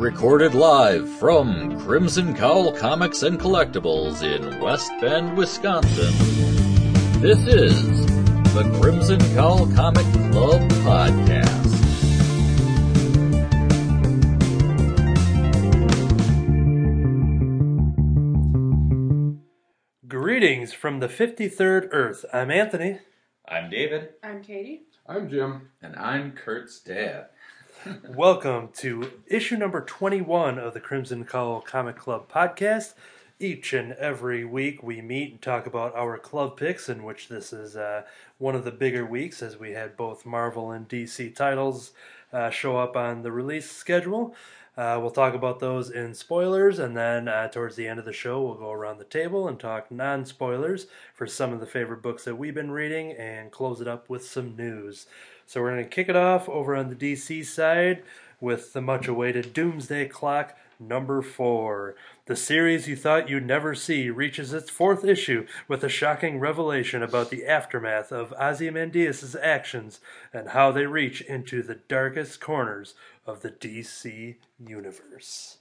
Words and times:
Recorded 0.00 0.54
live 0.54 1.10
from 1.18 1.78
Crimson 1.80 2.34
Cowl 2.34 2.72
Comics 2.72 3.22
and 3.22 3.38
Collectibles 3.38 4.22
in 4.22 4.58
West 4.58 4.90
Bend, 4.98 5.36
Wisconsin. 5.36 6.14
This 7.20 7.38
is 7.46 8.06
the 8.54 8.62
Crimson 8.80 9.20
Cowl 9.34 9.70
Comic 9.74 10.06
Club 10.32 10.62
Podcast. 10.80 11.68
Greetings 20.08 20.72
from 20.72 21.00
the 21.00 21.08
53rd 21.08 21.88
Earth. 21.92 22.24
I'm 22.32 22.50
Anthony. 22.50 23.00
I'm 23.46 23.68
David. 23.68 24.14
I'm 24.22 24.42
Katie. 24.42 24.84
I'm 25.06 25.28
Jim. 25.28 25.68
And 25.82 25.94
I'm 25.96 26.32
Kurt's 26.32 26.80
dad. 26.80 27.26
Welcome 28.10 28.68
to 28.78 29.10
issue 29.26 29.56
number 29.56 29.80
21 29.80 30.58
of 30.58 30.74
the 30.74 30.80
Crimson 30.80 31.24
Cowl 31.24 31.62
Comic 31.62 31.96
Club 31.96 32.30
podcast. 32.30 32.92
Each 33.38 33.72
and 33.72 33.92
every 33.94 34.44
week 34.44 34.82
we 34.82 35.00
meet 35.00 35.30
and 35.30 35.40
talk 35.40 35.66
about 35.66 35.94
our 35.94 36.18
club 36.18 36.58
picks, 36.58 36.90
in 36.90 37.04
which 37.04 37.28
this 37.28 37.54
is 37.54 37.76
uh, 37.76 38.02
one 38.36 38.54
of 38.54 38.64
the 38.64 38.70
bigger 38.70 39.06
weeks 39.06 39.42
as 39.42 39.58
we 39.58 39.70
had 39.70 39.96
both 39.96 40.26
Marvel 40.26 40.70
and 40.70 40.90
DC 40.90 41.34
titles 41.34 41.92
uh, 42.34 42.50
show 42.50 42.76
up 42.76 42.96
on 42.96 43.22
the 43.22 43.32
release 43.32 43.70
schedule. 43.70 44.34
Uh, 44.76 44.98
we'll 45.00 45.10
talk 45.10 45.32
about 45.34 45.58
those 45.58 45.90
in 45.90 46.12
spoilers, 46.12 46.78
and 46.78 46.94
then 46.94 47.28
uh, 47.28 47.48
towards 47.48 47.76
the 47.76 47.88
end 47.88 47.98
of 47.98 48.04
the 48.04 48.12
show, 48.12 48.42
we'll 48.42 48.54
go 48.54 48.70
around 48.70 48.98
the 48.98 49.04
table 49.04 49.48
and 49.48 49.58
talk 49.58 49.90
non 49.90 50.26
spoilers 50.26 50.86
for 51.14 51.26
some 51.26 51.52
of 51.52 51.60
the 51.60 51.66
favorite 51.66 52.02
books 52.02 52.24
that 52.24 52.36
we've 52.36 52.54
been 52.54 52.70
reading 52.70 53.12
and 53.12 53.50
close 53.50 53.80
it 53.80 53.88
up 53.88 54.10
with 54.10 54.24
some 54.24 54.54
news. 54.54 55.06
So, 55.50 55.60
we're 55.60 55.72
going 55.72 55.82
to 55.82 55.90
kick 55.90 56.08
it 56.08 56.14
off 56.14 56.48
over 56.48 56.76
on 56.76 56.90
the 56.90 56.94
DC 56.94 57.44
side 57.44 58.04
with 58.40 58.72
the 58.72 58.80
much 58.80 59.08
awaited 59.08 59.52
Doomsday 59.52 60.06
Clock 60.06 60.56
number 60.78 61.22
four. 61.22 61.96
The 62.26 62.36
series 62.36 62.86
you 62.86 62.94
thought 62.94 63.28
you'd 63.28 63.48
never 63.48 63.74
see 63.74 64.10
reaches 64.10 64.52
its 64.52 64.70
fourth 64.70 65.04
issue 65.04 65.48
with 65.66 65.82
a 65.82 65.88
shocking 65.88 66.38
revelation 66.38 67.02
about 67.02 67.30
the 67.30 67.46
aftermath 67.46 68.12
of 68.12 68.32
Ozymandias' 68.34 69.34
actions 69.34 69.98
and 70.32 70.50
how 70.50 70.70
they 70.70 70.86
reach 70.86 71.20
into 71.20 71.64
the 71.64 71.80
darkest 71.88 72.40
corners 72.40 72.94
of 73.26 73.42
the 73.42 73.50
DC 73.50 74.36
universe. 74.64 75.58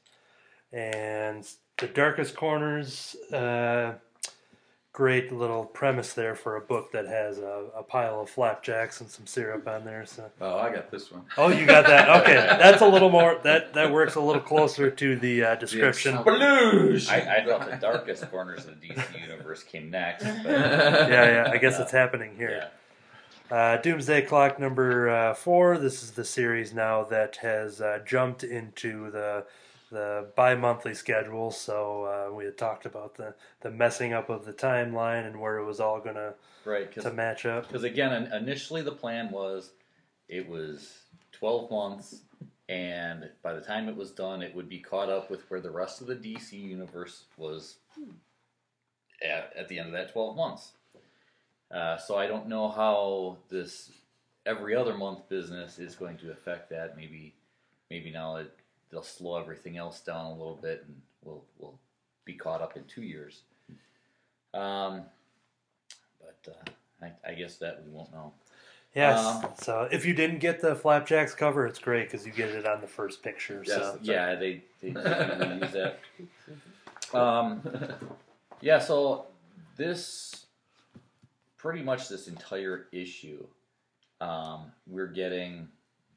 And 0.72 1.50
the 1.80 1.88
darkest 1.88 2.36
corners, 2.36 3.16
uh, 3.34 3.94
great 4.92 5.32
little 5.32 5.66
premise 5.66 6.14
there 6.14 6.36
for 6.36 6.56
a 6.56 6.62
book 6.62 6.92
that 6.92 7.06
has 7.06 7.38
a, 7.38 7.66
a, 7.76 7.84
pile 7.84 8.22
of 8.22 8.30
flapjacks 8.30 9.02
and 9.02 9.10
some 9.10 9.26
syrup 9.28 9.68
on 9.68 9.86
there. 9.86 10.06
So. 10.06 10.30
Oh, 10.42 10.58
I 10.58 10.74
got 10.74 10.90
this 10.90 11.12
one. 11.12 11.24
Oh, 11.38 11.50
you 11.50 11.66
got 11.66 11.86
that? 11.86 12.22
Okay, 12.22 12.34
that's 12.34 12.82
a 12.82 12.88
little 12.88 13.10
more. 13.10 13.40
That 13.44 13.74
that 13.76 13.92
works 13.92 14.16
a 14.16 14.22
little 14.22 14.42
closer 14.42 14.90
to 14.90 15.16
the 15.16 15.44
uh, 15.44 15.56
description. 15.56 16.16
Yes. 16.26 17.08
I, 17.08 17.38
I, 17.38 17.46
thought 17.46 17.70
the 17.70 17.78
darkest 17.80 18.30
corners 18.32 18.66
of 18.66 18.82
the 18.82 18.88
DC 18.88 19.22
universe 19.22 19.64
came 19.64 19.90
next. 19.90 20.24
But... 20.24 20.46
yeah, 20.46 21.10
yeah. 21.10 21.52
I 21.52 21.58
guess 21.58 21.76
yeah. 21.78 21.84
it's 21.84 21.92
happening 21.92 22.36
here. 22.36 22.70
Yeah. 23.52 23.56
Uh, 23.56 23.78
Doomsday 23.78 24.24
Clock 24.24 24.60
number 24.60 25.10
uh, 25.10 25.34
four. 25.34 25.78
This 25.78 26.04
is 26.04 26.12
the 26.12 26.26
series 26.26 26.74
now 26.74 27.04
that 27.06 27.38
has 27.38 27.82
uh, 27.82 28.00
jumped 28.06 28.44
into 28.44 29.10
the 29.12 29.46
the 29.90 30.28
bi-monthly 30.36 30.94
schedule. 30.94 31.52
So 31.52 32.04
uh, 32.06 32.34
we 32.34 32.46
had 32.46 32.58
talked 32.58 32.86
about 32.86 33.16
the, 33.16 33.34
the 33.62 33.72
messing 33.72 34.14
up 34.14 34.30
of 34.30 34.46
the 34.46 34.54
timeline 34.54 35.26
and 35.26 35.40
where 35.40 35.58
it 35.58 35.66
was 35.66 35.80
all 35.80 36.00
gonna 36.00 36.34
right 36.66 36.92
to 36.94 37.12
match 37.12 37.46
up. 37.46 37.68
Because 37.68 37.84
again, 37.84 38.32
initially 38.34 38.82
the 38.82 38.92
plan 38.92 39.30
was 39.32 39.72
it 40.28 40.48
was 40.48 41.00
twelve 41.32 41.70
months, 41.72 42.22
and 42.68 43.30
by 43.42 43.54
the 43.54 43.62
time 43.62 43.90
it 43.90 43.96
was 43.96 44.12
done, 44.12 44.42
it 44.42 44.56
would 44.56 44.70
be 44.70 44.80
caught 44.80 45.10
up 45.10 45.30
with 45.30 45.42
where 45.50 45.62
the 45.62 45.72
rest 45.72 46.02
of 46.02 46.08
the 46.08 46.16
DC 46.16 46.54
universe 46.54 47.26
was 47.38 47.78
at, 49.24 49.52
at 49.58 49.68
the 49.68 49.80
end 49.80 49.88
of 49.88 49.94
that 49.94 50.12
twelve 50.14 50.36
months. 50.36 50.72
Uh, 51.72 51.98
so 51.98 52.18
I 52.18 52.28
don't 52.28 52.48
know 52.48 52.70
how 52.70 53.38
this 53.50 53.92
every 54.46 54.76
other 54.76 54.98
month 54.98 55.30
business 55.30 55.78
is 55.78 55.96
going 55.96 56.18
to 56.18 56.32
affect 56.32 56.70
that. 56.72 56.96
Maybe 56.98 57.34
maybe 57.90 58.12
now 58.12 58.38
it 58.38 58.52
they'll 58.92 59.04
slow 59.04 59.38
everything 59.38 59.78
else 59.78 60.02
down 60.02 60.26
a 60.26 60.34
little 60.34 60.60
bit, 60.62 60.84
and 60.88 61.02
we'll 61.24 61.44
we'll 61.58 61.80
be 62.26 62.34
caught 62.34 62.62
up 62.62 62.76
in 62.76 62.84
two 62.86 63.04
years. 63.04 63.42
Um, 64.54 65.04
but 66.20 66.52
uh, 66.52 67.06
I, 67.06 67.32
I, 67.32 67.34
guess 67.36 67.58
that 67.58 67.84
we 67.86 67.92
won't 67.92 68.12
know. 68.12 68.34
Yes. 68.96 69.24
Um, 69.24 69.46
so 69.62 69.88
if 69.92 70.06
you 70.06 70.14
didn't 70.14 70.40
get 70.40 70.60
the 70.60 70.76
flapjacks 70.76 71.36
cover, 71.36 71.68
it's 71.68 71.78
great 71.78 72.10
because 72.10 72.26
you 72.26 72.32
get 72.32 72.50
it 72.50 72.66
on 72.66 72.82
the 72.82 72.88
first 72.88 73.22
picture. 73.22 73.64
Yes, 73.66 73.78
so 73.78 74.00
yeah, 74.02 74.36
they 74.36 74.64
they, 74.82 74.90
they 74.92 75.60
use 75.62 75.72
that. 75.74 76.00
Um, 77.14 77.62
yeah. 78.62 78.80
So 78.80 79.26
this 79.78 80.46
pretty 81.58 81.84
much 81.84 82.10
this 82.10 82.28
entire 82.28 82.88
issue, 82.92 83.46
um, 84.20 84.72
we're 84.88 85.08
getting 85.08 85.68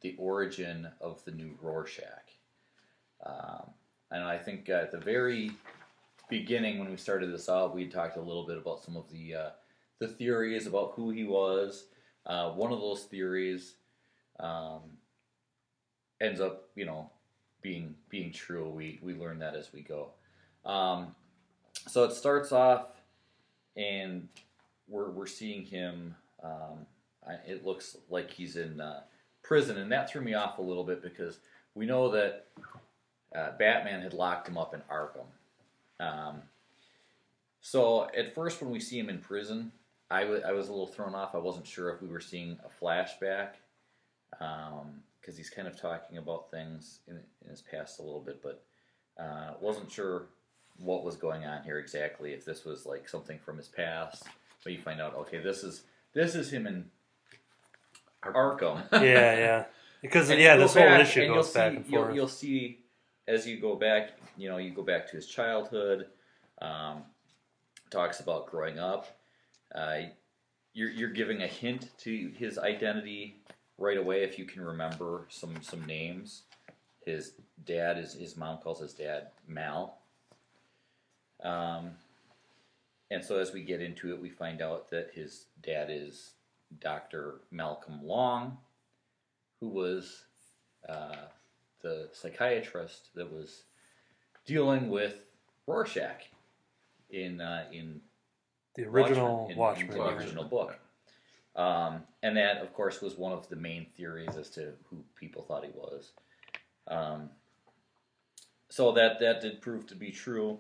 the 0.01 0.15
origin 0.19 0.89
of 1.01 1.23
the 1.25 1.31
new 1.33 1.57
Rorschach. 1.61 2.33
Um, 3.25 3.71
and 4.11 4.25
I 4.25 4.39
think 4.39 4.69
at 4.69 4.91
the 4.91 4.99
very 4.99 5.53
beginning, 6.29 6.79
when 6.79 6.91
we 6.91 6.97
started 6.97 7.33
this 7.33 7.49
out, 7.49 7.75
we 7.75 7.87
talked 7.87 8.17
a 8.17 8.21
little 8.21 8.47
bit 8.47 8.59
about 8.59 8.83
some 8.83 8.97
of 8.97 9.11
the 9.11 9.35
uh, 9.35 9.51
the 9.99 10.09
theories 10.09 10.67
about 10.67 10.93
who 10.97 11.11
he 11.11 11.25
was. 11.25 11.87
Uh, 12.27 12.51
one 12.51 12.73
of 12.73 12.81
those 12.81 13.05
theories 13.05 13.75
um, 14.41 14.81
ends 16.21 16.41
up, 16.41 16.69
you 16.75 16.85
know, 16.85 17.11
being 17.63 17.95
being 18.09 18.33
true. 18.33 18.69
We 18.69 19.01
we 19.03 19.15
learn 19.15 19.39
that 19.39 19.55
as 19.55 19.73
we 19.73 19.83
go. 19.83 20.11
Um, 20.65 21.15
so 21.89 22.05
it 22.05 22.13
starts 22.13 22.53
off, 22.53 22.87
and 23.77 24.29
we're 24.89 25.11
we're 25.11 25.27
seeing 25.27 25.65
him. 25.65 26.15
Um, 26.43 26.87
it 27.47 27.65
looks 27.65 27.97
like 28.11 28.31
he's 28.31 28.57
in 28.57 28.81
uh, 28.81 29.03
prison, 29.43 29.79
and 29.79 29.91
that 29.93 30.11
threw 30.11 30.21
me 30.21 30.35
off 30.35 30.59
a 30.59 30.63
little 30.63 30.85
bit 30.85 31.03
because 31.03 31.39
we 31.75 31.87
know 31.87 32.11
that 32.11 32.49
uh, 33.35 33.51
Batman 33.59 34.03
had 34.03 34.13
locked 34.13 34.49
him 34.49 34.59
up 34.59 34.75
in 34.75 34.81
Arkham. 34.91 35.27
Um, 36.01 36.43
so 37.61 38.09
at 38.17 38.35
first, 38.35 38.61
when 38.61 38.71
we 38.71 38.81
see 38.81 38.99
him 38.99 39.09
in 39.09 39.19
prison, 39.19 39.73
I, 40.11 40.23
w- 40.23 40.43
I 40.47 40.53
was 40.53 40.69
a 40.69 40.73
little 40.73 40.87
thrown 40.87 41.15
off. 41.15 41.35
I 41.35 41.39
wasn't 41.39 41.67
sure 41.67 41.91
if 41.91 42.03
we 42.03 42.09
were 42.09 42.21
seeing 42.21 42.59
a 42.65 42.85
flashback 42.85 43.51
because 44.31 44.81
um, 44.83 45.37
he's 45.37 45.51
kind 45.51 45.69
of 45.69 45.81
talking 45.81 46.19
about 46.19 46.51
things 46.51 47.01
in, 47.07 47.17
in, 47.17 47.51
his 47.51 47.63
past 47.63 47.99
a 47.99 48.03
little 48.03 48.21
bit, 48.21 48.43
but 48.43 48.63
uh, 49.19 49.55
wasn't 49.61 49.91
sure 49.91 50.27
what 50.79 51.05
was 51.05 51.17
going 51.17 51.45
on 51.45 51.63
here 51.63 51.79
exactly. 51.79 52.33
If 52.33 52.45
this 52.45 52.65
was 52.65 52.85
like 52.85 53.09
something 53.09 53.39
from 53.39 53.57
his 53.57 53.69
past, 53.69 54.25
but 54.65 54.73
you 54.73 54.81
find 54.81 55.01
out, 55.01 55.15
okay, 55.15 55.39
this 55.39 55.63
is 55.63 55.83
this 56.13 56.35
is 56.35 56.53
him 56.53 56.67
in 56.67 56.91
Arkham. 58.23 58.85
yeah, 58.93 59.01
yeah. 59.01 59.65
Because 60.03 60.31
yeah, 60.31 60.57
this 60.57 60.75
whole 60.75 60.83
issue 60.83 61.29
goes 61.29 61.53
back 61.53 61.71
see, 61.71 61.77
and 61.77 61.87
forth. 61.87 62.09
You'll, 62.09 62.17
you'll 62.17 62.29
see 62.29 62.82
as 63.29 63.47
you 63.47 63.61
go 63.61 63.77
back, 63.77 64.11
you 64.37 64.49
know, 64.49 64.59
you 64.59 64.71
go 64.71 64.83
back 64.83 65.09
to 65.11 65.17
his 65.17 65.27
childhood, 65.27 66.07
um, 66.61 67.03
talks 67.91 68.21
about 68.21 68.47
growing 68.47 68.79
up. 68.79 69.07
Uh, 69.75 70.01
you're, 70.75 70.91
you're 70.91 71.11
giving 71.11 71.43
a 71.43 71.47
hint 71.47 71.91
to 71.99 72.33
his 72.37 72.59
identity 72.59 73.37
right 73.79 73.99
away 73.99 74.23
if 74.23 74.39
you 74.39 74.45
can 74.45 74.63
remember 74.63 75.27
some, 75.29 75.55
some 75.63 75.85
names. 75.87 76.43
His 77.05 77.33
dad 77.65 77.99
is 77.99 78.15
his 78.15 78.37
mom 78.37 78.59
calls 78.59 78.81
his 78.81 78.95
dad 78.95 79.29
Mal. 79.47 79.99
Um, 81.43 81.93
and 83.11 83.25
so 83.25 83.39
as 83.39 83.53
we 83.53 83.63
get 83.63 83.83
into 83.83 84.13
it, 84.13 84.21
we 84.21 84.31
find 84.31 84.63
out 84.63 84.89
that 84.91 85.11
his 85.15 85.47
dad 85.63 85.89
is 85.91 86.33
Dr. 86.81 87.41
Malcolm 87.51 88.01
Long, 88.03 88.57
who 89.61 89.69
was 89.69 90.25
uh, 90.89 91.27
the 91.83 92.09
psychiatrist 92.13 93.09
that 93.15 93.33
was 93.33 93.65
dealing 94.47 94.89
with 94.89 95.15
Rorschach 95.67 96.29
in 97.11 97.41
uh, 97.41 97.65
in 97.73 98.01
the 98.75 98.85
original 98.85 99.53
Watchmen, 99.57 99.91
in, 99.91 99.93
in 99.93 99.99
the 99.99 100.17
original 100.17 100.45
book. 100.45 100.79
Um, 101.55 102.05
and 102.23 102.37
that, 102.39 102.63
of 102.63 102.73
course, 102.73 103.03
was 103.03 103.19
one 103.19 103.33
of 103.33 103.49
the 103.49 103.57
main 103.57 103.87
theories 103.97 104.37
as 104.37 104.49
to 104.51 104.73
who 104.89 105.05
people 105.17 105.43
thought 105.43 105.65
he 105.65 105.71
was. 105.75 106.13
Um, 106.89 107.29
so 108.71 108.93
that 108.93 109.21
that 109.21 109.43
did 109.43 109.61
prove 109.61 109.87
to 109.89 109.95
be 109.95 110.11
true. 110.11 110.59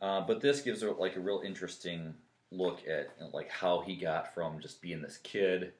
Uh, 0.00 0.22
but 0.22 0.40
this 0.40 0.62
gives 0.62 0.80
her 0.80 0.92
like 0.92 1.16
a 1.16 1.20
real 1.20 1.42
interesting 1.44 2.14
look 2.50 2.80
at 2.88 3.10
you 3.18 3.24
know, 3.24 3.30
like 3.34 3.50
how 3.50 3.80
he 3.80 3.96
got 3.96 4.34
from 4.34 4.60
just 4.60 4.80
being 4.80 5.02
this 5.02 5.18
kid 5.18 5.62
and 5.62 5.72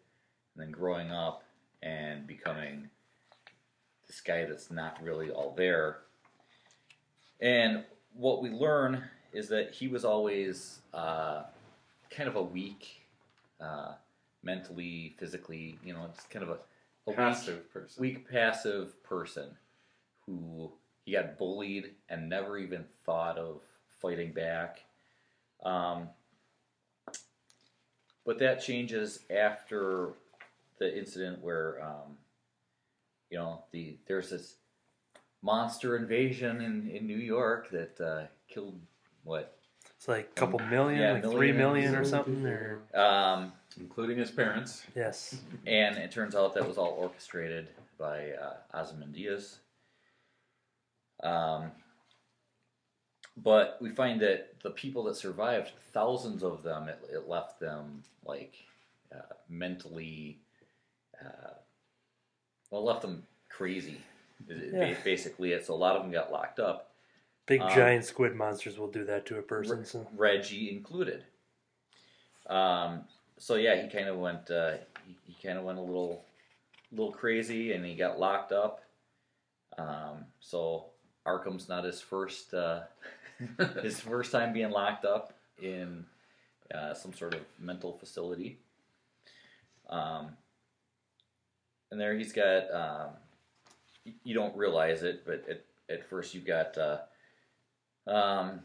then 0.56 0.70
growing 0.70 1.10
up 1.10 1.42
and 1.82 2.26
becoming 2.26 2.90
this 4.10 4.20
guy 4.20 4.44
that's 4.44 4.72
not 4.72 5.00
really 5.00 5.30
all 5.30 5.54
there. 5.56 5.98
And 7.40 7.84
what 8.12 8.42
we 8.42 8.50
learn 8.50 9.04
is 9.32 9.48
that 9.50 9.72
he 9.72 9.86
was 9.86 10.04
always 10.04 10.80
uh, 10.92 11.44
kind 12.10 12.28
of 12.28 12.34
a 12.34 12.42
weak, 12.42 13.02
uh, 13.60 13.92
mentally, 14.42 15.14
physically, 15.16 15.78
you 15.84 15.92
know, 15.92 16.06
it's 16.12 16.24
kind 16.24 16.42
of 16.42 16.48
a, 16.48 16.58
a 17.08 17.14
passive 17.14 17.58
weak, 17.58 17.72
person. 17.72 18.02
weak, 18.02 18.28
passive 18.28 19.00
person 19.04 19.50
who 20.26 20.72
he 21.04 21.12
got 21.12 21.38
bullied 21.38 21.92
and 22.08 22.28
never 22.28 22.58
even 22.58 22.84
thought 23.06 23.38
of 23.38 23.60
fighting 24.00 24.32
back. 24.32 24.80
Um, 25.62 26.08
but 28.26 28.40
that 28.40 28.60
changes 28.60 29.20
after 29.30 30.14
the 30.80 30.98
incident 30.98 31.40
where, 31.44 31.80
um, 31.80 32.16
you 33.30 33.38
know, 33.38 33.62
the 33.72 33.96
there's 34.06 34.30
this 34.30 34.56
monster 35.42 35.96
invasion 35.96 36.60
in, 36.60 36.88
in 36.90 37.06
New 37.06 37.16
York 37.16 37.70
that 37.70 38.00
uh, 38.00 38.26
killed 38.48 38.78
what 39.24 39.56
It's 39.96 40.08
like 40.08 40.30
a 40.36 40.40
couple 40.40 40.58
million, 40.58 41.00
Yeah, 41.00 41.12
like 41.12 41.22
three 41.22 41.52
million. 41.52 41.92
million 41.92 41.94
or 41.94 42.04
something. 42.04 42.44
Or 42.46 42.82
um, 42.94 43.52
Including 43.78 44.18
his 44.18 44.30
parents. 44.30 44.82
yes, 44.96 45.36
and 45.66 45.96
it 45.96 46.10
turns 46.10 46.34
out 46.34 46.54
that 46.54 46.66
was 46.66 46.76
all 46.76 46.90
orchestrated 46.98 47.68
by 47.98 48.30
uh, 48.32 48.54
Ozymandias. 48.78 49.58
Um, 51.22 51.70
but 53.36 53.78
we 53.80 53.90
find 53.90 54.20
that 54.20 54.54
the 54.62 54.70
people 54.70 55.04
that 55.04 55.16
survived, 55.16 55.70
thousands 55.92 56.42
of 56.42 56.62
them, 56.62 56.88
it, 56.88 56.98
it 57.12 57.28
left 57.28 57.60
them 57.60 58.02
like 58.24 58.54
uh, 59.14 59.34
mentally, 59.48 60.40
uh, 61.24 61.50
well, 62.70 62.84
left 62.84 63.02
them 63.02 63.26
crazy. 63.48 64.00
It- 64.48 64.72
Yeah. 64.72 64.96
Basically, 65.04 65.52
it's 65.52 65.68
a 65.68 65.74
lot 65.74 65.96
of 65.96 66.02
them 66.02 66.10
got 66.12 66.32
locked 66.32 66.58
up. 66.60 66.86
big 67.46 67.60
Um, 67.60 67.70
giant 67.74 68.04
squid 68.04 68.34
monsters 68.36 68.78
will 68.78 68.90
do 68.90 69.04
that 69.04 69.26
to 69.26 69.38
a 69.38 69.42
person. 69.42 69.84
So 69.84 70.06
Reggie 70.16 70.70
included. 70.70 71.24
Um, 72.46 73.04
so 73.38 73.56
yeah, 73.56 73.80
he 73.82 73.88
kind 73.88 74.08
of 74.08 74.18
went. 74.18 74.50
Uh, 74.50 74.76
he, 75.06 75.16
he 75.24 75.46
kind 75.46 75.58
of 75.58 75.64
went 75.64 75.78
a 75.78 75.82
little, 75.82 76.24
little 76.92 77.12
crazy, 77.12 77.72
and 77.72 77.84
he 77.84 77.94
got 77.96 78.18
locked 78.18 78.52
up. 78.52 78.82
Um, 79.78 80.26
so 80.40 80.86
Arkham's 81.26 81.68
not 81.68 81.84
his 81.84 82.00
first, 82.00 82.54
uh, 82.54 82.82
his 83.82 83.98
first 84.00 84.30
time 84.32 84.52
being 84.52 84.70
locked 84.70 85.04
up 85.04 85.32
in 85.60 86.04
uh, 86.74 86.94
some 86.94 87.12
sort 87.12 87.34
of 87.34 87.40
mental 87.58 87.92
facility. 87.92 88.58
Um, 89.88 90.36
and 91.90 92.00
there 92.00 92.16
he's 92.16 92.32
got. 92.32 92.70
Um, 92.72 93.10
you 94.24 94.34
don't 94.34 94.56
realize 94.56 95.02
it, 95.02 95.24
but 95.26 95.44
at, 95.48 95.64
at 95.88 96.08
first 96.08 96.34
you've 96.34 96.46
got. 96.46 96.76
Uh, 96.78 96.98
um, 98.06 98.60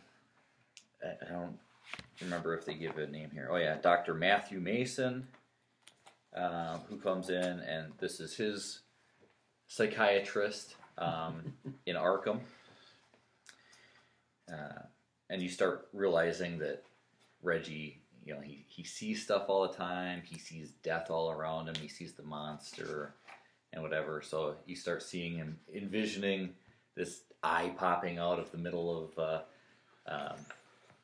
I 1.03 1.29
don't 1.29 1.57
remember 2.21 2.57
if 2.57 2.65
they 2.65 2.73
give 2.73 2.97
a 2.97 3.07
name 3.07 3.29
here. 3.33 3.49
Oh 3.51 3.57
yeah, 3.57 3.77
Dr. 3.81 4.13
Matthew 4.13 4.59
Mason, 4.59 5.27
um, 6.35 6.81
who 6.89 6.97
comes 6.97 7.29
in, 7.29 7.59
and 7.59 7.91
this 7.99 8.19
is 8.19 8.35
his 8.35 8.81
psychiatrist 9.67 10.75
um, 10.97 11.53
in 11.85 11.95
Arkham. 11.95 12.39
Uh, 14.51 14.83
and 15.29 15.41
you 15.41 15.49
start 15.49 15.87
realizing 15.91 16.59
that 16.59 16.83
Reggie, 17.41 18.01
you 18.25 18.33
know, 18.33 18.41
he, 18.41 18.65
he 18.67 18.83
sees 18.83 19.23
stuff 19.23 19.45
all 19.47 19.67
the 19.67 19.73
time. 19.73 20.21
He 20.25 20.39
sees 20.39 20.71
death 20.83 21.09
all 21.11 21.29
around 21.31 21.67
him. 21.67 21.75
He 21.79 21.87
sees 21.87 22.13
the 22.13 22.23
monster 22.23 23.13
and 23.71 23.83
whatever. 23.83 24.21
So 24.21 24.55
you 24.65 24.75
start 24.75 25.03
seeing 25.03 25.35
him 25.37 25.59
envisioning 25.73 26.55
this 26.95 27.21
eye 27.43 27.71
popping 27.77 28.17
out 28.17 28.39
of 28.39 28.51
the 28.51 28.57
middle 28.57 29.09
of 29.15 29.19
uh, 29.19 29.41
um, 30.11 30.37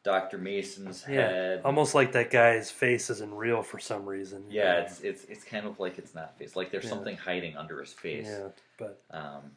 Dr. 0.03 0.39
Mason's 0.39 1.06
yeah, 1.07 1.15
head. 1.27 1.62
almost 1.63 1.94
like 1.94 2.13
that 2.13 2.31
guy's 2.31 2.71
face 2.71 3.12
isn't 3.12 3.33
real 3.35 3.62
for 3.62 3.77
some 3.77 4.06
reason. 4.07 4.44
Yeah, 4.50 4.77
it's 4.79 5.01
it's 5.01 5.25
it's 5.25 5.44
kind 5.44 5.67
of 5.67 5.79
like 5.79 6.00
it's 6.00 6.15
not 6.15 6.35
face. 6.39 6.56
Like 6.56 6.71
there's 6.71 6.85
Yeah. 6.85 6.89
something 6.89 7.17
hiding 7.17 7.56
under 7.56 7.79
his 7.79 7.94
face. 7.94 8.25
yeah, 8.27 8.47
but 8.79 9.03
Um, 9.12 9.51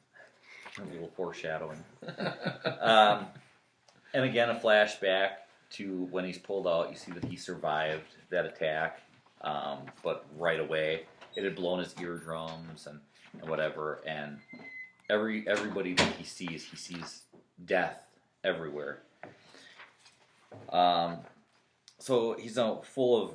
a 0.79 0.85
little 0.93 1.11
foreshadowing. 1.17 1.83
um, 2.81 3.27
and 4.13 4.25
again, 4.25 4.51
a 4.51 4.55
flashback 4.57 5.31
to 5.71 6.09
when 6.11 6.25
he's 6.25 6.39
pulled 6.39 6.67
out. 6.67 6.91
You 6.91 6.97
see 6.97 7.13
that 7.13 7.25
he 7.25 7.37
survived 7.37 8.17
that 8.31 8.47
attack, 8.47 9.01
um, 9.43 9.79
but 10.03 10.27
right 10.37 10.61
away 10.61 11.03
it 11.37 11.45
had 11.45 11.57
blown 11.57 11.81
his 11.81 11.95
eardrums 12.01 12.87
and, 12.87 13.01
and 13.41 13.49
whatever. 13.49 14.01
And 14.07 14.39
every 15.11 15.47
everybody 15.49 15.95
that 15.95 16.15
he 16.17 16.25
sees, 16.25 16.65
he 16.65 16.77
sees 16.77 17.23
death 17.65 18.05
everywhere. 18.43 19.03
Um, 20.71 21.19
so 21.99 22.35
he's 22.35 22.57
now 22.57 22.83
full 22.85 23.23
of 23.23 23.31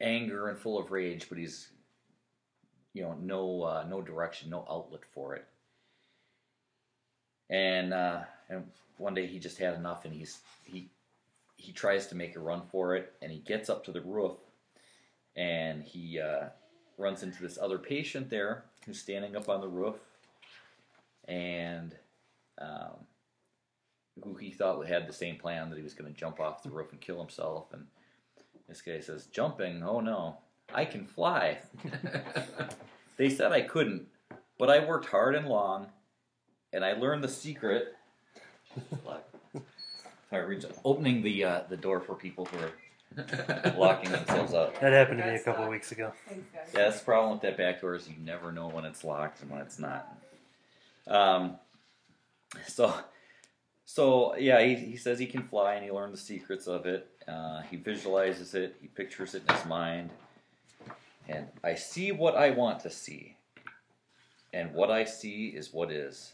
anger 0.00 0.48
and 0.48 0.58
full 0.58 0.78
of 0.78 0.90
rage, 0.90 1.28
but 1.28 1.38
he's 1.38 1.68
you 2.92 3.02
know 3.02 3.16
no 3.20 3.62
uh, 3.62 3.84
no 3.88 4.00
direction, 4.02 4.50
no 4.50 4.66
outlet 4.70 5.02
for 5.12 5.34
it. 5.34 5.46
And 7.48 7.94
uh, 7.94 8.20
and 8.48 8.64
one 8.98 9.14
day 9.14 9.26
he 9.26 9.38
just 9.38 9.58
had 9.58 9.74
enough, 9.74 10.04
and 10.04 10.12
he's 10.12 10.40
he 10.64 10.88
he 11.66 11.72
tries 11.72 12.06
to 12.08 12.14
make 12.14 12.36
a 12.36 12.40
run 12.40 12.62
for 12.70 12.94
it, 12.94 13.12
and 13.20 13.32
he 13.32 13.38
gets 13.38 13.68
up 13.68 13.84
to 13.84 13.92
the 13.92 14.00
roof, 14.00 14.36
and 15.34 15.82
he 15.82 16.20
uh, 16.20 16.46
runs 16.96 17.22
into 17.22 17.42
this 17.42 17.58
other 17.60 17.78
patient 17.78 18.30
there 18.30 18.64
who's 18.84 19.00
standing 19.00 19.34
up 19.34 19.48
on 19.48 19.60
the 19.60 19.68
roof, 19.68 19.96
and 21.26 21.94
um, 22.58 22.94
who 24.22 24.34
he 24.36 24.50
thought 24.50 24.86
had 24.86 25.08
the 25.08 25.12
same 25.12 25.36
plan 25.36 25.68
that 25.70 25.76
he 25.76 25.82
was 25.82 25.94
going 25.94 26.12
to 26.12 26.18
jump 26.18 26.38
off 26.38 26.62
the 26.62 26.70
roof 26.70 26.92
and 26.92 27.00
kill 27.00 27.18
himself, 27.18 27.72
and 27.72 27.86
this 28.68 28.80
guy 28.80 29.00
says, 29.00 29.26
"Jumping? 29.26 29.82
Oh 29.82 30.00
no, 30.00 30.38
I 30.72 30.84
can 30.84 31.04
fly." 31.04 31.58
They 33.16 33.30
said 33.30 33.52
I 33.52 33.62
couldn't, 33.62 34.08
but 34.58 34.68
I 34.70 34.84
worked 34.84 35.06
hard 35.06 35.34
and 35.34 35.48
long, 35.48 35.86
and 36.72 36.84
I 36.84 36.92
learned 36.92 37.24
the 37.24 37.28
secret. 37.28 37.94
Sorry, 40.42 40.60
opening 40.84 41.22
the 41.22 41.44
uh, 41.44 41.60
the 41.68 41.76
door 41.76 42.00
for 42.00 42.14
people 42.14 42.46
who 42.46 42.58
are 42.58 42.72
locking 43.76 44.10
themselves 44.10 44.52
out. 44.54 44.78
that 44.80 44.92
happened 44.92 45.18
to 45.18 45.26
me 45.26 45.36
a 45.36 45.42
couple 45.42 45.64
of 45.64 45.70
weeks 45.70 45.92
ago. 45.92 46.12
Thanks, 46.28 46.44
guys. 46.52 46.68
Yeah, 46.74 46.84
that's 46.84 46.98
the 46.98 47.04
problem 47.04 47.32
with 47.32 47.42
that 47.42 47.56
back 47.56 47.80
door 47.80 47.94
is 47.94 48.08
you 48.08 48.14
never 48.22 48.52
know 48.52 48.68
when 48.68 48.84
it's 48.84 49.04
locked 49.04 49.42
and 49.42 49.50
when 49.50 49.60
it's 49.60 49.78
not. 49.78 50.14
Um, 51.06 51.56
so, 52.66 52.92
so 53.84 54.36
yeah, 54.36 54.62
he, 54.62 54.74
he 54.74 54.96
says 54.96 55.18
he 55.18 55.26
can 55.26 55.44
fly 55.44 55.74
and 55.74 55.84
he 55.84 55.90
learned 55.90 56.12
the 56.12 56.18
secrets 56.18 56.66
of 56.66 56.86
it. 56.86 57.08
Uh, 57.26 57.62
he 57.62 57.76
visualizes 57.76 58.54
it, 58.54 58.76
he 58.80 58.88
pictures 58.88 59.34
it 59.34 59.42
in 59.48 59.54
his 59.54 59.64
mind, 59.66 60.10
and 61.28 61.46
I 61.64 61.74
see 61.74 62.12
what 62.12 62.36
I 62.36 62.50
want 62.50 62.80
to 62.80 62.90
see, 62.90 63.36
and 64.52 64.72
what 64.74 64.90
I 64.90 65.04
see 65.04 65.48
is 65.48 65.72
what 65.72 65.90
is. 65.90 66.32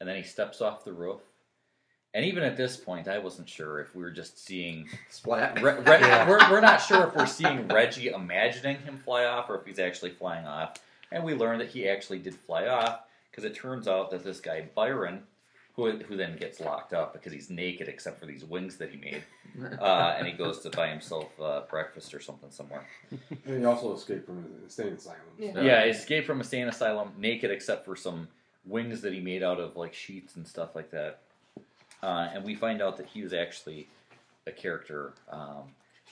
And 0.00 0.08
then 0.08 0.16
he 0.16 0.22
steps 0.22 0.60
off 0.60 0.84
the 0.84 0.92
roof, 0.92 1.20
and 2.14 2.24
even 2.24 2.42
at 2.44 2.56
this 2.56 2.76
point, 2.76 3.08
I 3.08 3.18
wasn't 3.18 3.48
sure 3.48 3.80
if 3.80 3.94
we 3.94 4.02
were 4.02 4.10
just 4.12 4.42
seeing 4.46 4.88
Splat. 5.10 5.60
Re- 5.60 5.74
Re- 5.74 6.00
Yeah. 6.00 6.28
we're, 6.28 6.38
we're 6.50 6.60
not 6.60 6.80
sure 6.80 7.08
if 7.08 7.14
we're 7.16 7.26
seeing 7.26 7.66
Reggie 7.68 8.08
imagining 8.08 8.78
him 8.78 8.98
fly 9.04 9.24
off 9.24 9.50
or 9.50 9.56
if 9.58 9.66
he's 9.66 9.78
actually 9.80 10.10
flying 10.10 10.46
off. 10.46 10.76
And 11.10 11.24
we 11.24 11.34
learned 11.34 11.60
that 11.60 11.68
he 11.68 11.88
actually 11.88 12.20
did 12.20 12.34
fly 12.34 12.66
off 12.66 13.00
because 13.30 13.44
it 13.44 13.54
turns 13.54 13.88
out 13.88 14.10
that 14.12 14.22
this 14.24 14.40
guy 14.40 14.64
Byron, 14.74 15.24
who 15.76 15.98
who 15.98 16.16
then 16.16 16.36
gets 16.36 16.60
locked 16.60 16.92
up 16.92 17.12
because 17.12 17.32
he's 17.32 17.50
naked 17.50 17.88
except 17.88 18.20
for 18.20 18.26
these 18.26 18.44
wings 18.44 18.76
that 18.76 18.90
he 18.90 18.96
made, 18.96 19.24
uh, 19.80 20.14
and 20.16 20.26
he 20.26 20.32
goes 20.32 20.60
to 20.60 20.70
buy 20.70 20.88
himself 20.88 21.28
uh, 21.40 21.62
breakfast 21.68 22.14
or 22.14 22.20
something 22.20 22.50
somewhere. 22.50 22.86
And 23.44 23.58
he 23.58 23.64
also 23.64 23.92
escaped 23.94 24.26
from 24.26 24.38
a 24.38 24.64
insane 24.64 24.92
asylum. 24.92 25.18
Yeah. 25.38 25.60
Yeah, 25.60 25.84
he 25.84 25.90
escaped 25.90 26.26
from 26.28 26.40
a 26.40 26.44
sane 26.44 26.68
asylum 26.68 27.12
naked 27.18 27.50
except 27.50 27.84
for 27.84 27.96
some 27.96 28.28
wings 28.64 29.00
that 29.02 29.12
he 29.12 29.20
made 29.20 29.42
out 29.42 29.58
of 29.60 29.76
like 29.76 29.94
sheets 29.94 30.36
and 30.36 30.46
stuff 30.46 30.74
like 30.76 30.90
that. 30.92 31.20
Uh, 32.04 32.28
and 32.34 32.44
we 32.44 32.54
find 32.54 32.82
out 32.82 32.98
that 32.98 33.06
he 33.06 33.22
was 33.22 33.32
actually 33.32 33.88
a 34.46 34.52
character, 34.52 35.14
um, 35.30 35.62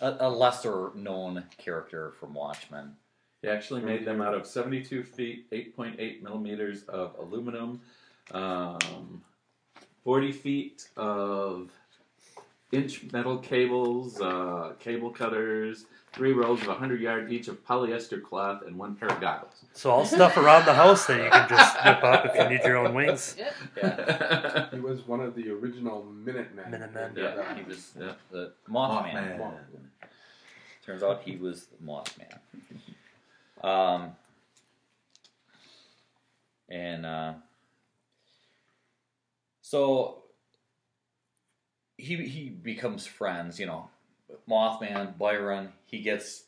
a, 0.01 0.17
a 0.21 0.31
lesser 0.31 0.91
known 0.95 1.45
character 1.59 2.13
from 2.19 2.33
Watchmen. 2.33 2.97
He 3.43 3.49
actually 3.49 3.83
made 3.83 4.07
them 4.07 4.23
out 4.23 4.33
of 4.33 4.47
72 4.47 5.03
feet, 5.05 5.51
8.8 5.51 6.23
millimeters 6.23 6.85
of 6.85 7.15
aluminum, 7.19 7.83
um, 8.31 9.23
40 10.03 10.33
feet 10.33 10.89
of 10.97 11.71
inch 12.73 13.13
metal 13.13 13.37
cables, 13.37 14.19
uh, 14.19 14.73
cable 14.81 15.11
cutters, 15.11 15.85
three 16.12 16.33
rolls 16.33 16.61
of 16.62 16.69
100 16.69 17.00
yard 17.00 17.33
each 17.33 17.49
of 17.49 17.64
polyester 17.66 18.23
cloth, 18.23 18.62
and 18.66 18.76
one 18.78 18.95
pair 18.95 19.09
of 19.09 19.21
goggles. 19.21 19.54
So 19.73 19.90
all 19.90 20.04
stuff 20.04 20.37
around 20.37 20.66
the 20.66 20.75
house 20.75 21.07
that 21.07 21.23
you 21.25 21.31
can 21.31 21.49
just 21.49 21.76
whip 21.85 22.04
up 22.04 22.26
if 22.26 22.35
you 22.35 22.49
need 22.50 22.64
your 22.64 22.76
own 22.76 22.95
wings. 22.95 23.35
Yep. 23.38 23.54
Yeah, 23.78 24.71
He 24.71 24.81
was 24.81 25.07
one 25.07 25.21
of 25.21 25.35
the 25.35 25.50
original 25.50 26.04
Minutemen. 26.04 26.71
Minutemen. 26.71 27.12
yeah, 27.16 27.54
he 27.54 27.62
was 27.62 27.92
Yeah. 27.99 28.12
the 28.31 28.52
Mothman. 28.69 29.12
Mothman. 29.14 29.38
Mothman. 29.38 30.09
Turns 30.85 31.02
out 31.02 31.23
he 31.25 31.37
was 31.37 31.66
the 31.66 31.76
Mothman. 31.87 32.38
Um, 33.66 34.16
and 36.69 37.07
uh, 37.07 37.35
so 39.62 40.23
he 41.97 42.16
he 42.28 42.49
becomes 42.50 43.07
friends, 43.07 43.61
you 43.61 43.66
know, 43.66 43.88
Mothman, 44.49 45.17
Byron. 45.19 45.73
He 45.87 46.01
gets 46.01 46.45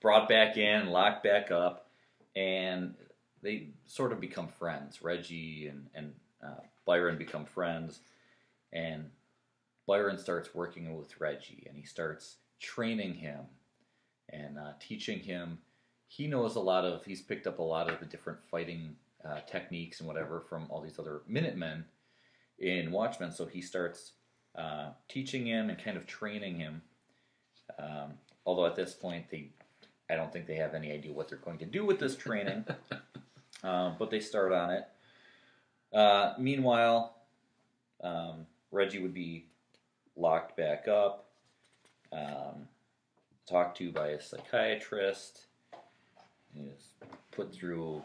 brought 0.00 0.28
back 0.28 0.56
in, 0.56 0.88
locked 0.88 1.24
back 1.24 1.50
up, 1.50 1.86
and 2.36 2.94
they 3.42 3.68
sort 3.86 4.12
of 4.12 4.20
become 4.20 4.48
friends. 4.48 5.02
Reggie 5.02 5.68
and 5.68 5.86
and 5.94 6.14
uh, 6.44 6.62
Byron 6.86 7.18
become 7.18 7.44
friends, 7.44 8.00
and 8.72 9.10
Byron 9.86 10.18
starts 10.18 10.54
working 10.54 10.96
with 10.96 11.20
Reggie, 11.20 11.64
and 11.68 11.76
he 11.76 11.84
starts 11.84 12.36
training 12.60 13.14
him 13.14 13.40
and 14.28 14.58
uh, 14.58 14.72
teaching 14.80 15.20
him. 15.20 15.58
He 16.08 16.26
knows 16.26 16.56
a 16.56 16.60
lot 16.60 16.84
of. 16.84 17.04
He's 17.04 17.22
picked 17.22 17.46
up 17.46 17.58
a 17.58 17.62
lot 17.62 17.90
of 17.90 18.00
the 18.00 18.06
different 18.06 18.38
fighting 18.50 18.96
uh, 19.24 19.40
techniques 19.50 20.00
and 20.00 20.06
whatever 20.06 20.40
from 20.40 20.66
all 20.70 20.80
these 20.80 20.98
other 20.98 21.22
Minutemen 21.26 21.84
in 22.58 22.90
Watchmen. 22.90 23.32
So 23.32 23.46
he 23.46 23.60
starts 23.60 24.12
uh, 24.56 24.90
teaching 25.08 25.46
him 25.46 25.70
and 25.70 25.82
kind 25.82 25.96
of 25.96 26.06
training 26.06 26.56
him. 26.58 26.82
Um, 27.78 28.14
although 28.44 28.66
at 28.66 28.76
this 28.76 28.94
point, 28.94 29.30
they, 29.30 29.48
I 30.10 30.16
don't 30.16 30.32
think 30.32 30.46
they 30.46 30.56
have 30.56 30.74
any 30.74 30.92
idea 30.92 31.12
what 31.12 31.28
they're 31.28 31.38
going 31.38 31.58
to 31.58 31.66
do 31.66 31.84
with 31.84 31.98
this 31.98 32.16
training. 32.16 32.64
um, 33.62 33.96
but 33.98 34.10
they 34.10 34.20
start 34.20 34.52
on 34.52 34.70
it. 34.70 34.84
Uh, 35.92 36.34
meanwhile, 36.38 37.16
um, 38.02 38.46
Reggie 38.70 39.00
would 39.00 39.14
be 39.14 39.46
locked 40.16 40.56
back 40.56 40.88
up, 40.88 41.30
um, 42.12 42.68
talked 43.48 43.78
to 43.78 43.90
by 43.92 44.08
a 44.08 44.20
psychiatrist. 44.20 45.46
Put 47.30 47.54
through. 47.54 48.02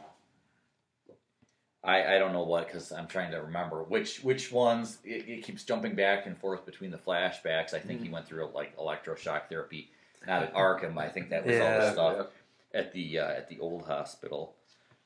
I, 1.84 2.16
I 2.16 2.20
don't 2.20 2.32
know 2.32 2.44
what 2.44 2.68
because 2.68 2.92
I'm 2.92 3.08
trying 3.08 3.32
to 3.32 3.38
remember 3.38 3.84
which 3.84 4.24
which 4.24 4.52
ones 4.52 5.00
it, 5.04 5.28
it 5.28 5.44
keeps 5.44 5.64
jumping 5.64 5.96
back 5.96 6.26
and 6.26 6.38
forth 6.38 6.66
between 6.66 6.92
the 6.92 6.98
flashbacks. 6.98 7.74
I 7.74 7.80
think 7.80 8.02
he 8.02 8.10
went 8.10 8.26
through 8.26 8.50
like 8.54 8.78
electroshock 8.78 9.50
therapy, 9.50 9.90
not 10.26 10.44
at 10.44 10.54
Arkham. 10.54 10.98
I 10.98 11.10
think 11.10 11.30
that 11.30 11.46
was 11.46 11.58
all 11.60 11.80
the 11.80 11.92
stuff 11.92 12.28
at 12.74 12.94
the 12.94 13.20
uh, 13.20 13.28
at 13.28 13.50
the 13.50 13.60
old 13.60 13.86
hospital. 13.86 14.56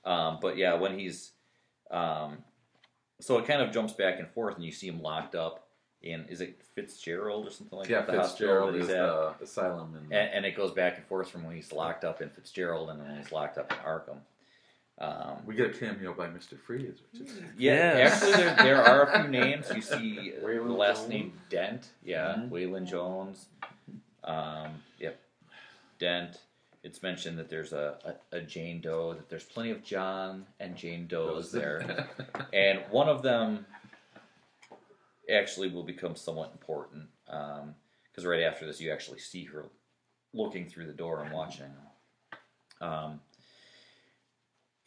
Um, 0.06 0.38
but 0.42 0.56
yeah, 0.58 0.76
when 0.76 0.98
he's 1.00 1.32
um, 1.90 2.38
so 3.20 3.38
it 3.40 3.48
kind 3.48 3.62
of 3.62 3.72
jumps 3.72 3.94
back 3.94 4.20
and 4.20 4.30
forth, 4.30 4.56
and 4.56 4.64
you 4.64 4.72
see 4.72 4.88
him 4.88 5.02
locked 5.02 5.34
up 5.34 5.68
in 6.04 6.26
is 6.30 6.42
it 6.42 6.62
Fitzgerald 6.76 7.48
or 7.48 7.50
something 7.50 7.80
like 7.80 7.90
yeah, 7.90 8.02
that? 8.02 8.12
the 8.12 8.18
hospital 8.20 8.70
Fitzgerald 8.70 8.74
that 8.76 8.78
is 8.78 8.88
he's 8.88 8.96
at? 8.96 9.40
the 9.40 9.44
asylum, 9.44 9.96
and, 9.96 10.14
and, 10.14 10.34
and 10.34 10.46
it 10.46 10.56
goes 10.56 10.72
back 10.72 10.98
and 10.98 11.06
forth 11.08 11.30
from 11.30 11.44
when 11.44 11.56
he's 11.56 11.74
locked 11.74 12.04
up 12.04 12.22
in 12.22 12.30
Fitzgerald 12.30 12.92
and 12.92 13.00
when 13.00 13.18
he's 13.18 13.32
locked 13.32 13.58
up 13.58 13.72
in 13.72 13.78
Arkham. 13.80 14.20
Um, 15.00 15.38
we 15.46 15.54
get 15.54 15.68
a 15.76 15.78
cameo 15.78 16.14
by 16.14 16.28
Mr. 16.28 16.58
Freeze, 16.60 16.98
which 17.12 17.22
is 17.30 17.40
yeah, 17.58 17.98
Yes. 17.98 18.14
actually, 18.24 18.32
there, 18.44 18.56
there 18.56 18.82
are 18.84 19.04
a 19.04 19.22
few 19.22 19.30
names. 19.30 19.72
You 19.74 19.82
see 19.82 20.34
uh, 20.36 20.48
the 20.48 20.62
last 20.74 21.02
Jones. 21.02 21.10
name 21.10 21.34
Dent. 21.50 21.90
Yeah, 22.04 22.34
Mhm. 22.38 22.50
Waylon 22.50 22.88
Jones. 22.88 23.46
Um, 24.24 24.82
yep, 25.00 25.20
Dent. 26.00 26.40
It's 26.84 27.04
mentioned 27.04 27.38
that 27.38 27.50
there's 27.50 27.74
a, 27.74 28.16
a, 28.32 28.38
a 28.38 28.42
Jane 28.42 28.82
Doe. 28.82 29.14
That 29.14 29.30
there's 29.30 29.44
plenty 29.44 29.70
of 29.72 29.84
John 29.84 30.46
and 30.60 30.76
Jane 30.76 31.06
Does 31.08 31.52
there, 31.52 32.08
and 32.52 32.80
one 32.90 33.08
of 33.10 33.22
them 33.22 33.66
actually 35.32 35.70
will 35.70 35.84
become 35.84 36.16
somewhat 36.16 36.52
important 36.54 37.04
because 37.26 38.26
right 38.26 38.44
after 38.44 38.66
this, 38.66 38.80
you 38.82 38.92
actually 38.92 39.20
see 39.20 39.44
her 39.46 39.66
looking 40.34 40.68
through 40.68 40.88
the 40.88 40.94
door 40.94 41.22
and 41.24 41.32
watching. 41.34 41.66
Um, 42.80 43.20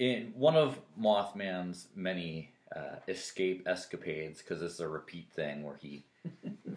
in 0.00 0.32
one 0.34 0.56
of 0.56 0.80
Mothman's 0.98 1.88
many 1.94 2.50
uh, 2.74 2.96
escape 3.06 3.68
escapades, 3.68 4.40
because 4.40 4.60
this 4.60 4.72
is 4.72 4.80
a 4.80 4.88
repeat 4.88 5.28
thing 5.30 5.62
where 5.62 5.76
he 5.76 6.02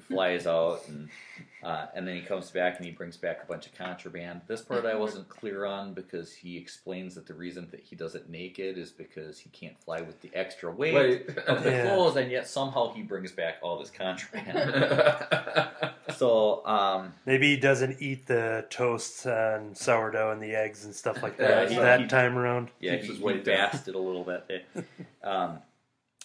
flies 0.07 0.45
out 0.47 0.81
and 0.88 1.09
uh, 1.63 1.85
and 1.95 2.05
then 2.05 2.13
he 2.15 2.21
comes 2.21 2.51
back 2.51 2.75
and 2.75 2.85
he 2.85 2.91
brings 2.91 3.15
back 3.15 3.41
a 3.41 3.45
bunch 3.45 3.67
of 3.67 3.73
contraband. 3.73 4.41
This 4.47 4.62
part 4.62 4.85
I 4.85 4.95
wasn't 4.95 5.29
clear 5.29 5.63
on 5.65 5.93
because 5.93 6.33
he 6.33 6.57
explains 6.57 7.15
that 7.15 7.25
the 7.25 7.33
reason 7.33 7.69
that 7.71 7.79
he 7.79 7.95
does 7.95 8.15
it 8.15 8.29
naked 8.29 8.77
is 8.77 8.91
because 8.91 9.39
he 9.39 9.50
can't 9.51 9.81
fly 9.81 10.01
with 10.01 10.19
the 10.19 10.29
extra 10.33 10.69
weight 10.69 10.93
Wait. 10.93 11.29
of 11.47 11.63
the 11.63 11.71
Yeah. 11.71 11.83
clothes, 11.95 12.17
and 12.17 12.29
yet 12.29 12.50
somehow 12.50 12.91
he 12.93 13.01
brings 13.01 13.31
back 13.31 13.59
all 13.62 13.79
this 13.79 13.89
contraband. 13.89 14.75
so 16.17 16.65
um, 16.65 17.13
Maybe 17.25 17.55
he 17.55 17.57
doesn't 17.62 18.01
eat 18.01 18.25
the 18.27 18.65
toast 18.69 19.25
and 19.25 19.77
sourdough 19.77 20.31
and 20.31 20.41
the 20.43 20.55
eggs 20.55 20.83
and 20.83 20.93
stuff 20.93 21.23
like 21.23 21.38
Yeah, 21.39 21.47
that 21.47 21.71
he- 21.71 21.77
that 21.77 22.01
he- 22.01 22.07
time 22.07 22.38
around. 22.38 22.71
Yeah, 22.81 22.95
Keeps 22.95 23.03
he, 23.03 23.09
his 23.12 23.17
he 23.19 23.23
weight 23.23 23.45
down. 23.45 23.69
fasted 23.71 23.95
a 23.95 24.00
little 24.00 24.25
bit. 24.25 24.65
Um, 25.23 25.59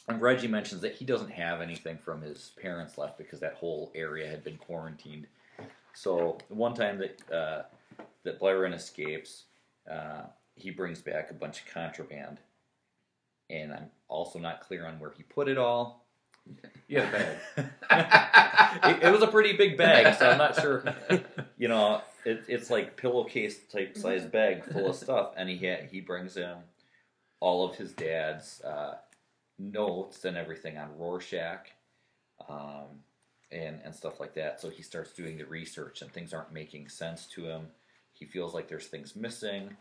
and 0.09 0.21
Reggie 0.23 0.49
mentions 0.49 0.81
that 0.81 0.95
he 0.95 1.05
doesn't 1.05 1.31
have 1.31 1.61
anything 1.61 1.99
from 1.99 2.23
his 2.23 2.53
parents 2.61 2.99
left 2.99 3.19
because 3.19 3.41
that 3.41 3.55
whole 3.55 3.93
area 3.95 4.29
had 4.29 4.43
been 4.43 4.57
quarantined. 4.57 5.27
So 5.95 6.39
one 6.49 6.75
time 6.75 6.99
that 6.99 7.33
uh, 7.33 7.63
that 8.25 8.39
Byron 8.41 8.73
escapes, 8.73 9.45
uh, 9.91 10.23
he 10.55 10.71
brings 10.71 11.01
back 11.01 11.31
a 11.31 11.35
bunch 11.35 11.61
of 11.61 11.67
contraband, 11.67 12.39
and 13.51 13.73
I'm 13.73 13.91
also 14.09 14.39
not 14.39 14.61
clear 14.61 14.87
on 14.87 14.99
where 14.99 15.11
he 15.11 15.23
put 15.25 15.49
it 15.49 15.59
all. 15.59 16.05
a 17.09 17.11
bag. 17.11 17.37
it, 18.85 19.03
it 19.05 19.13
was 19.13 19.23
a 19.23 19.27
pretty 19.27 19.57
big 19.57 19.77
bag, 19.77 20.15
so 20.19 20.31
I'm 20.31 20.39
not 20.39 20.59
sure. 20.59 20.83
You 21.59 21.69
know, 21.69 22.01
it, 22.25 22.45
it's 22.49 22.71
like 22.71 22.97
pillowcase 22.97 23.59
type 23.71 23.97
size 23.97 24.25
bag 24.25 24.65
full 24.65 24.89
of 24.89 24.97
stuff, 24.97 25.33
and 25.37 25.49
he 25.49 25.57
ha- 25.59 25.87
he 25.91 26.01
brings 26.01 26.37
in 26.37 26.55
all 27.41 27.69
of 27.69 27.77
his 27.77 27.93
dad's 27.93 28.61
uh, 28.63 28.97
notes 29.59 30.25
and 30.25 30.37
everything 30.37 30.79
on 30.79 30.97
Rorschach, 30.97 31.71
um, 32.49 33.03
and 33.51 33.81
and 33.85 33.95
stuff 33.95 34.21
like 34.21 34.35
that. 34.35 34.61
So 34.61 34.71
he 34.71 34.83
starts 34.83 35.13
doing 35.13 35.39
the 35.39 35.47
research, 35.47 36.03
and 36.03 36.13
things 36.13 36.33
aren't 36.33 36.53
making 36.53 36.89
sense 36.89 37.27
to 37.29 37.45
him. 37.45 37.67
He 38.13 38.25
feels 38.25 38.55
like 38.55 38.69
there's 38.69 38.87
things 38.87 39.15
missing, 39.15 39.77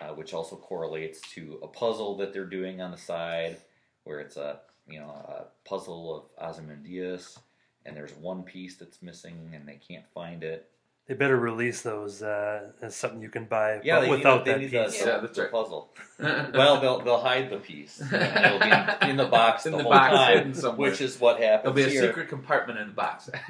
uh, 0.00 0.14
which 0.14 0.32
also 0.34 0.56
correlates 0.56 1.20
to 1.32 1.58
a 1.62 1.68
puzzle 1.68 2.16
that 2.18 2.32
they're 2.32 2.44
doing 2.44 2.80
on 2.80 2.90
the 2.90 2.96
side, 2.96 3.58
where 4.04 4.20
it's 4.20 4.36
a 4.36 4.60
you 4.88 5.00
know 5.00 5.10
a 5.10 5.68
puzzle 5.68 6.30
of 6.38 6.48
Ozymandias, 6.48 7.38
and 7.86 7.96
there's 7.96 8.14
one 8.14 8.42
piece 8.42 8.76
that's 8.76 9.02
missing, 9.02 9.52
and 9.54 9.66
they 9.66 9.80
can't 9.86 10.06
find 10.14 10.42
it. 10.44 10.70
They 11.06 11.12
better 11.12 11.36
release 11.36 11.82
those 11.82 12.22
uh, 12.22 12.70
as 12.80 12.96
something 12.96 13.20
you 13.20 13.28
can 13.28 13.44
buy 13.44 13.78
Yeah, 13.84 13.96
but 13.96 14.00
they 14.06 14.10
without 14.10 14.38
need, 14.38 14.44
the- 14.46 14.50
that 14.52 14.60
need 14.60 14.70
piece. 14.70 14.98
the, 15.02 15.06
Yeah, 15.06 15.18
that's 15.18 15.38
right. 15.38 15.50
puzzle. 15.50 15.90
Well, 16.18 16.80
they'll 16.80 17.00
they'll 17.00 17.20
hide 17.20 17.50
the 17.50 17.58
piece. 17.58 18.00
It'll 18.12 18.58
be 18.60 18.70
in, 18.70 19.10
in 19.10 19.16
the 19.16 19.26
box 19.26 19.66
In 19.66 19.72
the, 19.72 19.78
the 19.78 19.82
whole 19.84 19.92
box, 19.92 20.14
time, 20.14 20.54
somewhere. 20.54 20.90
which 20.90 21.00
is 21.00 21.18
what 21.20 21.40
happens 21.40 21.74
There'll 21.74 21.88
be 21.90 21.96
a 21.96 22.00
here. 22.00 22.08
secret 22.08 22.28
compartment 22.28 22.78
in 22.78 22.86
the 22.86 22.92
box. 22.94 23.28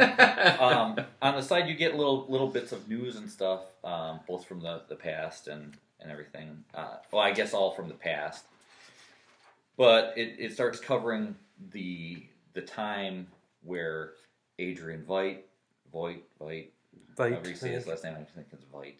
um, 0.58 0.96
on 1.22 1.34
the 1.36 1.42
side, 1.42 1.68
you 1.68 1.74
get 1.74 1.94
little 1.94 2.24
little 2.28 2.48
bits 2.48 2.72
of 2.72 2.88
news 2.88 3.16
and 3.16 3.30
stuff, 3.30 3.60
um, 3.84 4.20
both 4.26 4.46
from 4.46 4.60
the, 4.60 4.80
the 4.88 4.96
past 4.96 5.46
and 5.46 5.74
and 6.00 6.10
everything. 6.10 6.64
Uh, 6.74 6.96
well, 7.12 7.20
I 7.22 7.32
guess 7.32 7.52
all 7.54 7.70
from 7.72 7.88
the 7.88 7.94
past, 7.94 8.46
but 9.76 10.14
it, 10.16 10.36
it 10.38 10.52
starts 10.54 10.80
covering 10.80 11.36
the 11.72 12.24
the 12.54 12.62
time 12.62 13.26
where 13.62 14.12
Adrian 14.58 15.04
Veidt, 15.06 15.38
Voight, 15.92 16.22
Veidt, 16.40 16.68
Fight, 17.16 17.32
however 17.32 17.48
you 17.48 17.56
say 17.56 17.70
his 17.70 17.86
last 17.86 18.04
name, 18.04 18.14
I 18.14 18.24
think 18.24 18.48
it's 18.52 18.64
Veidt, 18.64 18.96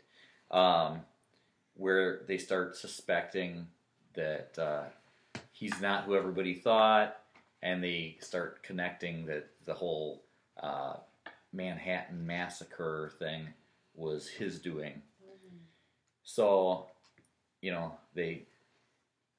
um, 0.57 1.01
where 1.77 2.21
they 2.27 2.39
start 2.39 2.77
suspecting 2.77 3.67
that 4.15 4.57
uh, 4.59 4.85
he's 5.53 5.81
not 5.81 6.05
who 6.05 6.15
everybody 6.15 6.55
thought, 6.55 7.17
and 7.63 7.83
they 7.83 8.17
start 8.21 8.63
connecting 8.63 9.27
that 9.27 9.49
the 9.65 9.75
whole 9.75 10.23
uh, 10.63 10.95
Manhattan 11.53 12.27
massacre 12.27 13.13
thing 13.19 13.49
was 13.95 14.29
his 14.29 14.59
doing. 14.59 15.03
So, 16.25 16.87
you 17.61 17.71
know, 17.73 17.95
they. 18.15 18.43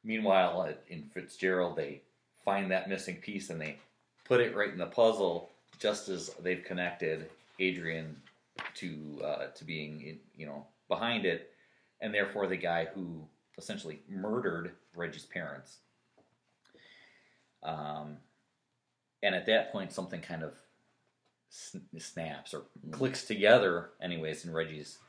Meanwhile, 0.04 0.68
at- 0.70 0.84
in 0.88 1.10
Fitzgerald, 1.14 1.76
they 1.76 2.02
find 2.44 2.70
that 2.72 2.88
missing 2.88 3.16
piece 3.16 3.50
and 3.50 3.60
they 3.60 3.80
put 4.24 4.40
it 4.40 4.56
right 4.56 4.70
in 4.70 4.78
the 4.78 4.86
puzzle, 4.86 5.50
just 5.80 6.10
as 6.10 6.30
they've 6.42 6.64
connected 6.64 7.30
Adrian 7.60 8.16
to 8.76 9.22
uh, 9.24 9.48
to 9.56 9.64
being, 9.64 10.02
in- 10.02 10.20
you 10.36 10.46
know, 10.46 10.66
behind 10.88 11.26
it, 11.26 11.52
and 12.02 12.14
therefore 12.14 12.48
the 12.48 12.58
guy 12.58 12.86
who 12.94 13.28
essentially 13.58 14.02
murdered 14.10 14.72
Reggie's 14.96 15.26
parents. 15.26 15.78
Um, 17.64 18.18
and 19.24 19.34
at 19.34 19.46
that 19.48 19.72
point, 19.72 19.92
something 19.92 20.22
kind 20.22 20.44
of 20.44 20.54
sn- 21.50 21.88
snaps 21.98 22.54
or 22.54 22.64
clicks 22.92 23.24
together, 23.26 23.90
anyways, 24.02 24.46
in 24.46 24.54
Reggie's 24.54 25.00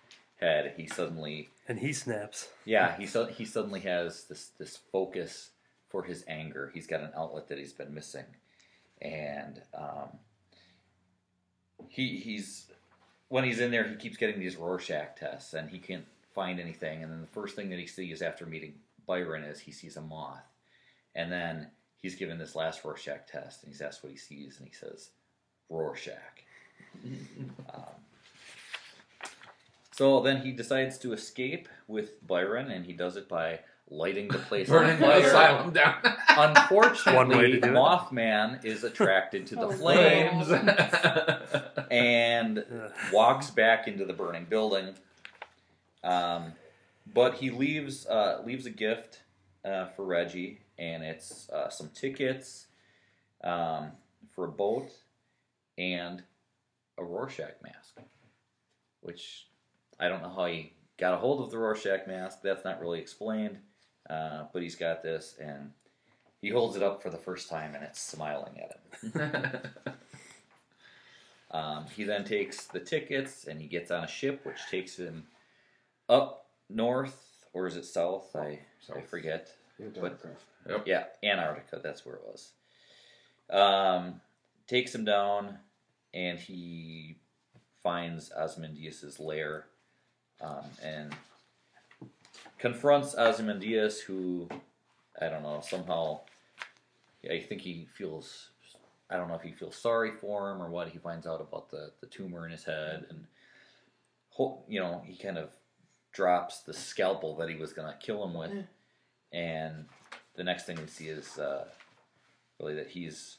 head. 0.41 0.73
He 0.77 0.87
suddenly 0.87 1.51
And 1.69 1.79
he 1.81 1.93
snaps. 1.93 2.49
yeah, 2.65 2.97
he 2.97 3.07
su- 3.07 3.27
he 3.27 3.45
suddenly 3.45 3.81
has 3.81 4.25
this 4.25 4.51
this 4.59 4.79
focus 4.91 5.51
for 5.89 6.03
his 6.05 6.25
anger. 6.29 6.71
He's 6.73 6.87
got 6.87 7.01
an 7.01 7.11
outlet 7.17 7.49
that 7.49 7.59
he's 7.59 7.73
been 7.73 7.93
missing, 7.95 8.25
and 9.03 9.61
um, 9.75 10.09
he 11.89 12.17
he's 12.19 12.71
when 13.29 13.45
he's 13.45 13.61
in 13.61 13.71
there, 13.71 13.87
he 13.87 13.97
keeps 13.97 14.17
getting 14.17 14.39
these 14.39 14.57
Rorschach 14.57 15.17
tests, 15.17 15.55
and 15.55 15.69
he 15.71 15.79
can't 15.79 16.05
find 16.35 16.61
anything. 16.61 17.03
And 17.03 17.13
then 17.13 17.21
the 17.21 17.27
first 17.27 17.57
thing 17.57 17.71
that 17.71 17.79
he 17.79 17.87
sees 17.87 18.23
after 18.23 18.47
meeting 18.47 18.75
Byron 19.07 19.45
is 19.45 19.61
he 19.61 19.73
sees 19.73 19.97
a 19.97 20.01
moth, 20.01 20.47
and 21.15 21.31
then 21.31 21.69
he's 22.01 22.15
given 22.15 22.39
this 22.39 22.55
last 22.55 22.85
Rorschach 22.85 23.27
test, 23.27 23.63
and 23.63 23.73
he's 23.73 23.81
asked 23.81 24.03
what 24.03 24.13
he 24.13 24.19
sees, 24.19 24.59
and 24.59 24.69
he 24.69 24.75
says 24.75 25.11
Rorschach. 25.69 26.45
um, 27.75 27.83
so 29.93 30.21
then 30.21 30.43
he 30.43 30.53
decides 30.53 30.99
to 30.99 31.13
escape 31.13 31.69
with 31.89 32.27
Byron, 32.27 32.71
and 32.71 32.85
he 32.85 32.93
does 32.93 33.17
it 33.17 33.29
by 33.29 33.61
lighting 33.89 34.29
the 34.29 34.39
place 34.39 34.69
Burning 34.69 34.95
on 34.95 35.01
the 35.01 35.07
fire. 35.07 35.27
asylum 35.27 35.73
down. 35.73 35.95
One 36.37 36.53
way 36.53 36.55
Unfortunately, 36.57 37.53
to 37.53 37.61
do. 37.61 37.69
Mothman 37.73 38.65
is 38.65 38.83
attracted 38.85 39.47
to 39.49 39.55
the 39.55 39.67
Oh, 39.67 39.73
flames 39.73 40.49
Flames. 40.49 40.73
and 41.91 42.65
walks 43.13 43.51
back 43.51 43.87
into 43.89 44.05
the 44.05 44.13
burning 44.13 44.47
building. 44.49 44.95
Um, 46.03 46.53
but 47.13 47.35
he 47.35 47.51
leaves 47.51 48.07
uh, 48.07 48.43
leaves 48.45 48.67
a 48.67 48.71
gift 48.71 49.21
uh, 49.65 49.87
for 49.87 50.05
Reggie, 50.05 50.61
and 50.79 51.03
it's 51.03 51.49
uh, 51.51 51.69
some 51.69 51.89
tickets 51.91 52.67
um, 53.45 53.93
for 54.35 54.45
a 54.47 54.51
boat 54.51 54.91
and 55.79 56.23
a 56.99 57.05
Rorschach 57.05 57.55
mask. 57.63 57.99
Which 59.01 59.47
I 60.01 60.09
don't 60.09 60.23
know 60.23 60.33
how 60.35 60.47
he 60.47 60.73
got 60.99 61.15
a 61.15 61.17
hold 61.19 61.43
of 61.45 61.51
the 61.51 61.59
Rorschach 61.59 62.07
mask. 62.09 62.41
That's 62.43 62.65
not 62.65 62.81
really 62.81 62.99
explained. 63.01 63.59
Uh, 64.09 64.45
but 64.53 64.63
he's 64.63 64.77
got 64.77 65.03
this, 65.03 65.35
and 65.41 65.73
he 66.41 66.49
holds 66.51 66.77
it 66.77 66.83
up 66.83 67.03
for 67.03 67.11
the 67.11 67.17
first 67.17 67.49
time, 67.49 67.75
and 67.75 67.83
it's 67.85 68.01
smiling 68.01 68.61
at 68.61 68.81
him. 69.03 69.61
Um, 71.51 71.87
he 71.95 72.05
then 72.05 72.25
takes 72.25 72.65
the 72.67 72.81
tickets 72.81 73.47
and 73.47 73.61
he 73.61 73.69
gets 73.69 73.91
on 73.91 74.03
a 74.05 74.09
ship, 74.09 74.45
which 74.45 74.59
takes 74.71 74.97
him 74.97 75.27
up 76.09 76.47
north, 76.69 77.47
or 77.53 77.67
is 77.67 77.77
it 77.77 77.85
south? 77.85 78.35
I 78.35 78.41
I 78.41 78.61
South. 78.81 79.09
forget. 79.09 79.53
Antarctica. 79.81 80.29
Yeah, 80.85 81.05
Antarctica. 81.23 81.81
That's 81.83 82.05
where 82.05 82.17
it 82.17 82.23
was. 82.27 82.51
Um, 83.49 84.21
takes 84.67 84.95
him 84.95 85.05
down, 85.05 85.59
and 86.13 86.39
he 86.39 87.17
finds 87.83 88.33
Ozymandias's 88.37 89.21
lair, 89.21 89.67
um, 90.41 90.65
and 90.83 91.15
confronts 92.59 93.15
Ozymandias, 93.15 94.01
who 94.01 94.49
I 95.21 95.29
don't 95.29 95.43
know 95.43 95.61
somehow. 95.63 96.21
I 97.31 97.41
think 97.41 97.63
he 97.63 97.87
feels. 97.97 98.51
I 99.09 99.17
don't 99.17 99.29
know 99.29 99.35
if 99.35 99.43
he 99.43 99.53
feels 99.53 99.77
sorry 99.77 100.13
for 100.21 100.51
him 100.51 100.61
or 100.61 100.69
what. 100.69 100.89
He 100.89 100.99
finds 100.99 101.27
out 101.27 101.41
about 101.41 101.71
the 101.71 101.93
the 102.01 102.07
tumor 102.07 102.45
in 102.45 102.53
his 102.53 102.65
head, 102.65 103.07
and 103.11 103.27
you 104.69 104.81
know 104.81 105.03
he 105.05 105.17
kind 105.17 105.39
of 105.39 105.51
drops 106.13 106.61
the 106.61 106.73
scalpel 106.73 107.37
that 107.37 107.49
he 107.49 107.57
was 107.57 107.73
gonna 107.73 107.97
kill 108.01 108.25
him 108.25 108.35
with, 108.35 108.51
and 109.33 109.87
the 110.35 110.45
next 110.45 110.65
thing 110.65 110.77
we 110.77 110.87
see 110.87 111.09
is 111.09 111.39
uh, 111.39 111.65
really 112.61 112.75
that 112.75 112.89
he's 112.89 113.39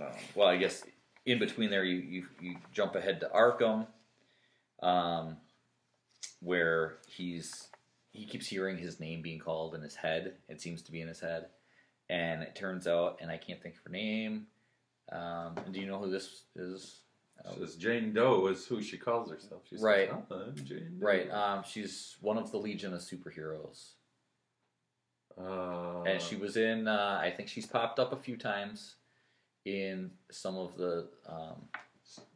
uh, 0.00 0.12
well, 0.34 0.48
I 0.48 0.56
guess 0.56 0.84
in 1.26 1.38
between 1.38 1.70
there 1.70 1.84
you, 1.84 1.96
you 1.96 2.26
you 2.40 2.56
jump 2.72 2.94
ahead 2.94 3.20
to 3.20 3.28
Arkham, 3.28 3.86
um, 4.82 5.36
where 6.40 6.98
he's 7.06 7.68
he 8.12 8.26
keeps 8.26 8.46
hearing 8.46 8.76
his 8.76 8.98
name 8.98 9.22
being 9.22 9.38
called 9.38 9.74
in 9.74 9.82
his 9.82 9.94
head. 9.94 10.34
It 10.48 10.60
seems 10.60 10.82
to 10.82 10.92
be 10.92 11.00
in 11.00 11.08
his 11.08 11.20
head, 11.20 11.46
and 12.08 12.42
it 12.42 12.54
turns 12.54 12.86
out, 12.86 13.18
and 13.20 13.30
I 13.30 13.36
can't 13.36 13.62
think 13.62 13.76
of 13.76 13.82
her 13.84 13.90
name. 13.90 14.46
Um, 15.12 15.56
and 15.64 15.72
do 15.72 15.80
you 15.80 15.86
know 15.86 15.98
who 15.98 16.10
this 16.10 16.42
is? 16.56 17.00
Says 17.58 17.76
Jane 17.76 18.12
Doe 18.12 18.48
is 18.48 18.66
who 18.66 18.82
she 18.82 18.98
calls 18.98 19.30
herself. 19.30 19.62
She 19.68 19.76
says, 19.76 19.82
Right. 19.82 20.10
"Oh, 20.12 20.24
I'm 20.30 20.54
Jane 20.56 20.98
Doe." 21.00 21.06
Right. 21.06 21.30
Um, 21.30 21.62
she's 21.66 22.16
one 22.20 22.36
of 22.36 22.52
the 22.52 22.58
Legion 22.58 22.92
of 22.92 23.00
Superheroes. 23.00 23.92
Uh, 25.38 26.02
and 26.02 26.20
she 26.20 26.36
was 26.36 26.56
in 26.56 26.86
uh, 26.88 27.18
i 27.22 27.30
think 27.30 27.48
she's 27.48 27.64
popped 27.64 27.98
up 27.98 28.12
a 28.12 28.16
few 28.16 28.36
times 28.36 28.96
in 29.64 30.10
some 30.30 30.56
of 30.58 30.76
the 30.76 31.06
um, 31.26 31.62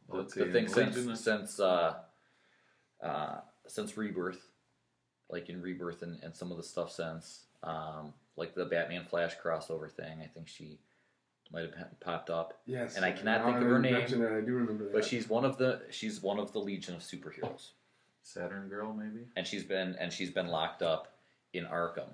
the, 0.09 0.45
the 0.45 0.51
things 0.51 0.73
since 0.73 1.19
since 1.19 1.59
uh, 1.59 1.95
uh, 3.03 3.37
since 3.67 3.97
rebirth 3.97 4.47
like 5.29 5.49
in 5.49 5.61
rebirth 5.61 6.01
and, 6.03 6.21
and 6.23 6.35
some 6.35 6.51
of 6.51 6.57
the 6.57 6.63
stuff 6.63 6.91
since 6.91 7.45
um, 7.63 8.13
like 8.37 8.53
the 8.55 8.65
batman 8.65 9.05
flash 9.05 9.33
crossover 9.43 9.89
thing 9.91 10.19
i 10.23 10.27
think 10.27 10.47
she 10.47 10.77
might 11.51 11.61
have 11.77 11.99
popped 11.99 12.29
up 12.31 12.59
Yes. 12.65 12.95
And 12.95 13.05
I 13.05 13.11
cannot 13.11 13.45
think 13.45 13.57
of 13.57 13.63
her 13.63 13.77
name, 13.79 13.93
mention 13.93 14.25
I 14.25 14.41
do 14.41 14.53
remember 14.53 14.85
that. 14.85 14.93
but 14.93 15.05
she's 15.05 15.29
one 15.29 15.45
of 15.45 15.57
the 15.57 15.81
she's 15.91 16.21
one 16.21 16.39
of 16.39 16.51
the 16.53 16.59
legion 16.59 16.95
of 16.95 17.01
superheroes 17.01 17.69
Saturn 18.23 18.67
Girl, 18.69 18.91
maybe. 18.93 19.25
and 19.35 19.45
she's 19.45 19.63
been 19.63 19.95
and 19.99 20.11
she's 20.11 20.31
been 20.31 20.47
locked 20.47 20.81
up 20.81 21.15
in 21.53 21.65
Arkham. 21.65 22.07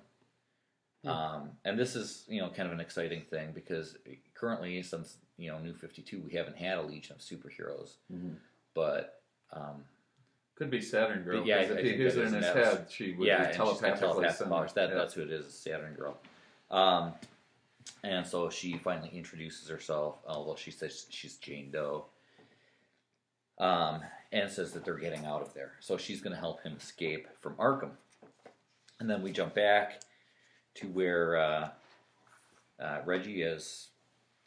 Um, 1.06 1.52
and 1.66 1.80
this 1.80 1.96
is 1.96 2.26
you 2.28 2.42
know 2.42 2.50
kind 2.50 2.68
of 2.68 2.74
an 2.74 2.80
exciting 2.82 3.22
thing 3.22 3.54
because 3.56 3.98
currently 4.36 4.84
since 4.84 5.16
you 5.38 5.50
know 5.50 5.58
New 5.60 5.74
Fifty 5.74 6.02
Two 6.04 6.22
we 6.22 6.34
haven't 6.34 6.58
had 6.58 6.78
a 6.78 6.82
Legion 6.84 7.16
of 7.16 7.22
superheroes, 7.22 7.94
Mhm. 8.14 8.36
but 8.76 9.22
um, 9.54 9.86
Could 10.62 10.70
be 10.70 10.80
Saturn 10.80 11.24
Girl. 11.24 11.40
But 11.40 11.48
yeah, 11.48 11.56
I 11.56 11.60
if 11.62 11.84
he 11.84 11.94
hears 11.94 12.16
it 12.18 12.28
in 12.28 12.34
his 12.36 12.46
that 12.46 12.56
was- 12.56 12.68
head, 12.68 12.86
she 12.92 13.14
would 13.14 13.28
yeah, 13.28 13.38
be 13.40 13.44
and 13.46 13.54
she's 13.54 13.58
got 13.58 13.66
telepathically 13.80 14.08
telepath 14.28 14.38
send. 14.38 14.52
That 14.76 14.90
Yeah. 14.90 14.94
that's 14.96 15.14
who 15.16 15.22
it 15.24 15.32
is, 15.32 15.52
Saturn 15.52 15.96
Girl. 15.96 16.20
Um, 16.70 17.16
and 18.04 18.28
so 18.28 18.48
she 18.52 18.78
finally 18.78 19.10
introduces 19.10 19.68
herself, 19.68 20.20
although 20.28 20.56
she 20.56 20.70
says 20.70 21.08
she's 21.10 21.38
Jane 21.38 21.72
Doe. 21.72 22.06
Um, 23.58 24.04
and 24.32 24.52
says 24.52 24.72
that 24.74 24.86
they're 24.86 25.00
getting 25.00 25.26
out 25.26 25.42
of 25.42 25.52
there, 25.56 25.72
so 25.80 25.98
she's 25.98 26.22
going 26.22 26.34
to 26.36 26.40
help 26.40 26.62
him 26.62 26.76
escape 26.78 27.28
from 27.42 27.56
Arkham. 27.56 27.94
And 29.00 29.10
then 29.10 29.24
we 29.24 29.32
jump 29.32 29.56
back 29.56 30.02
to 30.76 30.88
where 30.90 31.38
uh, 31.38 31.70
uh, 32.80 33.02
Reggie 33.04 33.42
is 33.42 33.88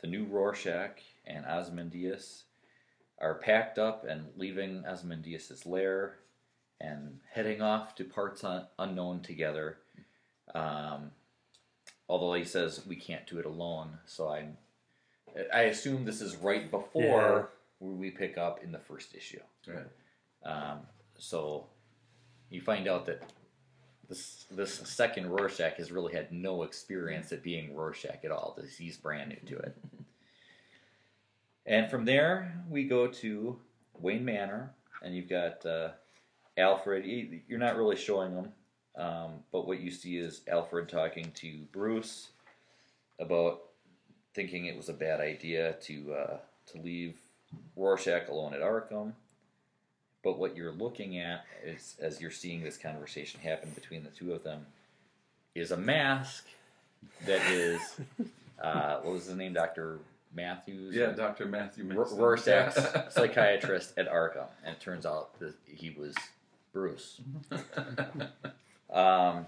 the 0.01 0.07
new 0.07 0.27
Rorschach 0.27 1.01
and 1.27 1.45
Ozymandias 1.45 2.45
are 3.25 3.35
packed 3.35 3.79
up 3.79 4.05
and 4.07 4.27
leaving 4.37 4.85
Ozymandias' 4.87 5.65
lair 5.65 6.17
and 6.81 7.21
heading 7.33 7.63
off 7.63 7.95
to 7.95 8.05
parts 8.05 8.45
un- 8.45 8.67
unknown 8.79 9.21
together. 9.21 9.79
Um, 10.55 11.11
although 12.09 12.35
he 12.35 12.45
says 12.45 12.85
we 12.87 12.97
can't 12.97 13.27
do 13.27 13.39
it 13.39 13.47
alone, 13.47 13.99
so 14.07 14.29
I 14.29 14.49
I 15.53 15.63
assume 15.63 16.05
this 16.05 16.21
is 16.21 16.37
right 16.37 16.71
before 16.71 17.51
where 17.79 17.93
we 17.95 18.11
pick 18.11 18.37
up 18.39 18.63
in 18.63 18.71
the 18.73 18.79
first 18.79 19.15
issue. 19.15 19.41
Right. 19.67 19.87
Um, 20.45 20.81
so 21.19 21.67
you 22.51 22.61
find 22.61 22.87
out 22.87 23.07
that 23.07 23.23
this 24.09 24.45
this 24.51 24.75
second 24.75 25.31
Rorschach 25.31 25.77
has 25.79 25.91
really 25.91 26.13
had 26.13 26.31
no 26.31 26.63
experience 26.63 27.33
at 27.33 27.43
being 27.43 27.75
Rorschach 27.75 28.23
at 28.25 28.31
all. 28.31 28.55
This- 28.57 28.77
He's 28.77 28.99
brand 28.99 29.31
new 29.31 29.57
to 29.57 29.63
it. 29.63 29.77
And 31.67 31.91
from 31.91 32.05
there, 32.05 32.63
we 32.69 32.85
go 32.85 33.07
to 33.07 33.59
Wayne 33.99 34.25
Manor, 34.25 34.75
and 35.03 35.15
you've 35.15 35.29
got 35.29 35.65
uh, 35.65 35.91
Alfred. 36.59 37.05
You- 37.07 37.41
You're 37.49 37.59
not 37.59 37.77
really 37.77 37.97
showing 37.97 38.33
him, 38.33 38.53
um, 38.97 39.31
but 39.53 39.67
what 39.67 39.81
you 39.81 39.91
see 39.91 40.19
is 40.19 40.43
Alfred 40.49 40.89
talking 40.89 41.31
to 41.37 41.59
Bruce 41.73 42.29
about 43.19 43.61
thinking 44.35 44.67
it 44.67 44.77
was 44.77 44.89
a 44.89 44.93
bad 44.95 45.21
idea 45.21 45.75
to 45.83 46.13
uh, 46.15 46.37
to 46.73 46.79
leave 46.79 47.17
Rorschach 47.77 48.29
alone 48.29 48.53
at 48.55 48.61
Arkham. 48.61 49.13
But 50.23 50.39
what 50.39 50.57
you're 50.57 50.73
looking 50.73 51.19
at 51.19 51.45
is, 51.65 51.97
as 52.01 52.19
you're 52.21 52.31
seeing 52.31 52.63
this 52.63 52.79
conversation 52.79 53.41
happen 53.41 53.71
between 53.75 54.03
the 54.05 54.09
two 54.11 54.33
of 54.33 54.43
them, 54.43 54.67
is 55.55 55.71
a 55.71 55.77
mask 55.77 56.47
that 57.27 57.43
is, 57.51 57.81
uh, 58.63 59.01
what 59.01 59.13
was 59.13 59.27
his 59.27 59.37
name, 59.37 59.53
Doctor 59.53 59.99
Matthews? 60.35 60.95
Yeah, 60.95 61.11
Dr. 61.13 61.47
Matthew 61.47 61.89
R- 61.91 61.97
Mason. 62.05 62.19
Rorschach's 62.19 62.77
Yeah. 62.77 63.09
psychiatrist 63.09 63.95
at 63.97 64.11
Arkham, 64.11 64.47
and 64.65 64.75
it 64.77 64.81
turns 64.81 65.07
out 65.07 65.39
that 65.41 65.55
he 65.67 65.91
was 65.91 66.15
Bruce. 66.73 67.21
Um, 68.93 69.47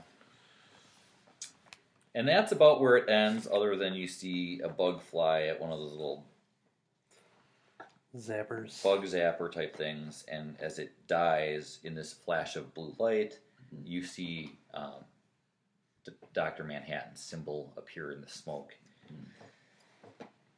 and 2.16 2.26
that's 2.26 2.50
about 2.50 2.80
where 2.80 2.96
it 2.96 3.08
ends, 3.08 3.46
other 3.46 3.76
than 3.76 3.94
you 3.94 4.08
see 4.08 4.60
a 4.64 4.68
bug 4.68 5.00
fly 5.02 5.42
at 5.42 5.60
one 5.60 5.70
of 5.70 5.78
those 5.78 5.92
little 5.92 6.24
Zappers. 8.16 8.82
bug 8.82 9.04
zapper 9.04 9.52
type 9.52 9.76
things, 9.76 10.24
and 10.26 10.56
as 10.60 10.80
it 10.80 10.90
dies 11.06 11.78
in 11.84 11.94
this 11.94 12.12
flash 12.12 12.56
of 12.56 12.74
blue 12.74 12.92
light, 12.98 13.38
you 13.84 14.02
see 14.02 14.56
um, 14.74 15.04
D- 16.04 16.12
Doctor 16.32 16.64
Manhattan's 16.64 17.20
symbol 17.20 17.72
appear 17.76 18.10
in 18.10 18.20
the 18.22 18.28
smoke. 18.28 18.74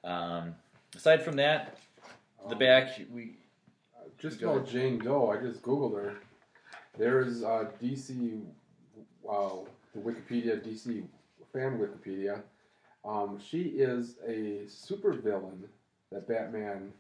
Um, 0.05 0.55
aside 0.95 1.23
from 1.23 1.37
that, 1.37 1.79
the 2.47 2.53
Um, 2.53 2.59
back 2.59 3.01
we 3.13 3.37
Just 4.19 4.41
Go 4.41 4.55
about. 4.57 4.69
Jane 4.69 4.99
Doe, 4.99 5.31
I 5.31 5.41
just 5.41 5.63
googled 5.63 5.95
her. 5.95 6.15
There's 6.97 7.43
uh, 7.43 7.71
DC, 7.81 8.43
wow, 9.23 9.67
the 9.95 10.01
Wikipedia 10.01 10.61
DC 10.61 11.05
fan 11.53 11.79
Wikipedia. 11.79 12.43
Um, 13.05 13.39
she 13.39 13.63
is 13.63 14.17
a 14.27 14.65
supervillain 14.67 15.63
that 16.11 16.27
Batman 16.27 16.93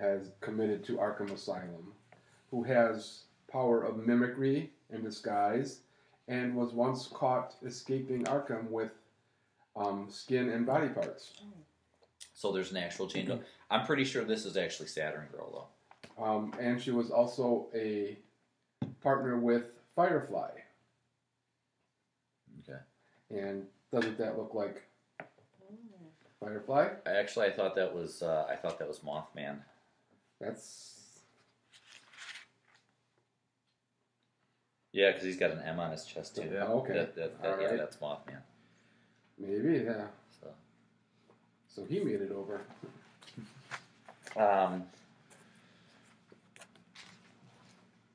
has 0.00 0.30
committed 0.40 0.84
to 0.84 0.96
Arkham 0.96 1.32
Asylum, 1.32 1.92
who 2.50 2.62
has 2.62 3.24
power 3.50 3.82
of 3.82 4.06
mimicry 4.06 4.70
and 4.90 5.02
disguise, 5.02 5.80
and 6.28 6.54
was 6.54 6.72
once 6.72 7.08
caught 7.08 7.54
escaping 7.64 8.24
Arkham 8.24 8.70
with 8.70 8.92
um, 9.76 10.06
skin 10.08 10.50
and 10.50 10.64
body 10.64 10.88
parts. 10.88 11.42
So 12.42 12.50
there's 12.50 12.72
an 12.72 12.76
actual 12.78 13.06
Jane 13.06 13.26
Doe. 13.26 13.38
I'm 13.70 13.86
pretty 13.86 14.02
sure 14.02 14.24
this 14.24 14.44
is 14.44 14.56
actually 14.56 14.88
Saturn 14.88 15.28
Girl 15.30 15.68
though. 16.18 16.24
Um, 16.24 16.52
and 16.58 16.82
she 16.82 16.90
was 16.90 17.12
also 17.12 17.68
a 17.72 18.18
partner 19.00 19.38
with 19.38 19.66
Firefly. 19.94 20.50
Okay. 22.68 22.80
And 23.30 23.66
doesn't 23.92 24.18
that 24.18 24.36
look 24.36 24.54
like 24.54 24.82
Firefly? 26.40 26.88
Actually, 27.06 27.46
I 27.46 27.52
thought 27.52 27.76
that 27.76 27.94
was 27.94 28.24
uh, 28.24 28.44
I 28.50 28.56
thought 28.56 28.80
that 28.80 28.88
was 28.88 28.98
Mothman. 28.98 29.58
That's 30.40 31.20
Yeah, 34.90 35.12
because 35.12 35.22
he's 35.24 35.38
got 35.38 35.52
an 35.52 35.60
M 35.64 35.78
on 35.78 35.92
his 35.92 36.04
chest 36.04 36.34
too. 36.34 36.50
Yeah. 36.52 36.64
okay. 36.64 36.94
That, 36.94 37.14
that, 37.14 37.40
that, 37.40 37.60
yeah, 37.60 37.66
right. 37.68 37.78
that's 37.78 37.96
Mothman. 37.98 38.42
Maybe, 39.38 39.84
yeah. 39.84 40.06
So, 41.74 41.84
he 41.84 42.00
made 42.00 42.20
it 42.20 42.30
over. 42.32 42.60
um, 44.36 44.84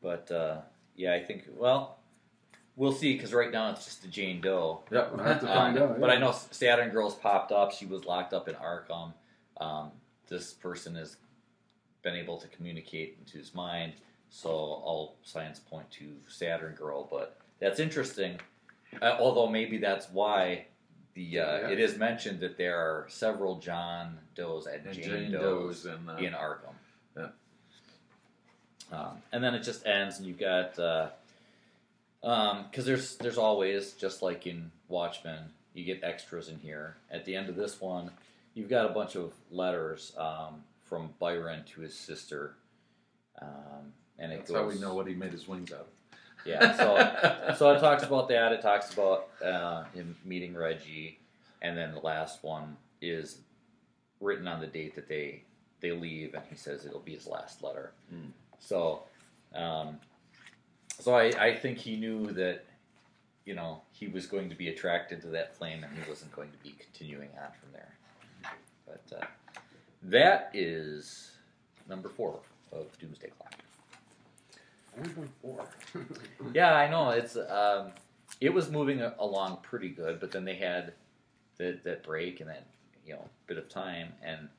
but 0.01 0.29
uh, 0.31 0.57
yeah, 0.95 1.13
I 1.13 1.23
think 1.23 1.45
well, 1.57 1.97
we'll 2.75 2.91
see 2.91 3.13
because 3.13 3.33
right 3.33 3.51
now 3.51 3.71
it's 3.71 3.85
just 3.85 4.01
the 4.03 4.07
Jane 4.07 4.41
Doe. 4.41 4.81
Yep. 4.91 5.11
We'll 5.15 5.23
have 5.25 5.41
to 5.41 5.47
Um, 5.49 5.53
find 5.73 5.77
out. 5.79 5.99
But. 5.99 6.09
I 6.09 6.17
know 6.17 6.31
Saturn 6.51 6.89
Girls 6.89 7.15
popped 7.15 7.51
up. 7.51 7.71
She 7.71 7.85
was 7.85 8.05
locked 8.05 8.33
up 8.33 8.47
in 8.47 8.55
Arkham. 8.55 9.13
Um, 9.59 9.91
this 10.27 10.53
person 10.53 10.95
has 10.95 11.17
been 12.03 12.15
able 12.15 12.37
to 12.37 12.47
communicate 12.49 13.17
into 13.19 13.37
his 13.37 13.55
mind, 13.55 13.93
so 14.29 14.49
all 14.49 15.15
signs 15.23 15.59
point 15.59 15.89
to 15.91 16.05
Saturn 16.27 16.75
Girl. 16.75 17.07
But 17.09 17.37
that's 17.59 17.79
interesting. 17.79 18.39
Uh, 19.01 19.17
although 19.19 19.47
maybe 19.47 19.77
that's 19.79 20.09
why 20.11 20.67
the 21.17 21.39
uh, 21.39 21.59
Yeah. 21.59 21.69
it 21.69 21.79
is 21.79 21.97
mentioned 21.97 22.39
that 22.41 22.57
there 22.57 22.77
are 22.77 23.07
several 23.09 23.59
John 23.59 24.19
Does 24.35 24.67
and, 24.67 24.85
And 24.85 24.95
Jane, 24.95 25.03
Jane 25.03 25.31
Does 25.31 25.41
Doe's 25.41 25.85
in, 25.85 26.07
uh, 26.07 26.15
in 26.17 26.33
Arkham. 26.33 26.75
Yeah. 27.17 27.29
Um, 28.91 29.17
and 29.31 29.43
then 29.43 29.53
it 29.55 29.63
just 29.63 29.85
ends, 29.85 30.19
and 30.19 30.27
you've 30.27 30.39
got 30.39 30.75
because 32.21 32.85
there's 32.85 33.17
there's 33.17 33.37
always 33.37 33.93
just 33.93 34.21
like 34.21 34.47
in 34.47 34.71
Watchmen, 34.87 35.49
you 35.73 35.83
get 35.83 36.03
extras 36.03 36.47
in 36.49 36.59
here. 36.59 36.95
At 37.11 37.25
the 37.25 37.35
end 37.35 37.49
of 37.49 37.55
this 37.55 37.81
one, 37.81 38.11
you've 38.53 38.69
got 38.69 38.85
a 38.89 38.93
bunch 38.93 39.15
of 39.15 39.33
letters 39.51 40.13
um, 40.17 40.63
from 40.85 41.09
Byron 41.19 41.63
to 41.73 41.81
his 41.81 41.95
sister, 41.95 42.53
um, 43.41 43.91
and 44.19 44.31
it 44.31 44.37
That's 44.37 44.51
goes. 44.51 44.57
how 44.57 44.67
we 44.67 44.79
know 44.79 44.93
what 44.93 45.07
he 45.07 45.15
made 45.15 45.33
his 45.33 45.47
wings 45.47 45.73
out 45.73 45.81
of. 45.81 45.87
Yeah, 46.47 46.75
so 46.75 47.55
so 47.57 47.71
it 47.71 47.79
talks 47.79 48.03
about 48.03 48.29
that. 48.29 48.53
It 48.53 48.61
talks 48.61 48.93
about 48.93 49.27
uh, 49.43 49.83
him 49.93 50.15
meeting 50.23 50.55
Reggie, 50.55 51.19
and 51.61 51.77
then 51.77 51.93
the 51.93 51.99
last 51.99 52.43
one 52.43 52.77
is 53.01 53.39
written 54.21 54.47
on 54.47 54.59
the 54.59 54.67
date 54.67 54.95
that 54.95 55.07
they 55.07 55.43
they 55.81 55.91
leave, 55.91 56.33
and 56.33 56.43
he 56.49 56.55
says 56.55 56.85
it'll 56.85 56.99
be 56.99 57.13
his 57.15 57.27
last 57.27 57.61
letter. 57.63 57.91
Mm. 58.13 58.31
So, 58.59 59.03
um, 59.53 59.99
so 60.99 61.13
I, 61.13 61.25
I 61.39 61.55
think 61.55 61.77
he 61.77 61.97
knew 61.97 62.27
that 62.27 62.65
you 63.45 63.53
know 63.53 63.81
he 63.91 64.07
was 64.07 64.25
going 64.25 64.49
to 64.49 64.55
be 64.55 64.69
attracted 64.69 65.21
to 65.21 65.27
that 65.27 65.55
flame, 65.55 65.83
and 65.83 65.93
he 65.93 66.09
wasn't 66.09 66.31
going 66.31 66.51
to 66.51 66.57
be 66.63 66.75
continuing 66.79 67.29
on 67.41 67.51
from 67.59 67.71
there. 67.73 67.93
But 68.85 69.17
uh, 69.21 69.25
that 70.03 70.49
is 70.53 71.31
number 71.89 72.09
four 72.09 72.39
of 72.71 72.97
Doomsday 72.99 73.31
Clock. 73.37 73.53
Yeah, 76.53 76.73
I 76.73 76.89
know. 76.89 77.09
It's 77.11 77.35
um, 77.35 77.91
it 78.41 78.53
was 78.53 78.69
moving 78.69 79.01
along 79.19 79.59
pretty 79.63 79.89
good, 79.89 80.19
but 80.19 80.31
then 80.31 80.45
they 80.45 80.55
had 80.55 80.93
that 81.57 81.83
that 81.83 82.03
break 82.03 82.39
and 82.39 82.49
that 82.49 82.65
you 83.05 83.13
know 83.13 83.25
bit 83.47 83.57
of 83.57 83.69
time, 83.69 84.13
and 84.23 84.49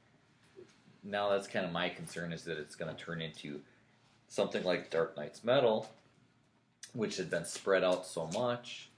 now 1.04 1.30
that's 1.30 1.46
kind 1.46 1.64
of 1.64 1.72
my 1.72 1.88
concern 1.88 2.32
is 2.32 2.44
that 2.44 2.58
it's 2.58 2.74
going 2.74 2.94
to 2.94 3.02
turn 3.02 3.20
into 3.20 3.60
something 4.28 4.64
like 4.64 4.90
Dark 4.90 5.16
Nights: 5.16 5.44
Metal, 5.44 5.88
which 6.92 7.16
had 7.16 7.30
been 7.30 7.44
spread 7.44 7.84
out 7.84 8.06
so 8.06 8.26
much 8.28 8.88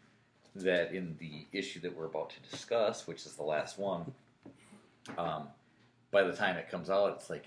that 0.54 0.92
in 0.92 1.16
the 1.20 1.46
issue 1.56 1.80
that 1.80 1.96
we're 1.96 2.06
about 2.06 2.30
to 2.30 2.50
discuss, 2.50 3.06
which 3.06 3.24
is 3.24 3.34
the 3.34 3.42
last 3.42 3.78
one, 3.78 4.12
um, 5.16 5.46
by 6.10 6.22
the 6.24 6.32
time 6.32 6.56
it 6.56 6.68
comes 6.70 6.90
out, 6.90 7.14
it's 7.16 7.30
like, 7.30 7.46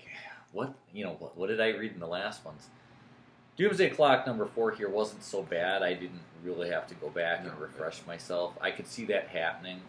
what 0.52 0.74
you 0.92 1.04
know, 1.04 1.16
what, 1.18 1.36
what 1.36 1.48
did 1.48 1.60
I 1.60 1.68
read 1.68 1.92
in 1.92 2.00
the 2.00 2.06
last 2.06 2.44
ones? 2.44 2.68
Doomsday 3.56 3.90
Clock 3.90 4.26
number 4.26 4.46
four 4.46 4.72
here 4.72 4.88
wasn't 4.88 5.22
so 5.22 5.42
bad. 5.42 5.82
I 5.82 5.94
didn't 5.94 6.22
really 6.42 6.70
have 6.70 6.88
to 6.88 6.94
go 6.94 7.08
back 7.08 7.40
and 7.44 7.56
refresh 7.58 8.04
myself. 8.06 8.54
I 8.60 8.72
could 8.72 8.88
see 8.88 9.04
that 9.06 9.28
happening, 9.28 9.80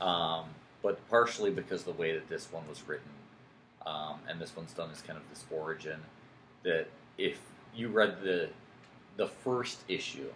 um, 0.00 0.46
but 0.82 0.98
partially 1.08 1.50
because 1.50 1.84
the 1.84 1.92
way 1.92 2.12
that 2.12 2.28
this 2.28 2.50
one 2.50 2.68
was 2.68 2.82
written, 2.88 3.10
um, 3.86 4.18
and 4.28 4.40
this 4.40 4.56
one's 4.56 4.72
done 4.72 4.90
as 4.90 5.02
kind 5.02 5.16
of 5.16 5.22
this 5.30 5.44
origin. 5.52 6.00
That 6.64 6.88
if 7.16 7.38
you 7.74 7.88
read 7.88 8.22
the 8.22 8.48
the 9.16 9.28
first 9.28 9.78
issue, 9.86 10.32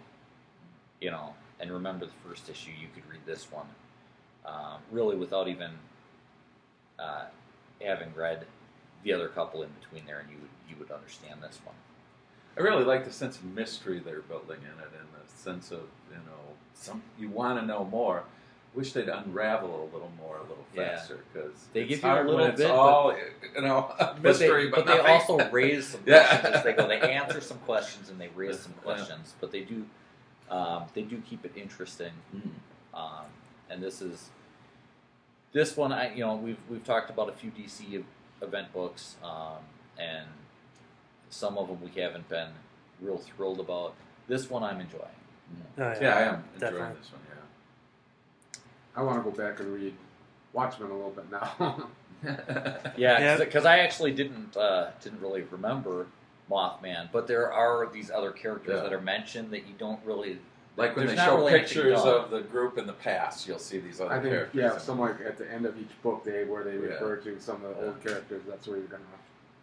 you 1.01 1.11
know, 1.11 1.33
and 1.59 1.69
remember 1.71 2.05
the 2.05 2.29
first 2.29 2.49
issue, 2.49 2.71
you 2.71 2.87
could 2.95 3.07
read 3.11 3.21
this 3.25 3.51
one 3.51 3.67
um, 4.45 4.79
really 4.91 5.17
without 5.17 5.49
even 5.49 5.71
uh, 6.97 7.25
having 7.81 8.13
read 8.15 8.45
the 9.03 9.11
other 9.11 9.27
couple 9.27 9.61
in 9.61 9.69
between 9.81 10.05
there, 10.05 10.19
and 10.19 10.29
you 10.29 10.37
would 10.37 10.49
you 10.69 10.75
would 10.79 10.89
understand 10.89 11.41
this 11.41 11.59
one. 11.65 11.75
I 12.61 12.63
really 12.63 12.83
like 12.83 13.05
the 13.05 13.11
sense 13.11 13.37
of 13.37 13.45
mystery 13.45 13.99
they're 13.99 14.21
building 14.21 14.57
in 14.61 14.79
it, 14.83 14.91
and 14.99 15.07
the 15.13 15.33
sense 15.41 15.71
of 15.71 15.81
you 16.09 16.17
know 16.17 16.55
some 16.73 17.01
you 17.19 17.29
want 17.29 17.59
to 17.59 17.65
know 17.65 17.85
more. 17.85 18.23
Wish 18.73 18.93
they'd 18.93 19.09
unravel 19.09 19.89
a 19.91 19.93
little 19.93 20.11
more, 20.17 20.37
a 20.37 20.41
little 20.43 20.65
Yeah. 20.73 20.95
faster, 20.95 21.19
because 21.33 21.51
They 21.73 21.85
give 21.85 22.01
you 22.01 22.09
a 22.09 22.23
little 22.23 22.39
it's 22.45 22.57
bit, 22.57 22.69
but- 22.69 22.73
all 22.73 23.13
you 23.55 23.61
know 23.61 23.93
mystery, 24.21 24.69
but 24.69 24.85
they, 24.85 24.93
but 24.93 25.03
they 25.03 25.11
nothing. 25.11 25.35
also 25.37 25.49
raise 25.51 25.87
some 25.89 26.01
Yeah. 26.05 26.19
questions 26.27 26.55
as 26.55 26.63
they 26.63 26.73
go. 26.73 26.87
They 26.87 27.01
answer 27.01 27.41
some 27.41 27.57
questions 27.59 28.09
and 28.09 28.21
they 28.21 28.29
raise 28.29 28.59
some 28.61 28.73
Yeah. 28.77 28.83
questions, 28.83 29.33
but 29.41 29.51
they 29.51 29.61
do 29.61 29.85
um, 30.49 30.83
they 30.93 31.01
do 31.01 31.21
keep 31.21 31.43
it 31.45 31.53
interesting. 31.55 32.11
Mm. 32.35 32.49
Um, 32.93 33.25
and 33.69 33.81
this 33.83 34.01
is 34.01 34.29
this 35.53 35.75
one. 35.75 35.91
I 35.91 36.13
you 36.13 36.21
know 36.21 36.35
we've 36.35 36.57
we've 36.69 36.83
talked 36.85 37.09
about 37.09 37.27
a 37.29 37.33
few 37.33 37.51
DC 37.51 37.95
ev- 37.95 38.05
event 38.41 38.71
books, 38.73 39.15
um, 39.23 39.57
and 39.97 40.27
some 41.31 41.57
of 41.57 41.67
them 41.67 41.79
we 41.81 41.99
haven't 41.99 42.29
been 42.29 42.49
real 43.01 43.17
thrilled 43.17 43.59
about. 43.59 43.95
This 44.27 44.49
one 44.49 44.63
I'm 44.63 44.79
enjoying. 44.79 45.01
Oh, 45.03 45.81
yeah, 45.81 45.97
Yeah, 45.99 46.15
I 46.15 46.21
am 46.21 46.43
enjoying 46.53 46.73
definitely. 46.73 46.97
this 47.01 47.11
one. 47.11 47.21
Yeah, 47.29 48.59
I 48.95 49.03
want 49.03 49.23
to 49.23 49.29
go 49.31 49.35
back 49.35 49.59
and 49.59 49.73
read 49.73 49.93
Watchmen 50.53 50.91
a 50.91 50.93
little 50.93 51.09
bit 51.11 51.31
now. 51.31 51.87
Yeah. 52.23 52.37
Yeah, 52.97 53.19
Yeah. 53.19 53.37
because 53.37 53.65
I 53.65 53.79
actually 53.79 54.11
didn't 54.11 54.55
uh, 54.55 54.91
didn't 55.01 55.21
really 55.21 55.41
remember 55.41 56.05
Mothman, 56.51 57.09
but 57.11 57.25
there 57.25 57.51
are 57.51 57.89
these 57.91 58.11
other 58.11 58.29
characters 58.31 58.75
Yeah. 58.75 58.83
that 58.83 58.93
are 58.93 59.01
mentioned 59.01 59.49
that 59.51 59.65
you 59.67 59.73
don't 59.79 59.99
really. 60.05 60.37
like 60.77 60.95
when 60.95 61.07
There's 61.07 61.17
they 61.17 61.25
show 61.25 61.37
really 61.37 61.51
pictures 61.59 61.99
of 62.01 62.29
the 62.29 62.41
group 62.41 62.77
in 62.77 62.85
the 62.85 62.93
past, 62.93 63.47
you'll 63.47 63.57
see 63.57 63.79
these 63.79 63.99
other 63.99 64.11
I 64.13 64.19
think, 64.19 64.33
characters. 64.33 64.55
yeah, 64.61 64.73
in 64.75 64.79
some 64.79 64.99
like 64.99 65.19
at 65.21 65.37
the 65.39 65.51
end 65.51 65.65
of 65.65 65.75
each 65.79 65.89
book 66.03 66.23
they 66.23 66.43
where 66.43 66.63
they 66.63 66.73
Yeah. 66.73 66.93
refer 66.93 67.15
to 67.17 67.39
some 67.41 67.65
of 67.65 67.75
the 67.75 67.85
old 67.87 68.03
characters. 68.03 68.43
That's 68.47 68.67
where 68.67 68.77
you're 68.77 68.85
gonna 68.85 69.01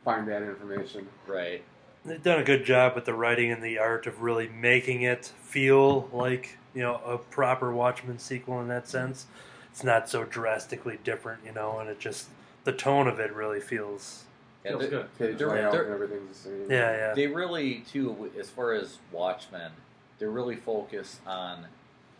find 0.04 0.26
that 0.28 0.42
information. 0.42 1.08
Right. 1.26 1.62
They've 2.04 2.22
done 2.22 2.40
a 2.40 2.44
good 2.44 2.64
job 2.64 2.94
with 2.94 3.04
the 3.04 3.14
writing 3.14 3.50
and 3.50 3.62
the 3.62 3.78
art 3.78 4.06
of 4.06 4.22
really 4.22 4.48
making 4.48 5.02
it 5.02 5.32
feel 5.42 6.08
like 6.12 6.56
you 6.74 6.82
know 6.82 7.00
a 7.04 7.18
proper 7.18 7.72
Watchmen 7.72 8.18
sequel 8.18 8.60
in 8.60 8.68
that 8.68 8.88
sense. 8.88 9.26
It's 9.70 9.84
not 9.84 10.08
so 10.08 10.24
drastically 10.24 10.98
different, 11.04 11.40
you 11.44 11.52
know, 11.52 11.78
and 11.78 11.88
it 11.90 11.98
just 12.00 12.28
the 12.64 12.72
tone 12.72 13.06
of 13.08 13.20
it 13.20 13.32
really 13.32 13.60
feels. 13.60 14.24
Yeah, 14.64 14.70
Feels 14.72 14.82
they- 14.82 14.88
good. 14.90 15.18
Page 15.18 15.38
They're- 15.38 15.48
layout 15.50 15.72
they're- 15.72 15.84
and 15.84 15.92
everything's 15.94 16.42
the 16.42 16.48
same. 16.50 16.70
Yeah, 16.70 16.96
yeah. 16.96 17.14
They 17.14 17.26
really 17.26 17.84
too, 17.90 18.30
as 18.38 18.48
far 18.50 18.72
as 18.72 18.98
Watchmen, 19.12 19.70
they're 20.18 20.30
really 20.30 20.56
focused 20.56 21.20
on 21.26 21.66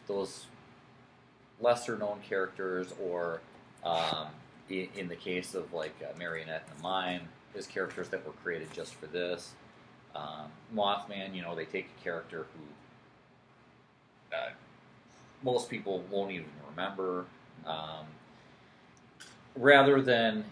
those 0.07 0.47
lesser 1.61 1.97
known 1.97 2.21
characters, 2.29 2.93
or 3.03 3.41
um, 3.85 4.29
in, 4.69 4.89
in 4.97 5.09
the 5.09 5.17
case 5.17 5.55
of 5.55 5.73
like 5.73 5.95
uh, 6.03 6.17
Marionette 6.19 6.65
and 6.71 6.79
the 6.79 6.83
Mime, 6.83 7.23
is 7.59 7.67
characters 7.67 8.09
that 8.09 8.25
were 8.25 8.33
created 8.45 8.73
just 8.73 8.95
for 8.95 9.07
this. 9.07 9.53
Um, 10.15 10.51
Mothman, 10.75 11.35
you 11.35 11.43
know, 11.43 11.55
they 11.55 11.65
take 11.65 11.89
a 12.01 12.03
character 12.03 12.47
who 14.31 14.37
uh, 14.37 14.51
most 15.43 15.69
people 15.69 16.03
won't 16.11 16.33
even 16.33 16.47
remember, 16.71 17.27
um, 17.67 18.07
rather 19.57 20.01
than 20.01 20.45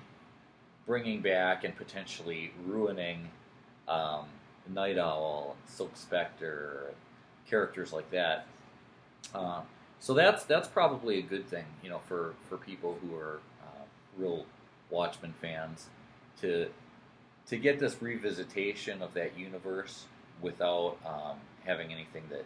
bringing 0.86 1.20
back 1.20 1.64
and 1.64 1.74
potentially 1.76 2.52
ruining 2.64 3.28
um, 3.88 4.26
Nite 4.72 4.98
Owl 4.98 5.56
and 5.58 5.70
Silk 5.70 5.96
Spectre, 5.96 6.92
characters 7.48 7.92
like 7.92 8.10
that. 8.10 8.46
Um, 9.34 9.62
so 9.98 10.14
that's 10.14 10.44
that's 10.44 10.68
probably 10.68 11.18
a 11.18 11.22
good 11.22 11.48
thing, 11.48 11.64
you 11.82 11.90
know, 11.90 12.00
for, 12.06 12.34
for 12.48 12.56
people 12.56 12.98
who 13.02 13.16
are 13.16 13.40
uh, 13.62 13.84
real 14.16 14.44
Watchmen 14.90 15.34
fans 15.40 15.86
to 16.40 16.68
to 17.48 17.56
get 17.56 17.78
this 17.78 17.96
revisitation 17.96 19.00
of 19.00 19.14
that 19.14 19.38
universe 19.38 20.04
without 20.40 20.96
um, 21.06 21.36
having 21.64 21.92
anything 21.92 22.24
that 22.30 22.44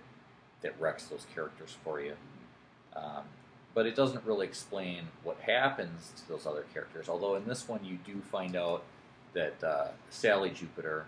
that 0.62 0.78
wrecks 0.78 1.04
those 1.04 1.26
characters 1.34 1.76
for 1.82 2.00
you. 2.00 2.14
Um, 2.94 3.24
but 3.72 3.86
it 3.86 3.94
doesn't 3.94 4.24
really 4.24 4.46
explain 4.46 5.08
what 5.22 5.38
happens 5.40 6.12
to 6.16 6.28
those 6.28 6.46
other 6.46 6.66
characters. 6.74 7.08
Although 7.08 7.36
in 7.36 7.46
this 7.46 7.68
one, 7.68 7.80
you 7.84 7.98
do 8.04 8.20
find 8.20 8.56
out 8.56 8.82
that 9.32 9.62
uh, 9.64 9.88
Sally 10.10 10.50
Jupiter, 10.50 11.06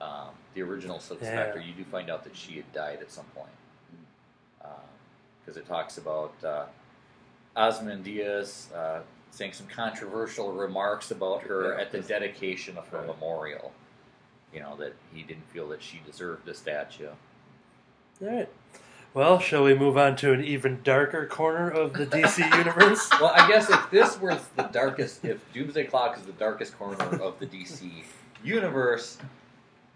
um, 0.00 0.30
the 0.54 0.62
original 0.62 0.98
Silk 0.98 1.20
Yeah. 1.22 1.54
You 1.56 1.72
do 1.72 1.84
find 1.84 2.10
out 2.10 2.24
that 2.24 2.34
she 2.34 2.56
had 2.56 2.72
died 2.72 2.98
at 3.00 3.12
some 3.12 3.26
point. 3.26 3.50
Um, 4.64 4.70
because 5.44 5.58
it 5.58 5.68
talks 5.68 5.98
about 5.98 6.32
uh, 6.42 6.64
Ozymandias 7.54 8.70
uh, 8.74 9.00
saying 9.34 9.52
some 9.52 9.66
controversial 9.66 10.52
remarks 10.52 11.10
about 11.10 11.42
her 11.42 11.74
Yeah. 11.74 11.80
at 11.80 11.90
the 11.90 12.00
dedication 12.00 12.78
of 12.78 12.86
her 12.88 12.98
Right. 12.98 13.06
memorial. 13.08 13.72
You 14.52 14.60
know 14.60 14.76
that 14.76 14.94
he 15.12 15.22
didn't 15.22 15.50
feel 15.52 15.68
that 15.70 15.82
she 15.82 16.00
deserved 16.06 16.48
a 16.48 16.54
statue. 16.54 17.08
All 18.22 18.28
right. 18.28 18.48
Well, 19.12 19.38
shall 19.40 19.64
we 19.64 19.74
move 19.74 19.96
on 19.98 20.14
to 20.16 20.32
an 20.32 20.42
even 20.44 20.80
darker 20.82 21.26
corner 21.26 21.68
of 21.70 21.92
the 21.94 22.06
DC 22.06 22.38
universe? 22.58 23.08
Well, 23.20 23.32
I 23.34 23.48
guess 23.48 23.68
if 23.70 23.90
this 23.90 24.18
were 24.20 24.38
the 24.56 24.64
darkest, 24.64 25.24
if 25.24 25.40
Doomsday 25.52 25.84
Clock 25.84 26.16
is 26.18 26.24
the 26.24 26.32
darkest 26.32 26.76
corner 26.78 27.04
of 27.20 27.38
the 27.40 27.46
DC 27.46 28.04
universe, 28.44 29.18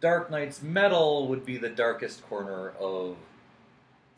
Dark 0.01 0.31
Nights: 0.31 0.63
Metal 0.63 1.27
would 1.29 1.45
be 1.45 1.57
the 1.59 1.69
darkest 1.69 2.29
corner 2.29 2.71
of 2.81 3.17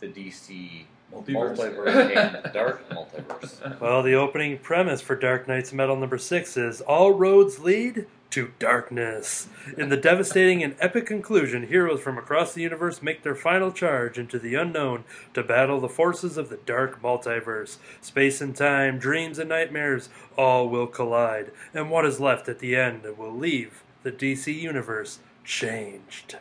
the 0.01 0.09
DC 0.09 0.87
Multiverse. 1.13 1.57
multiverse 1.57 2.17
and 2.45 2.53
dark 2.53 2.89
multiverse. 2.91 3.81
Well, 3.81 4.03
the 4.03 4.15
opening 4.15 4.59
premise 4.59 5.01
for 5.01 5.17
Dark 5.17 5.49
Nights: 5.49 5.73
Metal 5.73 5.97
number 5.97 6.19
six 6.19 6.57
is 6.57 6.81
All 6.81 7.13
roads 7.13 7.59
lead 7.59 8.07
to 8.31 8.53
darkness. 8.59 9.49
In 9.77 9.89
the 9.89 9.97
devastating 9.97 10.63
and 10.63 10.77
epic 10.79 11.07
conclusion, 11.07 11.67
heroes 11.67 12.01
from 12.01 12.17
across 12.17 12.55
the 12.55 12.63
universe 12.63 13.03
make 13.03 13.23
their 13.23 13.35
final 13.35 13.73
charge 13.73 14.19
into 14.19 14.39
the 14.39 14.55
unknown 14.55 15.05
to 15.35 15.43
battle 15.43 15.81
the 15.81 15.89
forces 15.89 16.37
of 16.37 16.49
the 16.49 16.59
dark 16.59 17.03
multiverse. 17.03 17.79
Space 18.01 18.41
and 18.41 18.55
time, 18.55 18.99
dreams 18.99 19.39
and 19.39 19.49
nightmares, 19.49 20.09
all 20.39 20.69
will 20.69 20.87
collide, 20.87 21.51
and 21.75 21.91
what 21.91 22.07
is 22.07 22.21
left 22.21 22.49
at 22.49 22.61
the 22.61 22.77
end 22.77 23.05
will 23.19 23.35
leave 23.35 23.83
the 24.03 24.13
DC 24.13 24.55
universe 24.55 25.19
changed. 25.45 26.37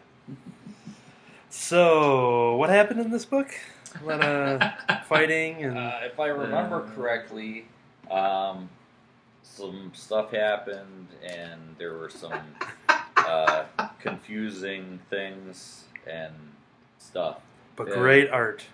So, 1.49 2.55
what 2.55 2.69
happened 2.69 3.01
in 3.01 3.09
this 3.09 3.25
book? 3.25 3.47
A 4.01 4.05
lot 4.05 4.23
of 4.23 4.61
fighting 5.05 5.63
and. 5.63 5.77
Uh, 5.77 5.99
if 6.03 6.19
I 6.19 6.27
remember 6.27 6.89
correctly, 6.95 7.65
um, 8.09 8.69
some 9.43 9.91
stuff 9.93 10.31
happened, 10.31 11.07
and 11.23 11.59
there 11.77 11.97
were 11.97 12.09
some 12.09 12.33
uh, 13.17 13.65
confusing 13.99 14.99
things 15.09 15.85
and 16.07 16.33
stuff. 16.97 17.37
But 17.75 17.87
Yeah. 17.87 17.93
great 17.95 18.29
art. 18.29 18.65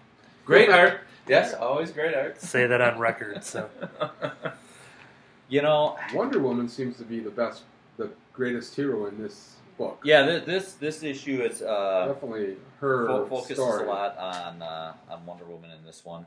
Great 0.45 0.69
art. 0.69 1.01
Yes, 1.27 1.53
always 1.53 1.91
great 1.91 2.13
art. 2.13 2.39
Say 2.39 2.67
that 2.67 2.81
on 2.81 2.99
record. 2.99 3.43
So 3.43 3.69
You 5.47 5.61
know, 5.61 5.97
Wonder 6.13 6.39
Woman 6.39 6.67
seems 6.67 6.97
to 6.97 7.03
be 7.03 7.19
the 7.19 7.29
best, 7.29 7.63
the 7.97 8.09
greatest 8.33 8.75
hero 8.75 9.05
in 9.05 9.21
this 9.21 9.55
book. 9.77 9.99
yeah, 10.03 10.25
th- 10.25 10.45
this 10.45 10.73
this 10.73 11.03
issue 11.03 11.41
is 11.41 11.61
uh, 11.61 12.07
Definitely 12.13 12.55
her 12.79 13.07
fo- 13.07 13.25
focuses 13.27 13.57
story. 13.57 13.85
a 13.85 13.89
lot 13.89 14.17
on 14.17 14.61
uh, 14.61 14.93
on 15.09 15.25
Wonder 15.25 15.45
Woman 15.45 15.71
in 15.71 15.85
this 15.85 16.03
one. 16.05 16.25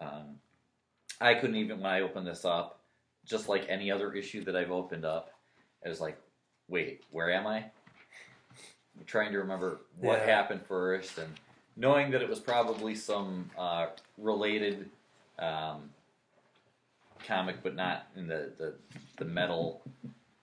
Um, 0.00 0.36
I 1.20 1.34
couldn't 1.34 1.56
even 1.56 1.78
when 1.80 1.90
I 1.90 2.00
opened 2.02 2.26
this 2.26 2.44
up, 2.44 2.80
just 3.24 3.48
like 3.48 3.66
any 3.68 3.90
other 3.90 4.12
issue 4.12 4.44
that 4.44 4.54
I've 4.56 4.70
opened 4.70 5.04
up, 5.04 5.32
I 5.84 5.88
was 5.88 6.00
like, 6.00 6.16
"Wait, 6.68 7.02
where 7.10 7.30
am 7.32 7.46
I?" 7.46 7.56
I'm 7.58 9.04
trying 9.06 9.32
to 9.32 9.38
remember 9.38 9.80
what 10.00 10.20
Yeah. 10.20 10.26
happened 10.36 10.60
first, 10.66 11.18
and 11.18 11.28
knowing 11.76 12.10
that 12.12 12.22
it 12.22 12.28
was 12.28 12.38
probably 12.40 12.94
some 12.94 13.50
uh, 13.58 13.86
related 14.16 14.88
um, 15.38 15.90
comic, 17.26 17.62
but 17.62 17.74
not 17.74 18.06
in 18.16 18.26
the 18.28 18.52
the, 18.58 18.74
the 19.16 19.24
metal 19.24 19.82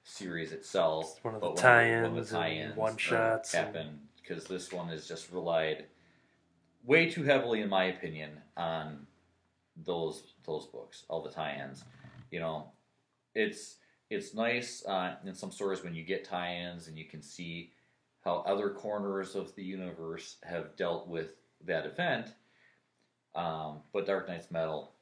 series 0.06 0.52
itself. 0.54 1.16
It's 1.16 1.24
one 1.24 1.36
of 1.36 1.42
the 1.42 1.54
tie-ins 1.54 2.32
and 2.32 2.76
one-shots 2.76 3.52
happened 3.52 4.00
because 4.22 4.46
this 4.46 4.72
one 4.72 4.88
has 4.88 5.08
just 5.08 5.32
relied 5.32 5.86
way 6.86 7.10
too 7.10 7.24
heavily, 7.24 7.62
in 7.62 7.70
my 7.70 7.86
opinion, 7.86 8.32
on 8.56 9.08
those 9.84 10.24
those 10.46 10.68
books, 10.68 11.04
all 11.10 11.22
the 11.22 11.32
tie-ins. 11.32 11.84
You 12.32 12.40
know, 12.40 12.72
it's 13.34 13.78
it's 14.10 14.34
nice 14.34 14.86
uh, 14.86 15.16
in 15.26 15.34
some 15.34 15.52
stories 15.52 15.84
when 15.84 15.96
you 15.96 16.04
get 16.04 16.24
tie-ins 16.24 16.88
and 16.88 16.98
you 16.98 17.06
can 17.06 17.22
see 17.22 17.72
how 18.24 18.44
other 18.48 18.70
corners 18.70 19.36
of 19.36 19.54
the 19.56 19.64
universe 19.64 20.38
have 20.44 20.76
dealt 20.76 21.08
with 21.08 21.30
that 21.66 21.86
event. 21.86 22.28
Um, 23.34 23.80
but 23.92 24.06
Dark 24.06 24.28
Nights: 24.30 24.52
Metal, 24.52 24.94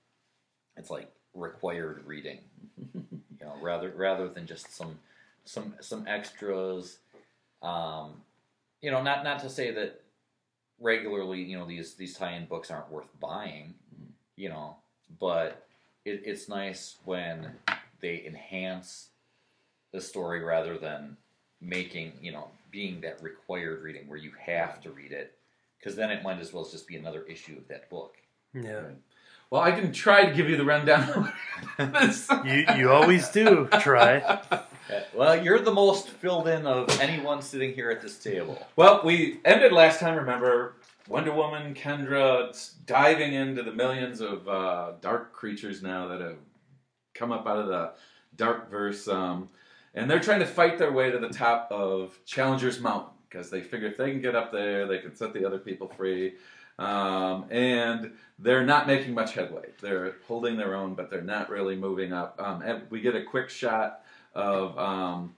it's 0.78 0.90
like 0.90 1.12
required 1.34 2.04
reading, 2.06 2.40
you 3.44 3.50
know, 3.50 3.56
rather 3.62 3.90
rather 3.96 4.30
than 4.30 4.48
just 4.48 4.74
some 4.74 5.00
some 5.46 5.74
some 5.82 6.06
extras. 6.08 7.00
Um, 7.62 8.22
you 8.82 8.92
know, 8.92 9.02
not 9.02 9.24
not 9.24 9.40
to 9.40 9.50
say 9.50 9.72
that 9.72 10.02
regularly, 10.80 11.42
you 11.42 11.58
know, 11.58 11.66
these 11.66 11.96
these 11.96 12.16
tie-in 12.16 12.46
books 12.46 12.72
aren't 12.72 12.92
worth 12.92 13.08
buying, 13.20 13.74
you 14.36 14.50
know, 14.50 14.78
but 15.20 15.68
it, 16.06 16.24
it's 16.26 16.48
nice 16.48 16.98
when 17.06 17.52
they 18.02 18.24
enhance 18.26 19.10
the 19.92 20.02
story 20.02 20.42
rather 20.42 20.78
than 20.78 21.18
making, 21.62 22.14
you 22.22 22.32
know, 22.32 22.48
being 22.72 23.02
that 23.02 23.22
required 23.22 23.84
reading 23.84 24.08
where 24.08 24.18
you 24.18 24.32
have 24.40 24.82
to 24.82 24.90
read 24.90 25.12
it, 25.12 25.38
because 25.80 25.96
then 25.96 26.12
it 26.12 26.24
might 26.24 26.40
as 26.40 26.52
well 26.52 26.66
just 26.66 26.88
be 26.88 26.98
another 26.98 27.24
issue 27.24 27.58
of 27.58 27.68
that 27.68 27.90
book. 27.90 28.16
yeah, 28.54 28.82
Well, 29.54 29.62
I 29.62 29.70
can 29.70 29.92
try 29.92 30.26
to 30.26 30.34
give 30.34 30.50
you 30.50 30.58
the 30.58 30.66
rundown. 30.66 31.32
you 32.44 32.66
you 32.76 32.92
always 32.92 33.30
do 33.30 33.70
try. 33.82 34.18
Uh, 34.18 34.64
Well, 35.14 35.44
you're 35.44 35.60
the 35.60 35.72
most 35.72 36.10
filled 36.10 36.48
in 36.48 36.66
of 36.66 37.00
anyone 37.00 37.44
sitting 37.44 37.72
here 37.72 37.92
at 37.92 38.02
this 38.02 38.18
table. 38.18 38.58
Well, 38.76 39.02
we 39.04 39.42
ended 39.46 39.72
last 39.72 40.00
time, 40.00 40.16
remember? 40.16 40.78
Wonder 41.08 41.32
Woman, 41.34 41.76
Kendra 41.76 42.52
diving 42.88 43.34
into 43.34 43.62
the 43.62 43.72
millions 43.72 44.22
of 44.22 44.48
uh, 44.48 44.94
dark 45.02 45.34
creatures 45.34 45.84
now 45.84 46.08
that 46.08 46.20
have 46.20 46.38
come 47.14 47.32
up 47.32 47.46
out 47.46 47.60
of 47.60 47.68
the 47.68 47.92
dark 48.36 48.72
verse. 48.72 49.08
Um, 49.08 49.50
and 49.94 50.10
they're 50.10 50.20
trying 50.20 50.40
to 50.40 50.48
fight 50.48 50.80
their 50.80 50.92
way 50.92 51.12
to 51.12 51.20
the 51.20 51.30
top 51.30 51.68
of 51.70 52.18
Challenger's 52.26 52.80
Mountain 52.80 53.14
because 53.30 53.52
they 53.52 53.62
figure 53.62 53.88
if 53.88 53.98
they 53.98 54.10
can 54.10 54.22
get 54.22 54.36
up 54.36 54.52
there, 54.52 54.88
they 54.88 54.98
can 54.98 55.16
set 55.16 55.32
the 55.32 55.46
other 55.46 55.60
people 55.60 55.88
free. 55.88 56.34
Um, 56.80 57.46
and 57.52 58.14
they're 58.40 58.66
not 58.66 58.88
making 58.88 59.14
much 59.14 59.34
headway. 59.34 59.70
They're 59.82 60.16
holding 60.28 60.58
their 60.58 60.76
own, 60.76 60.96
but 60.96 61.10
they're 61.10 61.22
not 61.22 61.50
really 61.50 61.76
moving 61.76 62.14
up. 62.14 62.40
Um, 62.42 62.82
we 62.90 63.02
get 63.02 63.16
a 63.16 63.24
quick 63.24 63.50
shot 63.50 64.02
of 64.34 64.78
um, 64.78 65.36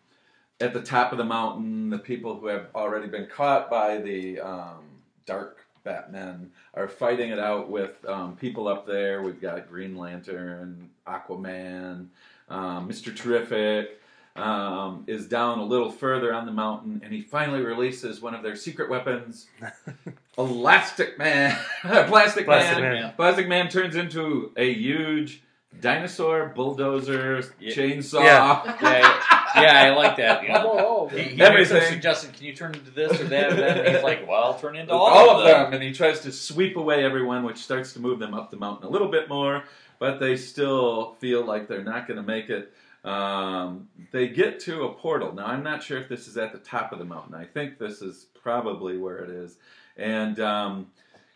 at 0.62 0.74
the 0.74 0.82
top 0.82 1.12
of 1.12 1.17
the 1.17 1.26
mountain, 1.26 1.89
the 1.89 2.00
people 2.00 2.39
who 2.39 2.48
have 2.48 2.67
already 2.74 3.08
been 3.08 3.28
caught 3.28 3.69
by 3.69 3.98
the 3.98 4.39
um, 4.39 4.84
dark 5.26 5.65
Batman 5.84 6.52
are 6.74 6.88
fighting 6.88 7.30
it 7.30 7.39
out 7.39 7.69
with 7.69 8.04
um, 8.08 8.36
people 8.36 8.67
up 8.67 8.88
there. 8.88 9.21
We've 9.21 9.39
got 9.39 9.69
Green 9.69 9.95
Lantern, 9.95 10.89
Aquaman, 11.08 12.08
um, 12.50 12.89
Mr. 12.89 13.15
Terrific. 13.15 14.02
Um, 14.36 15.06
is 15.08 15.28
down 15.28 15.60
a 15.60 15.63
little 15.63 15.89
further 15.89 16.34
on 16.34 16.45
the 16.45 16.52
mountain, 16.52 17.00
and 17.06 17.13
he 17.13 17.21
finally 17.21 17.62
releases 17.62 18.21
one 18.21 18.36
of 18.36 18.43
their 18.43 18.58
secret 18.58 18.89
weapons, 18.89 19.48
Elastic 20.38 21.17
Man, 21.17 21.58
Plastic, 21.82 22.43
Plastic 22.45 22.82
Man. 22.82 22.93
Man. 22.93 23.13
Plastic 23.15 23.48
Man 23.48 23.69
turns 23.69 23.95
into 23.95 24.52
a 24.58 24.74
huge 24.74 25.41
dinosaur, 25.80 26.52
bulldozer, 26.54 27.43
Yeah. 27.60 27.74
chainsaw. 27.76 28.24
Yeah. 28.24 29.21
Yeah, 29.56 29.62
yeah, 29.86 29.93
I 29.93 29.95
like 29.95 30.17
that. 30.17 30.43
You 30.43 30.50
know, 30.50 30.76
Oh, 30.78 31.08
he, 31.08 31.21
he 31.21 31.41
Everything. 31.41 31.78
a 31.78 31.86
suggestion. 31.86 32.34
Can 32.34 32.43
you 32.43 32.54
turn 32.54 32.76
into 32.76 32.91
this 32.91 33.17
or 33.21 33.24
that? 33.24 33.54
Or 33.54 33.56
that? 33.56 33.78
And 33.86 33.95
he's 33.95 34.04
like, 34.04 34.28
"Well, 34.28 34.43
I'll 34.43 34.60
turn 34.60 34.76
into 34.76 34.91
all, 34.91 35.08
all, 35.08 35.30
of 35.39 35.45
them. 35.45 35.71
and 35.74 35.82
he 35.82 35.93
tries 35.93 36.19
to 36.21 36.32
sweep 36.34 36.76
away 36.76 37.06
everyone, 37.06 37.43
which 37.45 37.60
starts 37.60 37.93
to 37.93 38.02
move 38.02 38.19
them 38.19 38.34
up 38.34 38.52
the 38.52 38.58
mountain 38.58 38.86
a 38.86 38.89
little 38.89 39.08
bit 39.08 39.30
more. 39.30 39.63
But 39.98 40.19
they 40.19 40.36
still 40.36 41.13
feel 41.21 41.45
like 41.45 41.69
they're 41.69 41.86
not 41.86 42.06
going 42.06 42.17
to 42.17 42.24
make 42.24 42.50
it. 42.50 42.74
Um, 43.06 43.88
they 44.12 44.28
get 44.28 44.60
to 44.62 44.84
a 44.86 44.94
portal. 44.94 45.34
Now, 45.34 45.46
I'm 45.46 45.63
not 45.63 45.84
sure 45.84 45.98
if 46.00 46.10
this 46.10 46.28
is 46.28 46.38
at 46.38 46.52
the 46.52 46.58
top 46.58 46.91
of 46.91 47.00
the 47.00 47.06
mountain. 47.06 47.36
I 47.36 47.46
think 47.46 47.78
this 47.78 48.02
is 48.02 48.26
probably 48.41 48.98
where 48.98 49.18
it 49.18 49.30
is. 49.30 49.58
And 49.96 50.39
um, 50.39 50.88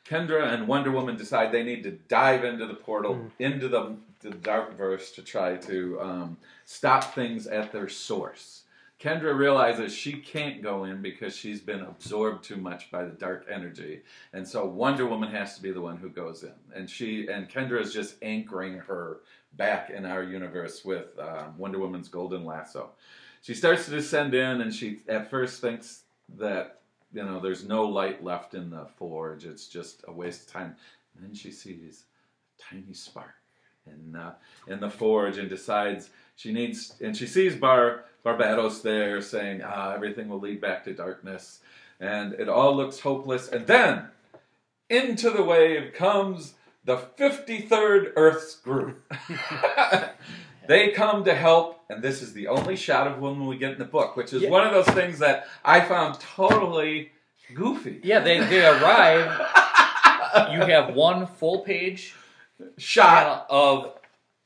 Kendra 0.06 0.52
and 0.54 0.68
Wonder 0.68 0.92
Woman 0.92 1.16
decide 1.16 1.52
they 1.52 1.64
need 1.64 1.84
to 1.84 1.92
dive 1.92 2.44
into 2.44 2.66
the 2.66 2.74
portal, 2.74 3.16
Mm. 3.16 3.32
into 3.40 3.68
the, 3.68 3.96
the 4.22 4.32
dark 4.32 4.76
verse 4.78 5.12
to 5.12 5.22
try 5.22 5.56
to 5.58 6.02
um, 6.02 6.38
stop 6.66 7.14
things 7.14 7.46
at 7.48 7.72
their 7.72 7.88
source. 7.88 8.64
Kendra 9.00 9.34
realizes 9.38 9.94
she 9.96 10.14
can't 10.14 10.62
go 10.62 10.84
in 10.84 11.02
because 11.02 11.34
she's 11.34 11.62
been 11.62 11.80
absorbed 11.80 12.44
too 12.44 12.58
much 12.58 12.92
by 12.92 13.06
the 13.06 13.12
dark 13.12 13.46
energy, 13.50 14.02
and 14.34 14.46
so 14.46 14.66
Wonder 14.66 15.06
Woman 15.06 15.32
has 15.32 15.56
to 15.56 15.62
be 15.62 15.72
the 15.72 15.80
one 15.80 15.96
who 15.96 16.10
goes 16.10 16.44
in. 16.44 16.52
And 16.76 16.90
she 16.90 17.28
and 17.30 17.48
Kendra 17.50 17.80
is 17.80 17.94
just 17.94 18.16
anchoring 18.22 18.74
her 18.80 19.22
back 19.54 19.90
in 19.90 20.06
our 20.06 20.24
universe 20.24 20.84
with 20.86 21.08
um, 21.20 21.58
Wonder 21.58 21.80
Woman's 21.80 22.08
golden 22.08 22.46
lasso. 22.46 22.92
She 23.42 23.54
starts 23.54 23.86
to 23.86 23.92
descend 23.92 24.34
in, 24.34 24.62
and 24.62 24.74
she 24.74 25.00
at 25.08 25.30
first 25.30 25.62
thinks 25.62 26.04
that 26.38 26.82
you 27.14 27.24
know 27.24 27.40
there's 27.40 27.66
no 27.66 27.84
light 27.86 28.24
left 28.24 28.54
in 28.54 28.70
the 28.70 28.86
forge; 28.98 29.46
it's 29.46 29.68
just 29.68 30.04
a 30.08 30.12
waste 30.12 30.48
of 30.48 30.54
time. 30.54 30.76
And 31.16 31.26
then 31.26 31.34
she 31.34 31.52
sees 31.52 32.04
a 32.60 32.64
tiny 32.64 32.94
spark 32.94 33.36
in 33.86 34.16
uh, 34.16 34.36
in 34.68 34.80
the 34.80 34.90
forge, 34.90 35.38
and 35.38 35.50
decides 35.50 36.10
she 36.36 36.52
needs. 36.52 36.96
And 37.02 37.16
she 37.16 37.28
sees 37.28 37.56
Bar 37.56 38.06
Barbatos 38.26 38.82
there 38.82 39.22
saying, 39.22 39.62
"Ah, 39.64 39.94
everything 39.94 40.28
will 40.28 40.40
lead 40.40 40.60
back 40.60 40.84
to 40.84 40.94
darkness," 40.94 41.62
and 42.00 42.34
it 42.34 42.50
all 42.50 42.76
looks 42.76 43.00
hopeless. 43.00 43.48
And 43.48 43.66
then 43.68 44.10
into 44.90 45.30
the 45.30 45.44
wave 45.44 45.94
comes 45.94 46.56
the 46.86 46.98
53rd 47.18 48.14
Earth's 48.16 48.56
group. 48.56 49.02
they 50.68 50.90
come 50.92 51.24
to 51.26 51.34
help, 51.36 51.82
and 51.90 52.02
this 52.04 52.22
is 52.22 52.34
the 52.34 52.48
only 52.48 52.76
shot 52.76 53.08
of 53.08 53.20
one 53.20 53.46
we 53.46 53.58
get 53.58 53.72
in 53.74 53.80
the 53.80 53.86
book, 53.86 54.16
which 54.16 54.34
is 54.34 54.44
Yeah. 54.44 54.50
one 54.50 54.66
of 54.66 54.74
those 54.74 54.94
things 54.96 55.20
that 55.20 55.48
I 55.64 55.82
found 55.82 56.20
totally 56.20 57.12
goofy. 57.54 58.00
Yeah, 58.04 58.20
they, 58.20 58.40
they 58.40 58.66
arrive. 58.66 59.48
You 60.52 60.60
have 60.62 60.94
one 60.94 61.26
full 61.26 61.62
page 61.62 62.14
Shot. 62.78 63.48
of 63.50 63.94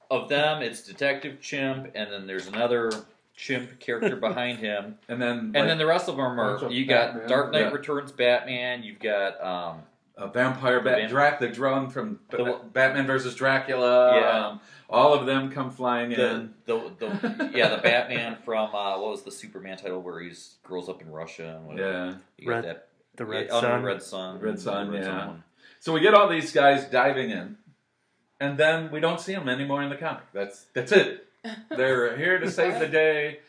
of 0.09 0.29
them. 0.29 0.61
It's 0.61 0.81
Detective 0.81 1.41
Chimp, 1.41 1.91
and 1.93 2.09
then 2.09 2.25
there's 2.25 2.47
another 2.47 2.89
chimp 3.35 3.81
character 3.81 4.15
behind 4.15 4.59
him, 4.59 4.97
And 5.09 5.21
then, 5.21 5.37
and 5.37 5.53
like, 5.53 5.65
then 5.67 5.77
the 5.77 5.85
rest 5.85 6.07
of 6.07 6.15
them 6.15 6.39
are. 6.39 6.71
You 6.71 6.85
got 6.85 7.11
Batman. 7.13 7.27
Dark 7.29 7.51
Knight 7.51 7.61
Yeah. 7.63 7.71
Returns, 7.71 8.13
Batman. 8.13 8.83
You've 8.83 8.99
got 8.99 9.43
um, 9.43 9.81
a 10.17 10.27
vampire 10.27 10.79
bat, 10.81 10.97
Vamp- 10.99 11.09
Drac, 11.09 11.39
the 11.39 11.47
drone 11.49 11.89
from 11.89 12.19
B- 12.29 12.37
The- 12.37 12.59
Batman 12.71 13.07
versus 13.07 13.35
Dracula. 13.35 14.15
Yeah. 14.19 14.47
Um, 14.47 14.59
all 14.89 15.13
of 15.13 15.25
them 15.25 15.49
come 15.51 15.71
flying 15.71 16.11
the, 16.11 16.29
in. 16.35 16.53
the 16.65 16.91
the 16.99 17.51
yeah 17.55 17.69
the 17.69 17.81
Batman 17.81 18.37
from 18.45 18.75
uh, 18.75 18.99
what 18.99 19.09
was 19.11 19.23
the 19.23 19.31
Superman 19.31 19.77
title 19.77 20.01
where 20.01 20.19
he's 20.19 20.55
grows 20.63 20.87
up 20.87 21.01
in 21.01 21.09
Russia 21.11 21.55
and 21.57 21.65
whatever. 21.67 22.19
Yeah. 22.37 22.49
Red- 22.49 22.63
that, 22.65 22.87
The 23.15 23.25
Red 23.25 23.47
yeah, 23.49 23.59
Son. 23.59 23.81
Red 23.83 24.03
Son. 24.03 24.39
Red 24.39 24.59
Son, 24.59 24.91
Red 24.91 25.03
yeah. 25.03 25.27
one. 25.27 25.43
So 25.79 25.93
we 25.93 25.99
get 25.99 26.13
all 26.13 26.29
these 26.29 26.51
guys 26.53 26.85
diving 26.85 27.31
in, 27.31 27.57
and 28.39 28.57
then 28.57 28.91
we 28.91 28.99
don't 28.99 29.19
see 29.19 29.33
them 29.33 29.49
anymore 29.49 29.81
in 29.83 29.89
the 29.89 29.95
comic. 29.97 30.23
That's 30.31 30.65
that's 30.73 30.91
it. 30.91 31.25
They're 31.69 32.15
here 32.15 32.39
to 32.39 32.49
save 32.51 32.79
the 32.79 32.87
day, 32.87 33.39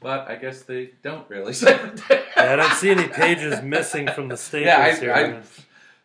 but 0.00 0.28
I 0.28 0.36
guess 0.36 0.62
they 0.62 0.90
don't 1.02 1.28
really 1.28 1.52
save 1.64 1.80
the 1.94 2.02
day. 2.08 2.22
Yeah, 2.36 2.52
I 2.54 2.56
don't 2.56 2.72
see 2.72 2.90
any 2.90 3.06
pages 3.06 3.62
missing 3.62 4.08
from 4.08 4.28
the 4.28 4.36
staples 4.36 4.66
Yeah, 4.66 4.78
I- 4.80 4.94
here. 4.94 5.12
I- 5.12 5.42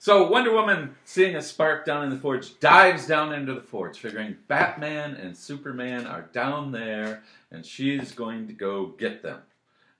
So 0.02 0.28
Wonder 0.28 0.52
Woman, 0.52 0.96
seeing 1.06 1.36
a 1.36 1.44
spark 1.44 1.86
down 1.86 2.04
in 2.04 2.10
the 2.10 2.18
forge, 2.18 2.60
dives 2.60 3.06
down 3.06 3.34
into 3.34 3.54
the 3.54 3.62
forge, 3.62 4.00
figuring 4.00 4.36
Batman 4.48 5.14
and 5.14 5.38
Superman 5.38 6.08
are 6.08 6.24
down 6.34 6.72
there, 6.72 7.22
and 7.52 7.64
she's 7.64 8.12
going 8.12 8.48
to 8.48 8.54
go 8.54 8.88
get 8.98 9.22
them. 9.22 9.42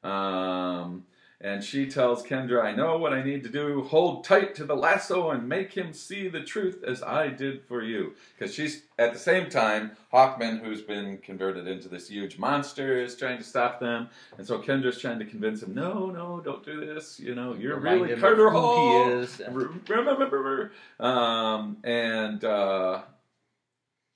Um, 0.04 1.04
and 1.44 1.64
she 1.64 1.88
tells 1.88 2.24
Kendra, 2.24 2.64
"I 2.64 2.74
know 2.74 2.98
what 2.98 3.14
I 3.14 3.24
need 3.24 3.44
to 3.44 3.50
do. 3.50 3.82
Hold 3.84 4.24
tight 4.24 4.54
to 4.56 4.64
the 4.64 4.76
lasso 4.76 5.32
and 5.32 5.50
make 5.50 5.74
him 5.74 5.92
see 5.92 6.28
the 6.28 6.42
truth 6.42 6.84
as 6.86 7.02
I 7.02 7.28
did 7.30 7.64
for 7.64 7.82
you." 7.82 8.14
Because 8.38 8.54
she's 8.54 8.84
at 9.00 9.14
the 9.14 9.20
same 9.20 9.50
time, 9.50 9.92
Hawkman, 10.14 10.64
who's 10.64 10.82
been 10.82 11.18
converted 11.18 11.68
into 11.68 11.90
this 11.90 12.10
huge 12.10 12.38
monster, 12.38 13.02
is 13.02 13.16
trying 13.16 13.40
to 13.40 13.44
stop 13.44 13.80
them, 13.80 14.10
and 14.38 14.46
so 14.46 14.60
Kendra's 14.60 15.00
trying 15.00 15.20
to 15.20 15.26
convince 15.26 15.64
him, 15.64 15.74
"No, 15.74 16.12
no, 16.12 16.42
don't 16.42 16.64
do 16.64 16.86
this. 16.86 17.20
You 17.20 17.34
know, 17.34 17.56
you're 17.56 17.78
Remind 17.78 18.02
really 18.02 18.22
Carter 18.22 18.50
Hall." 18.52 19.06
he 19.06 19.12
is. 19.12 19.42
Remember, 19.50 20.72
um, 21.00 21.78
and 21.84 22.44
uh, 22.44 23.02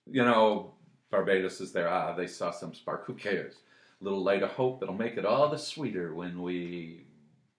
you 0.05 0.23
know, 0.23 0.73
Barbatos 1.11 1.61
is 1.61 1.71
there. 1.71 1.89
Ah, 1.89 2.13
they 2.13 2.27
saw 2.27 2.51
some 2.51 2.73
spark. 2.73 3.05
Who 3.05 3.13
cares? 3.13 3.55
Little 4.01 4.23
light 4.23 4.43
of 4.43 4.51
hope 4.51 4.79
that'll 4.79 4.95
make 4.95 5.17
it 5.17 5.25
all 5.25 5.49
the 5.49 5.57
sweeter 5.57 6.13
when 6.13 6.41
we 6.41 7.05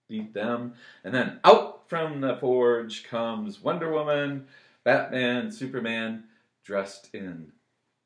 beat 0.07 0.33
them. 0.33 0.73
And 1.03 1.13
then 1.13 1.39
out 1.43 1.87
from 1.87 2.21
the 2.21 2.35
forge 2.37 3.03
comes 3.03 3.61
Wonder 3.61 3.91
Woman, 3.91 4.47
Batman, 4.83 5.51
Superman, 5.51 6.23
dressed 6.63 7.09
in 7.13 7.51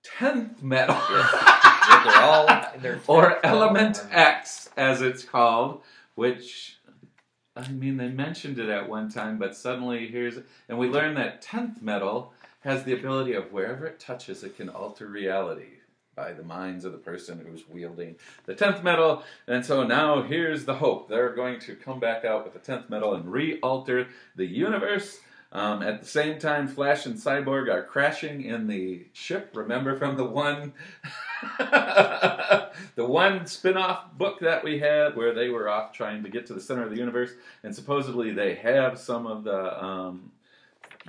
tenth 0.04 0.62
metal. 0.62 0.98
Yeah, 1.92 2.04
they're 2.04 2.22
all 2.22 2.46
their 2.80 3.02
or 3.08 3.46
Element 3.46 4.06
X, 4.12 4.70
as 4.78 5.02
it's 5.02 5.24
called, 5.24 5.82
which 6.14 6.78
I 7.56 7.68
mean 7.70 7.98
they 7.98 8.08
mentioned 8.08 8.60
it 8.60 8.70
at 8.70 8.88
one 8.88 9.10
time, 9.10 9.40
but 9.40 9.56
suddenly 9.56 10.08
here's 10.08 10.38
and 10.70 10.78
we 10.78 10.88
learn 10.88 11.16
that 11.16 11.42
tenth 11.42 11.82
metal 11.82 12.34
has 12.62 12.84
the 12.84 12.94
ability 12.94 13.34
of 13.34 13.52
wherever 13.52 13.88
it 13.88 14.00
touches, 14.00 14.44
it 14.44 14.56
can 14.56 14.70
alter 14.70 15.08
reality 15.08 15.81
by 16.22 16.34
the 16.34 16.44
minds 16.44 16.86
of 16.86 16.92
the 16.92 17.00
person 17.00 17.44
who's 17.46 17.68
wielding 17.68 18.16
the 18.46 18.54
tenth 18.54 18.84
metal. 18.84 19.24
And 19.48 19.66
so 19.66 19.84
now 19.84 20.22
here's 20.22 20.66
the 20.66 20.76
hope: 20.76 21.10
they're 21.10 21.34
going 21.34 21.60
to 21.62 21.76
come 21.76 22.00
back 22.00 22.24
out 22.26 22.44
with 22.44 22.54
the 22.54 22.60
tenth 22.60 22.90
metal 22.90 23.16
and 23.16 23.32
re-alter 23.32 24.08
the 24.36 24.46
universe. 24.46 25.20
Um, 25.54 25.82
at 25.82 26.00
the 26.00 26.08
same 26.08 26.40
time, 26.40 26.68
Flash 26.68 27.06
and 27.06 27.16
Cyborg 27.16 27.70
are 27.70 27.84
crashing 27.84 28.44
in 28.44 28.68
the 28.68 29.06
ship. 29.12 29.52
Remember 29.54 29.98
from 29.98 30.16
the 30.16 30.24
one, 30.24 30.72
the 31.60 33.06
one 33.06 33.46
spin-off 33.46 34.14
book 34.18 34.40
that 34.40 34.64
we 34.64 34.80
had 34.80 35.18
where 35.18 35.34
they 35.34 35.50
were 35.50 35.68
off 35.68 35.92
trying 35.92 36.24
to 36.24 36.30
get 36.30 36.46
to 36.46 36.54
the 36.54 36.62
center 36.62 36.84
of 36.84 36.92
the 36.92 36.98
universe, 36.98 37.32
and 37.64 37.76
supposedly 37.76 38.32
they 38.32 38.56
have 38.56 38.98
some 38.98 39.28
of 39.28 39.44
the 39.44 39.84
um, 39.84 40.32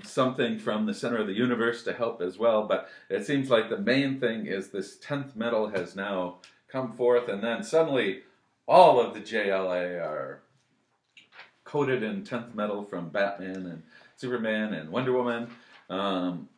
something 0.03 0.59
from 0.59 0.87
the 0.87 0.95
center 0.95 1.19
of 1.19 1.27
the 1.27 1.33
universe 1.33 1.83
to 1.85 1.93
help 1.93 2.23
as 2.23 2.39
well. 2.39 2.67
But 2.67 2.89
it 3.09 3.27
seems 3.27 3.51
like 3.51 3.69
the 3.69 3.79
main 3.79 4.19
thing 4.19 4.47
is 4.47 4.69
this 4.69 4.97
tenth 4.97 5.37
metal 5.37 5.69
has 5.69 5.95
now 5.95 6.39
come 6.69 6.93
forth, 6.93 7.29
and 7.29 7.43
then 7.43 7.63
suddenly 7.63 8.23
all 8.67 9.01
of 9.01 9.15
the 9.15 9.21
JLA 9.21 10.01
are 10.01 10.41
coated 11.65 12.03
in 12.03 12.25
tenth 12.25 12.55
metal 12.55 12.85
from 12.85 13.09
Batman 13.11 13.67
and 13.67 13.83
Superman 14.17 14.75
and 14.75 14.91
Wonder 14.91 15.13
Woman. 15.13 15.49
Um, 15.91 16.49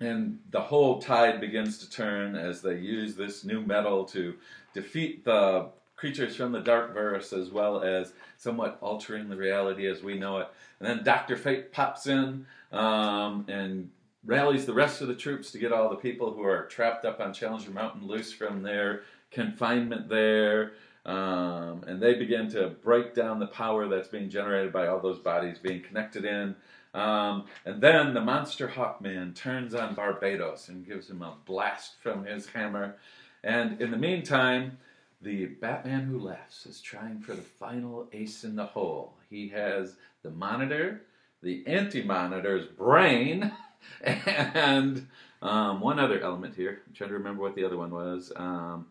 and 0.00 0.38
the 0.50 0.60
whole 0.60 1.00
tide 1.00 1.40
begins 1.40 1.78
to 1.78 1.90
turn 1.90 2.34
as 2.34 2.62
they 2.62 2.78
use 2.78 3.14
this 3.14 3.44
new 3.44 3.60
metal 3.60 4.04
to 4.06 4.34
defeat 4.72 5.24
the 5.24 5.68
creatures 6.00 6.34
from 6.34 6.50
the 6.50 6.60
dark 6.60 6.94
verse 6.94 7.30
as 7.34 7.50
well 7.50 7.82
as 7.82 8.14
somewhat 8.38 8.78
altering 8.80 9.28
the 9.28 9.36
reality 9.36 9.86
as 9.86 10.02
we 10.02 10.18
know 10.18 10.38
it. 10.38 10.48
And 10.80 10.88
then 10.88 11.04
Dr. 11.04 11.36
Fate 11.36 11.72
pops 11.72 12.06
in 12.06 12.46
um, 12.72 13.44
and 13.48 13.90
rallies 14.24 14.64
the 14.64 14.72
rest 14.72 15.02
of 15.02 15.08
the 15.08 15.14
troops 15.14 15.50
to 15.52 15.58
get 15.58 15.72
all 15.72 15.90
the 15.90 15.96
people 15.96 16.32
who 16.32 16.42
are 16.42 16.64
trapped 16.66 17.04
up 17.04 17.20
on 17.20 17.34
Challenger 17.34 17.70
Mountain 17.70 18.06
loose 18.06 18.32
from 18.32 18.62
their 18.62 19.02
confinement 19.30 20.08
there. 20.08 20.72
Um, 21.04 21.84
and 21.86 22.00
they 22.00 22.14
begin 22.14 22.50
to 22.52 22.68
break 22.68 23.14
down 23.14 23.38
the 23.38 23.46
power 23.46 23.86
that's 23.86 24.08
being 24.08 24.30
generated 24.30 24.72
by 24.72 24.86
all 24.86 25.00
those 25.00 25.18
bodies 25.18 25.58
being 25.58 25.82
connected 25.82 26.24
in. 26.24 26.56
Um, 26.94 27.44
and 27.66 27.82
then 27.82 28.14
the 28.14 28.22
monster 28.22 28.68
Hawkman 28.68 29.34
turns 29.34 29.74
on 29.74 29.94
Barbatos 29.94 30.68
and 30.70 30.86
gives 30.86 31.10
him 31.10 31.20
a 31.20 31.36
blast 31.44 31.96
from 32.02 32.24
his 32.24 32.46
hammer. 32.46 32.96
And 33.44 33.80
in 33.82 33.90
the 33.90 33.96
meantime, 33.96 34.78
the 35.20 35.46
Batman 35.46 36.04
Who 36.04 36.18
Laughs 36.18 36.66
is 36.66 36.80
trying 36.80 37.20
for 37.20 37.34
the 37.34 37.42
final 37.42 38.08
ace 38.12 38.44
in 38.44 38.56
the 38.56 38.66
hole. 38.66 39.14
He 39.28 39.48
has 39.48 39.94
the 40.22 40.30
monitor, 40.30 41.02
the 41.42 41.64
anti 41.66 42.02
monitor's 42.02 42.66
brain, 42.66 43.52
and 44.02 45.06
um, 45.42 45.80
one 45.80 45.98
other 45.98 46.20
element 46.20 46.54
here. 46.54 46.82
I'm 46.86 46.94
trying 46.94 47.10
to 47.10 47.16
remember 47.16 47.42
what 47.42 47.54
the 47.54 47.64
other 47.64 47.76
one 47.76 47.90
was. 47.90 48.32
Um, 48.36 48.86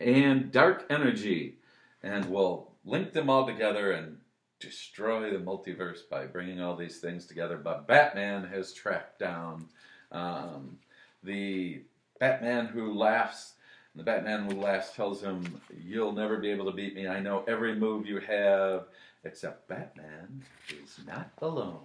and 0.00 0.50
dark 0.50 0.86
energy. 0.90 1.56
And 2.02 2.26
we'll 2.26 2.68
link 2.84 3.12
them 3.12 3.30
all 3.30 3.46
together 3.46 3.92
and 3.92 4.18
destroy 4.58 5.30
the 5.30 5.38
multiverse 5.38 6.08
by 6.10 6.26
bringing 6.26 6.60
all 6.60 6.76
these 6.76 6.98
things 6.98 7.26
together. 7.26 7.56
But 7.56 7.86
Batman 7.86 8.44
has 8.48 8.72
tracked 8.72 9.18
down 9.18 9.66
um, 10.10 10.78
the 11.22 11.82
Batman 12.18 12.66
who 12.66 12.92
laughs. 12.92 13.54
And 13.94 14.00
the 14.00 14.04
Batman 14.04 14.44
who 14.44 14.60
laughs 14.60 14.94
tells 14.94 15.20
him, 15.20 15.60
You'll 15.84 16.12
never 16.12 16.38
be 16.38 16.50
able 16.50 16.66
to 16.66 16.72
beat 16.72 16.94
me. 16.94 17.06
I 17.06 17.20
know 17.20 17.44
every 17.46 17.74
move 17.74 18.06
you 18.06 18.20
have. 18.20 18.86
Except 19.24 19.68
Batman 19.68 20.42
is 20.68 20.98
not 21.06 21.30
alone. 21.40 21.78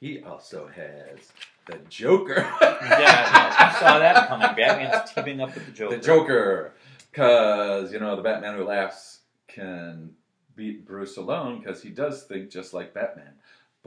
He 0.00 0.22
also 0.22 0.68
has 0.68 1.32
the 1.66 1.78
Joker. 1.88 2.40
yeah, 2.62 3.30
no, 3.32 3.66
I 3.66 3.76
saw 3.78 3.98
that 3.98 4.28
coming. 4.28 4.56
Batman's 4.56 5.12
teaming 5.12 5.40
up 5.40 5.54
with 5.54 5.66
the 5.66 5.72
Joker. 5.72 5.96
The 5.96 6.02
Joker. 6.02 6.72
Because, 7.10 7.92
you 7.92 8.00
know, 8.00 8.16
the 8.16 8.22
Batman 8.22 8.56
who 8.56 8.64
laughs 8.64 9.20
can 9.46 10.10
beat 10.56 10.84
Bruce 10.84 11.16
alone 11.16 11.60
because 11.60 11.82
he 11.82 11.90
does 11.90 12.24
think 12.24 12.50
just 12.50 12.74
like 12.74 12.92
Batman, 12.92 13.34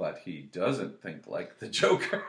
but 0.01 0.17
he 0.25 0.49
doesn't 0.51 0.99
think 0.99 1.27
like 1.27 1.59
the 1.59 1.67
Joker. 1.79 2.23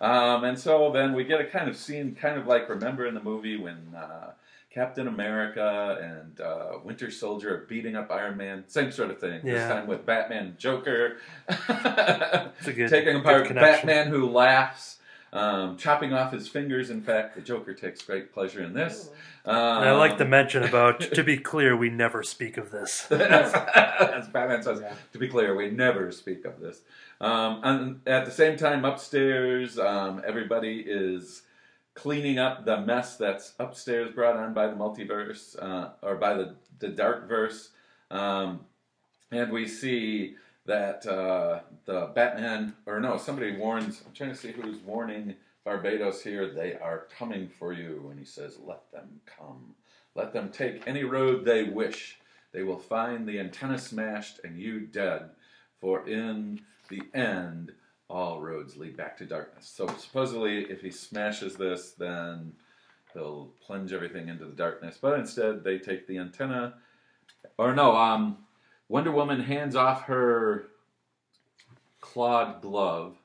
um, 0.00 0.44
and 0.44 0.56
so 0.56 0.92
then 0.92 1.12
we 1.12 1.24
get 1.24 1.40
a 1.40 1.44
kind 1.44 1.68
of 1.68 1.76
scene, 1.76 2.14
kind 2.14 2.38
of 2.38 2.46
like 2.46 2.68
remember 2.68 3.06
in 3.06 3.14
the 3.14 3.22
movie 3.22 3.56
when 3.56 3.92
uh, 3.92 4.30
Captain 4.72 5.08
America 5.08 5.98
and 6.00 6.40
uh, 6.40 6.78
Winter 6.84 7.10
Soldier 7.10 7.54
are 7.56 7.66
beating 7.66 7.96
up 7.96 8.12
Iron 8.12 8.36
Man, 8.36 8.62
same 8.68 8.92
sort 8.92 9.10
of 9.10 9.18
thing. 9.18 9.40
This 9.42 9.68
time 9.68 9.88
with 9.88 10.06
Batman 10.06 10.44
and 10.46 10.58
Joker. 10.58 11.16
It's 11.48 12.68
a 12.68 12.72
good 12.72 12.88
Taking 12.88 13.16
apart. 13.16 13.52
Batman 13.52 14.06
who 14.06 14.30
laughs, 14.30 14.97
um, 15.32 15.76
chopping 15.76 16.12
off 16.12 16.32
his 16.32 16.48
fingers. 16.48 16.90
In 16.90 17.02
fact, 17.02 17.36
the 17.36 17.42
Joker 17.42 17.74
takes 17.74 18.02
great 18.02 18.32
pleasure 18.32 18.62
in 18.62 18.72
this. 18.72 19.10
Um, 19.44 19.56
I 19.56 19.92
like 19.92 20.18
to 20.18 20.24
mention 20.24 20.62
about, 20.64 21.00
to 21.00 21.24
be 21.24 21.38
clear, 21.38 21.76
we 21.76 21.90
never 21.90 22.22
speak 22.22 22.56
of 22.56 22.70
this. 22.70 23.06
as, 23.12 23.54
as 23.54 24.28
Batman 24.28 24.62
says, 24.62 24.80
Yeah. 24.80 24.94
to 25.12 25.18
be 25.18 25.28
clear, 25.28 25.54
we 25.54 25.70
never 25.70 26.12
speak 26.12 26.44
of 26.44 26.60
this. 26.60 26.82
Um, 27.20 27.60
and 27.64 28.00
at 28.06 28.24
the 28.24 28.30
same 28.30 28.56
time, 28.56 28.84
upstairs, 28.84 29.78
um, 29.78 30.22
everybody 30.26 30.84
is 30.86 31.42
cleaning 31.94 32.38
up 32.38 32.64
the 32.64 32.80
mess 32.80 33.16
that's 33.16 33.54
upstairs 33.58 34.14
brought 34.14 34.36
on 34.36 34.54
by 34.54 34.68
the 34.68 34.74
multiverse 34.74 35.60
uh, 35.60 35.90
or 36.02 36.14
by 36.14 36.34
the, 36.34 36.54
the 36.78 36.88
dark 36.88 37.28
verse. 37.28 37.70
Um, 38.10 38.60
and 39.32 39.50
we 39.52 39.66
see 39.66 40.36
that 40.68 41.06
uh, 41.06 41.60
the 41.86 42.12
Batman, 42.14 42.74
or 42.84 43.00
no, 43.00 43.16
somebody 43.16 43.56
warns. 43.56 44.02
I'm 44.06 44.12
trying 44.12 44.30
to 44.30 44.36
see 44.36 44.52
who's 44.52 44.78
warning 44.80 45.34
Barbatos 45.66 46.22
here. 46.22 46.52
They 46.52 46.74
are 46.74 47.06
coming 47.18 47.48
for 47.48 47.72
you, 47.72 48.06
and 48.10 48.18
he 48.18 48.26
says, 48.26 48.58
"Let 48.64 48.92
them 48.92 49.20
come. 49.24 49.74
Let 50.14 50.34
them 50.34 50.50
take 50.50 50.86
any 50.86 51.04
road 51.04 51.44
they 51.44 51.64
wish. 51.64 52.18
They 52.52 52.62
will 52.62 52.78
find 52.78 53.26
the 53.26 53.40
antenna 53.40 53.78
smashed 53.78 54.40
and 54.44 54.60
you 54.60 54.80
dead. 54.80 55.30
For 55.80 56.06
in 56.06 56.60
the 56.90 57.02
end, 57.14 57.72
all 58.10 58.40
roads 58.40 58.76
lead 58.76 58.94
back 58.94 59.16
to 59.18 59.24
darkness." 59.24 59.66
So 59.66 59.86
supposedly, 59.96 60.70
if 60.70 60.82
he 60.82 60.90
smashes 60.90 61.56
this, 61.56 61.92
then 61.92 62.52
they'll 63.14 63.48
plunge 63.66 63.94
everything 63.94 64.28
into 64.28 64.44
the 64.44 64.52
darkness. 64.52 64.98
But 65.00 65.18
instead, 65.18 65.64
they 65.64 65.78
take 65.78 66.06
the 66.06 66.18
antenna, 66.18 66.74
or 67.56 67.74
no, 67.74 67.96
um, 67.96 68.36
Wonder 68.88 69.12
Woman 69.12 69.40
hands 69.40 69.76
off 69.76 70.04
her 70.04 70.68
clawed 72.00 72.62
glove 72.62 73.16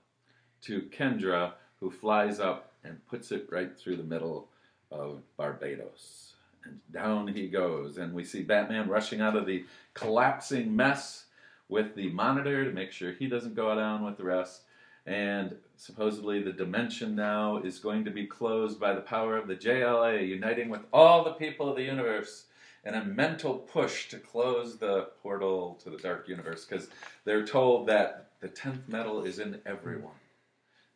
to 0.63 0.81
Kendra, 0.81 1.53
who 1.79 1.89
flies 1.89 2.41
up 2.41 2.73
and 2.83 3.05
puts 3.07 3.31
it 3.31 3.47
right 3.49 3.77
through 3.77 3.95
the 3.95 4.03
middle 4.03 4.49
of 4.91 5.21
Barbatos. 5.39 6.33
And 6.65 6.79
down 6.91 7.27
he 7.27 7.47
goes, 7.47 7.97
and 7.97 8.13
we 8.13 8.25
see 8.25 8.43
Batman 8.43 8.89
rushing 8.89 9.21
out 9.21 9.37
of 9.37 9.45
the 9.45 9.65
collapsing 9.93 10.75
mess 10.75 11.25
with 11.69 11.95
the 11.95 12.09
monitor 12.09 12.65
to 12.65 12.71
make 12.71 12.91
sure 12.91 13.13
he 13.13 13.27
doesn't 13.27 13.55
go 13.55 13.73
down 13.73 14.03
with 14.03 14.17
the 14.17 14.23
rest. 14.23 14.63
And 15.05 15.55
supposedly 15.77 16.41
the 16.41 16.51
dimension 16.51 17.15
now 17.15 17.57
is 17.57 17.79
going 17.79 18.03
to 18.05 18.11
be 18.11 18.27
closed 18.27 18.81
by 18.81 18.93
the 18.93 19.01
power 19.01 19.37
of 19.37 19.47
the 19.47 19.55
JLA, 19.55 20.27
uniting 20.27 20.69
with 20.69 20.81
all 20.91 21.23
the 21.23 21.33
people 21.33 21.69
of 21.69 21.77
the 21.77 21.83
universe 21.83 22.45
in 22.85 22.93
a 22.95 23.03
mental 23.05 23.55
push 23.55 24.09
to 24.09 24.17
close 24.17 24.77
the 24.77 25.07
portal 25.21 25.79
to 25.83 25.89
the 25.89 25.97
dark 25.97 26.27
universe 26.27 26.65
because 26.65 26.89
they're 27.25 27.45
told 27.45 27.87
that 27.87 28.29
the 28.41 28.49
10th 28.49 28.87
metal 28.87 29.23
is 29.23 29.39
in 29.39 29.59
everyone. 29.65 30.11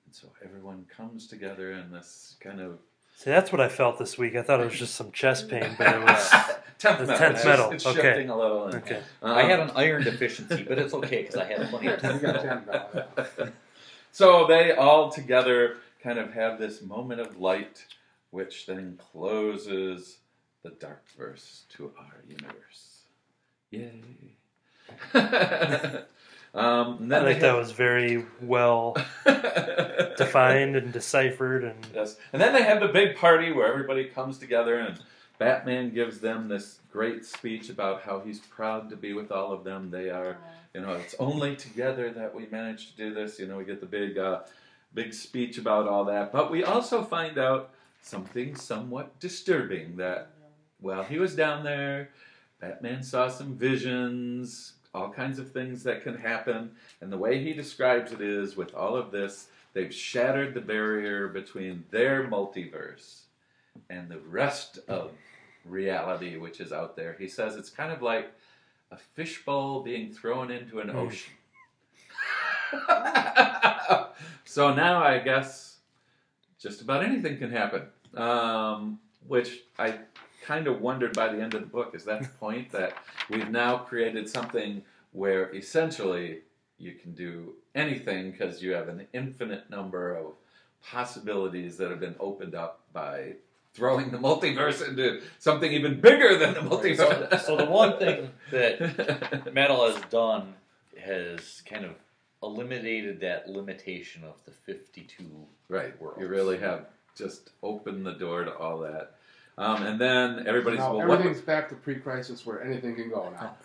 And 0.05 0.13
so 0.13 0.27
everyone 0.43 0.85
comes 0.95 1.27
together 1.27 1.71
in 1.71 1.91
this 1.91 2.35
kind 2.39 2.59
of 2.61 2.79
See, 3.15 3.31
that's 3.31 3.51
what 3.51 3.59
I 3.61 3.67
felt 3.67 3.97
this 3.97 4.15
week. 4.17 4.35
I 4.35 4.43
thought 4.43 4.61
it 4.61 4.65
was 4.69 4.77
just 4.77 4.93
some 4.93 5.11
chest 5.11 5.49
pain, 5.49 5.73
but 5.77 5.87
it 5.95 6.01
was 6.03 6.29
10th 6.79 6.99
The 6.99 7.05
metal. 7.07 7.17
10th 7.17 7.45
metal, 7.45 7.71
It's 7.71 7.85
okay. 7.87 8.01
shifting 8.01 8.29
a 8.29 8.37
little. 8.37 8.65
and- 8.65 8.75
okay. 8.75 9.01
I 9.23 9.41
Um, 9.41 9.49
had 9.49 9.59
an 9.61 9.71
iron 9.75 10.03
deficiency, 10.03 10.61
but 10.63 10.77
it's 10.77 10.93
okay 10.93 11.23
because 11.23 11.35
I 11.37 11.45
had 11.45 11.67
plenty 11.69 11.87
of 11.87 12.03
You 12.03 12.09
time. 12.09 12.19
got 12.19 12.41
ten 12.41 12.63
now. 12.67 13.47
So 14.11 14.47
they 14.47 14.71
all 14.71 15.11
together 15.11 15.77
kind 16.01 16.17
of 16.19 16.33
have 16.33 16.57
this 16.59 16.81
moment 16.81 17.21
of 17.21 17.39
light, 17.39 17.85
which 18.31 18.65
then 18.65 18.99
closes 19.11 20.17
the 20.63 20.71
dark 20.71 21.03
verse 21.17 21.63
to 21.69 21.91
our 21.97 22.23
universe. 22.27 23.01
Yay! 23.71 24.01
um, 25.13 27.11
I 27.11 27.23
think 27.23 27.39
they 27.39 27.39
that 27.39 27.55
was 27.55 27.71
very 27.71 28.25
well 28.41 28.95
defined 30.17 30.75
and 30.75 30.93
deciphered, 30.93 31.63
and 31.63 31.87
Yes. 31.93 32.17
And 32.31 32.41
then 32.41 32.53
they 32.53 32.63
have 32.63 32.79
the 32.79 32.87
big 32.87 33.17
party 33.17 33.51
where 33.51 33.67
everybody 33.67 34.05
comes 34.05 34.37
together 34.37 34.79
and 34.79 34.99
Batman 35.37 35.93
gives 35.93 36.19
them 36.19 36.47
this 36.47 36.79
great 36.91 37.25
speech 37.25 37.69
about 37.69 38.01
how 38.01 38.19
he's 38.19 38.39
proud 38.39 38.89
to 38.89 38.95
be 38.95 39.13
with 39.13 39.31
all 39.31 39.51
of 39.51 39.63
them. 39.63 39.91
They 39.91 40.09
are, 40.09 40.37
you 40.73 40.81
know, 40.81 40.93
it's 40.93 41.15
only 41.19 41.55
together 41.55 42.11
that 42.11 42.33
we 42.33 42.47
manage 42.47 42.91
to 42.91 42.97
do 42.97 43.13
this. 43.13 43.37
You 43.39 43.47
know, 43.47 43.57
we 43.57 43.63
get 43.63 43.79
the 43.79 43.85
big, 43.85 44.17
uh, 44.17 44.41
big 44.93 45.13
speech 45.13 45.57
about 45.59 45.87
all 45.87 46.05
that. 46.05 46.31
But 46.31 46.49
we 46.49 46.63
also 46.63 47.03
find 47.03 47.37
out 47.37 47.69
something 48.01 48.55
somewhat 48.55 49.19
disturbing 49.19 49.97
that 49.97 50.29
while 50.81 51.03
he 51.03 51.17
was 51.19 51.35
down 51.35 51.63
there, 51.63 52.09
Batman 52.59 53.03
saw 53.03 53.27
some 53.27 53.55
visions, 53.55 54.73
all 54.93 55.09
kinds 55.09 55.39
of 55.39 55.51
things 55.51 55.83
that 55.83 56.03
can 56.03 56.15
happen. 56.17 56.71
And 57.01 57.11
the 57.11 57.17
way 57.17 57.43
he 57.43 57.53
describes 57.53 58.11
it 58.11 58.21
is 58.21 58.55
with 58.57 58.73
all 58.73 58.95
of 58.95 59.11
this, 59.11 59.47
they've 59.73 59.93
shattered 59.93 60.53
the 60.53 60.61
barrier 60.61 61.27
between 61.27 61.83
their 61.91 62.27
multiverse 62.27 63.21
and 63.89 64.09
the 64.09 64.19
rest 64.19 64.79
of 64.87 65.11
reality, 65.65 66.37
which 66.37 66.59
is 66.59 66.71
out 66.71 66.95
there. 66.95 67.15
He 67.19 67.27
says 67.27 67.55
it's 67.55 67.69
kind 67.69 67.91
of 67.91 68.01
like 68.01 68.31
a 68.91 68.97
fishbowl 68.97 69.83
being 69.83 70.11
thrown 70.11 70.49
into 70.49 70.79
an 70.79 70.87
Mm. 70.89 70.95
ocean. 70.95 71.33
so 74.45 74.73
now 74.73 75.03
I 75.03 75.19
guess 75.19 75.77
just 76.59 76.81
about 76.81 77.03
anything 77.03 77.37
can 77.37 77.51
happen. 77.51 77.83
Um, 78.15 78.99
which 79.27 79.59
I 79.77 79.99
kind 80.47 80.65
of 80.67 80.79
wondered 80.81 81.13
by 81.13 81.27
the 81.33 81.41
end 81.41 81.53
of 81.53 81.61
the 81.61 81.67
book 81.67 81.93
is 81.93 82.05
that 82.05 82.21
the 82.21 82.27
point 82.39 82.71
that 82.71 82.93
we've 83.29 83.49
now 83.49 83.77
created 83.77 84.29
something 84.29 84.81
where 85.11 85.53
essentially 85.53 86.39
you 86.79 86.93
can 86.93 87.11
do 87.13 87.53
anything 87.75 88.31
because 88.31 88.61
you 88.63 88.71
have 88.71 88.87
an 88.87 89.05
infinite 89.13 89.69
number 89.69 90.15
of 90.15 90.27
possibilities 90.91 91.75
that 91.77 91.89
have 91.89 91.99
been 91.99 92.15
opened 92.19 92.55
up 92.55 92.79
by 92.93 93.33
throwing 93.73 94.09
the 94.09 94.17
multiverse 94.17 94.87
into 94.87 95.21
something 95.37 95.71
even 95.71 95.99
bigger 95.99 96.37
than 96.37 96.53
the 96.53 96.61
So, 96.61 96.69
multiverse. 96.69 97.39
so 97.41 97.57
the 97.57 97.65
one 97.65 97.99
thing 97.99 98.29
that 98.51 99.53
Metal 99.53 99.91
has 99.91 100.01
done 100.09 100.53
has 101.03 101.61
kind 101.69 101.83
of 101.85 101.91
eliminated 102.41 103.19
that 103.19 103.49
limitation 103.49 104.23
of 104.23 104.35
the 104.45 104.51
52 104.51 105.23
right, 105.67 105.99
worlds. 106.01 106.21
you 106.21 106.27
really 106.27 106.57
have 106.59 106.85
just 107.17 107.49
opened 107.63 108.05
the 108.05 108.13
door 108.13 108.45
to 108.45 108.55
all 108.55 108.79
that. 108.79 109.15
Um, 109.57 109.83
and 109.83 109.99
then 109.99 110.45
everybody's 110.47 110.79
Now, 110.79 110.95
well, 110.95 111.07
what, 111.07 111.19
everything's 111.19 111.41
back 111.43 111.69
to 111.69 111.75
pre-crisis 111.75 112.45
where 112.45 112.61
anything 112.63 112.95
can 112.95 113.09
go 113.09 113.29
now. 113.31 113.55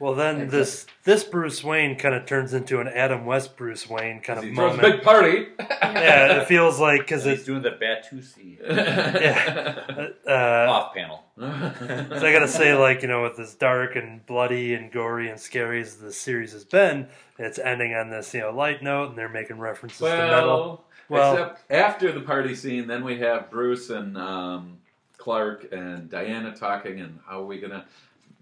well, 0.00 0.14
then 0.16 0.48
this 0.48 0.84
this 1.04 1.22
Bruce 1.22 1.62
Wayne 1.62 1.96
kind 1.96 2.14
of 2.16 2.26
turns 2.26 2.52
into 2.52 2.80
an 2.80 2.88
Adam 2.88 3.24
West 3.24 3.56
Bruce 3.56 3.88
Wayne 3.88 4.20
kind 4.20 4.40
of 4.40 4.44
throws 4.46 4.74
a 4.74 4.76
moment. 4.76 4.82
big 4.82 5.02
party. 5.02 5.46
yeah, 5.60 6.40
it 6.42 6.48
feels 6.48 6.80
like 6.80 7.00
because 7.02 7.22
He's 7.22 7.34
it's 7.34 7.44
doing 7.44 7.62
the 7.62 7.70
Batusi 7.70 8.58
yeah. 8.68 10.08
Uh, 10.26 10.70
off 10.70 10.94
panel. 10.94 11.22
So 11.38 12.26
I 12.26 12.32
gotta 12.32 12.48
say, 12.48 12.74
like 12.74 13.02
you 13.02 13.08
know, 13.08 13.22
with 13.22 13.38
as 13.38 13.54
dark 13.54 13.96
and 13.96 14.24
bloody 14.26 14.74
and 14.74 14.90
gory 14.92 15.30
and 15.30 15.38
scary 15.40 15.80
as 15.80 15.96
the 15.96 16.12
series 16.12 16.52
has 16.52 16.64
been, 16.64 17.08
it's 17.38 17.58
ending 17.58 17.94
on 17.94 18.10
this 18.10 18.34
you 18.34 18.40
know 18.40 18.50
light 18.50 18.82
note, 18.82 19.10
and 19.10 19.18
they're 19.18 19.28
making 19.28 19.58
references 19.58 19.98
to 20.00 20.04
metal. 20.04 20.84
Well, 21.08 21.20
Well- 21.20 21.32
except 21.34 21.70
after 21.72 22.12
the 22.12 22.20
party 22.20 22.54
scene, 22.56 22.86
then 22.88 23.04
we 23.04 23.20
have 23.20 23.50
Bruce 23.50 23.88
and 23.90 24.16
um, 24.18 24.78
Clark 25.26 25.68
and 25.72 26.10
Diana 26.10 26.52
talking, 26.52 26.98
and 27.00 27.20
how 27.24 27.42
are 27.42 27.46
we 27.46 27.60
gonna, 27.60 27.84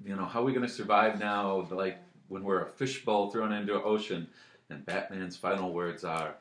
you 0.03 0.16
know, 0.16 0.24
how 0.24 0.41
are 0.41 0.45
we 0.45 0.55
gonna 0.55 0.66
survive 0.66 1.18
now? 1.20 1.68
Like 1.70 1.99
when 2.28 2.43
we're 2.43 2.62
a 2.62 2.66
fishbowl 2.70 3.31
thrown 3.31 3.53
into 3.53 3.74
an 3.76 3.83
ocean, 3.85 4.26
and 4.70 4.87
Batman's 4.87 5.37
final 5.37 5.74
words 5.74 6.05
are. 6.05 6.37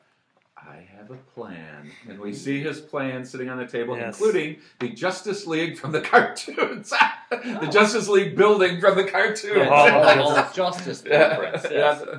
I 0.56 0.86
have 0.96 1.10
a 1.10 1.16
plan, 1.34 1.90
and 2.08 2.18
we 2.18 2.32
see 2.34 2.60
his 2.60 2.80
plan 2.80 3.24
sitting 3.24 3.48
on 3.50 3.56
the 3.58 3.66
table, 3.66 3.96
Yes. 3.96 4.18
including 4.18 4.56
the 4.78 4.88
Justice 4.90 5.46
League 5.46 5.76
from 5.78 5.92
the 5.92 6.00
cartoons, 6.12 6.92
the 7.30 7.68
Justice 7.70 8.08
League 8.08 8.34
building 8.36 8.78
from 8.80 8.94
the 8.96 9.04
cartoons. 9.04 9.56
Yeah. 9.56 9.64
Hall 9.68 9.90
Hall 9.90 10.36
of 10.36 10.54
Justice 10.54 11.02
reference. 11.06 11.64
yes. 11.70 12.02
Yeah. 12.06 12.18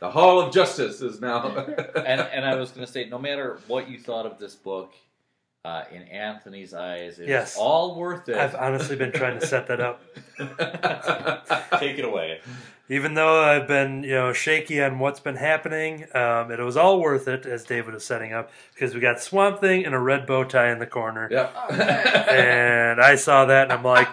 The 0.00 0.10
Hall 0.10 0.40
of 0.40 0.52
Justice 0.52 1.00
is 1.00 1.20
now. 1.20 1.46
and 1.56 2.20
and 2.20 2.44
I 2.44 2.56
was 2.56 2.70
going 2.72 2.84
to 2.86 2.92
say, 2.92 3.08
no 3.08 3.18
matter 3.20 3.58
what 3.68 3.88
you 3.88 3.98
thought 4.00 4.26
of 4.26 4.38
this 4.40 4.54
book, 4.56 4.94
uh, 5.64 5.84
in 5.92 6.02
Anthony's 6.02 6.74
eyes, 6.74 7.18
it's 7.20 7.28
Yes. 7.28 7.56
all 7.56 7.94
worth 7.96 8.28
it. 8.28 8.36
I've 8.36 8.54
honestly 8.56 8.96
been 8.96 9.12
trying 9.12 9.38
to 9.38 9.46
set 9.46 9.68
that 9.68 9.80
up, 9.80 10.02
Take 11.78 11.98
it 11.98 12.04
away. 12.04 12.40
even 12.88 13.14
though 13.14 13.40
I've 13.42 13.68
been 13.68 14.02
you 14.02 14.10
know 14.10 14.32
shaky 14.32 14.82
on 14.82 14.98
what's 14.98 15.20
been 15.20 15.36
happening. 15.36 16.04
Um, 16.14 16.50
it 16.50 16.58
was 16.58 16.76
all 16.76 17.00
worth 17.00 17.28
it, 17.28 17.46
as 17.46 17.62
David 17.64 17.94
was 17.94 18.04
setting 18.04 18.32
up, 18.32 18.50
because 18.74 18.92
we 18.94 19.00
got 19.00 19.20
Swamp 19.20 19.60
Thing 19.60 19.84
and 19.86 19.94
a 19.94 19.98
red 20.00 20.26
bow 20.26 20.42
tie 20.44 20.70
in 20.72 20.80
the 20.80 20.86
corner, 20.86 21.28
Yep. 21.30 21.54
and 21.70 23.00
I 23.00 23.14
saw 23.14 23.44
that, 23.44 23.64
and 23.64 23.72
I'm 23.72 23.84
like, 23.84 24.08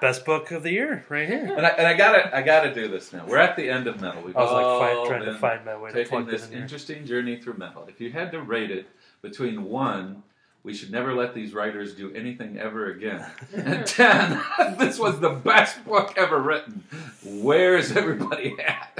best 0.00 0.24
book 0.24 0.50
of 0.50 0.62
the 0.62 0.72
year 0.72 1.04
right 1.10 1.28
here. 1.28 1.54
and 1.56 1.66
I, 1.66 1.70
and 1.70 1.86
I 1.86 1.92
gotta 1.94 2.34
I 2.34 2.40
gotta 2.40 2.72
do 2.72 2.88
this 2.88 3.12
now. 3.12 3.26
We're 3.26 3.36
at 3.38 3.54
the 3.56 3.68
end 3.68 3.86
of 3.86 4.00
metal. 4.00 4.22
We've 4.22 4.34
I 4.36 4.42
was 4.42 4.52
like 4.52 4.64
all 4.64 4.80
fi- 4.80 5.08
trying 5.10 5.24
to 5.26 5.34
find 5.38 5.62
my 5.64 5.76
way 5.76 5.92
to 5.92 6.04
taking 6.04 6.24
this 6.24 6.48
in 6.48 6.54
interesting 6.58 7.04
journey 7.04 7.36
through 7.36 7.58
metal. 7.58 7.84
If 7.86 8.00
you 8.00 8.10
had 8.12 8.32
to 8.32 8.40
rate 8.40 8.70
it 8.70 8.86
between 9.20 9.64
one, 9.64 10.22
we 10.66 10.74
should 10.74 10.90
never 10.90 11.14
let 11.14 11.32
these 11.32 11.54
writers 11.54 11.94
do 11.94 12.12
anything 12.12 12.58
ever 12.58 12.90
again, 12.90 13.24
and 13.54 13.86
ten, 13.86 14.42
this 14.78 14.98
was 14.98 15.20
the 15.20 15.30
best 15.30 15.82
book 15.86 16.12
ever 16.16 16.40
written. 16.40 16.82
Where's 17.24 17.96
everybody 17.96 18.56
at? 18.58 18.92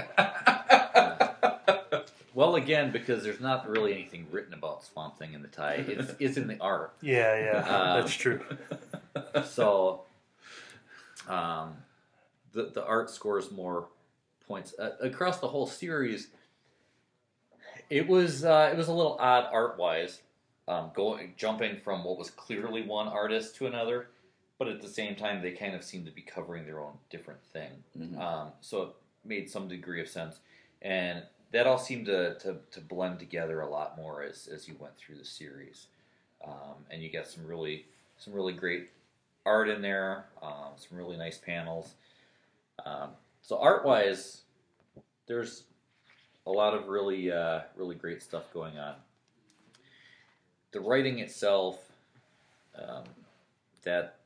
Well, 2.35 2.55
again, 2.55 2.93
because 2.93 3.25
there's 3.25 3.41
not 3.41 3.69
really 3.69 3.95
anything 3.95 4.27
written 4.31 4.55
about 4.55 4.85
Swamp 4.85 5.19
Thing 5.19 5.33
in 5.33 5.43
the 5.43 5.49
tie. 5.49 5.85
It's 5.89 6.13
it's 6.21 6.37
in 6.37 6.47
the 6.47 6.59
art. 6.61 6.93
Yeah, 7.01 7.37
yeah, 7.37 7.59
Um, 7.61 8.01
that's 8.01 8.15
true. 8.15 8.41
So, 9.47 10.03
um, 11.29 11.79
the 12.53 12.71
the 12.75 12.85
art 12.85 13.11
scores 13.11 13.51
more 13.51 13.89
points 14.47 14.73
uh, 14.79 14.91
across 15.01 15.41
the 15.41 15.49
whole 15.49 15.67
series. 15.67 16.29
It 17.89 18.07
was 18.07 18.45
uh, 18.45 18.71
it 18.73 18.77
was 18.77 18.89
a 18.89 18.93
little 18.93 19.17
odd 19.19 19.49
art 19.51 19.79
wise, 19.79 20.21
um, 20.69 20.91
going 20.95 21.35
jumping 21.37 21.79
from 21.85 22.05
what 22.05 22.19
was 22.19 22.31
clearly 22.31 22.83
one 22.83 23.09
artist 23.09 23.57
to 23.57 23.67
another, 23.67 24.09
but 24.59 24.69
at 24.69 24.81
the 24.83 24.89
same 24.89 25.15
time 25.17 25.43
they 25.43 25.53
kind 25.53 25.75
of 25.75 25.85
seemed 25.85 26.07
to 26.07 26.13
be 26.13 26.23
covering 26.23 26.65
their 26.67 26.81
own 26.81 26.95
different 27.11 27.43
thing. 27.53 27.71
Mhm. 27.99 28.19
Um, 28.19 28.53
so 28.61 28.83
it 28.83 28.89
made 29.25 29.51
some 29.51 29.69
degree 29.69 30.01
of 30.01 30.09
sense. 30.09 30.39
and 30.83 31.23
that 31.53 31.67
all 31.67 31.79
seemed 31.79 32.07
to, 32.07 32.35
to, 32.41 32.57
to 32.73 32.81
blend 32.81 33.19
together 33.21 33.61
a 33.61 33.69
lot 33.69 33.97
more 33.97 34.23
as, 34.23 34.49
as 34.49 34.67
you 34.69 34.75
went 34.79 34.97
through 34.97 35.17
the 35.17 35.25
series. 35.25 35.87
Um, 36.45 36.85
and 36.91 37.03
you 37.03 37.11
got 37.11 37.27
some 37.27 37.47
really 37.47 37.87
some 38.19 38.33
really 38.35 38.53
great 38.53 38.91
art 39.45 39.69
in 39.69 39.81
there, 39.83 40.27
um, 40.43 40.73
some 40.77 40.99
really 40.99 41.17
nice 41.17 41.39
panels. 41.39 41.95
Um, 42.85 43.11
so 43.43 43.59
art 43.59 43.85
wise, 43.85 44.43
there's 45.27 45.65
a 46.47 46.51
lot 46.51 46.75
of 46.75 46.89
really 46.89 47.31
uh, 47.33 47.61
really 47.77 47.95
great 47.95 48.23
stuff 48.23 48.53
going 48.53 48.79
on. 48.79 48.95
The 50.77 50.83
writing 50.83 51.21
itself, 51.21 51.79
um, 52.79 53.05
that 53.85 54.19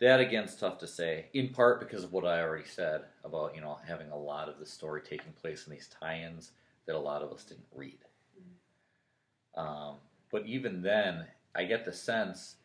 that 0.00 0.18
again's 0.18 0.56
tough 0.56 0.78
to 0.78 0.88
say. 0.88 1.26
In 1.32 1.50
part 1.50 1.78
because 1.78 2.02
of 2.02 2.12
what 2.12 2.24
I 2.24 2.42
already 2.42 2.68
said 2.68 3.02
about 3.22 3.54
you 3.54 3.60
know 3.60 3.78
having 3.86 4.10
a 4.10 4.18
lot 4.18 4.48
of 4.48 4.58
the 4.58 4.66
story 4.66 5.00
taking 5.00 5.32
place 5.40 5.64
in 5.68 5.72
these 5.72 5.88
tie-ins 6.00 6.50
that 6.86 6.96
a 6.96 6.98
lot 6.98 7.22
of 7.22 7.30
us 7.30 7.44
didn't 7.44 7.68
read. 7.72 8.00
Um, 9.54 9.98
but 10.32 10.44
even 10.44 10.82
then, 10.82 11.24
I 11.54 11.66
get 11.66 11.84
the 11.84 11.92
sense 11.92 12.56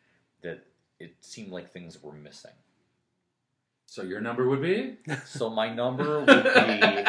that 0.42 0.66
it 1.00 1.14
seemed 1.22 1.52
like 1.52 1.72
things 1.72 2.02
were 2.02 2.12
missing. 2.12 2.58
So 3.86 4.02
your 4.02 4.20
number 4.20 4.50
would 4.50 4.64
be? 4.64 4.98
So 5.28 5.52
my 5.52 5.72
number 5.72 6.20
would 6.26 6.44
be, 6.44 7.04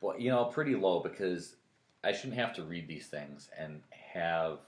well, 0.00 0.16
you 0.16 0.30
know, 0.30 0.44
pretty 0.44 0.76
low 0.76 1.00
because 1.00 1.56
I 2.04 2.12
shouldn't 2.12 2.38
have 2.38 2.54
to 2.54 2.62
read 2.62 2.86
these 2.86 3.06
things 3.06 3.48
and 3.58 3.80
have 3.90 4.58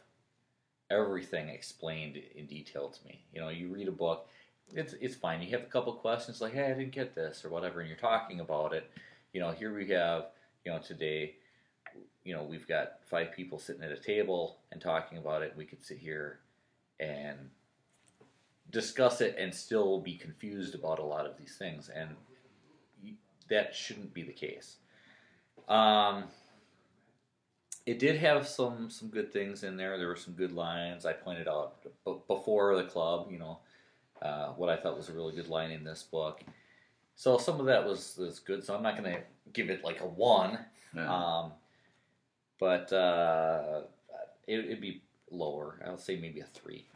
everything 0.91 1.49
explained 1.49 2.21
in 2.35 2.47
detail 2.47 2.89
to 2.89 3.05
me. 3.05 3.21
You 3.33 3.41
know, 3.41 3.49
you 3.49 3.69
read 3.69 3.89
a 3.89 3.93
book, 3.93 4.29
it's 4.75 4.95
it's 5.01 5.15
fine. 5.15 5.43
You 5.43 5.51
have 5.51 5.63
a 5.63 5.67
couple 5.71 5.93
questions 5.95 6.41
like, 6.41 6.55
"Hey, 6.55 6.65
I 6.65 6.75
didn't 6.75 6.93
get 6.93 7.15
this" 7.15 7.45
or 7.45 7.51
whatever, 7.51 7.81
and 7.81 7.89
you're 7.89 7.99
talking 7.99 8.41
about 8.41 8.73
it. 8.73 8.91
You 9.33 9.41
know, 9.41 9.53
here 9.53 9.75
we 9.75 9.89
have, 9.91 10.27
you 10.65 10.73
know, 10.73 10.79
today, 10.79 11.37
you 12.25 12.35
know, 12.35 12.43
we've 12.43 12.67
got 12.67 13.01
five 13.09 13.33
people 13.33 13.59
sitting 13.59 13.83
at 13.83 13.93
a 13.93 13.97
table 13.97 14.59
and 14.73 14.81
talking 14.81 15.19
about 15.19 15.43
it. 15.43 15.55
We 15.57 15.65
could 15.65 15.85
sit 15.85 15.99
here 15.99 16.41
and 16.99 17.51
discuss 18.71 19.21
it 19.21 19.37
and 19.39 19.55
still 19.55 20.01
be 20.01 20.17
confused 20.17 20.75
about 20.75 20.99
a 20.99 21.05
lot 21.05 21.27
of 21.27 21.37
these 21.39 21.57
things, 21.57 21.89
and 21.89 22.17
that 23.49 23.75
shouldn't 23.75 24.13
be 24.13 24.23
the 24.23 24.33
case. 24.33 24.77
Um, 25.69 26.25
it 27.87 27.99
did 28.01 28.17
have 28.19 28.47
some 28.47 28.91
some 28.91 29.09
good 29.09 29.33
things 29.33 29.63
in 29.63 29.77
there. 29.77 29.97
There 29.97 30.09
were 30.09 30.17
some 30.17 30.35
good 30.35 30.53
lines. 30.53 31.07
I 31.07 31.13
pointed 31.13 31.47
out 31.49 31.77
b- 32.05 32.17
before 32.27 32.77
the 32.77 32.85
club, 32.85 33.29
you 33.31 33.39
know, 33.39 33.61
uh, 34.21 34.49
what 34.49 34.69
I 34.69 34.77
thought 34.77 34.97
was 34.97 35.09
a 35.09 35.13
really 35.13 35.35
good 35.35 35.49
line 35.49 35.71
in 35.71 35.85
this 35.85 36.03
book. 36.03 36.43
So 37.15 37.39
some 37.39 37.61
of 37.61 37.67
that 37.67 37.87
was 37.87 38.17
was 38.19 38.41
good. 38.41 38.65
So 38.65 38.75
I'm 38.75 38.83
not 38.83 38.99
going 38.99 39.15
to 39.15 39.21
give 39.53 39.71
it 39.71 39.85
like 39.85 40.01
a 40.01 40.07
one, 40.07 40.59
Yeah. 40.95 41.09
um, 41.15 41.53
but 42.59 42.93
uh, 42.93 43.83
it, 44.47 44.65
it'd 44.65 44.81
be 44.81 45.03
lower. 45.31 45.81
I'll 45.87 45.97
say 45.97 46.17
maybe 46.17 46.41
a 46.41 46.47
three. 46.47 46.87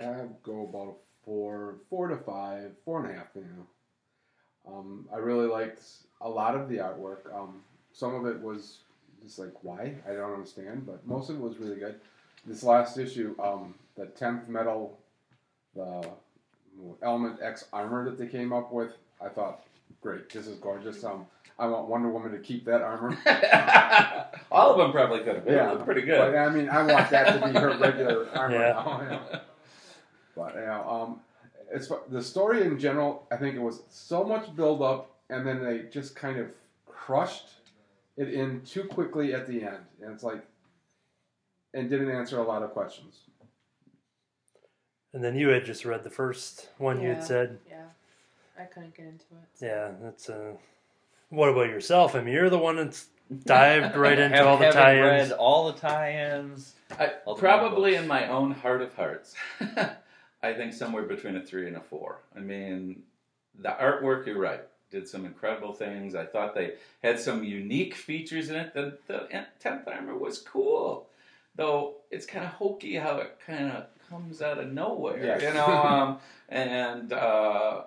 I 0.00 0.24
go 0.42 0.62
about 0.64 0.88
a 0.88 0.94
four, 1.24 1.76
four 1.90 2.08
to 2.08 2.16
five, 2.16 2.72
four 2.84 3.04
and 3.04 3.14
a 3.14 3.18
half. 3.18 3.26
You 3.34 3.42
know, 3.42 4.72
um, 4.72 5.08
I 5.12 5.18
really 5.18 5.46
liked 5.46 5.82
a 6.22 6.28
lot 6.28 6.54
of 6.56 6.68
the 6.68 6.76
artwork. 6.78 7.32
Um, 7.34 7.60
some 7.92 8.14
of 8.14 8.26
it 8.26 8.40
was 8.40 8.78
just 9.22 9.38
like 9.38 9.52
why 9.62 9.94
I 10.08 10.12
don't 10.14 10.32
understand, 10.34 10.86
but 10.86 11.06
most 11.06 11.30
of 11.30 11.36
it 11.36 11.42
was 11.42 11.58
really 11.58 11.76
good. 11.76 11.96
This 12.46 12.62
last 12.62 12.96
issue, 12.98 13.34
um, 13.42 13.74
the 13.96 14.06
tenth 14.06 14.48
metal, 14.48 14.98
the 15.74 16.08
Element 17.02 17.38
X 17.42 17.66
armor 17.72 18.04
that 18.06 18.18
they 18.18 18.26
came 18.26 18.52
up 18.52 18.72
with, 18.72 18.92
I 19.22 19.28
thought, 19.28 19.62
great, 20.00 20.30
this 20.30 20.46
is 20.46 20.56
gorgeous. 20.58 21.04
Um, 21.04 21.26
I 21.58 21.66
want 21.66 21.88
Wonder 21.88 22.08
Woman 22.08 22.32
to 22.32 22.38
keep 22.38 22.64
that 22.64 22.80
armor. 22.80 23.18
All 24.50 24.70
of 24.72 24.78
them 24.78 24.92
probably 24.92 25.18
could 25.18 25.34
have 25.36 25.44
been. 25.44 25.54
Yeah. 25.54 25.74
Pretty 25.84 26.00
But 26.02 26.06
good. 26.06 26.34
I 26.34 26.48
mean, 26.48 26.70
I 26.70 26.82
want 26.90 27.10
that 27.10 27.38
to 27.40 27.46
be 27.52 27.58
her 27.58 27.76
regular 27.76 28.28
armor 28.34 28.54
Yeah. 28.56 28.72
now. 28.72 29.00
you 29.02 29.08
know. 29.10 29.40
But 30.34 30.54
you 30.54 30.60
know, 30.62 30.88
um, 30.88 31.20
it's 31.70 31.92
the 32.08 32.22
story 32.22 32.62
in 32.62 32.78
general. 32.78 33.26
I 33.30 33.36
think 33.36 33.54
it 33.56 33.60
was 33.60 33.82
so 33.90 34.24
much 34.24 34.54
build 34.56 34.80
up, 34.80 35.10
and 35.28 35.46
then 35.46 35.62
they 35.62 35.82
just 35.92 36.16
kind 36.16 36.38
of 36.38 36.46
crushed 36.86 37.48
it 38.20 38.34
in 38.34 38.60
too 38.62 38.84
quickly 38.84 39.32
at 39.34 39.46
the 39.46 39.62
end, 39.62 39.84
and 40.02 40.12
it's 40.12 40.22
like, 40.22 40.44
and 41.74 41.88
didn't 41.88 42.10
answer 42.10 42.38
a 42.38 42.42
lot 42.42 42.62
of 42.62 42.70
questions. 42.72 43.20
And 45.12 45.24
then 45.24 45.34
you 45.36 45.48
had 45.48 45.64
just 45.64 45.84
read 45.84 46.04
the 46.04 46.10
first 46.10 46.68
one 46.78 47.00
you 47.00 47.08
Yeah. 47.08 47.14
had 47.14 47.24
said. 47.24 47.58
Yeah, 47.68 47.86
I 48.58 48.64
couldn't 48.64 48.94
get 48.94 49.06
into 49.06 49.24
it. 49.24 49.48
so- 49.54 49.66
Yeah, 49.66 49.92
that's 50.00 50.28
uh 50.30 50.52
What 51.30 51.48
about 51.48 51.68
yourself? 51.68 52.14
I 52.14 52.20
mean, 52.20 52.34
you're 52.34 52.50
the 52.50 52.58
one 52.58 52.76
that's 52.76 53.08
dived 53.44 53.96
right 53.96 54.18
into 54.18 54.36
Have- 54.36 54.46
all 54.46 54.56
the 54.58 54.70
tie-ins. 54.70 55.30
read 55.30 55.32
all 55.38 55.72
the 55.72 55.78
tie-ins. 55.78 56.74
I, 56.98 57.12
All 57.24 57.34
the 57.36 57.40
probably 57.40 57.94
in 57.94 58.06
my 58.08 58.28
own 58.28 58.50
heart 58.50 58.82
of 58.82 58.92
hearts, 58.96 59.34
I 60.42 60.52
think 60.54 60.72
somewhere 60.72 61.04
between 61.04 61.36
a 61.36 61.40
three 61.42 61.68
and 61.68 61.76
a 61.76 61.80
four. 61.80 62.18
I 62.36 62.40
mean, 62.40 63.04
the 63.60 63.68
artwork, 63.68 64.26
you're 64.26 64.38
right, 64.40 64.62
did 64.90 65.08
some 65.08 65.24
incredible 65.24 65.72
things. 65.72 66.14
I 66.14 66.24
thought 66.26 66.54
they 66.54 66.74
had 67.02 67.18
some 67.18 67.44
unique 67.44 67.94
features 67.94 68.50
in 68.50 68.56
it. 68.56 68.74
The, 68.74 68.98
the 69.06 69.28
10th 69.62 69.86
armor 69.86 70.16
was 70.16 70.38
cool, 70.40 71.06
though 71.56 71.94
it's 72.10 72.26
kind 72.26 72.44
of 72.44 72.52
hokey 72.52 72.96
how 72.96 73.18
it 73.18 73.38
kind 73.46 73.70
of 73.72 73.86
comes 74.08 74.42
out 74.42 74.58
of 74.58 74.72
nowhere, 74.72 75.24
Yes. 75.24 75.42
you 75.42 75.54
know. 75.54 75.66
Um, 75.66 76.18
and 76.48 77.12
uh, 77.12 77.82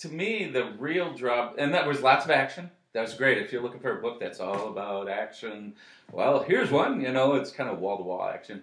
to 0.00 0.08
me, 0.08 0.46
the 0.46 0.72
real 0.78 1.12
drop, 1.14 1.56
and 1.58 1.74
that 1.74 1.86
was 1.86 2.00
lots 2.00 2.24
of 2.24 2.30
action. 2.30 2.70
That 2.94 3.02
was 3.02 3.12
great. 3.12 3.36
If 3.36 3.52
you're 3.52 3.62
looking 3.62 3.80
for 3.80 3.98
a 3.98 4.00
book 4.00 4.18
that's 4.18 4.40
all 4.40 4.68
about 4.70 5.10
action, 5.10 5.74
well, 6.12 6.42
here's 6.42 6.70
one. 6.70 7.02
You 7.02 7.12
know, 7.12 7.34
it's 7.34 7.50
kind 7.50 7.68
of 7.68 7.78
wall 7.78 7.98
to 7.98 8.02
wall 8.02 8.26
action. 8.26 8.62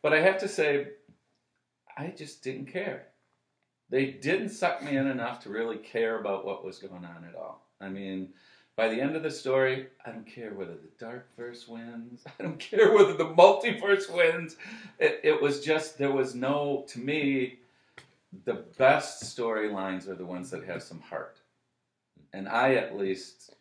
But 0.00 0.14
I 0.14 0.20
have 0.20 0.38
to 0.38 0.48
say, 0.48 0.88
I 1.98 2.06
just 2.16 2.42
didn't 2.42 2.66
care. 2.72 3.08
They 3.90 4.06
didn't 4.06 4.48
suck 4.48 4.82
me 4.82 4.96
in 4.96 5.06
enough 5.06 5.42
to 5.44 5.50
really 5.50 5.76
care 5.76 6.18
about 6.18 6.44
what 6.44 6.64
was 6.64 6.78
going 6.78 7.04
on 7.04 7.26
at 7.28 7.34
all. 7.34 7.66
I 7.80 7.88
mean, 7.88 8.30
by 8.76 8.88
the 8.88 9.00
end 9.00 9.14
of 9.14 9.22
the 9.22 9.30
story, 9.30 9.86
I 10.04 10.10
don't 10.10 10.26
care 10.26 10.52
whether 10.52 10.74
the 10.74 10.90
dark 10.98 11.28
verse 11.36 11.68
wins. 11.68 12.24
I 12.38 12.42
don't 12.42 12.58
care 12.58 12.92
whether 12.92 13.14
the 13.14 13.26
multiverse 13.26 14.12
wins. 14.12 14.56
It, 14.98 15.20
it 15.22 15.42
was 15.42 15.60
just, 15.64 15.98
there 15.98 16.12
was 16.12 16.34
no, 16.34 16.84
to 16.88 16.98
me, 16.98 17.58
the 18.44 18.64
best 18.78 19.22
storylines 19.36 20.08
are 20.08 20.16
the 20.16 20.26
ones 20.26 20.50
that 20.50 20.64
have 20.64 20.82
some 20.82 21.00
heart. 21.00 21.38
And 22.32 22.48
I, 22.48 22.74
at 22.74 22.98
least, 22.98 23.54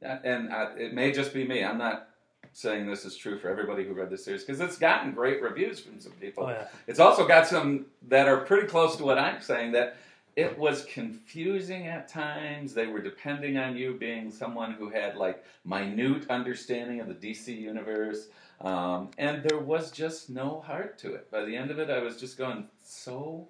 and 0.00 0.52
I, 0.52 0.72
it 0.76 0.94
may 0.94 1.10
just 1.10 1.34
be 1.34 1.44
me. 1.44 1.64
I'm 1.64 1.78
not 1.78 2.08
saying 2.52 2.86
this 2.86 3.04
is 3.04 3.16
true 3.16 3.38
for 3.38 3.48
everybody 3.48 3.84
who 3.84 3.94
read 3.94 4.10
this 4.10 4.24
series 4.24 4.44
because 4.44 4.60
it's 4.60 4.78
gotten 4.78 5.12
great 5.12 5.42
reviews 5.42 5.80
from 5.80 5.98
some 6.00 6.12
people. 6.12 6.44
Oh 6.44 6.50
yeah, 6.50 6.68
It's 6.86 7.00
also 7.00 7.26
got 7.26 7.46
some 7.46 7.86
that 8.08 8.28
are 8.28 8.38
pretty 8.38 8.66
close 8.66 8.96
to 8.96 9.04
what 9.04 9.18
I'm 9.18 9.40
saying 9.40 9.72
that 9.72 9.96
it 10.36 10.58
was 10.58 10.84
confusing 10.86 11.86
at 11.88 12.08
times. 12.08 12.72
They 12.72 12.86
were 12.86 13.00
depending 13.00 13.58
on 13.58 13.76
you 13.76 13.94
being 13.94 14.30
someone 14.30 14.72
who 14.72 14.88
had 14.88 15.16
like 15.16 15.44
minute 15.64 16.28
understanding 16.30 17.00
of 17.00 17.08
the 17.08 17.14
DC 17.14 17.58
universe. 17.58 18.28
Um, 18.60 19.10
and 19.18 19.42
there 19.42 19.58
was 19.58 19.90
just 19.90 20.30
no 20.30 20.60
heart 20.60 20.98
to 21.00 21.14
it. 21.14 21.30
By 21.30 21.44
the 21.44 21.56
end 21.56 21.70
of 21.70 21.78
it, 21.78 21.90
I 21.90 21.98
was 21.98 22.18
just 22.18 22.38
going, 22.38 22.68
so 22.82 23.48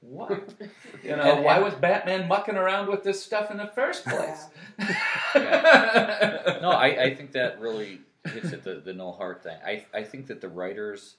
what? 0.00 0.52
You 1.02 1.16
know, 1.16 1.40
why 1.40 1.58
was 1.58 1.74
Batman 1.74 2.28
mucking 2.28 2.54
around 2.56 2.88
with 2.88 3.02
this 3.02 3.20
stuff 3.20 3.50
in 3.50 3.56
the 3.56 3.66
first 3.66 4.04
place? 4.04 4.46
No, 5.34 6.70
I, 6.70 7.04
I 7.04 7.14
think 7.14 7.32
that 7.32 7.60
really 7.60 8.00
hits 8.24 8.52
at 8.52 8.64
the, 8.64 8.82
the 8.84 8.92
no 8.92 9.12
heart 9.12 9.42
thing. 9.42 9.56
I, 9.64 9.84
I 9.92 10.04
think 10.04 10.26
that 10.28 10.40
the 10.40 10.48
writers 10.48 11.16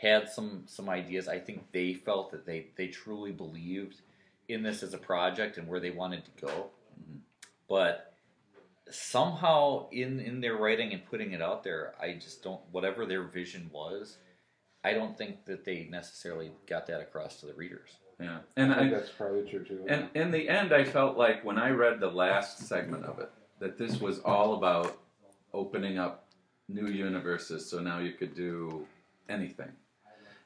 had 0.00 0.28
some 0.28 0.64
some 0.66 0.88
ideas. 0.88 1.28
I 1.28 1.38
think 1.38 1.72
they 1.72 1.94
felt 1.94 2.30
that 2.32 2.46
they, 2.46 2.66
they 2.76 2.88
truly 2.88 3.32
believed 3.32 4.00
in 4.48 4.62
this 4.62 4.82
as 4.82 4.94
a 4.94 4.98
project 4.98 5.56
and 5.56 5.68
where 5.68 5.80
they 5.80 5.90
wanted 5.90 6.24
to 6.24 6.46
go. 6.46 6.70
Mm-hmm. 7.00 7.18
But 7.68 8.14
somehow 8.90 9.88
in, 9.90 10.20
in 10.20 10.40
their 10.40 10.56
writing 10.56 10.92
and 10.92 11.04
putting 11.06 11.32
it 11.32 11.40
out 11.40 11.64
there, 11.64 11.94
I 12.00 12.14
just 12.14 12.42
don't 12.42 12.60
whatever 12.70 13.06
their 13.06 13.22
vision 13.22 13.70
was, 13.72 14.18
I 14.82 14.92
don't 14.92 15.16
think 15.16 15.46
that 15.46 15.64
they 15.64 15.88
necessarily 15.90 16.52
got 16.68 16.86
that 16.88 17.00
across 17.00 17.40
to 17.40 17.46
the 17.46 17.54
readers. 17.54 17.90
yeah. 18.20 18.38
And 18.56 18.72
I 18.72 18.78
think 18.80 18.92
I, 18.92 18.98
that's 18.98 19.10
probably 19.10 19.48
true 19.48 19.64
too. 19.64 19.84
And 19.88 20.08
in 20.14 20.30
the 20.30 20.48
end, 20.48 20.72
I 20.72 20.84
felt 20.84 21.16
like 21.16 21.44
when 21.44 21.58
I 21.58 21.70
read 21.70 22.00
the 22.00 22.10
last 22.10 22.58
segment 22.58 23.04
of 23.04 23.18
it, 23.18 23.30
that 23.60 23.78
this 23.78 24.00
was 24.00 24.18
all 24.20 24.54
about 24.54 24.98
opening 25.54 25.98
up 25.98 26.26
new 26.68 26.88
universes 26.88 27.64
so 27.68 27.80
now 27.80 27.98
you 27.98 28.12
could 28.12 28.34
do 28.34 28.86
anything. 29.28 29.72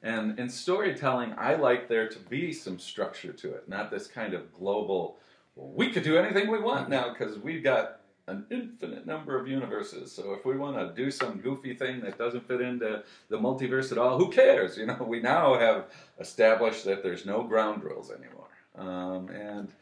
And 0.02 0.38
in 0.38 0.48
storytelling, 0.48 1.34
I 1.36 1.54
like 1.54 1.88
there 1.88 2.08
to 2.08 2.18
be 2.18 2.52
some 2.52 2.78
structure 2.78 3.32
to 3.32 3.52
it, 3.54 3.68
not 3.68 3.90
this 3.90 4.06
kind 4.06 4.32
of 4.34 4.52
global, 4.52 5.16
well, 5.56 5.72
we 5.74 5.90
could 5.90 6.04
do 6.04 6.16
anything 6.16 6.48
we 6.48 6.60
want 6.60 6.88
now 6.88 7.12
because 7.12 7.36
we've 7.38 7.64
got 7.64 8.00
an 8.28 8.44
infinite 8.50 9.06
number 9.06 9.38
of 9.38 9.48
universes. 9.48 10.12
So 10.12 10.34
if 10.34 10.44
we 10.44 10.56
want 10.56 10.76
to 10.76 10.94
do 10.94 11.10
some 11.10 11.38
goofy 11.38 11.74
thing 11.74 12.00
that 12.02 12.18
doesn't 12.18 12.46
fit 12.46 12.60
into 12.60 13.02
the 13.28 13.38
multiverse 13.38 13.90
at 13.90 13.98
all, 13.98 14.18
who 14.18 14.30
cares? 14.30 14.76
You 14.76 14.86
know, 14.86 15.04
we 15.06 15.20
now 15.20 15.58
have 15.58 15.86
established 16.20 16.84
that 16.84 17.02
there's 17.02 17.26
no 17.26 17.42
ground 17.42 17.82
rules 17.82 18.12
anymore. 18.12 18.48
Um, 18.76 19.30
and 19.30 19.72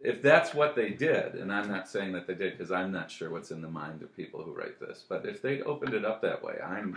if 0.00 0.22
that's 0.22 0.54
what 0.54 0.76
they 0.76 0.90
did, 0.90 1.34
and 1.34 1.52
I'm 1.52 1.68
not 1.68 1.88
saying 1.88 2.12
that 2.12 2.26
they 2.26 2.34
did 2.34 2.56
because 2.56 2.70
I'm 2.70 2.92
not 2.92 3.10
sure 3.10 3.30
what's 3.30 3.50
in 3.50 3.60
the 3.60 3.68
mind 3.68 4.02
of 4.02 4.16
people 4.16 4.42
who 4.42 4.52
write 4.52 4.78
this, 4.78 5.04
but 5.08 5.26
if 5.26 5.42
they 5.42 5.62
opened 5.62 5.94
it 5.94 6.04
up 6.04 6.22
that 6.22 6.42
way, 6.42 6.54
I'm 6.64 6.96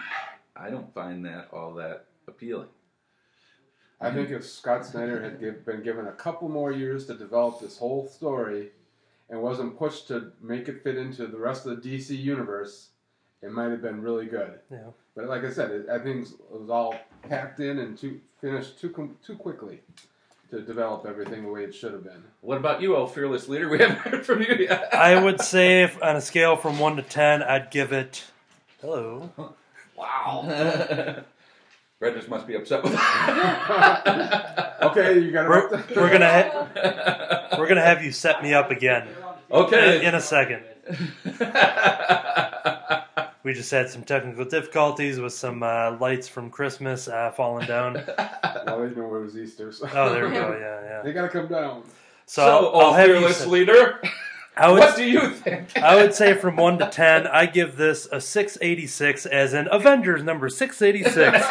I 0.56 0.70
don't 0.70 0.94
find 0.94 1.26
that 1.26 1.48
all 1.52 1.74
that 1.76 2.06
appealing. 2.28 2.68
I 4.00 4.12
think 4.12 4.32
if 4.32 4.44
Scott 4.44 4.84
Snyder 4.86 5.22
had 5.22 5.40
give, 5.40 5.64
been 5.64 5.84
given 5.84 6.08
a 6.08 6.12
couple 6.12 6.50
more 6.50 6.72
years 6.72 7.06
to 7.06 7.14
develop 7.14 7.60
this 7.60 7.78
whole 7.78 8.08
story 8.08 8.70
and 9.30 9.42
wasn't 9.42 9.78
pushed 9.78 10.08
to 10.08 10.32
make 10.42 10.68
it 10.68 10.84
fit 10.84 10.98
into 10.98 11.28
the 11.28 11.38
rest 11.38 11.68
of 11.68 11.82
the 11.82 11.90
DC 11.90 12.18
universe, 12.18 12.90
it 13.44 13.52
might 13.52 13.70
have 13.70 13.82
been 13.82 14.02
really 14.02 14.26
good. 14.26 14.60
Yeah. 14.72 14.90
But 15.16 15.28
like 15.28 15.44
I 15.44 15.52
said, 15.52 15.70
it, 15.72 15.90
I 15.90 16.00
think 16.00 16.28
it 16.28 16.34
was 16.50 16.70
all 16.72 16.96
packed 17.30 17.60
in 17.60 17.78
and 17.78 17.98
too 17.98 18.20
finished 18.40 18.80
too 18.80 19.16
too 19.24 19.36
quickly 19.36 19.82
to 20.52 20.62
develop 20.62 21.06
everything 21.08 21.44
the 21.44 21.50
way 21.52 21.64
it 21.64 21.74
should 21.74 21.94
have 21.94 22.04
been. 22.04 22.24
What 22.42 22.58
about 22.58 22.82
you, 22.82 22.96
oh 22.96 23.08
fearless 23.08 23.48
leader? 23.48 23.70
We 23.70 23.80
haven't 23.80 24.00
heard 24.00 24.26
from 24.26 24.42
you 24.42 24.54
yet. 24.60 24.90
I 24.94 25.22
would 25.22 25.42
say 25.42 25.84
if, 25.84 26.02
on 26.04 26.18
a 26.18 26.22
scale 26.22 26.58
from 26.58 26.78
one 26.78 26.98
to 26.98 27.02
ten, 27.02 27.42
I'd 27.42 27.72
give 27.72 27.94
it. 27.94 28.26
Hello. 28.82 29.30
wow. 29.98 30.44
Redders 32.02 32.28
must 32.28 32.48
be 32.48 32.56
upset 32.56 32.84
with 32.84 32.94
Okay, 32.94 33.00
you 35.20 35.32
got 35.32 35.48
We're, 35.48 35.74
it. 35.76 35.96
we're 35.96 36.10
gonna 36.12 36.32
ha- 36.32 37.48
we're 37.58 37.68
gonna 37.68 37.82
have 37.86 38.04
you 38.04 38.12
set 38.12 38.42
me 38.42 38.54
up 38.54 38.72
again 38.72 39.08
Okay. 39.52 40.04
in 40.06 40.16
a 40.16 40.22
second. 40.22 40.64
We 43.44 43.54
just 43.54 43.72
had 43.72 43.90
some 43.90 44.04
technical 44.04 44.46
difficulties 44.46 45.20
with 45.20 45.34
some 45.34 45.64
uh, 45.64 45.98
lights 46.00 46.28
from 46.28 46.52
Christmas 46.52 47.08
uh, 47.08 47.32
falling 47.32 47.66
down. 47.66 47.94
well, 48.66 48.88
they 48.88 48.96
know 48.96 49.16
it 49.16 49.22
was 49.22 49.36
Easter. 49.36 49.72
So. 49.72 49.90
Oh, 49.92 50.14
there 50.14 50.28
we 50.28 50.34
go. 50.34 50.52
Yeah, 50.62 50.82
yeah. 50.84 51.02
They 51.02 51.12
gotta 51.12 51.30
come 51.30 51.48
down. 51.48 51.84
So, 52.28 52.44
so, 52.44 52.44
I'll, 52.44 52.66
oh 52.66 52.80
I'll 52.80 52.94
have 52.94 53.08
you. 53.08 53.16
fearless 53.16 53.48
leader, 53.48 54.00
I 54.56 54.72
would 54.72 54.80
what 54.80 54.96
do 54.96 55.04
you 55.04 55.30
think? 55.32 55.76
I 55.78 55.96
would 55.96 56.14
say 56.14 56.34
from 56.36 56.56
one 56.56 56.78
to 56.80 56.90
ten, 56.90 57.26
I 57.26 57.46
give 57.48 57.78
this 57.78 58.08
a 58.12 58.22
six 58.22 58.58
eighty 58.62 58.86
six, 58.86 59.26
as 59.26 59.54
in 59.54 59.68
Avengers 59.72 60.24
number 60.24 60.50
six 60.50 60.82
eighty 60.82 61.04
six. 61.04 61.46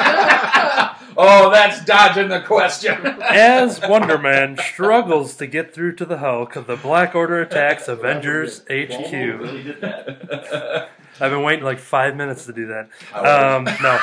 Oh, 1.20 1.50
that's 1.50 1.84
dodging 1.84 2.28
the 2.28 2.40
question. 2.40 2.94
As 3.22 3.80
Wonder 3.82 4.18
Man 4.18 4.56
struggles 4.58 5.36
to 5.36 5.46
get 5.46 5.74
through 5.74 5.96
to 5.96 6.04
the 6.04 6.18
Hulk, 6.18 6.54
the 6.54 6.76
Black 6.76 7.14
Order 7.14 7.42
attacks 7.42 7.88
Avengers 7.88 8.60
HQ. 8.60 9.12
Really 9.12 9.62
did 9.62 9.80
that. 9.82 10.90
I've 11.20 11.30
been 11.30 11.42
waiting 11.42 11.64
like 11.64 11.78
five 11.78 12.16
minutes 12.16 12.46
to 12.46 12.52
do 12.54 12.66
that. 12.68 12.88
Um, 13.12 13.64
no. 13.64 13.98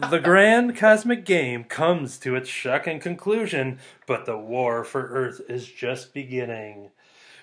the 0.10 0.18
grand 0.18 0.76
cosmic 0.76 1.24
game 1.24 1.62
comes 1.62 2.18
to 2.18 2.34
its 2.34 2.48
shocking 2.48 2.98
conclusion, 2.98 3.78
but 4.06 4.26
the 4.26 4.36
war 4.36 4.82
for 4.82 5.06
Earth 5.06 5.40
is 5.48 5.68
just 5.68 6.12
beginning. 6.12 6.90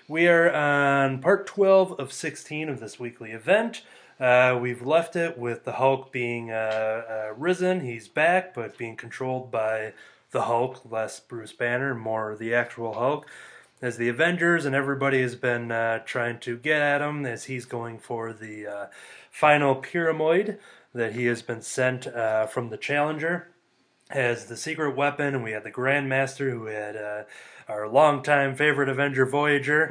We 0.08 0.28
are 0.28 0.52
on 0.52 1.20
part 1.20 1.46
12 1.46 1.98
of 1.98 2.12
16 2.12 2.68
of 2.68 2.80
this 2.80 3.00
weekly 3.00 3.30
event. 3.30 3.82
Uh, 4.20 4.58
we've 4.60 4.82
left 4.82 5.16
it 5.16 5.38
with 5.38 5.64
the 5.64 5.72
Hulk 5.72 6.12
being 6.12 6.50
uh, 6.50 7.02
uh, 7.08 7.34
risen. 7.36 7.80
He's 7.80 8.06
back, 8.06 8.52
but 8.54 8.76
being 8.76 8.94
controlled 8.94 9.50
by 9.50 9.94
the 10.30 10.42
Hulk, 10.42 10.82
less 10.88 11.18
Bruce 11.18 11.52
Banner, 11.52 11.94
more 11.94 12.36
the 12.36 12.54
actual 12.54 12.94
Hulk 12.94 13.26
as 13.82 13.96
the 13.96 14.08
Avengers 14.08 14.64
and 14.66 14.74
everybody 14.74 15.22
has 15.22 15.34
been 15.34 15.72
uh, 15.72 16.00
trying 16.04 16.38
to 16.40 16.56
get 16.56 16.82
at 16.82 17.00
him 17.00 17.24
as 17.24 17.44
he's 17.44 17.64
going 17.64 17.98
for 17.98 18.32
the 18.32 18.66
uh, 18.66 18.86
final 19.30 19.74
pyramid 19.74 20.58
that 20.94 21.14
he 21.14 21.26
has 21.26 21.40
been 21.42 21.62
sent 21.62 22.06
uh, 22.06 22.46
from 22.46 22.68
the 22.68 22.76
Challenger 22.76 23.48
as 24.10 24.46
the 24.46 24.56
secret 24.56 24.94
weapon. 24.96 25.34
And 25.34 25.44
we 25.44 25.52
had 25.52 25.64
the 25.64 25.70
Grandmaster 25.70 26.50
who 26.50 26.66
had 26.66 26.96
uh, 26.96 27.22
our 27.70 27.88
longtime 27.88 28.56
favorite 28.56 28.88
Avenger 28.88 29.24
Voyager. 29.24 29.88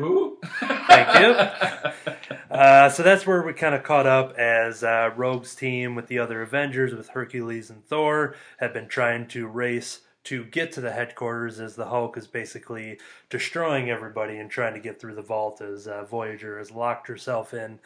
Thank 0.60 1.20
you. 1.20 1.92
Uh, 2.50 2.90
so 2.90 3.04
that's 3.04 3.28
where 3.28 3.44
we 3.44 3.54
kind 3.54 3.76
of 3.76 3.84
caught 3.84 4.08
up 4.08 4.34
as 4.34 4.84
uh, 4.84 5.12
Rogue's 5.16 5.54
team 5.54 5.94
with 5.94 6.08
the 6.08 6.18
other 6.18 6.42
Avengers, 6.42 6.96
with 6.96 7.10
Hercules 7.10 7.70
and 7.70 7.86
Thor, 7.86 8.36
have 8.58 8.74
been 8.74 8.88
trying 8.88 9.28
to 9.28 9.48
race 9.48 10.00
to 10.26 10.44
get 10.46 10.72
to 10.72 10.82
the 10.82 10.92
headquarters 10.92 11.60
as 11.60 11.76
the 11.76 11.86
Hulk 11.86 12.18
is 12.18 12.26
basically 12.26 13.00
destroying 13.30 13.92
everybody 13.92 14.38
and 14.40 14.50
trying 14.50 14.74
to 14.74 14.80
get 14.80 15.00
through 15.00 15.14
the 15.14 15.22
vault 15.22 15.62
as 15.62 15.88
uh, 15.88 16.04
Voyager 16.06 16.58
has 16.58 16.72
locked 16.72 17.08
herself 17.08 17.54
in 17.54 17.80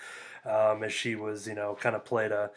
um, 0.45 0.81
as 0.81 0.93
she 0.93 1.13
was, 1.15 1.45
you 1.45 1.55
know, 1.55 1.77
kind 1.79 1.95
of 1.95 2.05
played 2.05 2.31
a 2.31 2.49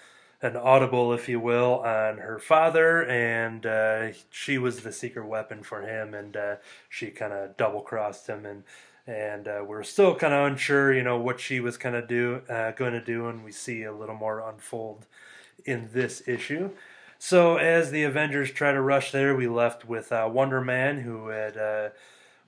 an 0.43 0.57
audible, 0.57 1.13
if 1.13 1.29
you 1.29 1.41
will, 1.41 1.81
on 1.81 2.19
her 2.19 2.39
father, 2.39 3.05
and 3.07 3.65
uh, 3.65 4.13
she 4.31 4.59
was 4.59 4.81
the 4.81 4.93
secret 4.93 5.27
weapon 5.27 5.63
for 5.63 5.83
him, 5.83 6.15
and 6.15 6.37
uh, 6.37 6.57
she 6.89 7.09
kind 7.09 7.33
of 7.33 7.57
double 7.57 7.81
crossed 7.81 8.27
him, 8.27 8.45
and 8.45 8.63
and 9.07 9.47
uh, 9.47 9.65
we're 9.65 9.85
still 9.85 10.17
kind 10.17 10.35
of 10.35 10.47
unsure, 10.51 10.93
you 10.93 11.03
know, 11.03 11.17
what 11.17 11.39
she 11.39 11.61
was 11.61 11.77
kind 11.77 11.95
of 11.95 12.09
do 12.09 12.43
uh, 12.49 12.73
going 12.73 12.93
to 12.93 13.01
do, 13.01 13.29
and 13.29 13.45
we 13.45 13.53
see 13.53 13.85
a 13.85 13.95
little 13.95 14.17
more 14.17 14.41
unfold 14.41 15.07
in 15.65 15.89
this 15.93 16.27
issue. 16.27 16.71
So 17.19 17.57
as 17.57 17.91
the 17.91 18.03
Avengers 18.03 18.51
try 18.51 18.73
to 18.73 18.81
rush 18.81 19.13
there, 19.13 19.35
we 19.35 19.47
left 19.47 19.85
with 19.85 20.13
uh, 20.13 20.29
Wonder 20.31 20.61
Man, 20.61 21.01
who 21.01 21.29
had 21.29 21.57
uh, 21.57 21.89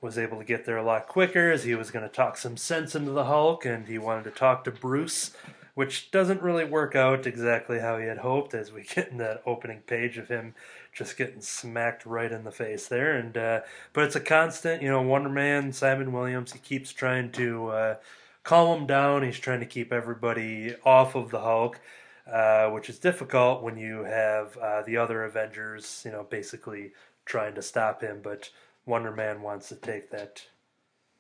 was 0.01 0.19
able 0.19 0.39
to 0.39 0.45
get 0.45 0.65
there 0.65 0.77
a 0.77 0.85
lot 0.85 1.09
quicker, 1.09 1.51
as 1.51 1.65
he 1.65 1.75
was 1.75 1.91
going 1.91 2.07
to 2.07 2.15
talk 2.15 2.37
some 2.37 2.57
sense 2.57 2.95
into 2.95 3.13
the 3.13 3.25
Hulk, 3.25 3.65
and 3.65 3.87
he 3.87 3.99
wanted 3.99 4.25
to 4.25 4.31
talk 4.31 4.65
to 4.65 4.71
Bruce, 4.71 5.31
which 5.79 6.11
doesn't 6.11 6.43
really 6.43 6.65
work 6.65 6.97
out 6.97 7.25
exactly 7.25 7.79
how 7.79 7.99
he 7.99 8.05
had 8.05 8.19
hoped, 8.19 8.53
as 8.53 8.73
we 8.73 8.83
get 8.95 9.13
in 9.13 9.19
that 9.19 9.41
opening 9.47 9.79
page 9.83 10.19
of 10.19 10.27
him 10.27 10.53
just 10.93 11.17
getting 11.17 11.41
smacked 11.41 12.05
right 12.05 12.33
in 12.33 12.43
the 12.43 12.51
face 12.51 12.89
there. 12.89 13.17
And 13.17 13.37
uh, 13.37 13.61
but 13.93 14.03
it's 14.03 14.17
a 14.17 14.21
constant, 14.21 14.83
you 14.83 14.89
know, 14.89 15.03
Wonder 15.03 15.29
Man, 15.29 15.73
Simon 15.73 16.13
Williams, 16.13 16.53
he 16.53 16.59
keeps 16.59 16.93
trying 16.93 17.31
to 17.31 17.69
uh, 17.69 17.97
calm 18.43 18.81
him 18.81 18.87
down. 18.89 19.23
He's 19.23 19.39
trying 19.39 19.61
to 19.61 19.67
keep 19.67 19.93
everybody 19.93 20.75
off 20.85 21.15
of 21.15 21.31
the 21.31 21.43
Hulk. 21.43 21.81
Uh, 22.27 22.69
which 22.71 22.91
is 22.91 22.99
difficult 22.99 23.63
when 23.63 23.79
you 23.79 24.03
have 24.03 24.55
uh, 24.59 24.83
the 24.83 24.97
other 24.97 25.25
Avengers, 25.25 26.03
you 26.05 26.11
know, 26.11 26.27
basically 26.29 26.91
trying 27.25 27.55
to 27.55 27.63
stop 27.63 28.03
him. 28.03 28.19
But 28.21 28.51
Wonder 28.85 29.13
Man 29.13 29.43
wants 29.43 29.69
to 29.69 29.77
take 29.77 30.11
that 30.11 30.43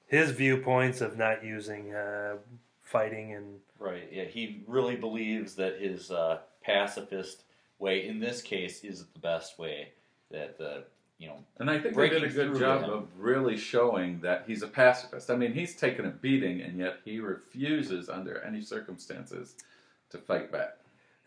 his 0.08 0.32
viewpoints 0.32 1.00
of 1.00 1.16
not 1.16 1.44
using 1.44 1.94
uh, 1.94 2.38
fighting 2.90 3.34
and 3.34 3.60
Right. 3.78 4.08
Yeah. 4.10 4.24
He 4.24 4.62
really 4.66 4.96
believes 4.96 5.54
that 5.54 5.80
his 5.80 6.10
uh, 6.10 6.38
pacifist 6.62 7.44
way, 7.78 8.06
in 8.06 8.18
this 8.18 8.42
case, 8.42 8.82
is 8.84 9.04
the 9.14 9.20
best 9.20 9.58
way. 9.58 9.92
That 10.30 10.58
the 10.58 10.84
you 11.18 11.28
know 11.28 11.38
And 11.58 11.70
I 11.70 11.78
think 11.78 11.96
they 11.96 12.08
did 12.08 12.24
a 12.24 12.28
good 12.28 12.58
job 12.58 12.84
him. 12.84 12.90
of 12.90 13.08
really 13.16 13.56
showing 13.56 14.20
that 14.20 14.44
he's 14.46 14.62
a 14.62 14.66
pacifist. 14.68 15.30
I 15.30 15.36
mean, 15.36 15.52
he's 15.52 15.74
taken 15.74 16.04
a 16.06 16.10
beating, 16.10 16.60
and 16.60 16.78
yet 16.78 16.98
he 17.04 17.20
refuses, 17.20 18.08
under 18.08 18.42
any 18.42 18.60
circumstances, 18.60 19.54
to 20.10 20.18
fight 20.18 20.52
back. 20.52 20.76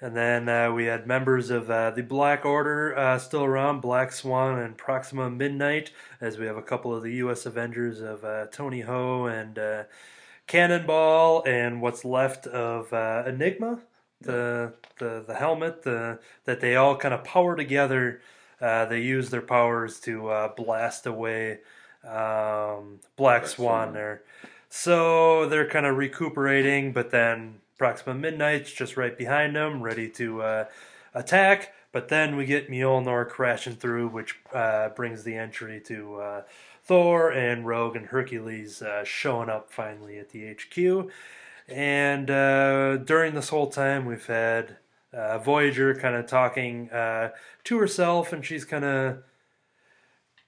And 0.03 0.15
then 0.15 0.49
uh, 0.49 0.71
we 0.71 0.85
had 0.85 1.05
members 1.05 1.51
of 1.51 1.69
uh, 1.69 1.91
the 1.91 2.01
Black 2.01 2.43
Order 2.43 2.97
uh, 2.97 3.19
still 3.19 3.43
around, 3.43 3.81
Black 3.81 4.11
Swan 4.11 4.59
and 4.59 4.75
Proxima 4.75 5.29
Midnight, 5.29 5.91
as 6.19 6.39
we 6.39 6.47
have 6.47 6.57
a 6.57 6.61
couple 6.63 6.93
of 6.95 7.03
the 7.03 7.13
U.S. 7.15 7.45
Avengers 7.45 8.01
of 8.01 8.25
uh, 8.25 8.47
Toni 8.47 8.81
Ho 8.81 9.25
and 9.25 9.59
uh, 9.59 9.83
Cannonball, 10.51 11.43
and 11.45 11.81
what's 11.81 12.03
left 12.03 12.45
of 12.45 12.91
uh, 12.91 13.23
Enigma, 13.25 13.79
the 14.19 14.73
the 14.99 15.23
the 15.25 15.35
helmet, 15.35 15.83
the 15.83 16.19
that 16.43 16.59
they 16.59 16.75
all 16.75 16.97
kind 16.97 17.13
of 17.13 17.23
power 17.23 17.55
together. 17.55 18.19
Uh, 18.59 18.83
they 18.83 18.99
use 18.99 19.29
their 19.29 19.41
powers 19.41 20.01
to 20.01 20.27
uh, 20.27 20.49
blast 20.49 21.05
away 21.05 21.59
um, 22.03 22.99
Black 23.15 23.47
Swan 23.47 23.85
Swan. 23.85 23.93
there. 23.93 24.23
So 24.67 25.47
they're 25.47 25.69
kind 25.69 25.85
of 25.85 25.95
recuperating, 25.95 26.91
but 26.91 27.11
then 27.11 27.61
Proxima 27.77 28.13
Midnight's 28.13 28.73
just 28.73 28.97
right 28.97 29.17
behind 29.17 29.55
them, 29.55 29.81
ready 29.81 30.09
to 30.09 30.41
uh, 30.41 30.65
attack. 31.13 31.73
But 31.93 32.09
then 32.09 32.35
we 32.35 32.45
get 32.45 32.69
Mjolnir 32.69 33.27
crashing 33.29 33.75
through, 33.75 34.09
which 34.09 34.37
uh, 34.53 34.89
brings 34.89 35.23
the 35.23 35.35
entry 35.35 35.81
to 35.85 36.15
uh, 36.21 36.41
Thor 36.83 37.31
and 37.31 37.65
Rogue 37.65 37.95
and 37.95 38.07
Hercules 38.07 38.81
uh, 38.81 39.03
showing 39.03 39.49
up 39.49 39.71
finally 39.71 40.17
at 40.17 40.29
the 40.29 40.53
HQ. 40.53 41.09
And 41.67 42.29
uh, 42.29 42.97
during 42.97 43.33
this 43.33 43.49
whole 43.49 43.67
time, 43.67 44.05
we've 44.05 44.25
had 44.25 44.77
uh, 45.13 45.37
Voyager 45.37 45.93
kind 45.95 46.15
of 46.15 46.25
talking 46.27 46.89
uh, 46.89 47.29
to 47.65 47.77
herself, 47.77 48.33
and 48.33 48.43
she's 48.45 48.65
kind 48.65 48.83
of 48.85 49.23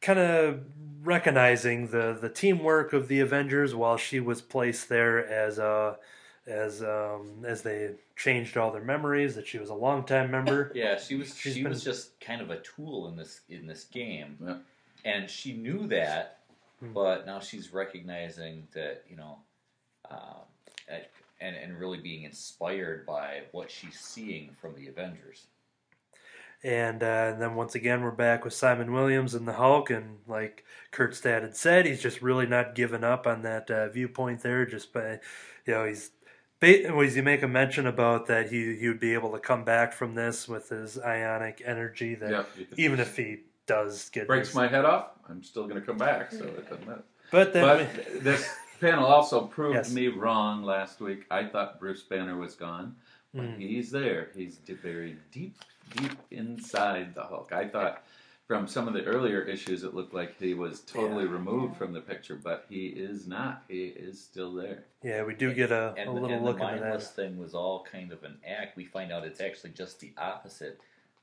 kind 0.01 0.19
of 0.19 0.59
recognizing 1.03 1.87
the 1.87 2.17
the 2.19 2.29
teamwork 2.29 2.93
of 2.93 3.07
the 3.07 3.19
Avengers 3.19 3.73
while 3.75 3.97
she 3.97 4.19
was 4.19 4.41
placed 4.41 4.89
there 4.89 5.25
as 5.25 5.59
a 5.59 5.97
as 6.45 6.83
um, 6.83 7.43
as 7.45 7.61
they 7.61 7.91
changed 8.17 8.57
all 8.57 8.71
their 8.71 8.83
memories 8.83 9.35
that 9.35 9.47
she 9.47 9.59
was 9.59 9.69
a 9.69 9.73
longtime 9.75 10.29
member. 10.29 10.71
Yeah, 10.75 10.97
she 10.99 11.15
was 11.15 11.37
She's 11.37 11.53
she 11.53 11.61
been- 11.63 11.71
was 11.71 11.83
just 11.83 12.19
kind 12.19 12.41
of 12.41 12.49
a 12.49 12.59
tool 12.59 13.07
in 13.07 13.15
this 13.15 13.41
in 13.49 13.65
this 13.67 13.85
game, 13.85 14.37
Yeah. 14.45 14.57
And 15.05 15.29
she 15.29 15.53
knew 15.53 15.87
that, 15.87 16.39
but 16.93 17.25
now 17.25 17.39
she's 17.39 17.73
recognizing 17.73 18.67
that 18.73 19.03
you 19.09 19.15
know, 19.15 19.37
um, 20.11 20.45
and 20.87 21.03
and 21.39 21.55
and 21.55 21.79
really 21.79 21.99
being 21.99 22.23
inspired 22.23 23.05
by 23.05 23.43
what 23.51 23.69
she's 23.71 23.99
seeing 23.99 24.55
from 24.59 24.75
the 24.75 24.87
Avengers. 24.87 25.47
And, 26.65 27.03
uh, 27.03 27.31
and 27.33 27.41
then 27.41 27.55
once 27.55 27.75
again, 27.75 28.03
we're 28.03 28.11
back 28.11 28.45
with 28.45 28.53
Simon 28.53 28.93
Williams 28.93 29.33
and 29.33 29.45
the 29.45 29.53
Hulk, 29.53 29.89
and 29.89 30.19
like 30.27 30.63
Kurtstad 30.93 31.41
had 31.41 31.57
said, 31.57 31.85
he's 31.85 32.01
just 32.01 32.21
really 32.21 32.45
not 32.45 32.73
giving 32.73 33.03
up 33.03 33.27
on 33.27 33.41
that 33.41 33.69
uh, 33.69 33.89
viewpoint 33.89 34.43
there. 34.43 34.65
Just 34.65 34.93
by, 34.93 35.19
you 35.65 35.73
know, 35.73 35.85
he's 35.85 36.11
was 36.61 37.17
you 37.17 37.23
make 37.23 37.43
a 37.43 37.47
mention 37.49 37.85
about 37.85 38.27
that 38.27 38.49
he 38.49 38.77
he 38.77 38.87
would 38.87 39.01
be 39.01 39.13
able 39.13 39.33
to 39.33 39.39
come 39.39 39.65
back 39.65 39.91
from 39.91 40.15
this 40.15 40.47
with 40.47 40.69
his 40.69 40.97
ionic 40.97 41.61
energy 41.65 42.15
that 42.15 42.31
Yep, 42.31 42.49
you 42.57 42.65
can- 42.65 42.79
even 42.79 42.99
if 43.01 43.17
he 43.17 43.39
does 43.65 44.09
get 44.09 44.27
breaks 44.27 44.49
this- 44.49 44.55
my 44.55 44.67
head 44.67 44.85
off, 44.85 45.11
I'm 45.29 45.43
still 45.43 45.63
going 45.67 45.79
to 45.79 45.85
come 45.85 45.97
back, 45.97 46.31
so 46.31 46.43
it 46.45 46.69
doesn't 46.69 46.87
matter. 46.87 47.03
but 47.31 47.53
then 47.53 47.63
But 48.13 48.23
this 48.23 48.49
panel 48.81 49.05
also 49.05 49.45
proved 49.47 49.75
Yes. 49.75 49.93
me 49.93 50.07
wrong 50.09 50.63
last 50.63 50.99
week. 50.99 51.25
I 51.31 51.45
thought 51.45 51.79
Bruce 51.79 52.03
Banner 52.03 52.35
was 52.37 52.55
gone, 52.55 52.95
but 53.33 53.43
Mm. 53.45 53.57
he's 53.57 53.91
there. 53.91 54.29
He's 54.35 54.57
d- 54.57 54.73
buried 54.73 55.17
deep, 55.31 55.55
deep 55.95 56.11
inside 56.31 57.15
the 57.15 57.23
Hulk. 57.23 57.51
I 57.53 57.67
thought 57.67 58.03
from 58.47 58.67
some 58.67 58.89
of 58.89 58.93
the 58.93 59.05
earlier 59.05 59.41
issues 59.41 59.83
it 59.85 59.93
looked 59.95 60.13
like 60.13 60.37
he 60.37 60.53
was 60.53 60.81
totally 60.81 61.25
removed 61.25 61.77
from 61.77 61.93
the 61.93 62.01
picture, 62.01 62.35
but 62.35 62.65
he 62.69 62.87
is 62.87 63.25
not. 63.25 63.63
He 63.69 63.85
is 63.85 64.21
still 64.21 64.53
there. 64.53 64.83
yeah 65.01 65.23
we 65.23 65.33
do 65.33 65.53
get 65.53 65.71
a, 65.71 65.93
and, 65.97 66.09
a 66.09 66.13
the- 66.13 66.19
little 66.19 66.29
and 66.37 66.45
look 66.45 66.57
the 66.57 66.63
into 66.67 66.81
mindless 66.81 67.07
that 67.11 67.15
thing 67.15 67.37
was 67.39 67.55
all 67.55 67.83
kind 67.89 68.11
of 68.11 68.23
an 68.25 68.37
act. 68.45 68.75
We 68.75 68.83
find 68.85 69.11
out 69.13 69.23
it's 69.25 69.39
actually 69.39 69.71
just 69.71 69.99
the 70.01 70.13
opposite. 70.17 70.79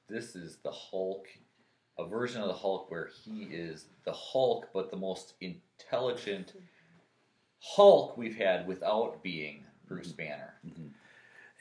This 0.08 0.34
is 0.34 0.56
the 0.64 0.72
Hulk, 0.72 1.28
a 2.00 2.06
version 2.06 2.40
of 2.40 2.48
the 2.48 2.54
Hulk 2.54 2.90
where 2.90 3.08
he 3.24 3.42
is 3.44 3.86
the 4.04 4.12
Hulk, 4.12 4.68
but 4.72 4.90
the 4.90 4.96
most 4.96 5.34
intelligent 5.40 6.52
Hulk 7.60 8.16
we've 8.16 8.36
had 8.36 8.66
without 8.66 9.22
being 9.22 9.64
Bruce 9.86 10.12
Banner. 10.12 10.54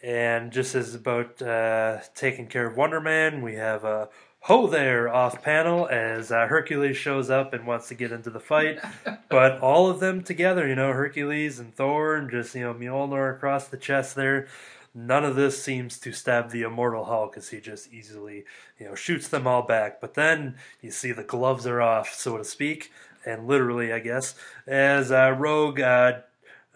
and 0.02 0.52
just 0.52 0.76
as 0.76 0.96
about 0.96 1.42
uh, 1.42 2.00
taking 2.16 2.48
care 2.48 2.68
of 2.68 2.78
Wonder 2.78 3.02
Man, 3.02 3.42
we 3.42 3.56
have 3.56 3.84
a 3.84 4.10
ho 4.42 4.68
there 4.68 5.14
off 5.14 5.44
panel 5.44 5.88
as 5.90 6.32
uh, 6.32 6.48
Hercules 6.48 6.96
shows 6.96 7.30
up 7.30 7.54
and 7.54 7.68
wants 7.68 7.90
to 7.90 7.96
get 7.96 8.12
into 8.12 8.30
the 8.30 8.40
fight. 8.40 8.80
but 9.30 9.60
all 9.60 9.90
of 9.90 10.00
them 10.00 10.24
together, 10.24 10.68
you 10.68 10.76
know, 10.76 10.94
Hercules 10.94 11.60
and 11.60 11.76
Thor, 11.76 12.16
and 12.16 12.30
just 12.30 12.56
you 12.56 12.62
know 12.62 12.74
Mjolnir 12.74 13.36
across 13.36 13.68
the 13.68 13.78
chest 13.78 14.16
there. 14.16 14.48
None 14.94 15.24
of 15.24 15.36
this 15.36 15.62
seems 15.62 16.00
to 16.00 16.12
stab 16.12 16.50
the 16.50 16.64
immortal 16.64 17.06
Hulk 17.06 17.38
as 17.38 17.50
he 17.50 17.60
just 17.60 17.94
easily, 17.94 18.46
you 18.80 18.88
know, 18.88 18.96
shoots 18.96 19.28
them 19.28 19.46
all 19.46 19.62
back. 19.62 20.02
But 20.02 20.16
then 20.16 20.56
you 20.82 20.92
see 20.92 21.12
the 21.12 21.24
gloves 21.24 21.68
are 21.68 21.82
off, 21.82 22.14
so 22.14 22.38
to 22.38 22.44
speak, 22.44 22.92
and 23.26 23.48
literally, 23.48 23.94
I 23.94 24.00
guess, 24.00 24.36
as 24.66 25.12
uh, 25.12 25.36
Rogue 25.38 25.80
uh, 25.80 26.20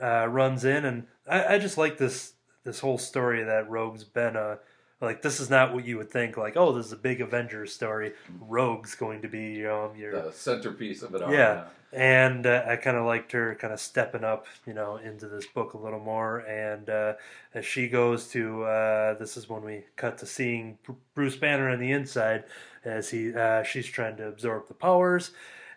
uh, 0.02 0.28
runs 0.28 0.64
in, 0.66 0.86
and 0.86 1.08
I, 1.28 1.56
I 1.56 1.60
just 1.60 1.78
like 1.78 1.98
this 1.98 2.34
this 2.64 2.80
whole 2.80 2.98
story 2.98 3.44
that 3.44 3.70
Rogue's 3.70 4.06
been 4.06 4.36
a 4.36 4.60
like 5.04 5.22
this 5.22 5.40
is 5.40 5.50
not 5.50 5.74
what 5.74 5.86
you 5.86 5.98
would 5.98 6.10
think 6.10 6.38
like 6.38 6.56
oh 6.58 6.72
this 6.74 6.88
is 6.88 6.92
a 6.92 6.98
big 6.98 7.22
Avengers 7.22 7.74
story. 7.74 8.14
Rogue's 8.40 8.96
going 8.96 9.22
to 9.22 9.28
be 9.28 9.52
you 9.54 9.64
know 9.64 9.92
your 9.96 10.12
The 10.24 10.32
centerpiece 10.34 11.02
of 11.04 11.14
it 11.16 11.22
all. 11.22 11.32
Yeah. 11.34 11.66
and 11.92 12.48
uh, 12.48 12.64
I 12.68 12.76
kind 12.78 12.98
of 12.98 13.06
liked 13.06 13.32
her 13.34 13.54
kind 13.56 13.72
of 13.72 13.80
stepping 13.80 14.24
up, 14.24 14.48
you 14.66 14.74
know, 14.74 14.96
into 14.98 15.28
this 15.28 15.46
book 15.46 15.74
a 15.74 15.78
little 15.78 16.00
more. 16.00 16.40
And 16.40 16.90
uh, 16.90 17.14
as 17.54 17.66
she 17.68 17.88
goes 17.88 18.28
to, 18.30 18.64
uh, 18.64 19.14
this 19.20 19.38
is 19.38 19.48
when 19.48 19.62
we 19.64 19.84
cut 19.96 20.18
to 20.20 20.26
seeing 20.26 20.80
Bruce 21.14 21.36
Banner 21.36 21.70
on 21.70 21.80
the 21.80 21.92
inside 21.92 22.46
as 22.84 23.12
he 23.12 23.34
uh, 23.36 23.62
she's 23.64 23.86
trying 23.88 24.18
to 24.18 24.28
absorb 24.28 24.68
the 24.68 24.74
powers. 24.74 25.32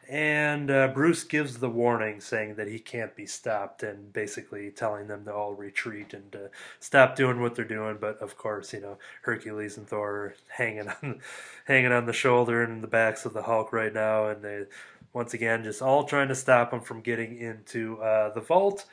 And 0.09 0.71
uh, 0.71 0.89
Bruce 0.89 1.25
gives 1.25 1.59
the 1.59 1.69
warning 1.69 2.21
saying 2.21 2.55
that 2.57 2.69
he 2.69 2.79
can't 2.79 3.17
be 3.17 3.27
stopped 3.27 3.83
and 3.83 4.13
basically 4.13 4.71
telling 4.71 5.09
them 5.09 5.25
to 5.25 5.35
all 5.35 5.55
retreat 5.55 6.15
and 6.15 6.31
to 6.33 6.51
stop 6.79 7.17
doing 7.17 7.41
what 7.41 7.57
they're 7.57 7.65
doing. 7.65 7.99
But 8.01 8.19
of 8.19 8.39
course, 8.39 8.73
you 8.73 8.81
know, 8.81 8.99
Hercules 9.23 9.77
and 9.77 9.89
Thor 9.89 10.11
are 10.11 10.35
hanging 10.49 10.89
on, 10.89 11.21
hanging 11.65 11.93
on 11.93 12.07
the 12.07 12.13
shoulder 12.13 12.63
and 12.63 12.83
the 12.83 12.89
backs 12.89 13.25
of 13.25 13.35
the 13.35 13.43
Hulk 13.43 13.73
right 13.73 13.93
now. 13.93 14.29
And 14.29 14.43
they, 14.43 14.65
once 15.13 15.35
again, 15.35 15.65
just 15.65 15.83
all 15.83 16.05
trying 16.05 16.29
to 16.29 16.37
stop 16.37 16.73
him 16.73 16.81
from 16.81 17.01
getting 17.01 17.37
into 17.39 18.01
uh, 18.01 18.33
the 18.33 18.41
vault, 18.41 18.85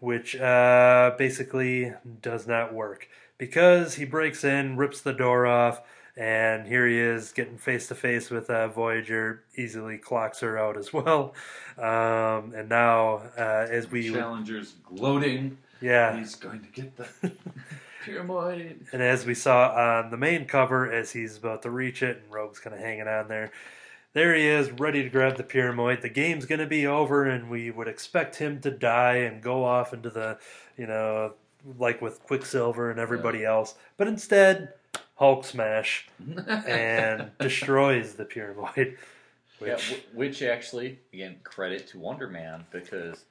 which 0.00 0.34
uh, 0.34 1.12
basically 1.16 1.92
does 2.20 2.48
not 2.48 2.74
work 2.74 3.08
because 3.38 3.94
he 3.94 4.04
breaks 4.04 4.42
in, 4.42 4.76
rips 4.76 5.00
the 5.00 5.12
door 5.12 5.46
off, 5.46 5.80
and 6.18 6.66
here 6.66 6.86
he 6.86 6.98
is 6.98 7.30
getting 7.30 7.56
face 7.56 7.86
to 7.88 7.94
face 7.94 8.28
with 8.28 8.50
uh, 8.50 8.66
Voyager, 8.68 9.44
easily 9.56 9.98
clocks 9.98 10.40
her 10.40 10.58
out 10.58 10.76
as 10.76 10.92
well. 10.92 11.32
Um, 11.78 12.52
and 12.54 12.68
now, 12.68 13.22
uh, 13.38 13.66
as 13.70 13.88
we, 13.88 14.10
Challenger's 14.10 14.74
gloating. 14.82 15.58
yeah, 15.80 16.18
He's 16.18 16.34
going 16.34 16.60
to 16.60 16.68
get 16.68 16.96
the 16.96 17.06
pyramid. 18.04 18.86
And 18.92 19.00
as 19.00 19.24
we 19.24 19.34
saw 19.34 19.68
on 19.68 20.10
the 20.10 20.16
main 20.16 20.46
cover, 20.46 20.90
as 20.90 21.12
he's 21.12 21.36
about 21.36 21.62
to 21.62 21.70
reach 21.70 22.02
it, 22.02 22.20
and 22.24 22.32
Rogue's 22.32 22.58
kind 22.58 22.74
of 22.74 22.80
hanging 22.82 23.06
on 23.06 23.28
there, 23.28 23.52
there 24.12 24.34
he 24.34 24.48
is, 24.48 24.72
ready 24.72 25.04
to 25.04 25.08
grab 25.08 25.36
the 25.36 25.44
pyramid. 25.44 26.02
The 26.02 26.08
game's 26.08 26.46
going 26.46 26.58
to 26.58 26.66
be 26.66 26.84
over, 26.86 27.26
and 27.26 27.48
we 27.48 27.70
would 27.70 27.86
expect 27.86 28.36
him 28.36 28.60
to 28.62 28.72
die 28.72 29.18
and 29.18 29.40
go 29.40 29.64
off 29.64 29.92
into 29.92 30.10
the, 30.10 30.38
you 30.76 30.88
know, 30.88 31.34
like 31.78 32.02
with 32.02 32.22
Quicksilver 32.24 32.90
and 32.90 32.98
everybody 32.98 33.44
else. 33.44 33.76
But 33.96 34.08
instead, 34.08 34.72
Hulk 35.18 35.44
smash 35.44 36.08
and 36.66 37.30
destroys 37.40 38.14
the 38.14 38.24
pyramid. 38.24 38.96
Yeah, 39.60 39.74
Which, 39.74 39.82
wh- 40.12 40.16
which 40.16 40.42
actually, 40.42 41.00
again, 41.12 41.40
credit 41.42 41.88
to 41.88 41.98
Wonder 41.98 42.28
Man 42.28 42.64
because, 42.70 43.24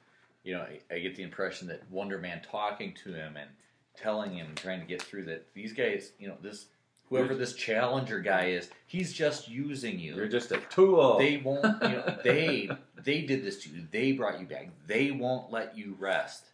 you 0.44 0.54
know, 0.54 0.60
I, 0.60 0.80
I 0.94 0.98
get 0.98 1.16
the 1.16 1.22
impression 1.22 1.66
that 1.68 1.82
Wonder 1.90 2.18
Man 2.18 2.42
talking 2.50 2.92
to 3.04 3.14
him 3.14 3.38
and 3.38 3.48
telling 3.96 4.34
him, 4.34 4.48
trying 4.54 4.80
to 4.80 4.86
get 4.86 5.00
through 5.00 5.24
that 5.24 5.46
these 5.54 5.72
guys, 5.72 6.12
you 6.18 6.28
know, 6.28 6.36
this 6.42 6.66
whoever 7.08 7.34
this 7.34 7.54
challenger 7.54 8.20
guy 8.20 8.48
is, 8.48 8.68
he's 8.86 9.14
just 9.14 9.48
using 9.48 9.98
you. 9.98 10.14
You're 10.14 10.28
just 10.28 10.52
a 10.52 10.58
tool. 10.68 11.16
they 11.18 11.38
won't, 11.38 11.64
you 11.82 11.88
know, 11.88 12.18
they 12.24 12.68
they 13.02 13.22
did 13.22 13.42
this 13.42 13.62
to 13.62 13.70
you. 13.70 13.84
They 13.90 14.12
brought 14.12 14.38
you 14.38 14.44
back. 14.46 14.68
They 14.86 15.10
won't 15.10 15.50
let 15.50 15.76
you 15.78 15.96
rest. 15.98 16.44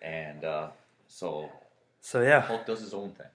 And 0.00 0.42
uh, 0.44 0.68
so 1.06 1.50
so 2.00 2.22
yeah, 2.22 2.40
Hulk 2.40 2.64
does 2.64 2.80
his 2.80 2.94
own 2.94 3.10
thing. 3.10 3.26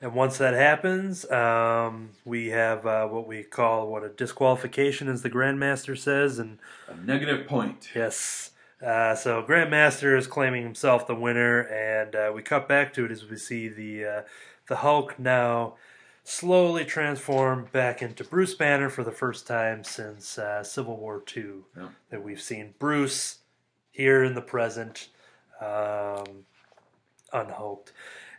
And 0.00 0.14
once 0.14 0.38
that 0.38 0.54
happens, 0.54 1.28
um, 1.30 2.10
we 2.24 2.48
have 2.48 2.86
uh, 2.86 3.08
what 3.08 3.26
we 3.26 3.42
call 3.42 3.90
what 3.90 4.04
a 4.04 4.08
disqualification, 4.08 5.08
as 5.08 5.22
the 5.22 5.30
Grandmaster 5.30 5.98
says. 5.98 6.38
And 6.38 6.58
a 6.86 6.96
negative 6.96 7.48
point. 7.48 7.88
yes, 7.94 8.52
uh, 8.84 9.16
so 9.16 9.42
Grandmaster 9.42 10.16
is 10.16 10.28
claiming 10.28 10.62
himself 10.62 11.06
the 11.06 11.16
winner, 11.16 11.62
and 11.62 12.14
uh, 12.14 12.32
we 12.32 12.42
cut 12.42 12.68
back 12.68 12.92
to 12.94 13.04
it 13.06 13.10
as 13.10 13.28
we 13.28 13.36
see 13.36 13.68
the 13.68 14.04
uh, 14.04 14.22
the 14.68 14.76
Hulk 14.76 15.18
now 15.18 15.74
slowly 16.22 16.84
transform 16.84 17.68
back 17.72 18.02
into 18.02 18.22
Bruce 18.22 18.54
Banner 18.54 18.90
for 18.90 19.02
the 19.02 19.10
first 19.10 19.46
time 19.46 19.82
since 19.82 20.38
uh, 20.38 20.62
Civil 20.62 20.96
War 20.96 21.24
II. 21.36 21.44
Yeah. 21.76 21.88
That 22.10 22.22
we've 22.22 22.40
seen 22.40 22.74
Bruce 22.78 23.38
here 23.90 24.22
in 24.22 24.34
the 24.34 24.42
present, 24.42 25.08
um, 25.60 26.44
unhulked. 27.32 27.92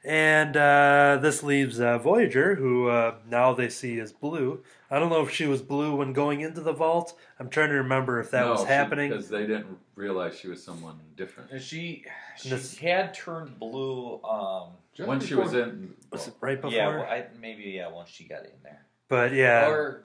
And 0.03 0.55
uh, 0.55 1.19
this 1.21 1.43
leaves 1.43 1.79
uh, 1.79 1.97
Voyager, 1.97 2.55
who 2.55 2.87
uh, 2.87 3.15
now 3.29 3.53
they 3.53 3.67
see 3.69 3.99
as 3.99 4.11
blue. 4.13 4.63
I 4.89 4.97
don't 4.97 5.09
know 5.09 5.21
if 5.21 5.29
she 5.31 5.45
was 5.45 5.61
blue 5.61 5.95
when 5.95 6.13
going 6.13 6.41
into 6.41 6.61
the 6.61 6.71
vault. 6.73 7.17
I'm 7.39 7.49
trying 7.49 7.69
to 7.69 7.75
remember 7.75 8.19
if 8.19 8.31
that 8.31 8.45
No, 8.45 8.51
was 8.53 8.61
she- 8.61 8.67
happening. 8.67 9.09
because 9.09 9.29
they 9.29 9.41
didn't 9.45 9.77
realize 9.95 10.37
she 10.39 10.47
was 10.47 10.63
someone 10.63 10.99
different. 11.17 11.51
And 11.51 11.61
she 11.61 12.05
she 12.37 12.49
This- 12.49 12.77
had 12.77 13.13
turned 13.13 13.59
blue. 13.59 14.21
Um, 14.23 14.69
Just 14.93 15.07
when 15.07 15.19
she 15.19 15.29
before- 15.29 15.43
was 15.43 15.53
in, 15.53 15.93
Was 16.11 16.27
it 16.29 16.33
right 16.41 16.59
before? 16.61 16.71
yeah, 16.75 16.87
well, 16.87 17.01
I, 17.03 17.25
maybe 17.39 17.63
yeah. 17.63 17.89
Once 17.91 18.09
she 18.09 18.23
got 18.27 18.45
in 18.45 18.51
there, 18.63 18.85
but 19.09 19.33
yeah, 19.33 19.67
or 19.69 20.03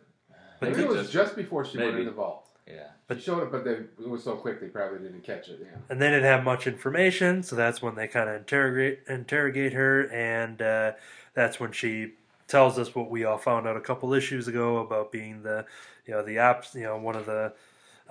but 0.60 0.70
Maybe 0.70 0.82
it 0.82 0.88
was 0.88 1.10
just 1.10 1.36
before 1.36 1.64
she 1.64 1.78
went 1.78 1.90
Maybe. 1.90 2.00
in 2.02 2.06
the 2.06 2.12
vault. 2.12 2.43
Yeah. 2.66 2.88
She 3.14 3.20
showed 3.20 3.42
up, 3.42 3.52
but 3.52 3.64
they, 3.64 3.72
it 3.72 4.08
was 4.08 4.24
so 4.24 4.34
quick 4.34 4.60
they 4.60 4.68
probably 4.68 4.98
didn't 4.98 5.22
catch 5.22 5.48
it. 5.48 5.60
Yeah. 5.62 5.78
and 5.90 6.00
they 6.00 6.08
didn't 6.08 6.24
have 6.24 6.42
much 6.44 6.66
information, 6.66 7.42
so 7.42 7.54
that's 7.56 7.82
when 7.82 7.94
they 7.94 8.08
kind 8.08 8.28
of 8.30 8.36
interrogate 8.36 9.00
interrogate 9.08 9.72
her, 9.74 10.10
and 10.10 10.60
uh, 10.62 10.92
that's 11.34 11.60
when 11.60 11.72
she 11.72 12.12
tells 12.48 12.78
us 12.78 12.94
what 12.94 13.10
we 13.10 13.24
all 13.24 13.38
found 13.38 13.66
out 13.66 13.76
a 13.76 13.80
couple 13.80 14.12
issues 14.14 14.48
ago 14.48 14.78
about 14.78 15.10
being 15.12 15.42
the, 15.42 15.64
you 16.06 16.12
know, 16.14 16.22
the 16.22 16.38
ops, 16.38 16.74
you 16.74 16.82
know, 16.82 16.96
one 16.96 17.16
of 17.16 17.26
the 17.26 17.52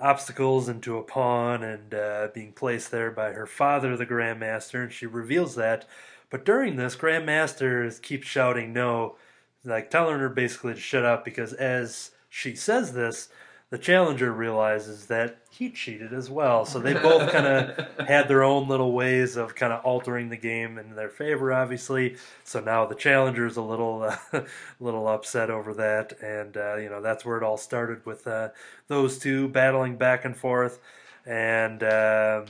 obstacles 0.00 0.68
into 0.68 0.98
a 0.98 1.02
pawn 1.02 1.62
and 1.62 1.94
uh, 1.94 2.28
being 2.34 2.52
placed 2.52 2.90
there 2.90 3.10
by 3.10 3.30
her 3.32 3.46
father, 3.46 3.96
the 3.96 4.06
Grandmaster, 4.06 4.82
and 4.82 4.92
she 4.92 5.06
reveals 5.06 5.54
that. 5.54 5.86
But 6.30 6.44
during 6.44 6.76
this, 6.76 6.96
Grandmaster 6.96 7.86
is- 7.86 8.00
keeps 8.00 8.26
shouting 8.26 8.72
no, 8.72 9.16
like 9.64 9.90
telling 9.90 10.18
her 10.18 10.28
basically 10.28 10.74
to 10.74 10.80
shut 10.80 11.04
up 11.04 11.24
because 11.24 11.52
as 11.52 12.10
she 12.28 12.56
says 12.56 12.92
this, 12.92 13.28
the 13.70 13.78
challenger 13.78 14.30
realizes 14.32 15.06
that 15.06 15.38
he 15.50 15.68
cheated 15.70 16.12
as 16.12 16.30
well. 16.30 16.64
So 16.64 16.78
they 16.78 16.92
both 16.94 17.32
kind 17.32 17.46
of 17.46 17.88
had 18.08 18.28
their 18.28 18.44
own 18.44 18.68
little 18.68 18.92
ways 18.92 19.36
of 19.36 19.54
kind 19.56 19.72
of 19.72 19.84
altering 19.84 20.28
the 20.28 20.36
game 20.36 20.78
in 20.78 20.94
their 20.94 21.08
favor, 21.08 21.52
obviously. 21.52 22.16
So 22.44 22.60
now 22.60 22.86
the 22.86 22.94
challenger 22.94 23.46
is 23.46 23.56
a 23.56 23.62
little, 23.62 24.02
uh, 24.32 24.42
little 24.80 25.08
upset 25.08 25.50
over 25.50 25.74
that, 25.74 26.12
and 26.22 26.56
uh, 26.56 26.76
you 26.76 26.88
know 26.88 27.00
that's 27.02 27.24
where 27.24 27.36
it 27.36 27.42
all 27.42 27.56
started 27.56 28.04
with 28.06 28.26
uh, 28.26 28.50
those 28.86 29.18
two 29.18 29.48
battling 29.48 29.96
back 29.96 30.24
and 30.24 30.36
forth, 30.36 30.78
and. 31.26 31.82
Um, 31.82 32.46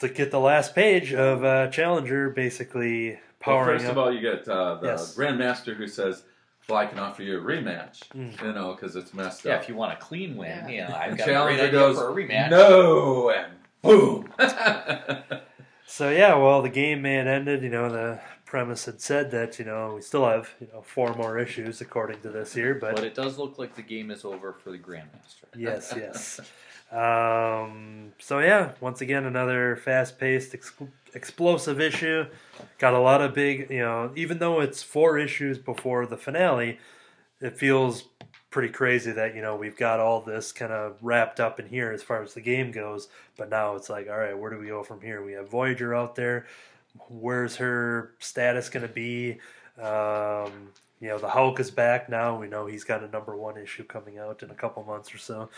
to 0.00 0.08
get 0.08 0.30
the 0.30 0.40
last 0.40 0.74
page 0.74 1.12
of 1.12 1.44
uh, 1.44 1.68
Challenger 1.68 2.30
basically 2.30 3.10
Well, 3.10 3.18
powering 3.38 3.78
first 3.78 3.84
up. 3.86 3.92
of 3.92 3.98
all, 3.98 4.12
you 4.12 4.20
get 4.20 4.48
uh, 4.48 4.76
the 4.76 4.86
Yes. 4.88 5.14
Grandmaster 5.16 5.76
who 5.76 5.86
says, 5.86 6.22
"Well, 6.70 6.78
I 6.78 6.86
can 6.86 6.98
offer 6.98 7.22
you 7.22 7.38
a 7.38 7.42
rematch," 7.42 8.08
Mm. 8.16 8.40
you 8.42 8.52
know, 8.52 8.72
because 8.74 8.96
it's 8.96 9.12
messed 9.12 9.44
Yeah, 9.44 9.54
up. 9.56 9.62
if 9.62 9.68
you 9.68 9.74
want 9.74 9.92
a 9.92 9.96
clean 9.96 10.36
win, 10.36 10.48
Yeah. 10.48 10.68
you 10.68 10.80
know, 10.88 10.96
I've 10.96 11.08
And 11.10 11.18
got 11.18 11.24
a 11.28 11.32
great 11.32 11.34
Challenger 11.34 11.62
idea 11.64 11.70
goes, 11.72 11.96
for 11.98 12.10
a 12.10 12.14
rematch. 12.14 12.50
No, 12.50 13.30
and 13.30 13.52
boom. 13.82 14.32
So 15.86 16.08
yeah, 16.08 16.36
well, 16.36 16.62
the 16.62 16.68
game 16.68 17.02
man 17.02 17.26
ended. 17.26 17.62
You 17.64 17.68
know, 17.68 17.90
the 17.90 18.20
premise 18.46 18.84
had 18.84 19.00
said 19.00 19.32
that 19.32 19.58
you 19.58 19.64
know 19.64 19.94
we 19.96 20.02
still 20.02 20.24
have 20.24 20.48
you 20.60 20.68
know 20.72 20.82
four 20.82 21.12
more 21.14 21.36
issues 21.36 21.80
according 21.80 22.20
to 22.20 22.30
this 22.30 22.54
here, 22.54 22.74
but 22.76 22.94
But 22.94 23.04
it 23.04 23.14
does 23.14 23.38
look 23.38 23.58
like 23.58 23.74
the 23.74 23.82
game 23.82 24.10
is 24.12 24.24
over 24.24 24.52
for 24.52 24.70
the 24.70 24.78
Grandmaster. 24.78 25.46
yes, 25.56 25.92
yes. 25.96 26.40
Um, 26.90 28.12
so 28.18 28.40
yeah, 28.40 28.72
once 28.80 29.00
again, 29.00 29.24
another 29.24 29.76
fast-paced, 29.76 30.54
ex- 30.54 30.72
explosive 31.14 31.80
issue. 31.80 32.26
Got 32.78 32.94
a 32.94 32.98
lot 32.98 33.20
of 33.22 33.34
big, 33.34 33.70
you 33.70 33.80
know, 33.80 34.12
even 34.16 34.38
though 34.38 34.60
it's 34.60 34.82
four 34.82 35.18
issues 35.18 35.58
before 35.58 36.06
the 36.06 36.16
finale, 36.16 36.78
it 37.40 37.56
feels 37.56 38.04
pretty 38.50 38.68
crazy 38.68 39.12
that 39.12 39.34
you 39.36 39.40
know 39.40 39.54
we've 39.54 39.76
got 39.76 40.00
all 40.00 40.20
this 40.20 40.50
kind 40.50 40.72
of 40.72 40.96
wrapped 41.00 41.38
up 41.38 41.60
in 41.60 41.66
here 41.66 41.92
as 41.92 42.02
far 42.02 42.22
as 42.22 42.34
the 42.34 42.40
game 42.40 42.70
goes. 42.72 43.08
But 43.36 43.48
now 43.50 43.76
it's 43.76 43.88
like, 43.88 44.08
all 44.08 44.18
right, 44.18 44.36
where 44.36 44.50
do 44.50 44.58
we 44.58 44.66
go 44.66 44.82
from 44.82 45.00
here? 45.00 45.24
We 45.24 45.32
have 45.32 45.48
Voyager 45.48 45.94
out 45.94 46.16
there. 46.16 46.46
Where's 47.08 47.56
her 47.56 48.12
status 48.18 48.68
going 48.68 48.86
to 48.86 48.92
be? 48.92 49.38
Um, 49.80 50.70
you 51.00 51.08
know, 51.08 51.18
the 51.18 51.28
Hulk 51.28 51.60
is 51.60 51.70
back 51.70 52.08
now. 52.08 52.38
We 52.38 52.48
know 52.48 52.66
he's 52.66 52.84
got 52.84 53.02
a 53.02 53.08
number 53.08 53.36
one 53.36 53.56
issue 53.56 53.84
coming 53.84 54.18
out 54.18 54.42
in 54.42 54.50
a 54.50 54.54
couple 54.54 54.82
months 54.84 55.14
or 55.14 55.18
so. 55.18 55.48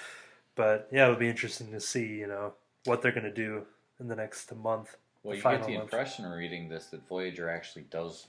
But 0.55 0.89
yeah, 0.93 1.05
it'll 1.05 1.17
be 1.17 1.29
interesting 1.29 1.71
to 1.73 1.81
see, 1.81 2.07
you 2.07 2.27
know, 2.27 2.55
what 2.85 3.03
they're 3.03 3.13
going 3.13 3.25
to 3.25 3.33
do 3.33 3.65
in 4.01 4.09
the 4.09 4.17
next 4.17 4.55
month. 4.55 4.97
Well, 5.23 5.37
you 5.37 5.43
get 5.43 5.65
the 5.65 5.73
one. 5.75 5.83
impression 5.83 6.25
reading 6.27 6.69
this 6.69 6.87
that 6.87 7.07
Voyager 7.09 7.49
actually 7.49 7.87
does. 7.91 8.27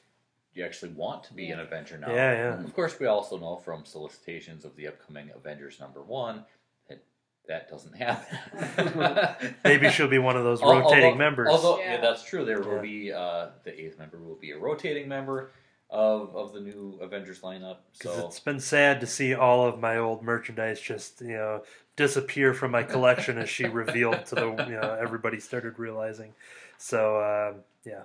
You 0.53 0.63
actually 0.63 0.91
want 0.93 1.23
to 1.25 1.33
be 1.33 1.49
an 1.49 1.59
Avenger 1.59 1.97
now. 1.97 2.09
Yeah, 2.13 2.31
yeah. 2.33 2.63
Of 2.63 2.73
course, 2.75 2.99
we 2.99 3.07
also 3.07 3.37
know 3.39 3.55
from 3.57 3.85
solicitations 3.85 4.63
of 4.65 4.75
the 4.75 4.87
upcoming 4.87 5.31
Avengers 5.35 5.79
number 5.79 6.03
one 6.03 6.45
that 6.87 7.03
that 7.47 7.69
doesn't 7.69 7.93
happen. 7.95 9.55
Maybe 9.63 9.89
she'll 9.89 10.07
be 10.07 10.19
one 10.19 10.37
of 10.37 10.43
those 10.43 10.61
rotating 10.61 11.05
although, 11.05 11.15
members. 11.15 11.47
Although, 11.49 11.79
yeah. 11.79 11.95
Yeah. 11.95 12.01
that's 12.01 12.23
true. 12.23 12.45
There 12.45 12.61
will 12.61 12.75
Yeah. 12.75 12.81
be 12.81 13.11
uh, 13.11 13.47
the 13.63 13.79
eighth 13.81 13.97
member 13.97 14.19
will 14.19 14.35
be 14.35 14.51
a 14.51 14.57
rotating 14.57 15.07
member 15.07 15.51
of 15.89 16.35
of 16.35 16.53
the 16.53 16.59
new 16.61 16.99
Avengers 17.01 17.41
lineup. 17.41 17.77
'Cause 17.99 18.15
So 18.15 18.27
it's 18.27 18.39
been 18.39 18.59
sad 18.59 19.01
to 19.01 19.07
see 19.07 19.33
all 19.33 19.65
of 19.67 19.79
my 19.79 19.97
old 19.97 20.21
merchandise 20.23 20.79
just 20.79 21.21
you 21.21 21.29
know 21.29 21.63
disappear 21.95 22.53
from 22.53 22.71
my 22.71 22.83
collection 22.83 23.37
as 23.37 23.49
she 23.49 23.65
revealed 23.81 24.25
to 24.27 24.35
the 24.35 24.47
you 24.67 24.79
know 24.79 24.97
everybody 24.99 25.39
started 25.39 25.79
realizing. 25.79 26.33
So 26.77 27.17
um, 27.21 27.61
yeah, 27.85 28.03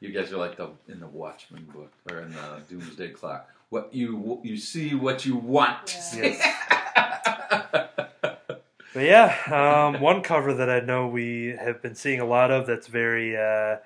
You 0.00 0.10
guys 0.10 0.32
are 0.32 0.38
like 0.38 0.56
the 0.56 0.70
in 0.88 1.00
the 1.00 1.06
Watchmen 1.06 1.64
book 1.74 1.92
or 2.10 2.20
in 2.20 2.32
the 2.32 2.62
Doomsday 2.68 3.10
Clock. 3.10 3.48
What 3.68 3.94
you 3.94 4.40
you 4.42 4.56
see, 4.56 4.94
what 4.94 5.24
you 5.24 5.36
want. 5.36 5.86
to 5.86 6.02
see. 6.02 6.38
but 8.92 8.96
yeah, 8.96 9.36
um, 9.46 10.00
one 10.00 10.22
cover 10.22 10.54
that 10.54 10.68
I 10.68 10.80
know 10.80 11.06
we 11.06 11.54
have 11.58 11.80
been 11.80 11.94
seeing 11.94 12.20
a 12.20 12.24
lot 12.26 12.50
of 12.50 12.66
that's 12.66 12.86
very. 12.86 13.36
Uh, 13.36 13.76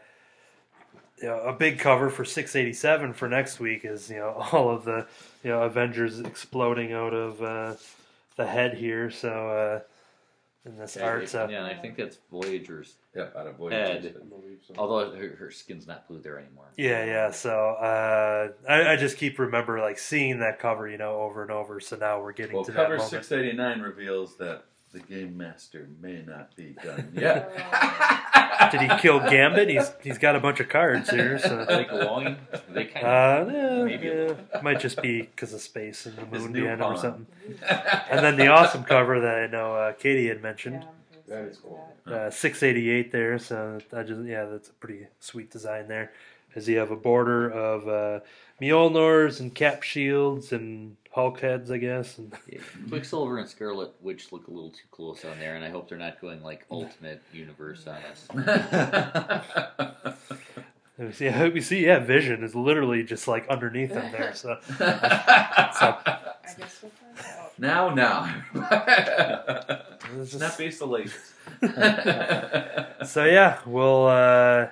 you 1.23 1.29
know, 1.29 1.39
a 1.41 1.53
big 1.53 1.79
cover 1.79 2.11
for 2.11 2.25
687 2.25 3.13
for 3.13 3.29
next 3.29 3.61
week 3.61 3.85
is 3.85 4.11
you 4.11 4.17
know 4.17 4.31
all 4.53 4.69
of 4.69 4.85
the 4.85 5.07
you 5.43 5.51
know 5.51 5.63
Avengers 5.63 6.21
exploding 6.21 6.93
out 6.93 7.15
of 7.15 7.43
uh, 7.43 7.75
the 8.37 8.47
head 8.47 8.74
here. 8.74 9.11
So 9.11 9.49
uh, 9.49 9.80
in 10.68 10.78
this 10.78 10.97
yeah, 10.97 11.05
art, 11.05 11.28
so 11.28 11.49
yeah, 11.49 11.59
and 11.59 11.66
I 11.66 11.74
think 11.74 11.97
that's 11.97 12.18
Voyager's. 12.30 12.95
Yep, 13.14 13.37
out 13.37 13.47
of 13.47 13.57
Voyager. 13.57 13.76
Head. 13.76 14.16
I 14.20 14.24
believe 14.24 14.59
so. 14.66 14.74
Although 14.78 15.14
her, 15.14 15.37
her 15.37 15.51
skin's 15.51 15.87
not 15.87 16.09
blue 16.09 16.20
there 16.20 16.39
anymore. 16.39 16.72
Yeah, 16.76 17.05
yeah. 17.05 17.30
So 17.30 17.51
uh, 17.51 18.49
I, 18.68 18.93
I 18.93 18.97
just 18.97 19.18
keep 19.18 19.39
remember 19.39 19.78
like 19.80 19.99
seeing 19.99 20.41
that 20.41 20.59
cover, 20.59 20.89
you 20.89 20.99
know, 20.99 21.20
over 21.20 21.43
and 21.43 21.51
over. 21.51 21.80
So 21.80 21.97
now 21.97 22.20
we're 22.20 22.32
getting 22.32 22.57
Well, 22.57 22.64
to 22.64 22.72
cover 22.72 22.95
that 22.95 23.05
moment. 23.05 23.11
six 23.11 23.30
eighty 23.30 23.53
nine 23.53 23.80
reveals 23.80 24.37
that 24.39 24.64
the 24.95 25.01
game 25.01 25.37
master 25.37 25.89
may 26.01 26.23
not 26.23 26.55
be 26.57 26.75
done 26.83 27.11
yet. 27.15 27.51
Did 28.71 28.81
he 28.83 28.89
kill 28.99 29.21
Gambit? 29.21 29.69
He's 29.69 29.93
he's 30.03 30.19
got 30.19 30.37
a 30.37 30.41
bunch 30.41 30.61
of 30.61 30.69
cards 30.69 31.11
here. 31.11 31.35
Are 31.35 31.39
So 31.39 31.65
they 31.65 31.85
glowing? 31.85 32.37
they 32.71 32.85
kind 32.87 33.07
of. 33.07 33.49
uh, 33.49 33.53
yeah, 33.53 33.85
Maybe 33.85 34.09
a 34.09 34.29
yeah. 34.29 34.61
might 34.63 34.81
just 34.81 35.03
be 35.03 35.23
because 35.23 35.53
of 35.53 35.61
space 35.61 36.07
and 36.07 36.17
the 36.17 36.25
His 36.27 36.43
moon 36.45 36.53
new 36.53 36.63
behind 36.63 36.81
him 36.81 36.87
or 36.87 36.93
pawn. 36.95 36.99
something. 36.99 37.27
And 38.11 38.25
then 38.25 38.37
the 38.37 38.47
awesome 38.49 38.85
cover 38.85 39.21
that 39.21 39.35
I 39.35 39.47
know 39.49 39.75
uh, 39.75 39.93
Katie 39.93 40.29
had 40.29 40.41
mentioned, 40.43 40.87
That 41.29 41.45
is 41.45 41.59
cool. 41.59 41.93
uh, 42.07 42.31
688 42.31 43.11
there. 43.13 43.39
So 43.39 43.81
I 43.93 44.03
just 44.05 44.23
yeah, 44.23 44.45
that's 44.45 44.69
a 44.69 44.73
pretty 44.75 45.07
sweet 45.21 45.51
design 45.51 45.89
there. 45.89 46.13
As 46.55 46.69
you 46.69 46.79
have 46.79 46.93
a 46.93 46.97
border 46.97 47.49
of 47.51 47.89
uh, 47.89 48.21
Mjolnir's 48.63 49.41
and 49.41 49.53
cap 49.53 49.83
shields 49.83 50.53
and 50.53 50.97
Hulk 51.15 51.39
heads, 51.41 51.71
I 51.71 51.79
guess. 51.79 52.19
And 52.19 52.33
Yeah, 52.49 52.59
Quicksilver 52.89 53.39
and 53.39 53.49
Scarlet 53.49 53.93
Witch 54.01 54.33
look 54.33 54.49
a 54.49 54.51
little 54.51 54.71
too 54.71 54.83
close 54.91 55.25
on 55.25 55.39
there, 55.39 55.55
and 55.55 55.65
I 55.65 55.71
hope 55.71 55.89
they're 55.89 55.97
not 55.99 56.21
going 56.21 56.43
like 56.43 56.67
Ultimate 56.71 57.23
Universe 57.33 57.87
on 57.87 57.99
us. 58.11 58.27
And 60.97 61.09
we 61.09 61.12
see, 61.12 61.27
I 61.27 61.33
hope 61.33 61.55
we 61.55 61.61
see, 61.61 61.85
yeah, 61.87 61.99
Vision 61.99 62.45
is 62.45 62.55
literally 62.55 63.03
just 63.03 63.27
like 63.27 63.49
underneath 63.49 63.93
them 63.93 64.12
there. 64.12 64.33
So 64.33 64.61
I 64.79 66.29
guess 66.57 66.81
we'll 66.81 66.93
find 66.93 67.19
out. 67.37 67.59
now, 67.59 67.93
now. 67.93 68.45
just- 70.17 70.35
Snap 70.39 70.53
face 70.53 70.79
the 70.79 70.87
lasers. 70.87 71.33
so 73.09 73.25
yeah, 73.25 73.59
we'll 73.67 74.07
uh, 74.07 74.69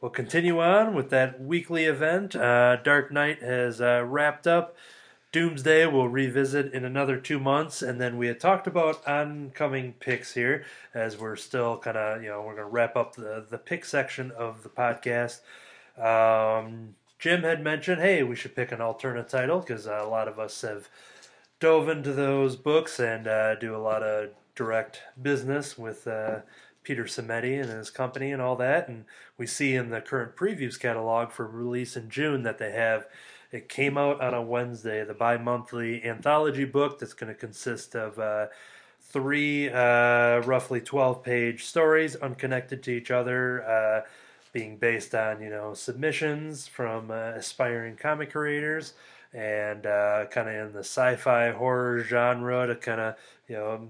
we'll 0.00 0.10
continue 0.10 0.60
on 0.60 0.94
with 0.94 1.10
that 1.10 1.38
weekly 1.42 1.84
event. 1.84 2.34
Uh, 2.34 2.76
Dark 2.76 3.12
Knight 3.12 3.42
has 3.42 3.82
uh, 3.82 4.02
wrapped 4.06 4.46
up. 4.46 4.74
Doomsday 5.34 5.84
we'll 5.86 6.06
revisit 6.06 6.72
in 6.72 6.84
another 6.84 7.18
two 7.18 7.40
months, 7.40 7.82
and 7.82 8.00
then 8.00 8.16
we 8.16 8.28
had 8.28 8.38
talked 8.38 8.68
about 8.68 9.04
oncoming 9.04 9.94
picks 9.98 10.34
here, 10.34 10.64
as 10.94 11.18
we're 11.18 11.34
still 11.34 11.76
kind 11.76 11.96
of 11.96 12.22
you 12.22 12.28
know 12.28 12.38
we're 12.38 12.54
going 12.54 12.68
to 12.68 12.70
wrap 12.70 12.94
up 12.96 13.16
the 13.16 13.44
the 13.50 13.58
pick 13.58 13.84
section 13.84 14.30
of 14.30 14.62
the 14.62 14.68
podcast. 14.68 15.40
Um, 15.98 16.94
Jim 17.18 17.42
had 17.42 17.64
mentioned, 17.64 18.00
hey, 18.00 18.22
we 18.22 18.36
should 18.36 18.54
pick 18.54 18.70
an 18.70 18.80
alternate 18.80 19.28
title 19.28 19.58
because 19.58 19.88
uh, 19.88 19.98
a 20.00 20.06
lot 20.06 20.28
of 20.28 20.38
us 20.38 20.62
have 20.62 20.88
dove 21.58 21.88
into 21.88 22.12
those 22.12 22.54
books 22.54 23.00
and 23.00 23.26
uh, 23.26 23.56
do 23.56 23.74
a 23.74 23.78
lot 23.78 24.04
of 24.04 24.30
direct 24.54 25.02
business 25.20 25.76
with 25.76 26.06
uh, 26.06 26.42
Peter 26.84 27.06
Simeti 27.06 27.60
and 27.60 27.70
his 27.70 27.90
company 27.90 28.30
and 28.30 28.40
all 28.40 28.54
that. 28.54 28.86
And 28.86 29.04
we 29.36 29.48
see 29.48 29.74
in 29.74 29.90
the 29.90 30.00
current 30.00 30.36
previews 30.36 30.78
catalog 30.78 31.32
for 31.32 31.44
release 31.44 31.96
in 31.96 32.08
June 32.08 32.44
that 32.44 32.58
they 32.58 32.70
have. 32.70 33.08
It 33.54 33.68
came 33.68 33.96
out 33.96 34.20
on 34.20 34.34
a 34.34 34.42
Wednesday, 34.42 35.04
the 35.04 35.14
bi 35.14 35.36
monthly 35.36 36.04
anthology 36.04 36.64
book 36.64 36.98
that's 36.98 37.14
going 37.14 37.32
to 37.32 37.38
consist 37.38 37.94
of 37.94 38.18
uh, 38.18 38.48
three 39.00 39.70
uh, 39.70 40.40
roughly 40.40 40.80
12 40.80 41.22
page 41.22 41.62
stories 41.62 42.16
unconnected 42.16 42.82
to 42.82 42.90
each 42.90 43.12
other, 43.12 43.64
uh, 43.64 44.08
being 44.52 44.76
based 44.76 45.14
on, 45.14 45.40
you 45.40 45.50
know, 45.50 45.72
submissions 45.72 46.66
from 46.66 47.12
uh, 47.12 47.14
aspiring 47.36 47.94
comic 47.94 48.32
creators 48.32 48.94
and 49.32 49.86
uh, 49.86 50.24
kind 50.32 50.48
of 50.48 50.54
in 50.54 50.72
the 50.72 50.80
sci-fi 50.80 51.52
horror 51.52 52.00
genre 52.00 52.66
to 52.66 52.74
kind 52.74 53.00
of 53.00 53.14
you 53.48 53.56
know 53.56 53.88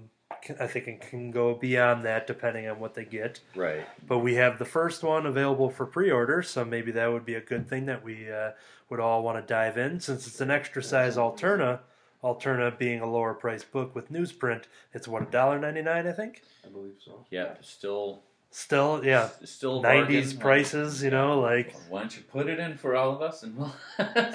I 0.59 0.67
think 0.67 0.87
it 0.87 1.01
can 1.01 1.31
go 1.31 1.53
beyond 1.55 2.05
that 2.05 2.27
depending 2.27 2.67
on 2.67 2.79
what 2.79 2.93
they 2.93 3.05
get. 3.05 3.39
right. 3.55 3.85
But 4.07 4.19
we 4.19 4.35
have 4.35 4.59
the 4.59 4.65
first 4.65 5.03
one 5.03 5.25
available 5.25 5.69
for 5.69 5.85
pre-order, 5.85 6.41
so 6.43 6.63
maybe 6.65 6.91
that 6.91 7.11
would 7.11 7.25
be 7.25 7.35
a 7.35 7.41
good 7.41 7.67
thing 7.67 7.85
that 7.87 8.03
we 8.03 8.31
uh, 8.31 8.51
would 8.89 8.99
all 8.99 9.23
want 9.23 9.37
to 9.37 9.53
dive 9.53 9.77
in 9.77 9.99
since 9.99 10.27
it's 10.27 10.41
an 10.41 10.51
extra 10.51 10.83
size 10.83 11.17
Alterna. 11.17 11.79
Alterna 12.23 12.75
being 12.77 13.01
a 13.01 13.09
lower 13.09 13.33
price 13.33 13.63
book 13.63 13.93
with 13.93 14.11
newsprint, 14.11 14.63
it's 14.93 15.07
what 15.07 15.21
a 15.23 15.25
dollar 15.25 15.59
ninety 15.59 15.81
nine, 15.81 16.07
I 16.07 16.11
think. 16.11 16.41
I 16.65 16.69
believe 16.69 16.95
so. 17.03 17.25
Yeah, 17.29 17.53
Still. 17.61 18.21
Still, 18.51 19.01
yeah, 19.03 19.29
Still. 19.43 19.81
nineties 19.81 20.33
prices, 20.33 21.03
you 21.03 21.09
know, 21.09 21.41
like 21.41 21.75
Why 21.89 21.99
don't 21.99 22.15
you 22.15 22.23
put 22.23 22.47
it 22.47 22.57
in 22.57 22.77
for 22.77 22.95
all 22.95 23.11
of 23.11 23.21
us 23.21 23.43
and 23.43 23.57
we'll. 23.57 23.75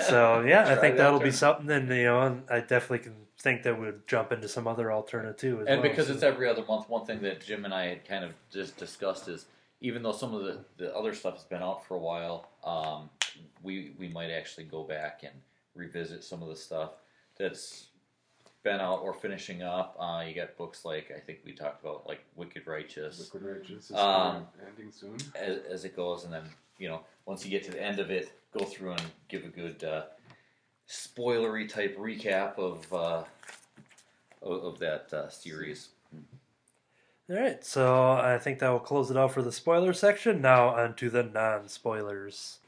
So 0.08 0.44
yeah, 0.46 0.66
I 0.68 0.76
think 0.76 0.98
that'll 0.98 1.20
be 1.20 1.30
something. 1.30 1.70
And 1.70 1.88
you 1.88 2.04
know, 2.04 2.42
I 2.50 2.60
definitely 2.60 2.98
can 2.98 3.14
think 3.40 3.62
that 3.62 3.80
we'd 3.80 4.06
jump 4.06 4.32
into 4.32 4.48
some 4.48 4.66
other 4.68 4.92
alternative 4.92 5.36
too. 5.36 5.60
As 5.62 5.66
And 5.66 5.80
well, 5.80 5.90
because 5.90 6.06
so- 6.08 6.12
it's 6.14 6.22
every 6.22 6.48
other 6.48 6.64
month, 6.64 6.88
one 6.88 7.06
thing 7.06 7.22
that 7.22 7.44
Jim 7.44 7.64
and 7.64 7.72
I 7.74 7.86
had 7.86 8.04
kind 8.06 8.24
of 8.24 8.32
just 8.52 8.76
discussed 8.76 9.28
is 9.28 9.46
even 9.80 10.02
though 10.02 10.12
some 10.12 10.34
of 10.34 10.42
the, 10.44 10.58
the 10.76 10.94
other 10.94 11.14
stuff 11.14 11.34
has 11.34 11.44
been 11.44 11.62
out 11.62 11.86
for 11.86 11.94
a 11.94 11.98
while, 11.98 12.48
um, 12.64 13.08
we 13.62 13.92
we 13.98 14.08
might 14.08 14.30
actually 14.30 14.64
go 14.64 14.82
back 14.82 15.22
and 15.22 15.32
revisit 15.74 16.22
some 16.22 16.42
of 16.42 16.48
the 16.48 16.56
stuff 16.56 16.90
that's 17.38 17.86
been 18.62 18.78
out 18.80 19.00
or 19.00 19.14
finishing 19.14 19.62
up. 19.62 19.96
Uh, 19.98 20.22
you 20.28 20.34
got 20.34 20.54
books 20.58 20.84
like 20.84 21.10
I 21.16 21.18
think 21.20 21.38
we 21.46 21.52
talked 21.52 21.82
about 21.82 22.06
like 22.06 22.20
Wicked 22.36 22.66
Righteous 22.66 23.18
Liquid 23.20 23.42
Righteous 23.42 23.90
is 23.90 23.96
Um, 23.96 24.46
ending 24.66 24.92
soon. 24.92 25.16
as, 25.34 25.58
as 25.70 25.84
it 25.86 25.96
goes, 25.96 26.24
and 26.24 26.34
then 26.34 26.44
you 26.78 26.88
know 26.90 27.00
once 27.24 27.42
you 27.44 27.50
get 27.50 27.64
to 27.64 27.70
the 27.70 27.82
end 27.82 28.00
of 28.00 28.10
it, 28.10 28.30
go 28.52 28.66
through 28.66 28.92
and 28.92 29.02
give 29.28 29.44
a 29.44 29.48
good 29.48 29.82
uh, 29.82 30.02
spoilery 30.90 31.68
type 31.68 31.96
recap 31.96 32.58
of 32.58 32.92
uh, 32.92 33.22
of, 34.42 34.78
that 34.80 35.12
uh, 35.12 35.28
series. 35.28 35.90
All 37.30 37.36
right, 37.36 37.64
so 37.64 38.12
I 38.12 38.38
think 38.38 38.58
that 38.58 38.70
will 38.70 38.80
close 38.80 39.10
it 39.10 39.16
out 39.16 39.32
for 39.32 39.42
the 39.42 39.52
spoiler 39.52 39.92
section. 39.92 40.42
Now 40.42 40.70
on 40.70 40.94
to 40.94 41.08
the 41.08 41.22
non 41.22 41.68
spoilers. 41.68 42.58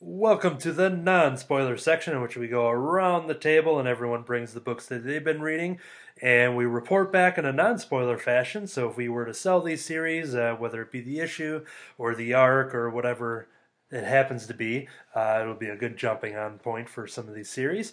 Welcome 0.00 0.56
to 0.58 0.72
the 0.72 0.88
non 0.88 1.36
spoiler 1.36 1.76
section, 1.76 2.14
in 2.14 2.22
which 2.22 2.38
we 2.38 2.48
go 2.48 2.68
around 2.68 3.26
the 3.26 3.34
table 3.34 3.78
and 3.78 3.86
everyone 3.86 4.22
brings 4.22 4.54
the 4.54 4.60
books 4.60 4.86
that 4.86 5.04
they've 5.04 5.22
been 5.22 5.42
reading 5.42 5.80
and 6.22 6.56
we 6.56 6.64
report 6.64 7.12
back 7.12 7.36
in 7.36 7.44
a 7.44 7.52
non 7.52 7.78
spoiler 7.78 8.16
fashion. 8.16 8.66
So 8.66 8.88
if 8.88 8.96
we 8.96 9.10
were 9.10 9.26
to 9.26 9.34
sell 9.34 9.60
these 9.60 9.84
series, 9.84 10.34
uh, 10.34 10.56
whether 10.58 10.80
it 10.80 10.92
be 10.92 11.02
the 11.02 11.20
issue 11.20 11.66
or 11.98 12.14
the 12.14 12.32
arc 12.32 12.74
or 12.74 12.88
whatever 12.88 13.48
it 13.94 14.04
happens 14.04 14.46
to 14.46 14.54
be, 14.54 14.88
uh, 15.14 15.38
it'll 15.40 15.54
be 15.54 15.68
a 15.68 15.76
good 15.76 15.96
jumping 15.96 16.36
on 16.36 16.58
point 16.58 16.88
for 16.88 17.06
some 17.06 17.28
of 17.28 17.34
these 17.34 17.48
series. 17.48 17.92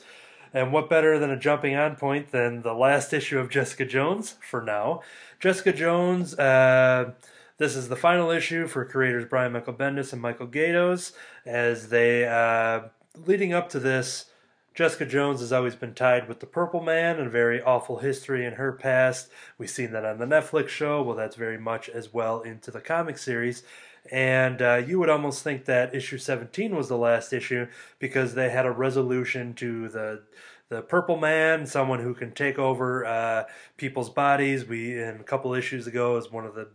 And 0.54 0.74
what 0.74 0.89
better 0.89 1.18
than 1.18 1.30
a 1.30 1.39
jumping 1.39 1.76
on 1.76 1.95
point 1.95 2.32
than 2.32 2.64
the 2.64 2.74
last 2.74 3.14
issue 3.14 3.39
of 3.39 3.49
Jessica 3.49 3.86
Jones 3.86 4.36
for 4.41 4.62
now? 4.62 5.02
Jessica 5.39 5.72
Jones. 5.72 6.38
Uh, 6.38 7.12
this 7.58 7.76
is 7.76 7.89
the 7.89 7.95
final 7.95 8.32
issue 8.32 8.66
for 8.66 8.84
creators 8.84 9.26
Brian 9.26 9.54
Michael 9.54 9.76
Bendis 9.76 10.12
and 10.12 10.22
Michael 10.22 10.47
Gaydos 10.47 11.12
as 11.45 11.89
they, 11.89 12.28
uh, 12.28 12.88
leading 13.26 13.54
up 13.54 13.70
to 13.70 13.80
this, 13.80 14.26
Jessica 14.74 15.06
Jones 15.06 15.41
has 15.41 15.52
always 15.54 15.76
been 15.76 15.93
tied 15.93 16.28
with 16.28 16.39
the 16.39 16.45
Purple 16.45 16.82
Man 16.82 17.18
and 17.18 17.28
a 17.28 17.30
very 17.30 17.62
awful 17.62 17.97
history 17.97 18.45
in 18.45 18.54
her 18.54 18.72
past. 18.72 19.30
We've 19.58 19.70
seen 19.70 19.91
that 19.91 20.06
on 20.06 20.18
the 20.18 20.26
Netflix 20.26 20.70
show. 20.70 21.04
Well, 21.04 21.16
that's 21.16 21.36
very 21.36 21.58
much 21.58 21.88
as 21.89 22.14
well 22.14 22.41
into 22.41 22.72
the 22.72 22.82
comic 22.82 23.18
series. 23.18 23.64
And 24.10 24.62
uh, 24.62 24.76
you 24.86 24.99
would 24.99 25.10
almost 25.10 25.43
think 25.43 25.66
that 25.66 25.93
issue 25.93 26.18
17 26.18 26.76
was 26.76 26.88
the 26.89 26.97
last 26.97 27.34
issue 27.34 27.68
because 27.99 28.34
they 28.34 28.49
had 28.49 28.66
a 28.66 28.72
resolution 28.72 29.54
to 29.56 29.89
the 29.89 30.22
the 30.70 30.82
Purple 30.82 31.18
Man, 31.18 31.66
someone 31.66 31.99
who 31.99 32.14
can 32.14 32.32
take 32.32 32.58
over 32.58 33.06
uh, 33.06 33.43
people's 33.76 34.10
bodies. 34.10 34.66
We 34.66 34.97
in 34.97 35.18
a 35.18 35.24
couple 35.24 35.54
issues 35.54 35.86
ago 35.86 36.16
is 36.16 36.32
one 36.32 36.45
of 36.45 36.56
the 36.56 36.70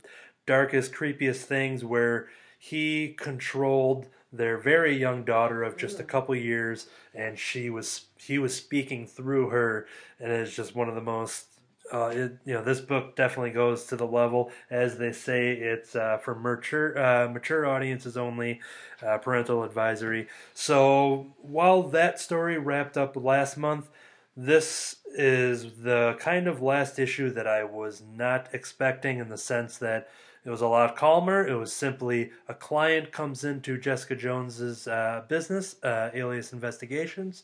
darkest, 0.44 0.92
creepiest 0.92 1.44
things 1.44 1.82
where 1.82 2.28
he 2.58 3.14
controlled 3.18 4.08
their 4.30 4.58
very 4.58 4.96
young 4.96 5.24
daughter 5.24 5.62
of 5.62 5.78
just 5.78 5.98
a 5.98 6.04
couple 6.04 6.34
years, 6.34 6.88
and 7.14 7.38
she 7.38 7.70
was 7.70 8.06
he 8.18 8.38
was 8.38 8.54
speaking 8.54 9.06
through 9.06 9.48
her, 9.48 9.86
and 10.20 10.30
it's 10.30 10.54
just 10.54 10.76
one 10.76 10.90
of 10.90 10.94
the 10.94 11.00
most. 11.00 11.46
Uh, 11.92 12.10
it, 12.12 12.38
you 12.44 12.54
know, 12.54 12.62
this 12.62 12.80
book 12.80 13.14
definitely 13.14 13.50
goes 13.50 13.84
to 13.84 13.96
the 13.96 14.06
level, 14.06 14.50
as 14.70 14.98
they 14.98 15.12
say, 15.12 15.52
it's 15.52 15.94
uh, 15.94 16.18
for 16.18 16.34
mature 16.34 16.98
uh, 16.98 17.28
mature 17.28 17.66
audiences 17.66 18.16
only, 18.16 18.60
uh, 19.06 19.18
parental 19.18 19.62
advisory. 19.62 20.26
So 20.52 21.34
while 21.38 21.82
that 21.84 22.18
story 22.18 22.58
wrapped 22.58 22.96
up 22.96 23.14
last 23.16 23.56
month, 23.56 23.88
this 24.36 24.96
is 25.14 25.82
the 25.82 26.16
kind 26.18 26.46
of 26.46 26.60
last 26.60 26.98
issue 26.98 27.30
that 27.30 27.46
I 27.46 27.64
was 27.64 28.02
not 28.14 28.48
expecting 28.52 29.18
in 29.18 29.28
the 29.28 29.38
sense 29.38 29.78
that 29.78 30.08
it 30.44 30.50
was 30.50 30.60
a 30.60 30.68
lot 30.68 30.94
calmer. 30.94 31.46
It 31.46 31.54
was 31.54 31.72
simply 31.72 32.30
a 32.48 32.54
client 32.54 33.10
comes 33.10 33.44
into 33.44 33.78
Jessica 33.78 34.14
Jones's 34.14 34.86
uh, 34.86 35.22
business, 35.26 35.82
uh, 35.82 36.10
Alias 36.14 36.52
Investigations, 36.52 37.42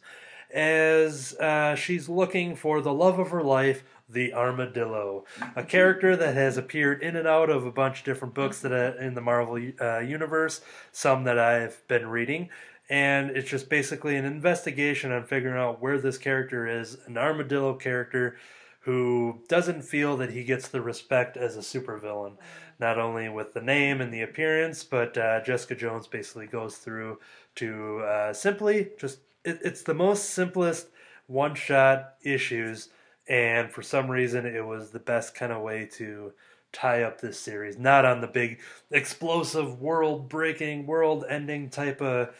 as 0.52 1.34
uh, 1.40 1.74
she's 1.74 2.08
looking 2.08 2.54
for 2.54 2.80
the 2.80 2.92
love 2.92 3.18
of 3.18 3.30
her 3.30 3.42
life, 3.42 3.82
the 4.12 4.32
Armadillo, 4.34 5.24
a 5.56 5.64
character 5.64 6.16
that 6.16 6.34
has 6.34 6.56
appeared 6.56 7.02
in 7.02 7.16
and 7.16 7.26
out 7.26 7.50
of 7.50 7.66
a 7.66 7.72
bunch 7.72 8.00
of 8.00 8.04
different 8.04 8.34
books 8.34 8.60
that 8.60 8.72
uh, 8.72 8.98
in 8.98 9.14
the 9.14 9.20
Marvel 9.20 9.58
uh, 9.80 9.98
universe, 9.98 10.60
some 10.90 11.24
that 11.24 11.38
I've 11.38 11.86
been 11.88 12.06
reading. 12.06 12.50
And 12.88 13.30
it's 13.30 13.48
just 13.48 13.70
basically 13.70 14.16
an 14.16 14.24
investigation 14.24 15.12
on 15.12 15.24
figuring 15.24 15.58
out 15.58 15.80
where 15.80 15.98
this 15.98 16.18
character 16.18 16.66
is, 16.66 16.98
an 17.06 17.16
armadillo 17.16 17.74
character 17.74 18.36
who 18.80 19.40
doesn't 19.48 19.82
feel 19.82 20.16
that 20.16 20.30
he 20.30 20.44
gets 20.44 20.68
the 20.68 20.82
respect 20.82 21.36
as 21.36 21.56
a 21.56 21.60
supervillain 21.60 22.36
not 22.82 22.98
only 22.98 23.28
with 23.28 23.54
the 23.54 23.60
name 23.60 24.00
and 24.00 24.12
the 24.12 24.22
appearance, 24.22 24.82
but 24.82 25.16
uh, 25.16 25.40
Jessica 25.44 25.76
Jones 25.76 26.08
basically 26.08 26.48
goes 26.48 26.76
through 26.76 27.20
to 27.54 28.00
uh, 28.00 28.32
simply 28.32 28.90
just 28.98 29.20
it, 29.44 29.60
it's 29.62 29.82
the 29.82 29.94
most 29.94 30.30
simplest 30.30 30.88
one 31.28 31.54
shot 31.54 32.14
issues, 32.24 32.88
and 33.28 33.70
for 33.70 33.82
some 33.82 34.10
reason 34.10 34.46
it 34.46 34.64
was 34.64 34.90
the 34.90 34.98
best 34.98 35.34
kind 35.34 35.52
of 35.52 35.62
way 35.62 35.88
to 35.92 36.32
tie 36.72 37.02
up 37.02 37.20
this 37.20 37.38
series. 37.38 37.78
Not 37.78 38.04
on 38.04 38.20
the 38.20 38.26
big 38.26 38.60
explosive 38.90 39.80
world 39.80 40.28
breaking, 40.28 40.86
world 40.86 41.24
ending 41.28 41.68
type 41.68 42.00
of 42.00 42.34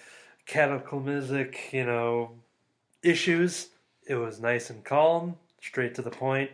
cataclysmic, 0.47 1.73
you 1.73 1.85
know, 1.85 2.33
issues. 3.03 3.69
It 4.07 4.17
was 4.17 4.41
nice 4.41 4.71
and 4.71 4.83
calm, 4.85 5.37
straight 5.61 5.95
to 5.97 6.03
the 6.03 6.11
point, 6.11 6.51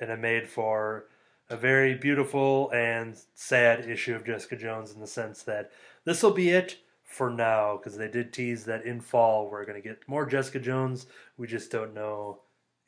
and 0.00 0.10
it 0.10 0.18
made 0.18 0.48
for 0.48 1.06
a 1.48 1.56
very 1.56 1.94
beautiful 1.94 2.70
and 2.70 3.16
sad 3.34 3.88
issue 3.88 4.14
of 4.14 4.24
Jessica 4.24 4.56
Jones 4.56 4.92
in 4.92 5.00
the 5.00 5.06
sense 5.06 5.42
that 5.44 5.72
this 6.04 6.22
will 6.22 6.30
be 6.30 6.50
it 6.50 6.78
for 7.04 7.28
now 7.28 7.76
because 7.76 7.96
they 7.96 8.08
did 8.08 8.32
tease 8.32 8.64
that 8.64 8.84
in 8.84 9.00
fall 9.00 9.50
we're 9.50 9.64
going 9.64 9.80
to 9.80 9.88
get 9.88 10.08
more 10.08 10.24
Jessica 10.24 10.60
Jones. 10.60 11.06
We 11.36 11.48
just 11.48 11.70
don't 11.70 11.92
know 11.92 12.38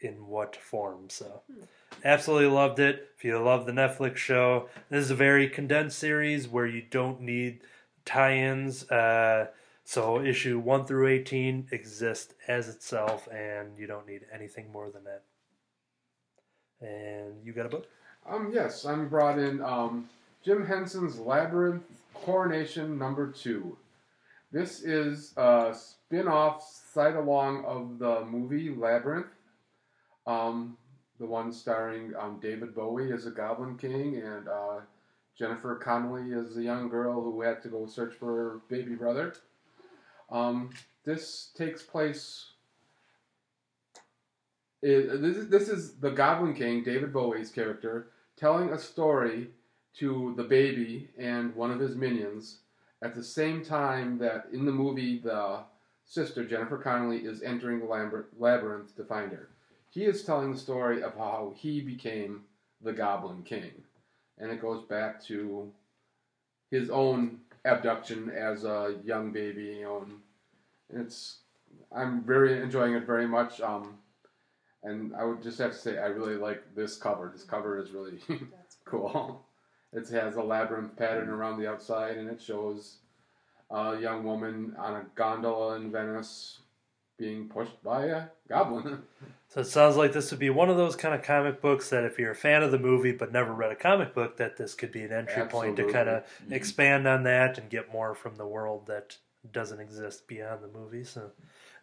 in 0.03 0.27
what 0.27 0.57
form. 0.57 1.09
So, 1.09 1.43
absolutely 2.05 2.49
loved 2.49 2.79
it. 2.81 3.09
If 3.17 3.25
you 3.25 3.39
love 3.39 3.65
the 3.65 3.73
Netflix 3.73 4.17
show, 4.17 4.69
this 4.91 5.05
is 5.05 5.11
a 5.11 5.15
very 5.15 5.49
condensed 5.49 5.99
series 5.99 6.49
where 6.49 6.67
you 6.67 6.83
don't 6.91 7.21
need 7.21 7.61
tie-ins. 8.05 8.91
Uh, 8.91 9.47
so 9.85 10.21
issue 10.21 10.59
one 10.59 10.85
through 10.85 11.09
eighteen 11.09 11.69
exist 11.71 12.35
as 12.47 12.69
itself, 12.69 13.29
and 13.33 13.79
you 13.79 13.87
don't 13.87 14.07
need 14.07 14.23
anything 14.33 14.71
more 14.73 14.91
than 14.91 15.05
that. 15.05 15.23
And 16.81 17.45
you 17.45 17.53
got 17.53 17.67
a 17.67 17.69
book? 17.69 17.87
Um, 18.29 18.51
yes, 18.53 18.85
I'm 18.85 19.09
brought 19.09 19.39
in 19.39 19.63
um, 19.63 20.09
Jim 20.45 20.67
Henson's 20.67 21.19
Labyrinth 21.19 21.85
Coronation 22.15 22.99
Number 22.99 23.31
Two. 23.31 23.77
This 24.53 24.83
is 24.83 25.33
a 25.37 25.75
spin-off 25.75 26.63
side 26.93 27.17
along 27.17 27.65
of 27.65 27.99
the 27.99 28.25
movie 28.27 28.71
Labyrinth, 28.71 29.27
um, 30.27 30.77
the 31.19 31.27
one 31.27 31.53
starring 31.53 32.13
um, 32.19 32.39
David 32.41 32.75
Bowie 32.75 33.13
as 33.13 33.27
a 33.27 33.31
Goblin 33.31 33.77
King 33.77 34.17
and 34.17 34.49
uh, 34.49 34.81
Jennifer 35.39 35.77
Connelly 35.77 36.33
as 36.33 36.57
a 36.57 36.63
young 36.63 36.89
girl 36.89 37.23
who 37.23 37.41
had 37.43 37.63
to 37.63 37.69
go 37.69 37.87
search 37.87 38.15
for 38.15 38.27
her 38.27 38.61
baby 38.69 38.95
brother. 38.95 39.35
Um, 40.31 40.71
this 41.05 41.51
takes 41.57 41.83
place 41.83 42.53
it, 44.83 45.23
this, 45.23 45.37
is, 45.37 45.49
this 45.49 45.69
is 45.69 45.95
the 45.95 46.11
Goblin 46.11 46.55
King, 46.55 46.83
David 46.83 47.13
Bowie's 47.13 47.51
character, 47.51 48.09
telling 48.37 48.71
a 48.71 48.79
story 48.79 49.51
to 49.99 50.35
the 50.37 50.43
baby 50.43 51.09
and 51.19 51.55
one 51.55 51.71
of 51.71 51.79
his 51.79 51.95
minions 51.95 52.59
at 53.01 53.15
the 53.15 53.23
same 53.23 53.65
time 53.65 54.19
that 54.19 54.47
in 54.53 54.65
the 54.65 54.73
movie 54.73 55.21
the 55.21 55.61
sister, 56.05 56.45
Jennifer 56.45 56.79
Connelly, 56.79 57.19
is 57.19 57.43
entering 57.43 57.79
the 57.79 58.25
labyrinth 58.39 58.97
to 58.97 59.05
find 59.05 59.31
her. 59.31 59.49
He 59.93 60.07
is 60.07 60.23
telling 60.23 60.53
the 60.53 60.59
story 60.59 61.03
of 61.03 61.15
how 61.19 61.53
he 61.55 61.83
became 61.83 62.45
the 62.81 62.95
Goblin 62.95 63.43
King. 63.43 63.73
And 64.39 64.51
it 64.51 64.63
goes 64.63 64.83
back 64.85 65.23
to 65.25 65.71
his 66.71 66.89
own 66.89 67.41
abduction 67.67 68.31
as 68.31 68.65
a 68.65 68.97
young 69.05 69.33
baby. 69.33 69.65
You 69.65 69.83
know, 69.83 70.07
and 70.91 71.03
it's 71.03 71.41
I'm 71.95 72.25
very 72.25 72.63
enjoying 72.63 72.95
it 72.95 73.05
very 73.05 73.27
much. 73.27 73.61
Um, 73.61 73.99
and 74.83 75.15
I 75.15 75.25
would 75.25 75.43
just 75.43 75.59
have 75.59 75.73
to 75.73 75.77
say, 75.79 75.99
I 75.99 76.07
really 76.07 76.37
like 76.37 76.75
this 76.75 76.97
cover. 76.97 77.31
This 77.31 77.45
cover 77.45 77.79
is 77.79 77.91
really 77.91 78.19
cool. 78.87 79.45
It 79.93 80.09
has 80.09 80.37
a 80.37 80.43
labyrinth 80.43 80.97
pattern 80.97 81.29
around 81.29 81.61
the 81.61 81.69
outside, 81.69 82.17
and 82.17 82.31
it 82.31 82.41
shows 82.41 82.97
a 83.71 83.99
young 83.99 84.25
woman 84.25 84.75
on 84.79 84.95
a 84.95 85.05
gondola 85.15 85.77
in 85.77 85.93
Venice 85.93 86.61
being 87.19 87.47
pushed 87.47 87.83
by 87.85 88.07
a 88.07 88.23
goblin. 88.49 89.03
So 89.53 89.61
it 89.61 89.67
sounds 89.67 89.97
like 89.97 90.15
this 90.15 90.31
would 90.31 90.41
be 90.41 90.49
one 90.49 90.71
of 90.71 90.79
those 90.79 90.97
kind 90.97 91.15
of 91.15 91.23
comic 91.23 91.61
books 91.61 91.91
that 91.91 92.05
if 92.05 92.19
you're 92.19 92.31
a 92.31 92.35
fan 92.35 92.63
of 92.63 92.71
the 92.71 92.79
movie 92.79 93.13
but 93.13 93.33
never 93.33 93.53
read 93.53 93.71
a 93.71 93.77
comic 93.77 94.15
book, 94.15 94.39
that 94.39 94.57
this 94.57 94.73
could 94.73 94.91
be 94.91 95.03
an 95.03 95.13
entry 95.13 95.45
point 95.45 95.77
to 95.77 95.93
kind 95.93 96.09
of 96.09 96.23
mm-hmm. 96.23 96.55
expand 96.55 97.07
on 97.07 97.25
that 97.25 97.59
and 97.59 97.69
get 97.69 97.93
more 97.93 98.15
from 98.15 98.37
the 98.37 98.47
world 98.47 98.87
that 98.87 99.19
doesn't 99.53 99.79
exist 99.79 100.27
beyond 100.27 100.63
the 100.63 100.79
movie. 100.79 101.05
So 101.05 101.33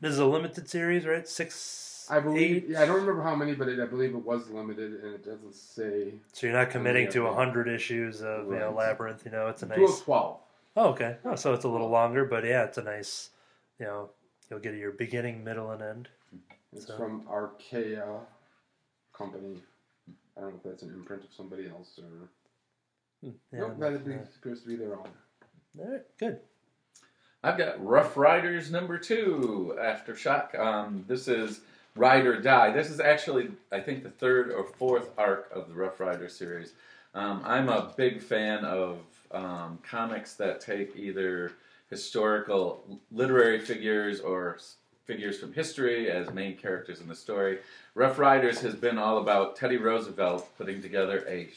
this 0.02 0.12
is 0.12 0.18
a 0.18 0.26
limited 0.26 0.68
series, 0.68 1.06
right? 1.06 1.28
Six 1.28 2.08
I 2.10 2.20
believe. 2.20 2.72
Yeah, 2.72 2.82
I 2.82 2.88
don't 2.88 3.02
remember 3.02 3.22
how 3.22 3.36
many, 3.36 3.54
but 3.54 3.68
it, 3.68 3.80
I 3.80 3.86
believe 3.86 4.16
it 4.16 4.26
was 4.26 4.50
limited, 4.50 5.04
and 5.04 5.14
it 5.14 5.24
doesn't 5.24 5.54
say. 5.54 6.14
So 6.34 6.48
you're 6.48 6.56
not 6.56 6.72
committing 6.72 7.12
to 7.12 7.32
hundred 7.32 7.68
issues 7.68 8.24
of 8.24 8.48
right. 8.48 8.56
you 8.56 8.60
know 8.60 8.72
labyrinth. 8.72 9.24
You 9.26 9.32
know, 9.32 9.48
it's 9.48 9.62
a 9.62 9.68
nice. 9.68 10.02
Twelve. 10.02 10.40
Oh, 10.76 10.88
okay. 10.90 11.18
Oh, 11.24 11.36
so 11.36 11.54
it's 11.54 11.66
a 11.66 11.70
little 11.70 11.90
longer, 11.90 12.26
but 12.26 12.44
yeah, 12.46 12.64
it's 12.64 12.80
a 12.80 12.84
nice. 12.84 13.30
You 13.80 13.86
know, 13.86 14.10
you'll 14.50 14.60
get 14.60 14.74
your 14.74 14.92
beginning, 14.92 15.44
middle, 15.44 15.70
and 15.70 15.84
end. 15.84 16.10
It's 16.76 16.88
so. 16.88 16.98
from 16.98 17.24
Archaia 17.32 18.20
Company. 19.14 19.58
I 20.38 20.42
don't 20.42 20.52
know 20.52 20.56
if 20.58 20.64
that's 20.64 20.84
an 20.84 20.94
imprint 20.94 21.24
of 21.24 21.34
somebody 21.34 21.68
else 21.68 22.00
or. 22.00 22.28
Hmm, 23.22 23.36
yeah, 23.52 23.60
nope, 23.60 23.80
that 23.80 23.94
appears 23.96 24.62
to 24.62 24.68
be 24.68 24.76
their 24.76 24.94
own. 24.94 25.08
All 25.80 25.92
right, 25.92 26.02
good. 26.18 26.40
I've 27.44 27.58
got 27.58 27.86
Rough 27.86 28.16
Riders 28.18 28.72
number 28.72 28.98
two, 28.98 29.76
Aftershock. 29.80 30.58
Um, 30.58 31.06
this 31.08 31.28
is 31.28 31.62
Ride 31.96 32.26
or 32.26 32.40
Die. 32.40 32.72
This 32.72 32.90
is 32.90 33.00
actually, 33.00 33.52
I 33.72 33.80
think, 33.80 34.04
the 34.04 34.10
third 34.10 34.52
or 34.52 34.64
fourth 34.66 35.10
arc 35.18 35.50
of 35.54 35.68
the 35.68 35.74
Rough 35.74 36.00
Rider 36.00 36.30
series. 36.30 36.74
Um, 37.14 37.42
I'm 37.46 37.70
a 37.70 37.94
big 37.98 38.22
fan 38.22 38.64
of 38.66 39.00
um, 39.32 39.80
comics 39.90 40.36
that 40.36 40.62
take 40.62 40.96
either 40.96 41.52
historical 41.90 43.00
literary 43.12 43.60
figures 43.60 44.20
or 44.20 44.56
s- 44.56 44.76
figures 45.10 45.40
from 45.40 45.52
history 45.54 46.12
as 46.12 46.32
main 46.36 46.56
characters 46.56 47.02
in 47.02 47.08
the 47.08 47.16
story. 47.16 47.58
Rough 47.96 48.20
Riders 48.20 48.62
has 48.62 48.76
been 48.76 49.00
all 49.00 49.18
about 49.18 49.56
Teddy 49.56 49.78
Roosevelt 49.78 50.48
putting 50.56 50.84
together 50.84 51.26
a 51.28 51.50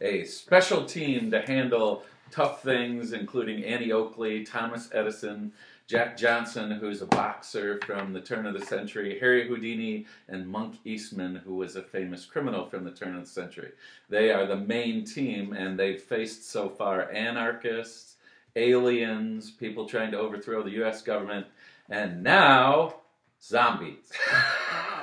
a 0.00 0.24
special 0.24 0.84
team 0.84 1.30
to 1.30 1.40
handle 1.42 2.02
tough 2.32 2.60
things, 2.64 3.12
including 3.12 3.62
Annie 3.62 3.92
Oakley, 3.92 4.42
Thomas 4.42 4.88
Edison, 4.92 5.52
Jack 5.86 6.16
Johnson, 6.16 6.72
who's 6.72 7.02
a 7.02 7.06
boxer 7.06 7.78
from 7.86 8.12
the 8.12 8.20
turn 8.20 8.46
of 8.46 8.58
the 8.58 8.66
century, 8.66 9.16
Harry 9.20 9.46
Houdini, 9.46 10.06
and 10.26 10.48
Monk 10.48 10.74
Eastman, 10.84 11.36
who 11.36 11.54
was 11.54 11.76
a 11.76 11.82
famous 11.82 12.24
criminal 12.24 12.66
from 12.66 12.82
the 12.82 12.90
turn 12.90 13.14
of 13.14 13.20
the 13.22 13.30
century. 13.30 13.70
They 14.08 14.32
are 14.32 14.44
the 14.44 14.56
main 14.56 15.04
team, 15.04 15.52
and 15.52 15.78
they've 15.78 16.02
faced 16.02 16.50
so 16.50 16.68
far 16.68 17.12
anarchists, 17.12 18.16
aliens, 18.56 19.52
people 19.52 19.88
trying 19.88 20.10
to 20.10 20.18
overthrow 20.18 20.64
the 20.64 20.70
U.S. 20.72 21.00
government, 21.00 21.46
and 21.88 22.22
now 22.22 22.94
zombies. 23.42 24.10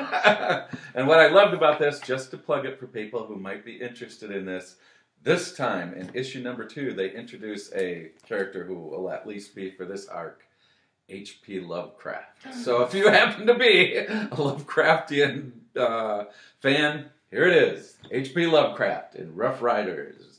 and 0.95 1.07
what 1.07 1.19
I 1.19 1.27
loved 1.27 1.53
about 1.53 1.79
this, 1.79 1.99
just 1.99 2.31
to 2.31 2.37
plug 2.37 2.65
it 2.65 2.79
for 2.79 2.87
people 2.87 3.25
who 3.25 3.35
might 3.35 3.65
be 3.65 3.73
interested 3.73 4.31
in 4.31 4.45
this, 4.45 4.75
this 5.23 5.53
time 5.53 5.93
in 5.93 6.11
issue 6.13 6.39
number 6.39 6.65
two, 6.65 6.93
they 6.93 7.11
introduce 7.11 7.73
a 7.73 8.11
character 8.27 8.63
who 8.63 8.75
will 8.75 9.11
at 9.11 9.27
least 9.27 9.55
be 9.55 9.71
for 9.71 9.85
this 9.85 10.07
arc. 10.07 10.43
H.P. 11.11 11.61
Lovecraft. 11.61 12.53
So 12.63 12.83
if 12.83 12.93
you 12.93 13.07
happen 13.09 13.47
to 13.47 13.55
be 13.55 13.95
a 13.95 14.27
Lovecraftian 14.27 15.51
uh, 15.75 16.25
fan, 16.59 17.09
here 17.31 17.47
it 17.47 17.55
is 17.55 17.97
H.P. 18.11 18.45
Lovecraft 18.45 19.15
in 19.15 19.35
Rough 19.35 19.61
Riders. 19.61 20.38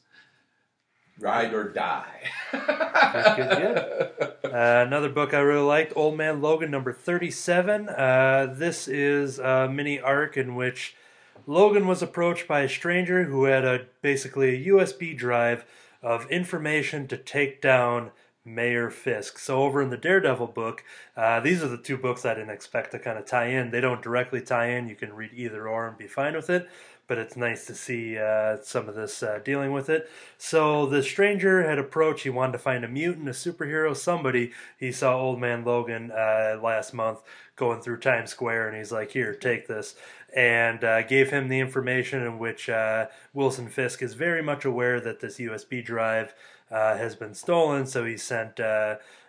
Ride 1.21 1.53
or 1.53 1.69
die. 1.69 2.31
good, 2.53 4.11
Uh, 4.51 4.85
another 4.85 5.09
book 5.09 5.33
I 5.33 5.39
really 5.39 5.63
liked, 5.63 5.93
Old 5.95 6.17
Man 6.17 6.43
Logan, 6.43 6.73
number 6.73 6.93
37. 6.93 7.89
Uh, 7.89 8.53
this 8.57 8.89
is 8.89 9.39
a 9.39 9.69
mini 9.69 10.01
arc 10.01 10.37
in 10.37 10.57
which 10.57 10.97
Logan 11.47 11.87
was 11.87 12.03
approached 12.03 12.49
by 12.49 12.63
a 12.63 12.69
stranger 12.69 13.25
who 13.25 13.45
had 13.45 13.65
a 13.65 13.87
basically 14.03 14.57
a 14.57 14.69
USB 14.71 15.17
drive 15.17 15.65
of 16.03 16.29
information 16.31 17.07
to 17.09 17.17
take 17.17 17.63
down 17.63 18.11
Mayor 18.45 18.91
Fisk. 18.91 19.39
So 19.39 19.63
over 19.63 19.81
in 19.81 19.91
the 19.91 19.97
Daredevil 19.97 20.49
book, 20.49 20.83
uh, 21.17 21.39
these 21.41 21.63
are 21.63 21.69
the 21.69 21.79
two 21.79 21.97
books 21.97 22.25
I 22.25 22.35
didn't 22.35 22.51
expect 22.51 22.91
to 22.93 22.99
kind 22.99 23.19
of 23.19 23.27
tie 23.27 23.47
in. 23.47 23.71
They 23.71 23.81
don't 23.81 24.03
directly 24.03 24.41
tie 24.41 24.71
in. 24.71 24.89
You 24.89 24.97
can 24.97 25.13
read 25.13 25.31
either 25.35 25.69
or 25.69 25.87
and 25.87 25.97
be 25.97 26.09
fine 26.09 26.35
with 26.35 26.51
it. 26.51 26.69
But 27.11 27.19
it's 27.19 27.37
nice 27.37 27.67
to 27.67 27.75
see 27.75 28.17
uh, 28.17 28.59
some 28.63 28.89
of 28.89 28.95
this 28.95 29.21
uh, 29.21 29.41
dealing 29.45 29.73
with 29.73 29.91
it. 29.91 30.09
So 30.39 30.87
the 30.87 31.03
stranger 31.03 31.69
had 31.69 31.77
approached. 31.77 32.23
He 32.23 32.31
wanted 32.31 32.53
to 32.53 32.59
find 32.59 32.85
a 32.85 32.89
mutant, 32.89 33.27
a 33.27 33.33
superhero, 33.33 33.97
somebody. 33.97 34.53
He 34.79 34.93
saw 34.93 35.19
Old 35.19 35.41
Man 35.41 35.65
Logan 35.65 36.13
uh, 36.13 36.61
last 36.63 36.95
month 36.95 37.19
going 37.57 37.81
through 37.81 37.99
Times 37.99 38.31
Square, 38.31 38.69
and 38.69 38.77
he's 38.77 38.93
like, 38.93 39.11
"Here, 39.11 39.35
take 39.35 39.67
this," 39.67 39.97
and 40.37 40.85
uh, 40.85 41.03
gave 41.03 41.31
him 41.31 41.49
the 41.49 41.59
information 41.59 42.23
in 42.23 42.39
which 42.39 42.69
uh, 42.69 43.09
Wilson 43.35 43.67
Fisk 43.67 44.03
is 44.03 44.15
very 44.15 44.41
much 44.41 44.65
aware 44.65 45.01
that 45.01 45.19
this 45.19 45.39
USB 45.39 45.85
drive 45.85 46.33
uh, 46.71 46.97
has 46.97 47.17
been 47.17 47.35
stolen. 47.35 47.87
So 47.87 48.05
he 48.05 48.17
sent 48.17 48.61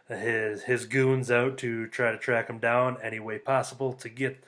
his 0.08 0.62
his 0.62 0.86
goons 0.86 1.32
out 1.32 1.58
to 1.58 1.88
try 1.88 2.12
to 2.12 2.20
track 2.20 2.48
him 2.48 2.60
down 2.60 2.98
any 3.02 3.20
way 3.20 3.40
possible 3.40 3.94
to 3.94 4.08
get 4.08 4.44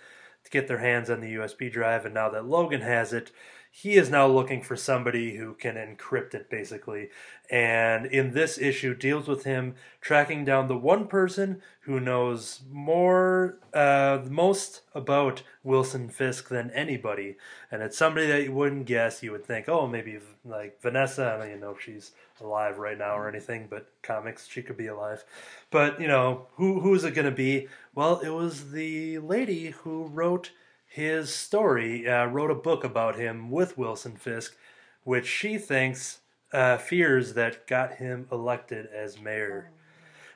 get 0.53 0.67
their 0.67 0.77
hands 0.77 1.09
on 1.09 1.19
the 1.19 1.33
USB 1.33 1.69
drive. 1.69 2.05
And 2.05 2.13
now 2.13 2.29
that 2.29 2.45
Logan 2.45 2.81
has 2.81 3.11
it, 3.11 3.31
he 3.75 3.95
is 3.95 4.07
now 4.07 4.27
looking 4.27 4.61
for 4.61 4.75
somebody 4.75 5.37
who 5.37 5.55
can 5.55 5.75
encrypt 5.75 6.35
it, 6.35 6.47
basically. 6.47 7.09
And 7.49 8.05
in 8.05 8.33
this 8.33 8.59
issue, 8.59 8.93
deals 8.93 9.27
with 9.27 9.45
him 9.45 9.73
tracking 9.99 10.45
down 10.45 10.67
the 10.67 10.77
one 10.77 11.07
person 11.07 11.59
who 11.81 11.99
knows 11.99 12.61
more, 12.71 13.57
uh, 13.73 14.19
most 14.29 14.81
about 14.93 15.41
Wilson 15.63 16.07
Fisk 16.07 16.49
than 16.49 16.69
anybody. 16.69 17.35
And 17.71 17.81
it's 17.81 17.97
somebody 17.97 18.27
that 18.27 18.43
you 18.43 18.53
wouldn't 18.53 18.85
guess. 18.85 19.23
You 19.23 19.31
would 19.31 19.45
think, 19.45 19.67
oh, 19.67 19.87
maybe 19.87 20.19
like 20.45 20.79
Vanessa. 20.79 21.33
I 21.33 21.37
don't 21.37 21.47
even 21.47 21.59
know 21.61 21.71
if 21.71 21.81
she's 21.81 22.11
alive 22.43 22.77
right 22.77 22.97
now 22.97 23.17
or 23.17 23.27
anything, 23.27 23.67
but 23.69 23.91
comics, 24.01 24.47
she 24.47 24.61
could 24.61 24.77
be 24.77 24.87
alive. 24.87 25.23
But 25.71 25.99
you 25.99 26.07
know, 26.07 26.47
who 26.55 26.81
who 26.81 26.93
is 26.93 27.03
it 27.03 27.15
going 27.15 27.25
to 27.25 27.31
be? 27.31 27.67
Well, 27.95 28.19
it 28.19 28.29
was 28.29 28.71
the 28.71 29.19
lady 29.19 29.71
who 29.71 30.05
wrote 30.05 30.51
his 30.85 31.33
story, 31.33 32.07
uh, 32.07 32.27
wrote 32.27 32.51
a 32.51 32.55
book 32.55 32.83
about 32.83 33.15
him 33.15 33.49
with 33.49 33.77
Wilson 33.77 34.15
Fisk, 34.15 34.55
which 35.03 35.27
she 35.27 35.57
thinks 35.57 36.19
uh, 36.53 36.77
fears 36.77 37.33
that 37.33 37.65
got 37.65 37.95
him 37.95 38.27
elected 38.31 38.87
as 38.93 39.19
mayor. 39.19 39.71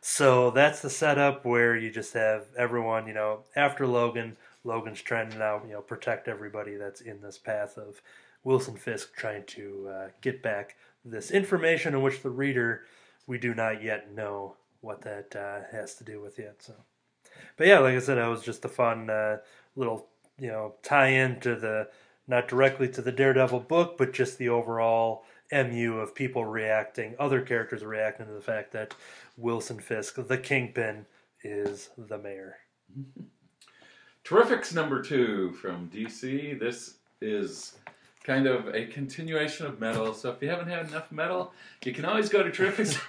So 0.02 0.52
that's 0.52 0.82
the 0.82 0.90
setup 0.90 1.46
where 1.46 1.76
you 1.76 1.92
just 1.92 2.14
have 2.14 2.46
everyone, 2.58 3.08
you 3.08 3.14
know, 3.14 3.42
after 3.56 3.86
Logan, 3.86 4.38
Logan's 4.64 5.02
trying 5.02 5.30
to 5.32 5.38
now, 5.38 5.62
you 5.66 5.74
know, 5.74 5.82
protect 5.82 6.28
everybody 6.28 6.76
that's 6.76 7.02
in 7.02 7.22
this 7.22 7.38
path 7.38 7.78
of 7.78 8.02
Wilson 8.44 8.78
Fisk 8.78 9.14
trying 9.16 9.44
to 9.46 9.90
uh, 9.90 10.08
get 10.22 10.42
back 10.42 10.76
this 11.12 11.32
information 11.32 11.94
in 11.94 12.02
which 12.02 12.22
the 12.22 12.30
reader 12.30 12.84
we 13.26 13.38
do 13.38 13.54
not 13.54 13.84
yet 13.84 14.14
know 14.14 14.56
what 14.82 15.02
that 15.02 15.36
uh, 15.36 15.68
has 15.72 15.96
to 15.96 16.04
do 16.04 16.22
with 16.22 16.40
yet. 16.40 16.62
So, 16.62 16.74
but 17.58 17.68
yeah, 17.68 17.80
like 17.80 17.96
I 17.96 18.00
said, 18.00 18.18
it 18.18 18.28
was 18.28 18.44
just 18.44 18.66
a 18.66 18.70
fun 18.70 19.10
uh, 19.10 19.38
little 19.76 20.08
you 20.40 20.48
know 20.48 20.76
tie-in 20.84 21.40
to 21.42 21.56
the 21.56 21.90
not 22.28 22.48
directly 22.48 22.90
to 22.90 23.02
the 23.02 23.12
Daredevil 23.12 23.62
book, 23.62 23.98
but 23.98 24.14
just 24.14 24.38
the 24.38 24.50
overall 24.50 25.24
mu 25.52 25.98
of 25.98 26.14
people 26.14 26.46
reacting, 26.46 27.16
other 27.18 27.42
characters 27.42 27.84
reacting 27.84 28.26
to 28.28 28.34
the 28.34 28.42
fact 28.42 28.74
that 28.74 28.94
Wilson 29.38 29.80
Fisk, 29.80 30.16
the 30.28 30.38
Kingpin, 30.38 31.06
is 31.44 31.90
the 31.98 32.18
mayor. 32.18 32.58
Terrifics 34.26 34.76
number 34.76 35.02
two 35.02 35.54
from 35.54 35.90
DC. 35.90 36.60
This 36.60 36.96
is 37.22 37.78
kind 38.28 38.46
of 38.46 38.68
a 38.76 38.86
continuation 38.88 39.66
of 39.66 39.80
metal. 39.80 40.14
So 40.14 40.30
if 40.32 40.42
you 40.42 40.50
haven't 40.50 40.68
had 40.68 40.90
enough 40.90 41.10
metal, 41.14 41.54
you 41.86 41.94
can 41.94 42.04
always 42.04 42.28
go 42.28 42.44
to 42.44 42.50
Terrifics. 42.50 43.00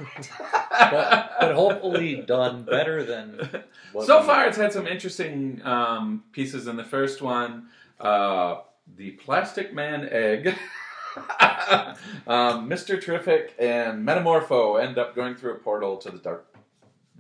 but, 0.80 1.32
but 1.40 1.54
hopefully 1.56 2.22
done 2.22 2.62
better 2.62 3.04
than. 3.04 3.64
so 4.04 4.22
far, 4.22 4.46
it's 4.46 4.56
had 4.56 4.72
some 4.72 4.86
interesting 4.86 5.60
um, 5.64 6.22
pieces 6.30 6.68
in 6.68 6.76
the 6.76 6.84
first 6.84 7.20
one. 7.20 7.66
Uh, 8.00 8.60
the 8.96 9.10
Plastic 9.10 9.74
Man 9.74 10.08
Egg. 10.08 10.54
um, 11.16 12.70
Mr. 12.70 13.02
Terrific 13.02 13.56
and 13.58 14.06
Metamorpho 14.06 14.80
end 14.80 14.98
up 14.98 15.16
going 15.16 15.34
through 15.34 15.54
a 15.54 15.58
portal 15.58 15.96
to 15.96 16.12
the 16.12 16.18
dark. 16.18 16.54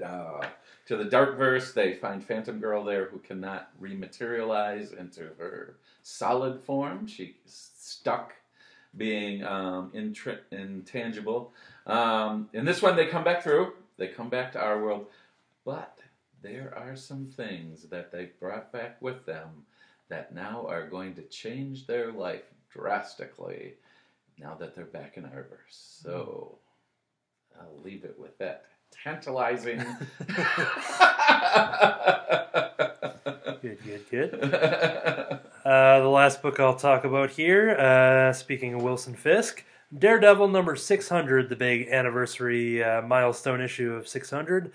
Uh, 0.02 0.46
to 0.86 0.96
the 0.96 1.04
dark 1.04 1.36
verse, 1.36 1.72
they 1.72 1.94
find 1.94 2.24
Phantom 2.24 2.60
Girl 2.60 2.84
there 2.84 3.06
who 3.06 3.18
cannot 3.18 3.70
rematerialize 3.82 4.96
into 4.98 5.22
her 5.38 5.76
solid 6.02 6.62
form. 6.62 7.06
She's 7.06 7.72
stuck 8.08 8.32
being 8.96 9.44
um, 9.44 9.90
intri- 9.94 10.40
intangible. 10.50 11.52
Um, 11.86 12.48
in 12.54 12.64
this 12.64 12.80
one, 12.80 12.96
they 12.96 13.06
come 13.06 13.22
back 13.22 13.42
through. 13.42 13.74
They 13.98 14.08
come 14.08 14.30
back 14.30 14.52
to 14.52 14.60
our 14.60 14.82
world, 14.82 15.06
but 15.64 15.98
there 16.40 16.72
are 16.74 16.96
some 16.96 17.26
things 17.26 17.82
that 17.90 18.10
they 18.10 18.30
brought 18.40 18.72
back 18.72 19.02
with 19.02 19.26
them 19.26 19.66
that 20.08 20.34
now 20.34 20.66
are 20.68 20.88
going 20.88 21.14
to 21.16 21.22
change 21.22 21.86
their 21.86 22.10
life 22.10 22.44
drastically 22.70 23.74
now 24.38 24.54
that 24.54 24.74
they're 24.74 24.84
back 24.86 25.18
in 25.18 25.26
our 25.26 25.46
verse. 25.50 25.98
So 26.02 26.56
I'll 27.60 27.82
leave 27.82 28.04
it 28.04 28.18
with 28.18 28.38
that 28.38 28.64
tantalizing. 29.04 29.84
Good, 33.60 33.78
good, 33.84 34.08
good. 34.08 35.30
Uh, 35.68 36.00
the 36.00 36.08
last 36.08 36.40
book 36.40 36.58
I'll 36.58 36.76
talk 36.76 37.04
about 37.04 37.28
here, 37.28 37.72
uh, 37.72 38.32
speaking 38.32 38.72
of 38.72 38.82
Wilson 38.82 39.12
Fisk, 39.12 39.66
Daredevil 39.94 40.48
number 40.48 40.74
600, 40.74 41.50
the 41.50 41.56
big 41.56 41.88
anniversary 41.88 42.82
uh, 42.82 43.02
milestone 43.02 43.60
issue 43.60 43.92
of 43.92 44.08
600. 44.08 44.72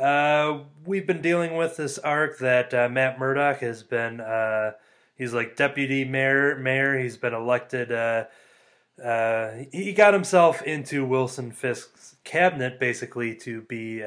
Uh, 0.00 0.60
we've 0.86 1.08
been 1.08 1.20
dealing 1.20 1.56
with 1.56 1.76
this 1.76 1.98
arc 1.98 2.38
that 2.38 2.72
uh, 2.72 2.88
Matt 2.88 3.18
Murdock 3.18 3.58
has 3.62 3.82
been, 3.82 4.22
he's 5.16 5.34
like 5.34 5.56
deputy 5.56 6.04
mayor, 6.04 6.56
mayor. 6.56 6.96
He's 6.96 7.16
been 7.16 7.34
elected. 7.34 7.88
He 9.72 9.92
got 9.92 10.14
himself 10.14 10.62
into 10.62 11.04
Wilson 11.04 11.50
Fisk's 11.50 12.14
cabinet 12.22 12.78
basically 12.78 13.34
to 13.34 13.62
be 13.62 14.04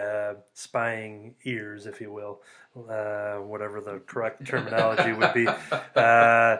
spying 0.53 1.35
ears, 1.43 1.85
if 1.85 1.99
you 1.99 2.09
will, 2.09 2.41
uh, 2.75 3.35
whatever 3.37 3.81
the 3.81 3.99
correct 4.05 4.45
terminology 4.45 5.13
would 5.13 5.33
be. 5.33 5.47
Uh, 5.95 6.57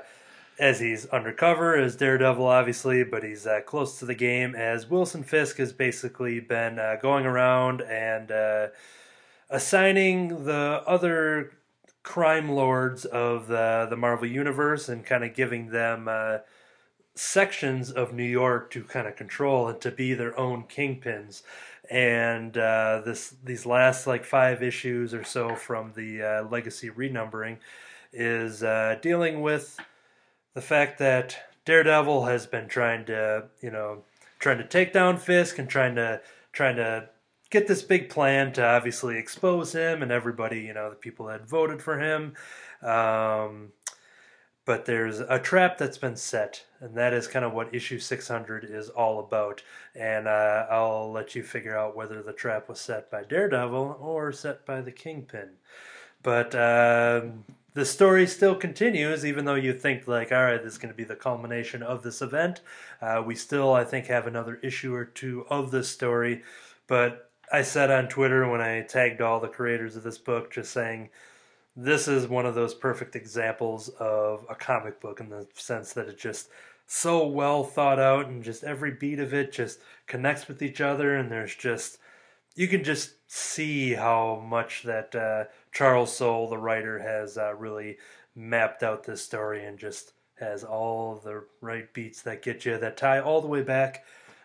as 0.59 0.79
he's 0.79 1.07
undercover 1.07 1.75
as 1.75 1.95
Daredevil, 1.95 2.45
obviously, 2.45 3.03
but 3.03 3.23
he's 3.23 3.47
uh, 3.47 3.61
close 3.65 3.97
to 3.99 4.05
the 4.05 4.13
game. 4.13 4.53
As 4.53 4.88
Wilson 4.88 5.23
Fisk 5.23 5.57
has 5.57 5.73
basically 5.73 6.39
been 6.39 6.77
uh, 6.77 6.97
going 7.01 7.25
around 7.25 7.81
and 7.81 8.31
uh, 8.31 8.67
assigning 9.49 10.45
the 10.45 10.83
other 10.85 11.51
crime 12.03 12.49
lords 12.49 13.05
of 13.05 13.47
the 13.47 13.88
the 13.89 13.95
Marvel 13.95 14.27
universe 14.27 14.89
and 14.89 15.05
kind 15.05 15.23
of 15.23 15.33
giving 15.33 15.69
them 15.69 16.07
uh, 16.07 16.39
sections 17.15 17.91
of 17.91 18.13
New 18.13 18.23
York 18.23 18.71
to 18.71 18.83
kind 18.83 19.07
of 19.07 19.15
control 19.15 19.67
and 19.67 19.81
to 19.81 19.91
be 19.91 20.13
their 20.13 20.38
own 20.39 20.63
kingpins. 20.63 21.41
And 21.91 22.57
uh, 22.57 23.01
this 23.03 23.35
these 23.43 23.65
last 23.65 24.07
like 24.07 24.23
five 24.23 24.63
issues 24.63 25.13
or 25.13 25.26
so 25.26 25.55
from 25.55 25.91
the 25.93 26.23
uh, 26.23 26.43
Legacy 26.49 26.89
renumbering 26.89 27.57
is 28.13 28.63
uh, 28.63 28.95
dealing 29.01 29.41
with 29.41 29.77
the 30.53 30.61
fact 30.61 30.99
that 30.99 31.38
Daredevil 31.65 32.26
has 32.26 32.47
been 32.47 32.69
trying 32.69 33.03
to 33.07 33.47
you 33.61 33.72
know 33.72 34.03
trying 34.39 34.59
to 34.59 34.63
take 34.63 34.93
down 34.93 35.18
Fisk 35.18 35.59
and 35.59 35.68
trying 35.68 35.95
to 35.95 36.22
trying 36.53 36.77
to 36.77 37.09
get 37.49 37.68
this 37.68 37.81
big 37.81 38.09
plan 38.09 38.53
to 38.53 38.65
obviously 38.65 39.18
expose 39.18 39.73
him 39.73 40.01
and 40.01 40.13
everybody 40.13 40.61
you 40.61 40.73
know 40.73 40.89
the 40.89 40.95
people 40.95 41.26
that 41.26 41.45
voted 41.45 41.81
for 41.81 41.99
him. 41.99 42.35
Um, 42.81 43.73
but 44.65 44.85
there's 44.85 45.19
a 45.19 45.39
trap 45.39 45.77
that's 45.77 45.97
been 45.97 46.15
set, 46.15 46.65
and 46.79 46.95
that 46.95 47.13
is 47.13 47.27
kind 47.27 47.43
of 47.43 47.53
what 47.53 47.73
issue 47.73 47.99
600 47.99 48.63
is 48.63 48.89
all 48.89 49.19
about. 49.19 49.63
And 49.95 50.27
uh, 50.27 50.67
I'll 50.69 51.11
let 51.11 51.35
you 51.35 51.43
figure 51.43 51.77
out 51.77 51.95
whether 51.95 52.21
the 52.21 52.33
trap 52.33 52.69
was 52.69 52.79
set 52.79 53.09
by 53.09 53.23
Daredevil 53.23 53.97
or 53.99 54.31
set 54.31 54.65
by 54.65 54.81
the 54.81 54.91
Kingpin. 54.91 55.49
But 56.21 56.53
um, 56.53 57.45
the 57.73 57.85
story 57.85 58.27
still 58.27 58.55
continues, 58.55 59.25
even 59.25 59.45
though 59.45 59.55
you 59.55 59.73
think, 59.73 60.07
like, 60.07 60.31
all 60.31 60.43
right, 60.43 60.61
this 60.61 60.73
is 60.73 60.77
going 60.77 60.93
to 60.93 60.97
be 60.97 61.03
the 61.03 61.15
culmination 61.15 61.81
of 61.81 62.03
this 62.03 62.21
event. 62.21 62.61
Uh, 63.01 63.23
we 63.25 63.33
still, 63.33 63.73
I 63.73 63.83
think, 63.83 64.05
have 64.07 64.27
another 64.27 64.59
issue 64.61 64.93
or 64.93 65.05
two 65.05 65.45
of 65.49 65.71
this 65.71 65.89
story. 65.89 66.43
But 66.85 67.31
I 67.51 67.63
said 67.63 67.89
on 67.89 68.09
Twitter 68.09 68.47
when 68.47 68.61
I 68.61 68.81
tagged 68.81 69.21
all 69.21 69.39
the 69.39 69.47
creators 69.47 69.95
of 69.95 70.03
this 70.03 70.19
book, 70.19 70.51
just 70.51 70.71
saying, 70.71 71.09
this 71.84 72.08
is 72.08 72.28
one 72.28 72.45
of 72.45 72.56
those 72.56 72.74
perfect 72.74 73.16
examples 73.16 73.90
of 73.99 74.45
a 74.49 74.56
comic 74.56 74.99
book 74.99 75.20
in 75.20 75.30
the 75.30 75.48
sense 75.56 75.94
that 75.94 76.08
it's 76.08 76.22
just 76.22 76.49
so 76.86 77.26
well 77.26 77.64
thought 77.64 77.99
out 77.99 78.28
and 78.28 78.44
just 78.44 78.64
every 78.64 78.91
beat 78.91 79.20
of 79.20 79.34
it 79.34 79.52
just 79.52 79.80
connects 80.08 80.48
with 80.48 80.62
each 80.62 80.82
other 80.82 81.16
and 81.16 81.32
there's 81.32 81.56
just 81.56 81.98
you 82.56 82.68
can 82.68 82.84
just 82.84 83.14
see 83.28 83.94
how 83.94 84.44
much 84.45 84.84
that 84.84 85.16
uh, 85.16 85.45
Charles 85.72 86.16
Soule, 86.16 86.49
the 86.49 86.58
writer, 86.58 86.99
has 86.99 87.38
uh, 87.38 87.56
really 87.56 87.98
mapped 88.36 88.84
out 88.84 89.03
this 89.03 89.22
story 89.22 89.66
and 89.66 89.80
just 89.80 90.14
has 90.38 90.64
all 90.64 91.16
the 91.24 91.45
right 91.62 91.94
beats 91.94 92.22
that 92.24 92.41
get 92.41 92.66
you 92.66 92.78
that 92.78 92.98
tie 92.98 93.20
all 93.20 93.41
the 93.41 93.48
way 93.48 93.62
back, 93.62 94.03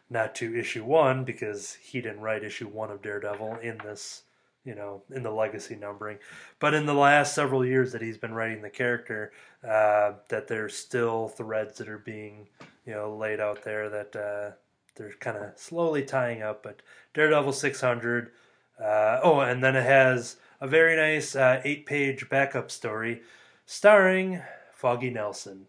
not 0.09 0.35
to 0.37 0.57
issue 0.57 0.85
one 0.85 1.25
because 1.25 1.75
he 1.75 2.01
didn't 2.01 2.21
write 2.21 2.45
issue 2.45 2.69
one 2.69 2.91
of 2.91 3.03
Daredevil 3.03 3.59
in 3.63 3.79
this 3.79 4.23
you 4.67 4.75
know, 4.75 5.03
in 5.15 5.23
the 5.23 5.31
legacy 5.31 5.77
numbering. 5.77 6.19
But 6.59 6.75
in 6.75 6.85
the 6.85 6.95
last 6.95 7.35
several 7.35 7.65
years 7.65 7.93
that 7.93 8.03
he's 8.03 8.19
been 8.19 8.35
writing 8.35 8.61
the 8.61 8.69
character, 8.69 9.33
uh, 9.65 10.15
that 10.29 10.49
there's 10.49 10.77
still 10.77 11.29
threads 11.29 11.79
that 11.79 11.89
are 11.89 11.99
being, 11.99 12.49
you 12.85 12.93
know, 12.93 13.17
laid 13.17 13.41
out 13.41 13.63
there 13.63 13.89
that 13.89 14.17
uh, 14.17 14.57
they're 14.97 15.15
kind 15.21 15.37
of 15.37 15.57
slowly 15.57 16.03
tying 16.03 16.43
up. 16.43 16.63
But 16.63 16.83
Daredevil 17.15 17.53
600. 17.53 18.33
Uh, 18.79 19.21
oh, 19.23 19.41
and 19.41 19.65
then 19.65 19.77
it 19.77 19.85
has 19.85 20.37
a 20.61 20.67
very 20.67 20.97
nice 20.97 21.35
uh, 21.35 21.63
eight-page 21.65 22.29
backup 22.29 22.71
story 22.71 23.23
starring 23.65 24.43
Foggy 24.75 25.11
Nelson. 25.11 25.67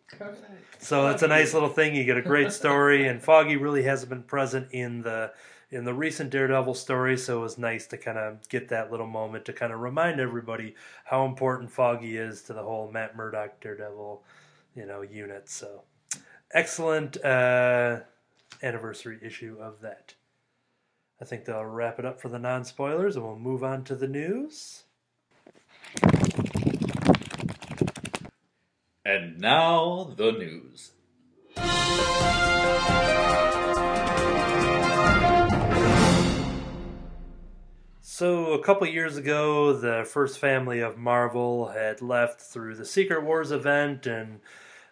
So 0.79 1.07
it's 1.07 1.23
a 1.23 1.27
nice 1.27 1.53
little 1.53 1.69
thing. 1.69 1.95
You 1.95 2.03
get 2.03 2.17
a 2.17 2.21
great 2.21 2.51
story, 2.51 3.07
and 3.07 3.21
Foggy 3.21 3.55
really 3.55 3.83
hasn't 3.83 4.09
been 4.09 4.23
present 4.23 4.67
in 4.71 5.01
the 5.03 5.31
in 5.69 5.84
the 5.84 5.94
recent 5.94 6.30
Daredevil 6.30 6.76
story, 6.76 7.18
so 7.18 7.39
it 7.39 7.41
was 7.41 7.57
nice 7.57 7.88
to 7.88 7.98
kind 7.98 8.18
of 8.18 8.48
get 8.49 8.69
that 8.69 8.89
little 8.89 9.07
moment 9.07 9.45
to 9.45 9.53
kind 9.53 9.73
of 9.73 9.80
remind 9.80 10.19
everybody 10.19 10.76
how 11.06 11.26
important 11.26 11.72
Foggy 11.72 12.18
is 12.18 12.41
to 12.44 12.53
the 12.53 12.64
whole 12.64 12.89
Matt 12.89 13.18
Murdock 13.18 13.60
Daredevil, 13.60 14.23
you 14.76 14.85
know, 14.85 15.02
unit. 15.02 15.49
So 15.49 15.81
excellent 16.52 17.23
uh, 17.23 17.99
anniversary 18.64 19.19
issue 19.22 19.57
of 19.60 19.81
that. 19.81 20.14
I 21.19 21.26
think 21.26 21.45
they'll 21.45 21.65
wrap 21.65 21.99
it 21.99 22.06
up 22.06 22.22
for 22.22 22.30
the 22.30 22.39
non 22.39 22.64
spoilers, 22.64 23.15
and 23.15 23.26
we'll 23.26 23.38
move 23.38 23.64
on 23.64 23.84
to 23.85 23.95
the 23.95 24.07
news. 24.07 24.84
And 29.03 29.39
now 29.39 30.14
the 30.15 30.31
news. 30.31 30.91
So, 38.18 38.53
a 38.53 38.64
couple 38.64 38.88
years 38.88 39.15
ago, 39.15 39.73
the 39.73 40.03
first 40.03 40.39
family 40.39 40.80
of 40.80 40.98
Marvel 40.98 41.68
had 41.68 42.02
left 42.02 42.41
through 42.41 42.73
the 42.73 42.84
Secret 42.84 43.23
Wars 43.23 43.52
event 43.52 44.07
and 44.07 44.39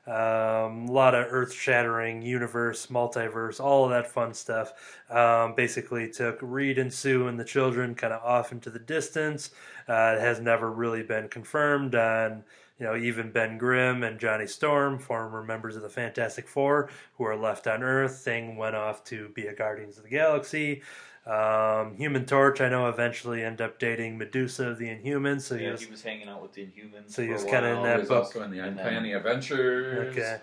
um, 0.06 0.88
a 0.88 0.92
lot 0.92 1.16
of 1.16 1.26
earth 1.32 1.52
shattering 1.52 2.22
universe, 2.22 2.86
multiverse, 2.86 3.60
all 3.60 3.86
of 3.86 3.90
that 3.90 4.06
fun 4.06 4.36
stuff. 4.36 4.74
Um, 5.10 5.56
basically, 5.56 6.08
took 6.12 6.38
Reed 6.40 6.78
and 6.78 6.94
Sue 6.94 7.28
and 7.28 7.40
the 7.40 7.44
children 7.44 7.96
kind 7.96 8.14
of 8.14 8.22
off 8.22 8.52
into 8.52 8.70
the 8.70 8.78
distance. 8.78 9.50
Uh, 9.90 10.18
it 10.18 10.22
has 10.22 10.40
never 10.40 10.72
really 10.72 11.02
been 11.02 11.28
confirmed 11.28 11.96
on 11.96 12.44
you 12.80 12.86
know, 12.86 12.96
even 12.96 13.32
Ben 13.32 13.58
Grimm 13.58 14.04
and 14.04 14.20
Johnny 14.20 14.48
Storm, 14.48 15.00
former 15.00 15.42
members 15.42 15.76
of 15.76 15.82
the 15.82 15.90
Fantastic 15.90 16.48
Four, 16.48 16.90
who 17.18 17.24
are 17.24 17.36
left 17.36 17.68
on 17.68 17.82
Earth. 17.82 18.20
Thing 18.20 18.58
went 18.58 18.76
off 18.76 19.04
to 19.06 19.30
be 19.30 19.48
a 19.48 19.56
Guardians 19.56 19.98
of 19.98 20.04
the 20.04 20.10
Galaxy. 20.10 20.84
Um, 21.26 21.96
Human 21.98 22.26
Torch, 22.26 22.62
I 22.62 22.70
know, 22.70 22.88
eventually 22.88 23.44
ended 23.44 23.62
up 23.62 23.80
dating 23.80 24.18
Medusa 24.20 24.70
of 24.70 24.78
the 24.78 24.86
Inhumans. 24.88 25.42
So 25.42 25.58
he 25.58 25.64
yeah, 25.66 25.72
was, 25.72 25.82
he 25.82 25.90
was 25.90 26.04
hanging 26.04 26.28
out 26.30 26.42
with 26.42 26.54
the 26.54 26.62
Inhumans. 26.62 27.10
So 27.12 27.24
he 27.24 27.30
was 27.30 27.44
kinda 27.44 27.68
in 27.70 27.76
while. 27.78 27.84
that 27.84 27.96
There's 27.98 28.08
book. 28.10 28.26
also 28.26 28.44
in 28.44 28.52
the 28.52 28.60
Uncanny 28.60 29.10
then- 29.10 29.18
Adventures. 29.18 30.16
okay. 30.16 30.38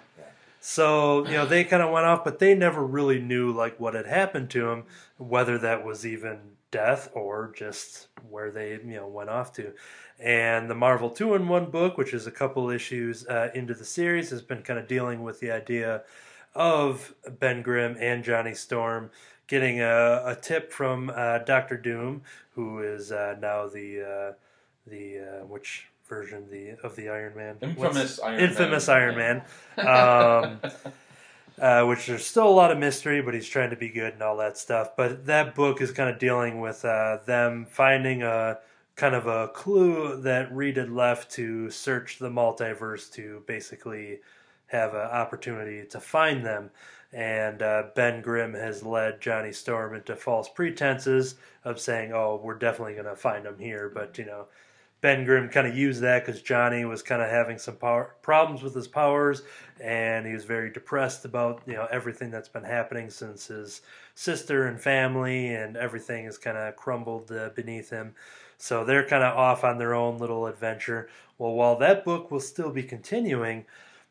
So 0.64 1.26
you 1.26 1.32
know 1.32 1.44
they 1.46 1.64
kind 1.64 1.82
of 1.82 1.90
went 1.90 2.06
off, 2.06 2.22
but 2.24 2.38
they 2.38 2.54
never 2.54 2.84
really 2.84 3.20
knew 3.20 3.50
like 3.52 3.80
what 3.80 3.94
had 3.94 4.06
happened 4.06 4.48
to 4.50 4.70
him, 4.70 4.84
whether 5.18 5.58
that 5.58 5.84
was 5.84 6.06
even 6.06 6.38
death 6.70 7.08
or 7.14 7.52
just 7.56 8.06
where 8.30 8.50
they 8.52 8.72
you 8.72 8.94
know 8.96 9.08
went 9.08 9.28
off 9.28 9.52
to. 9.54 9.72
And 10.20 10.70
the 10.70 10.74
Marvel 10.76 11.10
two 11.10 11.34
in 11.34 11.48
one 11.48 11.66
book, 11.66 11.98
which 11.98 12.14
is 12.14 12.28
a 12.28 12.30
couple 12.30 12.70
issues 12.70 13.26
uh, 13.26 13.50
into 13.54 13.74
the 13.74 13.84
series, 13.84 14.30
has 14.30 14.40
been 14.42 14.62
kind 14.62 14.78
of 14.78 14.86
dealing 14.86 15.22
with 15.24 15.40
the 15.40 15.50
idea 15.50 16.02
of 16.54 17.12
Ben 17.40 17.62
Grimm 17.62 17.96
and 17.98 18.22
Johnny 18.22 18.54
Storm 18.54 19.10
getting 19.46 19.80
a, 19.80 20.22
a 20.26 20.36
tip 20.40 20.72
from 20.72 21.10
uh, 21.14 21.38
Doctor 21.38 21.76
Doom, 21.76 22.22
who 22.54 22.80
is 22.80 23.12
uh, 23.12 23.36
now 23.40 23.66
the 23.66 24.02
uh, 24.02 24.32
the 24.86 25.18
uh, 25.18 25.46
which 25.46 25.86
version 26.08 26.46
the 26.50 26.76
of 26.82 26.96
the 26.96 27.08
Iron 27.08 27.34
Man 27.36 27.56
What's- 27.76 27.96
Infamous 27.96 28.20
Iron 28.20 28.40
infamous 28.40 28.88
Man. 28.88 28.96
Iron 28.96 29.16
Man. 29.16 30.60
Um, 30.64 30.70
uh, 31.60 31.84
which 31.86 32.06
there's 32.06 32.24
still 32.26 32.48
a 32.48 32.50
lot 32.50 32.70
of 32.72 32.78
mystery, 32.78 33.20
but 33.22 33.34
he's 33.34 33.48
trying 33.48 33.70
to 33.70 33.76
be 33.76 33.88
good 33.88 34.14
and 34.14 34.22
all 34.22 34.36
that 34.38 34.56
stuff. 34.58 34.96
But 34.96 35.26
that 35.26 35.54
book 35.54 35.80
is 35.80 35.90
kind 35.92 36.10
of 36.10 36.18
dealing 36.18 36.60
with 36.60 36.84
uh, 36.84 37.18
them 37.26 37.66
finding 37.66 38.22
a 38.22 38.58
kind 38.96 39.14
of 39.14 39.26
a 39.26 39.48
clue 39.48 40.20
that 40.22 40.52
Reed 40.54 40.76
had 40.76 40.90
left 40.90 41.30
to 41.32 41.70
search 41.70 42.18
the 42.18 42.28
multiverse 42.28 43.10
to 43.12 43.42
basically 43.46 44.20
have 44.72 44.94
an 44.94 45.00
opportunity 45.00 45.84
to 45.86 46.00
find 46.00 46.44
them. 46.44 46.70
And 47.12 47.60
uh, 47.60 47.84
Ben 47.94 48.22
Grimm 48.22 48.54
has 48.54 48.82
led 48.82 49.20
Johnny 49.20 49.52
Storm 49.52 49.94
into 49.94 50.16
false 50.16 50.48
pretenses 50.48 51.34
of 51.62 51.78
saying, 51.78 52.12
"Oh, 52.12 52.40
we're 52.42 52.54
definitely 52.58 52.94
going 52.94 53.04
to 53.04 53.16
find 53.16 53.44
them 53.44 53.58
here," 53.58 53.90
but 53.94 54.18
you 54.18 54.24
know. 54.24 54.46
Ben 55.02 55.24
Grimm 55.24 55.48
kind 55.48 55.66
of 55.66 55.76
used 55.76 56.00
that 56.02 56.24
because 56.24 56.40
Johnny 56.40 56.84
was 56.84 57.02
kind 57.02 57.20
of 57.20 57.28
having 57.28 57.58
some 57.58 57.74
power, 57.74 58.14
problems 58.22 58.62
with 58.62 58.72
his 58.72 58.86
powers, 58.86 59.42
and 59.80 60.24
he 60.24 60.32
was 60.32 60.44
very 60.44 60.70
depressed 60.70 61.24
about 61.24 61.60
you 61.66 61.74
know 61.74 61.88
everything 61.90 62.30
that's 62.30 62.48
been 62.48 62.62
happening 62.62 63.10
since 63.10 63.48
his 63.48 63.80
sister 64.14 64.68
and 64.68 64.80
family 64.80 65.54
and 65.54 65.76
everything 65.76 66.26
has 66.26 66.38
kind 66.38 66.56
of 66.56 66.76
crumbled 66.76 67.32
uh, 67.32 67.50
beneath 67.56 67.90
him. 67.90 68.14
So 68.58 68.84
they're 68.84 69.04
kind 69.04 69.24
of 69.24 69.36
off 69.36 69.64
on 69.64 69.78
their 69.78 69.92
own 69.92 70.18
little 70.18 70.46
adventure. 70.46 71.08
Well, 71.36 71.54
while 71.54 71.76
that 71.78 72.04
book 72.04 72.30
will 72.30 72.38
still 72.38 72.70
be 72.70 72.84
continuing, 72.84 73.64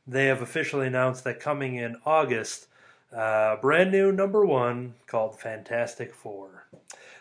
they 0.07 0.25
have 0.27 0.41
officially 0.41 0.87
announced 0.87 1.23
that 1.23 1.39
coming 1.39 1.75
in 1.75 1.97
August, 2.05 2.67
uh, 3.15 3.55
a 3.57 3.59
brand 3.61 3.91
new 3.91 4.11
number 4.11 4.45
one 4.45 4.95
called 5.07 5.39
Fantastic 5.39 6.13
Four. 6.13 6.67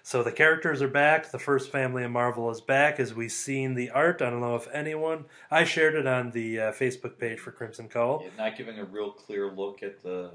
So 0.03 0.23
the 0.23 0.33
characters 0.33 0.81
are 0.83 0.89
back. 0.89 1.31
The 1.31 1.39
first 1.39 1.71
family 1.71 2.05
of 2.05 2.11
Marvel 2.11 2.51
is 2.51 2.61
back, 2.61 2.99
as 2.99 3.15
we've 3.15 3.31
seen 3.31 3.75
the 3.75 3.91
art. 3.91 4.23
I 4.23 4.31
don't 4.31 4.41
know 4.41 4.57
if 4.57 4.67
anyone. 4.73 5.27
I 5.51 5.65
shared 5.65 5.95
it 5.95 6.07
on 6.07 6.31
the 6.31 6.59
uh, 6.61 6.73
Facebook 6.73 7.19
page 7.19 7.39
for 7.39 7.53
Crimson 7.53 7.89
Cowl. 7.89 8.23
Yeah, 8.25 8.31
not 8.37 8.57
giving 8.57 8.79
a 8.79 8.85
real 8.85 9.11
clear 9.11 9.51
look 9.51 9.83
at 9.83 10.03
the 10.03 10.33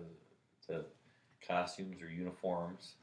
the 0.68 0.86
costumes 1.46 2.02
or 2.02 2.10
uniforms. 2.10 2.94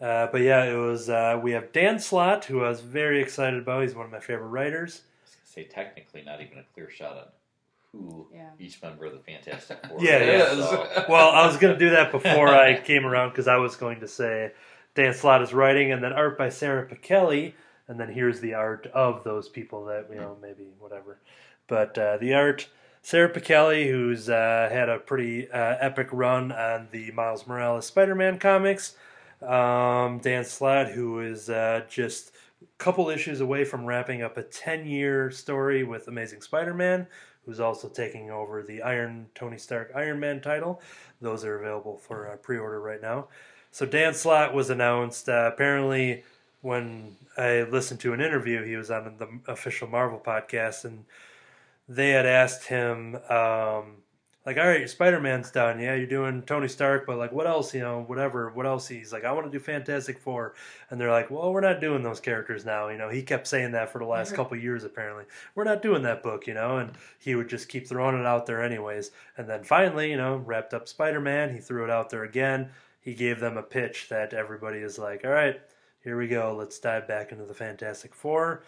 Uh, 0.00 0.26
but 0.32 0.40
yeah, 0.40 0.64
it 0.64 0.76
was. 0.76 1.08
Uh, 1.08 1.38
we 1.40 1.52
have 1.52 1.72
Dan 1.72 1.98
Slott, 1.98 2.46
who 2.46 2.64
I 2.64 2.68
was 2.68 2.80
very 2.80 3.22
excited 3.22 3.60
about. 3.60 3.82
He's 3.82 3.94
one 3.94 4.06
of 4.06 4.12
my 4.12 4.20
favorite 4.20 4.48
writers. 4.48 5.02
I 5.04 5.24
was 5.24 5.36
gonna 5.36 5.66
say 5.66 5.72
technically 5.72 6.22
not 6.22 6.40
even 6.40 6.58
a 6.58 6.64
clear 6.74 6.90
shot 6.90 7.16
on 7.16 7.24
who 7.92 8.26
Yeah. 8.34 8.50
each 8.58 8.82
member 8.82 9.06
of 9.06 9.12
the 9.12 9.18
Fantastic 9.20 9.78
Four. 9.88 9.98
Yeah, 10.02 10.18
is, 10.18 10.58
yeah. 10.58 10.64
so- 10.70 11.04
Well, 11.08 11.30
I 11.30 11.46
was 11.46 11.56
going 11.56 11.72
to 11.74 11.78
do 11.78 11.90
that 11.90 12.10
before 12.12 12.48
I 12.48 12.80
came 12.80 13.04
around 13.06 13.30
because 13.30 13.48
I 13.48 13.56
was 13.56 13.76
going 13.76 14.00
to 14.00 14.08
say 14.08 14.52
Dan 14.94 15.14
Slott 15.14 15.42
is 15.42 15.52
writing, 15.54 15.92
and 15.92 16.02
then 16.02 16.12
art 16.12 16.36
by 16.36 16.48
Sarah 16.48 16.86
Pichelli, 16.86 17.54
and 17.88 17.98
then 18.00 18.10
here's 18.12 18.40
the 18.40 18.54
art 18.54 18.86
of 18.88 19.24
those 19.24 19.48
people 19.48 19.86
that 19.86 20.06
you 20.10 20.16
know 20.16 20.36
maybe 20.42 20.64
whatever. 20.78 21.18
But 21.66 21.96
uh, 21.96 22.16
the 22.18 22.34
art 22.34 22.68
Sarah 23.02 23.30
Pichelli, 23.32 23.90
who's 23.90 24.28
uh, 24.28 24.68
had 24.70 24.88
a 24.88 24.98
pretty 24.98 25.50
uh, 25.50 25.76
epic 25.80 26.08
run 26.12 26.52
on 26.52 26.88
the 26.92 27.10
Miles 27.12 27.46
Morales 27.46 27.86
Spider-Man 27.86 28.38
comics. 28.38 28.94
Um, 29.40 30.18
Dan 30.18 30.44
Slott, 30.44 30.90
who 30.90 31.18
is 31.20 31.50
uh, 31.50 31.82
just 31.88 32.32
a 32.62 32.66
couple 32.78 33.08
issues 33.10 33.40
away 33.40 33.64
from 33.64 33.84
wrapping 33.84 34.22
up 34.22 34.36
a 34.36 34.42
10-year 34.44 35.30
story 35.32 35.82
with 35.82 36.06
Amazing 36.06 36.42
Spider-Man, 36.42 37.08
who's 37.44 37.60
also 37.60 37.88
taking 37.88 38.30
over 38.30 38.62
the 38.62 38.82
Iron 38.82 39.26
Tony 39.34 39.58
Stark 39.58 39.92
Iron 39.94 40.20
Man 40.20 40.40
title. 40.40 40.80
Those 41.20 41.44
are 41.44 41.58
available 41.58 41.98
for 41.98 42.28
uh, 42.28 42.36
pre-order 42.36 42.80
right 42.80 43.02
now. 43.02 43.28
So 43.70 43.86
Dan 43.86 44.14
Slott 44.14 44.52
was 44.52 44.70
announced. 44.70 45.28
Uh, 45.28 45.50
apparently, 45.52 46.24
when 46.60 47.16
I 47.36 47.62
listened 47.62 48.00
to 48.00 48.12
an 48.12 48.20
interview, 48.20 48.62
he 48.64 48.76
was 48.76 48.90
on 48.90 49.16
the 49.18 49.28
official 49.50 49.88
Marvel 49.88 50.20
podcast, 50.24 50.84
and 50.84 51.04
they 51.88 52.10
had 52.10 52.26
asked 52.26 52.66
him, 52.66 53.16
um, 53.28 54.01
like, 54.44 54.56
all 54.56 54.66
right, 54.66 54.88
Spider 54.90 55.20
Man's 55.20 55.52
done. 55.52 55.78
Yeah, 55.78 55.94
you're 55.94 56.06
doing 56.06 56.42
Tony 56.42 56.66
Stark, 56.66 57.06
but 57.06 57.16
like, 57.16 57.30
what 57.30 57.46
else? 57.46 57.72
You 57.74 57.80
know, 57.80 58.02
whatever. 58.02 58.50
What 58.50 58.66
else? 58.66 58.88
He's 58.88 59.12
like, 59.12 59.24
I 59.24 59.30
want 59.32 59.46
to 59.46 59.52
do 59.52 59.62
Fantastic 59.62 60.18
Four, 60.18 60.54
and 60.90 61.00
they're 61.00 61.12
like, 61.12 61.30
well, 61.30 61.52
we're 61.52 61.60
not 61.60 61.80
doing 61.80 62.02
those 62.02 62.18
characters 62.18 62.64
now. 62.64 62.88
You 62.88 62.98
know, 62.98 63.08
he 63.08 63.22
kept 63.22 63.46
saying 63.46 63.72
that 63.72 63.92
for 63.92 63.98
the 63.98 64.04
last 64.04 64.34
couple 64.34 64.56
years. 64.56 64.82
Apparently, 64.82 65.24
we're 65.54 65.64
not 65.64 65.80
doing 65.80 66.02
that 66.02 66.22
book. 66.22 66.46
You 66.46 66.54
know, 66.54 66.78
and 66.78 66.92
he 67.20 67.34
would 67.36 67.48
just 67.48 67.68
keep 67.68 67.86
throwing 67.86 68.18
it 68.18 68.26
out 68.26 68.46
there 68.46 68.62
anyways. 68.62 69.12
And 69.36 69.48
then 69.48 69.62
finally, 69.62 70.10
you 70.10 70.16
know, 70.16 70.36
wrapped 70.36 70.74
up 70.74 70.88
Spider 70.88 71.20
Man. 71.20 71.54
He 71.54 71.60
threw 71.60 71.84
it 71.84 71.90
out 71.90 72.10
there 72.10 72.24
again. 72.24 72.70
He 73.00 73.14
gave 73.14 73.40
them 73.40 73.56
a 73.56 73.62
pitch 73.62 74.08
that 74.10 74.32
everybody 74.32 74.78
is 74.78 74.98
like, 74.98 75.24
all 75.24 75.30
right, 75.30 75.60
here 76.02 76.16
we 76.16 76.28
go. 76.28 76.54
Let's 76.56 76.78
dive 76.78 77.06
back 77.06 77.32
into 77.32 77.44
the 77.44 77.54
Fantastic 77.54 78.14
Four. 78.14 78.62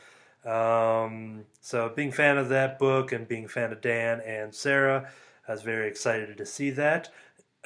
Um, 0.45 1.47
so, 1.61 1.89
being 1.89 2.13
fan 2.13 2.37
of 2.37 2.51
that 2.51 2.79
book 2.79 3.13
and 3.13 3.27
being 3.27 3.49
fan 3.49 3.73
of 3.73 3.81
Dan 3.81 4.21
and 4.21 4.55
Sarah, 4.55 5.11
I 5.49 5.53
was 5.53 5.62
very 5.62 5.89
excited 5.89 6.37
to 6.39 6.47
see 6.47 6.71
that. 6.71 7.11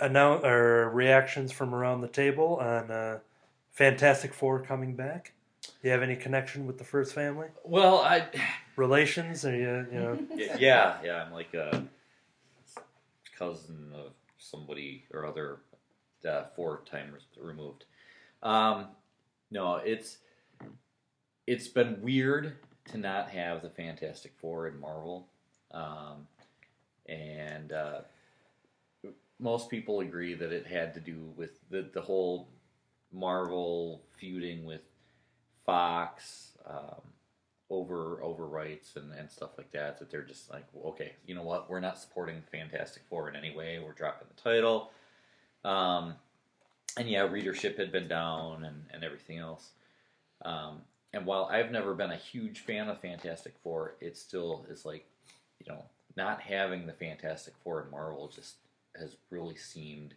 Annou- 0.00 0.44
or 0.44 0.90
reactions 0.90 1.50
from 1.52 1.74
around 1.74 2.00
the 2.00 2.08
table 2.08 2.56
on 2.60 2.90
uh, 2.90 3.18
Fantastic 3.72 4.32
Four 4.32 4.60
coming 4.60 4.94
back. 4.94 5.32
Do 5.62 5.70
you 5.82 5.90
have 5.90 6.02
any 6.02 6.16
connection 6.16 6.66
with 6.66 6.78
the 6.78 6.84
first 6.84 7.14
family? 7.14 7.48
Well, 7.64 7.98
I 7.98 8.26
Relations? 8.76 9.44
Are 9.44 9.54
you, 9.56 9.86
you 9.92 10.00
know? 10.00 10.18
Yeah, 10.58 10.98
yeah, 11.04 11.24
I'm 11.24 11.32
like 11.32 11.52
a 11.54 11.84
cousin 13.36 13.92
of 13.94 14.12
somebody 14.38 15.04
or 15.12 15.26
other 15.26 15.58
uh, 16.28 16.44
four 16.54 16.82
times 16.90 17.22
removed. 17.40 17.84
Um, 18.42 18.86
no, 19.50 19.76
it's 19.76 20.18
it's 21.46 21.68
been 21.68 22.00
weird 22.02 22.56
to 22.92 22.98
not 22.98 23.30
have 23.30 23.62
the 23.62 23.70
Fantastic 23.70 24.32
Four 24.40 24.68
in 24.68 24.78
Marvel, 24.78 25.26
um, 25.72 26.26
and 27.08 27.72
uh, 27.72 28.00
most 29.38 29.70
people 29.70 30.00
agree 30.00 30.34
that 30.34 30.52
it 30.52 30.66
had 30.66 30.94
to 30.94 31.00
do 31.00 31.32
with 31.36 31.58
the 31.70 31.88
the 31.92 32.00
whole 32.00 32.48
Marvel 33.12 34.02
feuding 34.18 34.64
with 34.64 34.82
Fox. 35.64 36.52
Um, 36.66 37.02
over 37.70 38.22
over 38.22 38.46
rights 38.46 38.96
and, 38.96 39.12
and 39.12 39.30
stuff 39.30 39.50
like 39.58 39.70
that 39.72 39.98
that 39.98 40.10
they're 40.10 40.22
just 40.22 40.50
like 40.50 40.64
okay 40.86 41.12
you 41.26 41.34
know 41.34 41.42
what? 41.42 41.68
We're 41.68 41.80
not 41.80 41.98
supporting 41.98 42.42
fantastic 42.50 43.02
four 43.10 43.28
in 43.28 43.36
any 43.36 43.54
way. 43.54 43.78
We're 43.78 43.92
dropping 43.92 44.28
the 44.34 44.42
title. 44.42 44.90
Um, 45.64 46.14
and 46.96 47.10
yeah 47.10 47.22
readership 47.22 47.76
had 47.76 47.92
been 47.92 48.08
down 48.08 48.64
and, 48.64 48.84
and 48.90 49.04
everything 49.04 49.36
else. 49.36 49.72
Um, 50.42 50.80
and 51.12 51.26
while 51.26 51.48
i've 51.50 51.70
never 51.70 51.94
been 51.94 52.10
a 52.10 52.16
huge 52.16 52.60
fan 52.60 52.88
of 52.88 53.00
fantastic 53.00 53.54
four 53.62 53.94
it 54.00 54.16
still 54.16 54.66
is 54.70 54.84
like 54.84 55.06
you 55.58 55.72
know 55.72 55.84
not 56.18 56.42
having 56.42 56.86
the 56.86 56.92
fantastic 56.92 57.54
four 57.64 57.82
in 57.82 57.90
marvel 57.90 58.28
just 58.34 58.56
has 58.98 59.16
really 59.30 59.56
seemed 59.56 60.12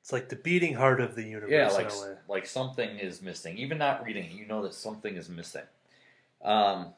It's 0.00 0.12
like 0.12 0.28
the 0.28 0.36
beating 0.36 0.74
heart 0.74 1.00
of 1.00 1.14
the 1.14 1.22
universe 1.22 1.50
yeah, 1.50 1.68
like 1.68 1.90
like 2.28 2.46
something 2.46 2.98
is 2.98 3.22
missing. 3.22 3.58
Even 3.58 3.78
not 3.78 4.04
reading 4.04 4.24
it, 4.24 4.32
you 4.32 4.46
know 4.46 4.62
that 4.62 4.74
something 4.74 5.16
is 5.16 5.28
missing. 5.28 5.68
Um, 6.42 6.94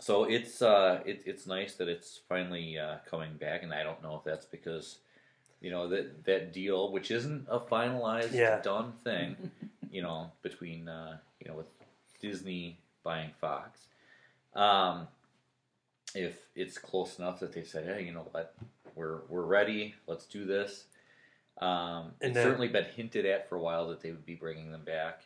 so 0.00 0.24
it's 0.24 0.62
uh, 0.62 1.00
it, 1.06 1.22
it's 1.26 1.46
nice 1.46 1.74
that 1.74 1.88
it's 1.88 2.20
finally 2.28 2.78
uh, 2.78 2.96
coming 3.10 3.34
back, 3.36 3.62
and 3.62 3.72
I 3.72 3.82
don't 3.82 4.02
know 4.02 4.16
if 4.16 4.24
that's 4.24 4.46
because 4.46 4.98
you 5.60 5.70
know 5.70 5.88
that 5.88 6.24
that 6.24 6.52
deal, 6.52 6.92
which 6.92 7.10
isn't 7.10 7.46
a 7.48 7.58
finalized 7.60 8.32
Yeah. 8.32 8.60
done 8.62 8.92
thing, 9.04 9.36
you 9.90 10.02
know, 10.02 10.30
between 10.42 10.88
uh, 10.88 11.18
you 11.40 11.48
know 11.48 11.56
with 11.56 11.66
Disney 12.20 12.78
buying 13.02 13.30
Fox. 13.40 13.80
Um, 14.54 15.08
if 16.14 16.36
it's 16.54 16.78
close 16.78 17.18
enough 17.18 17.40
that 17.40 17.52
they 17.52 17.62
say, 17.64 17.84
hey, 17.84 18.04
you 18.04 18.12
know 18.12 18.26
what, 18.32 18.54
we're 18.94 19.20
we're 19.28 19.42
ready, 19.46 19.94
let's 20.06 20.26
do 20.26 20.44
this. 20.44 20.84
Um, 21.60 22.12
And 22.20 22.30
it's 22.30 22.34
then- 22.34 22.44
certainly 22.46 22.68
been 22.68 22.84
hinted 22.84 23.26
at 23.26 23.48
for 23.48 23.56
a 23.56 23.60
while 23.60 23.88
that 23.88 24.00
they 24.00 24.10
would 24.10 24.26
be 24.26 24.34
bringing 24.34 24.70
them 24.72 24.84
back. 24.84 25.22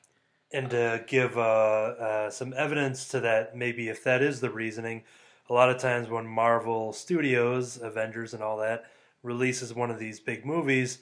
and 0.54 0.68
to 0.70 1.02
give 1.06 1.38
uh, 1.38 1.40
uh, 1.40 2.30
some 2.30 2.52
evidence 2.54 3.08
to 3.08 3.20
that, 3.20 3.56
maybe 3.56 3.88
if 3.88 4.04
that 4.04 4.20
is 4.22 4.40
the 4.40 4.50
reasoning, 4.50 5.02
a 5.48 5.52
lot 5.54 5.70
of 5.70 5.78
times 5.78 6.08
when 6.10 6.26
Marvel 6.26 6.92
Studios, 6.92 7.80
Avengers, 7.80 8.34
and 8.34 8.42
all 8.42 8.58
that 8.58 8.84
releases 9.22 9.72
one 9.72 9.90
of 9.90 9.98
these 9.98 10.20
big 10.20 10.44
movies, 10.44 10.98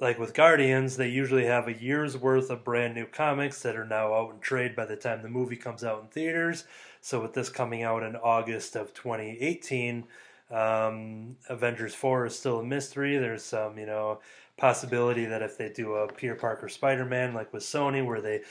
like 0.00 0.18
with 0.18 0.34
Guardians, 0.34 0.96
they 0.96 1.08
usually 1.08 1.46
have 1.46 1.68
a 1.68 1.72
year's 1.72 2.16
worth 2.16 2.50
of 2.50 2.64
brand 2.64 2.94
new 2.94 3.06
comics 3.06 3.62
that 3.62 3.76
are 3.76 3.86
now 3.86 4.12
out 4.12 4.34
in 4.34 4.40
trade 4.40 4.76
by 4.76 4.84
the 4.84 4.96
time 4.96 5.22
the 5.22 5.28
movie 5.28 5.56
comes 5.56 5.82
out 5.82 6.02
in 6.02 6.08
theaters. 6.08 6.64
So 7.00 7.22
with 7.22 7.34
this 7.34 7.48
coming 7.48 7.82
out 7.82 8.02
in 8.02 8.16
August 8.16 8.76
of 8.76 8.92
2018, 8.92 10.04
um, 10.50 11.36
Avengers 11.48 11.94
4 11.94 12.26
is 12.26 12.38
still 12.38 12.60
a 12.60 12.64
mystery. 12.64 13.16
There's 13.16 13.42
some, 13.42 13.78
you 13.78 13.86
know, 13.86 14.20
possibility 14.56 15.24
that 15.26 15.42
if 15.42 15.56
they 15.56 15.70
do 15.70 15.94
a 15.94 16.12
Peter 16.12 16.34
Parker 16.34 16.68
Spider-Man 16.68 17.34
like 17.34 17.52
with 17.52 17.62
Sony, 17.62 18.04
where 18.04 18.20
they 18.20 18.42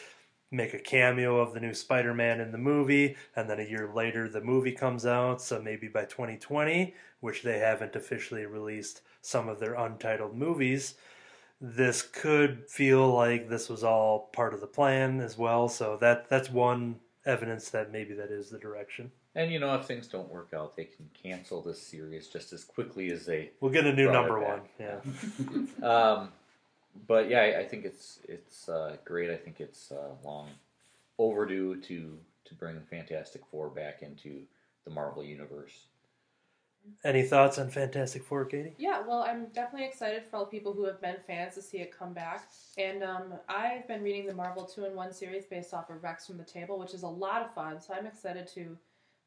make 0.52 0.74
a 0.74 0.80
cameo 0.80 1.40
of 1.40 1.54
the 1.54 1.60
new 1.60 1.74
Spider-Man 1.74 2.40
in 2.40 2.52
the 2.52 2.58
movie, 2.58 3.16
and 3.36 3.50
then 3.50 3.60
a 3.60 3.64
year 3.64 3.92
later 3.94 4.30
the 4.30 4.42
movie 4.42 4.72
comes 4.72 5.06
out. 5.06 5.42
So 5.42 5.62
maybe 5.62 5.88
by 5.88 6.06
2020, 6.06 6.94
which 7.20 7.44
they 7.44 7.60
haven't 7.60 7.96
officially 7.96 8.46
released 8.46 9.02
some 9.22 9.50
of 9.50 9.60
their 9.60 9.74
untitled 9.74 10.36
movies, 10.36 10.96
this 11.62 12.02
could 12.02 12.70
feel 12.70 13.12
like 13.14 13.50
this 13.50 13.70
was 13.70 13.84
all 13.84 14.30
part 14.34 14.54
of 14.54 14.62
the 14.62 14.68
plan 14.68 15.22
as 15.22 15.38
well. 15.38 15.68
So 15.68 15.98
that 16.02 16.30
that's 16.30 16.50
one 16.50 17.00
evidence 17.26 17.70
that 17.70 17.92
maybe 17.92 18.14
that 18.14 18.32
is 18.32 18.50
the 18.50 18.60
direction. 18.60 19.12
And 19.36 19.52
you 19.52 19.60
know, 19.60 19.76
if 19.76 19.86
things 19.86 20.08
don't 20.08 20.30
work 20.30 20.50
out, 20.56 20.76
they 20.76 20.86
can 20.86 21.10
cancel 21.22 21.62
this 21.62 21.82
series 21.82 22.28
just 22.28 22.54
as 22.54 22.64
quickly 22.64 23.12
as 23.12 23.26
they. 23.26 23.52
We'll 23.60 23.72
get 23.72 23.86
a 23.86 23.94
new 23.94 24.12
number 24.12 24.40
one. 24.40 24.62
Yeah. 24.80 25.00
Um, 25.84 26.30
but 27.08 27.30
yeah, 27.30 27.42
I, 27.42 27.60
I 27.60 27.66
think 27.66 27.86
it's 27.86 28.20
it's 28.28 28.70
uh, 28.70 28.96
great. 29.04 29.30
I 29.30 29.36
think 29.36 29.60
it's 29.60 29.92
uh, 29.92 30.14
long 30.24 30.50
overdue 31.18 31.82
to 31.82 32.18
to 32.46 32.54
bring 32.56 32.80
Fantastic 32.90 33.42
Four 33.52 33.70
back 33.70 34.02
into 34.02 34.42
the 34.86 34.92
Marvel 34.92 35.24
universe. 35.24 35.74
Any 37.04 37.24
thoughts 37.24 37.60
on 37.60 37.70
Fantastic 37.70 38.24
Four, 38.24 38.46
Katie? 38.46 38.74
Yeah, 38.78 39.02
well, 39.08 39.24
I'm 39.28 39.46
definitely 39.54 39.88
excited 39.88 40.24
for 40.30 40.38
all 40.38 40.46
the 40.46 40.52
people 40.52 40.74
who 40.74 40.86
have 40.86 41.00
been 41.02 41.18
fans 41.28 41.56
to 41.56 41.62
see 41.62 41.78
it 41.78 41.92
come 41.98 42.14
back. 42.14 42.50
And 42.78 43.04
um, 43.04 43.34
I've 43.48 43.88
been 43.88 44.02
reading 44.02 44.26
the 44.26 44.34
Marvel 44.34 44.66
2 44.66 44.86
in 44.86 44.96
1 44.96 45.14
series 45.14 45.46
based 45.46 45.74
off 45.74 45.90
of 45.90 46.04
Rex 46.04 46.26
from 46.28 46.38
the 46.38 46.44
Table, 46.44 46.80
which 46.80 46.94
is 46.94 47.04
a 47.04 47.08
lot 47.08 47.42
of 47.44 47.54
fun. 47.54 47.80
So 47.80 47.94
I'm 47.94 48.06
excited 48.06 48.48
to 48.56 48.78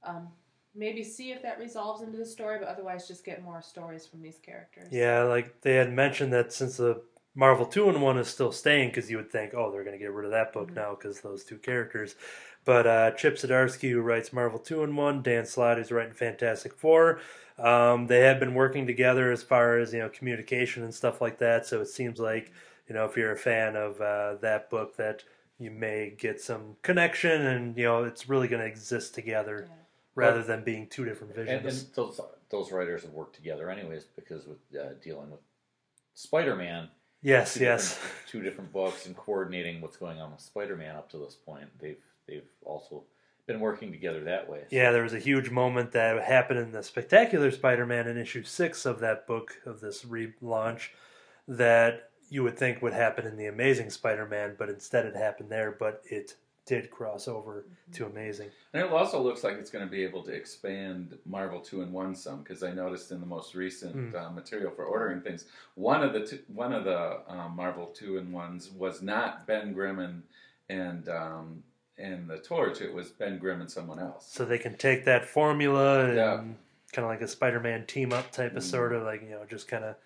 um, 0.02 0.28
maybe 0.74 1.02
see 1.04 1.30
if 1.32 1.42
that 1.42 1.58
resolves 1.58 2.02
into 2.02 2.18
the 2.18 2.26
story, 2.26 2.58
but 2.58 2.68
otherwise 2.68 3.06
just 3.08 3.24
get 3.24 3.42
more 3.42 3.62
stories 3.62 4.06
from 4.06 4.22
these 4.22 4.38
characters. 4.38 4.88
Yeah, 4.90 5.22
like 5.24 5.60
they 5.60 5.74
had 5.74 5.92
mentioned 5.92 6.32
that 6.32 6.52
since 6.52 6.76
the 6.78 7.02
Marvel 7.34 7.66
2 7.66 7.88
in 7.90 8.00
1 8.00 8.18
is 8.18 8.26
still 8.28 8.50
staying, 8.52 8.88
because 8.88 9.08
you 9.10 9.16
would 9.16 9.30
think, 9.30 9.54
oh, 9.54 9.70
they're 9.70 9.84
going 9.84 9.96
to 9.96 10.02
get 10.02 10.12
rid 10.12 10.24
of 10.24 10.32
that 10.32 10.52
book 10.52 10.70
Mhm. 10.72 10.76
now 10.76 10.96
because 10.96 11.20
those 11.20 11.44
two 11.44 11.58
characters. 11.58 12.16
But 12.64 12.86
uh, 12.86 13.10
Chip 13.12 13.36
Zdarsky, 13.36 13.90
who 13.92 14.00
writes 14.00 14.32
Marvel 14.32 14.58
2 14.58 14.82
in 14.82 14.96
1, 14.96 15.22
Dan 15.22 15.46
Slott, 15.46 15.78
who's 15.78 15.92
writing 15.92 16.12
Fantastic 16.12 16.74
Four, 16.74 17.20
um, 17.58 18.06
they 18.06 18.20
have 18.20 18.38
been 18.40 18.54
working 18.54 18.86
together 18.86 19.30
as 19.32 19.42
far 19.42 19.78
as, 19.78 19.92
you 19.92 19.98
know, 19.98 20.08
communication 20.08 20.84
and 20.84 20.94
stuff 20.94 21.20
like 21.20 21.38
that. 21.38 21.66
So 21.66 21.80
it 21.80 21.88
seems 21.88 22.18
like, 22.18 22.52
you 22.88 22.94
know, 22.94 23.04
if 23.04 23.16
you're 23.16 23.32
a 23.32 23.36
fan 23.36 23.76
of 23.76 24.00
uh, 24.00 24.36
that 24.40 24.70
book, 24.70 24.96
that 24.96 25.24
you 25.58 25.70
may 25.70 26.14
get 26.16 26.40
some 26.40 26.76
connection 26.82 27.46
and, 27.46 27.76
you 27.76 27.84
know, 27.84 28.04
it's 28.04 28.28
really 28.28 28.48
going 28.48 28.60
to 28.62 28.66
exist 28.68 29.14
together 29.14 29.66
Yeah. 29.68 29.74
rather 30.14 30.42
than 30.42 30.62
being 30.64 30.86
two 30.86 31.04
different 31.04 31.36
And, 31.36 31.46
visions. 31.46 31.82
and 31.84 31.94
those 31.94 32.20
those 32.50 32.72
writers 32.72 33.02
have 33.02 33.12
worked 33.12 33.34
together 33.36 33.68
anyways 33.70 34.04
because 34.04 34.46
with 34.46 34.58
uh, 34.80 34.94
dealing 35.02 35.30
with 35.30 35.40
Spider-Man, 36.14 36.88
yes, 37.22 37.54
two 37.54 37.60
yes. 37.64 37.94
different, 37.94 38.14
two 38.28 38.42
different 38.42 38.72
books 38.72 39.06
and 39.06 39.16
coordinating 39.16 39.80
what's 39.80 39.96
going 39.96 40.20
on 40.20 40.30
with 40.32 40.40
Spider-Man 40.40 40.96
up 40.96 41.10
to 41.10 41.18
this 41.18 41.34
point, 41.34 41.68
they've 41.78 41.98
they've 42.26 42.48
also 42.64 43.04
been 43.48 43.58
working 43.58 43.90
together 43.90 44.22
that 44.24 44.48
way. 44.48 44.60
So- 44.60 44.76
Yeah, 44.76 44.92
there 44.92 45.02
was 45.02 45.14
a 45.14 45.18
huge 45.18 45.50
moment 45.50 45.90
that 45.92 46.22
happened 46.22 46.60
in 46.60 46.70
the 46.70 46.82
Spectacular 46.84 47.50
Spider-Man 47.50 48.06
in 48.06 48.16
issue 48.16 48.44
six 48.44 48.86
of 48.86 49.00
that 49.00 49.26
book 49.26 49.60
of 49.66 49.80
this 49.80 50.04
relaunch 50.04 50.90
that 51.48 52.10
you 52.30 52.42
would 52.44 52.56
think 52.58 52.80
would 52.82 52.92
happen 52.92 53.26
in 53.26 53.36
the 53.36 53.46
Amazing 53.46 53.90
Spider-Man, 53.90 54.54
but 54.58 54.68
instead 54.68 55.06
it 55.06 55.16
happened 55.16 55.48
there. 55.50 55.72
But 55.72 56.02
it 56.04 56.36
did 56.66 56.90
cross 56.90 57.26
over 57.26 57.64
to 57.94 58.04
Amazing. 58.04 58.50
And 58.74 58.84
it 58.84 58.92
also 58.92 59.18
looks 59.22 59.42
like 59.42 59.54
it's 59.54 59.70
going 59.70 59.86
to 59.86 59.90
be 59.90 60.04
able 60.04 60.22
to 60.24 60.30
expand 60.32 61.16
Marvel 61.24 61.60
two 61.60 61.80
in 61.80 61.90
one 61.90 62.14
some 62.14 62.42
because 62.42 62.62
I 62.62 62.70
noticed 62.72 63.10
in 63.10 63.20
the 63.20 63.26
most 63.26 63.54
recent 63.54 63.96
Mm. 63.96 64.14
uh, 64.14 64.30
material 64.30 64.70
for 64.70 64.84
ordering 64.84 65.22
things, 65.22 65.46
one 65.76 66.02
of 66.04 66.12
the 66.12 66.26
two, 66.26 66.40
one 66.52 66.74
of 66.74 66.84
the 66.84 67.22
um, 67.26 67.56
Marvel 67.56 67.86
two 67.86 68.18
in 68.18 68.30
ones 68.30 68.70
was 68.70 69.00
not 69.00 69.46
Ben 69.46 69.72
Grimm 69.72 69.98
and 70.00 70.22
and 70.68 71.08
um, 71.08 71.62
and 71.98 72.28
the 72.28 72.38
Torch. 72.38 72.80
It 72.80 72.92
was 72.92 73.08
Ben 73.10 73.38
Grimm 73.38 73.60
and 73.60 73.70
someone 73.70 73.98
else. 73.98 74.26
So 74.30 74.44
they 74.44 74.58
can 74.58 74.76
take 74.76 75.04
that 75.04 75.24
formula 75.24 76.04
and 76.06 76.16
Yeah. 76.16 76.36
kind 76.92 77.04
of 77.04 77.08
like 77.08 77.20
a 77.20 77.28
Spider-Man 77.28 77.86
team 77.86 78.12
up 78.12 78.30
type 78.30 78.52
of 78.56 78.62
Mm. 78.62 78.70
sort 78.70 78.92
of 78.92 79.02
like 79.02 79.22
you 79.22 79.30
know 79.30 79.44
just 79.44 79.68
kind 79.68 79.84
of. 79.84 79.96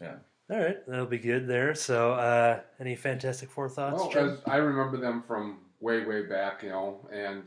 Yeah. 0.00 0.16
All 0.50 0.58
right, 0.58 0.84
that'll 0.86 1.06
be 1.06 1.18
good 1.18 1.46
there. 1.46 1.76
So, 1.76 2.14
uh, 2.14 2.60
any 2.80 2.96
Fantastic 2.96 3.48
Four 3.50 3.68
thoughts, 3.68 4.00
Well, 4.00 4.10
Jim? 4.10 4.38
I 4.46 4.56
remember 4.56 4.96
them 4.96 5.22
from 5.22 5.60
way, 5.78 6.04
way 6.04 6.26
back, 6.26 6.64
you 6.64 6.70
know, 6.70 7.08
and 7.12 7.44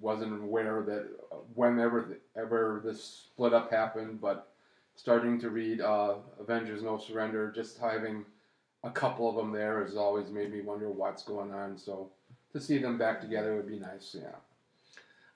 wasn't 0.00 0.40
aware 0.40 0.82
that 0.82 1.08
uh, 1.32 1.36
whenever 1.54 2.16
ever 2.36 2.80
this 2.84 3.02
split 3.32 3.52
up 3.52 3.72
happened, 3.72 4.20
but 4.20 4.52
starting 4.94 5.40
to 5.40 5.50
read 5.50 5.80
uh, 5.80 6.14
Avengers 6.38 6.82
No 6.84 6.96
Surrender, 6.96 7.50
just 7.50 7.78
having 7.78 8.24
a 8.84 8.90
couple 8.90 9.28
of 9.28 9.34
them 9.34 9.50
there 9.50 9.82
has 9.82 9.96
always 9.96 10.30
made 10.30 10.52
me 10.52 10.60
wonder 10.60 10.88
what's 10.90 11.24
going 11.24 11.52
on. 11.52 11.76
So 11.76 12.08
to 12.54 12.60
see 12.60 12.78
them 12.78 12.96
back 12.96 13.20
together 13.20 13.54
would 13.54 13.68
be 13.68 13.78
nice. 13.78 14.16
Yeah. 14.18 14.36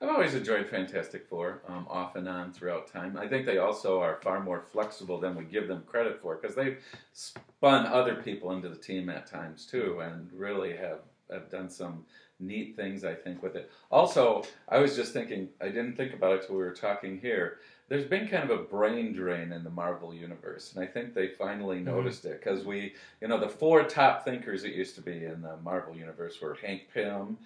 I've 0.01 0.09
always 0.09 0.33
enjoyed 0.33 0.69
Fantastic 0.69 1.27
Four, 1.27 1.61
um, 1.67 1.85
off 1.89 2.15
and 2.15 2.27
on 2.29 2.53
throughout 2.53 2.87
time. 2.87 3.17
I 3.17 3.27
think 3.27 3.45
they 3.45 3.57
also 3.57 3.99
are 3.99 4.21
far 4.23 4.39
more 4.39 4.61
flexible 4.61 5.19
than 5.19 5.35
we 5.35 5.43
give 5.43 5.67
them 5.67 5.83
credit 5.85 6.21
for 6.21 6.37
because 6.37 6.55
they've 6.55 6.77
spun 7.11 7.85
other 7.85 8.15
people 8.15 8.53
into 8.53 8.69
the 8.69 8.77
team 8.77 9.09
at 9.09 9.27
times 9.27 9.65
too, 9.65 9.99
and 9.99 10.29
really 10.33 10.75
have 10.77 10.99
have 11.29 11.51
done 11.51 11.69
some 11.69 12.05
neat 12.39 12.77
things. 12.77 13.03
I 13.03 13.13
think 13.13 13.43
with 13.43 13.57
it. 13.57 13.69
Also, 13.91 14.43
I 14.69 14.77
was 14.77 14.95
just 14.95 15.11
thinking, 15.11 15.49
I 15.59 15.65
didn't 15.65 15.97
think 15.97 16.13
about 16.13 16.35
it 16.35 16.47
till 16.47 16.55
we 16.55 16.63
were 16.63 16.71
talking 16.71 17.19
here. 17.19 17.57
There's 17.89 18.05
been 18.05 18.27
kind 18.27 18.49
of 18.49 18.57
a 18.57 18.63
brain 18.63 19.13
drain 19.13 19.51
in 19.51 19.63
the 19.63 19.69
Marvel 19.69 20.13
universe, 20.13 20.73
and 20.73 20.83
I 20.83 20.87
think 20.87 21.13
they 21.13 21.29
finally 21.29 21.77
mm-hmm. 21.77 21.85
noticed 21.85 22.23
it 22.25 22.39
because 22.39 22.63
we, 22.63 22.93
you 23.19 23.27
know, 23.27 23.39
the 23.39 23.49
four 23.49 23.83
top 23.83 24.23
thinkers 24.23 24.63
it 24.63 24.73
used 24.73 24.95
to 24.95 25.01
be 25.01 25.25
in 25.25 25.41
the 25.41 25.57
Marvel 25.63 25.95
universe 25.95 26.39
were 26.39 26.55
Hank 26.55 26.83
Pym, 26.93 27.37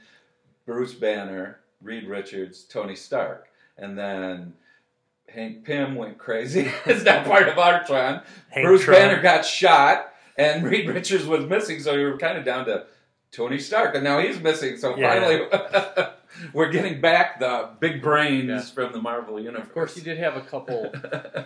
Bruce 0.66 0.94
Banner, 0.94 1.60
Reed 1.82 2.08
Richards, 2.08 2.64
Tony 2.64 2.96
Stark, 2.96 3.48
and 3.78 3.98
then 3.98 4.54
Hank 5.30 5.64
Pym 5.64 5.96
went 5.96 6.18
crazy. 6.18 6.70
it's 6.86 7.04
not 7.04 7.26
part 7.26 7.48
of 7.48 7.56
Artron. 7.56 8.24
Hank 8.50 8.68
Bruce 8.68 8.84
Tron. 8.84 8.98
Banner 8.98 9.22
got 9.22 9.46
shot, 9.46 10.14
and 10.38 10.64
Reed 10.64 10.90
Richards 10.90 11.26
was 11.26 11.46
missing, 11.46 11.80
so 11.80 11.96
we 11.96 12.04
were 12.04 12.18
kind 12.18 12.38
of 12.38 12.44
down 12.44 12.66
to 12.66 12.86
Tony 13.32 13.60
Stark, 13.60 13.96
and 13.96 14.04
now 14.04 14.20
he's 14.20 14.40
missing. 14.40 14.78
So 14.78 14.96
Yeah. 14.96 15.10
finally, 15.14 16.08
we're 16.54 16.70
getting 16.72 17.02
back 17.02 17.40
the 17.40 17.70
big 17.80 18.02
brains 18.02 18.48
Yeah. 18.48 18.62
from 18.62 18.92
the 18.94 19.02
Marvel 19.02 19.40
universe. 19.40 19.64
Of 19.68 19.74
course, 19.74 19.96
you 19.98 20.04
did 20.04 20.18
have 20.18 20.36
a 20.36 20.42
couple 20.42 20.92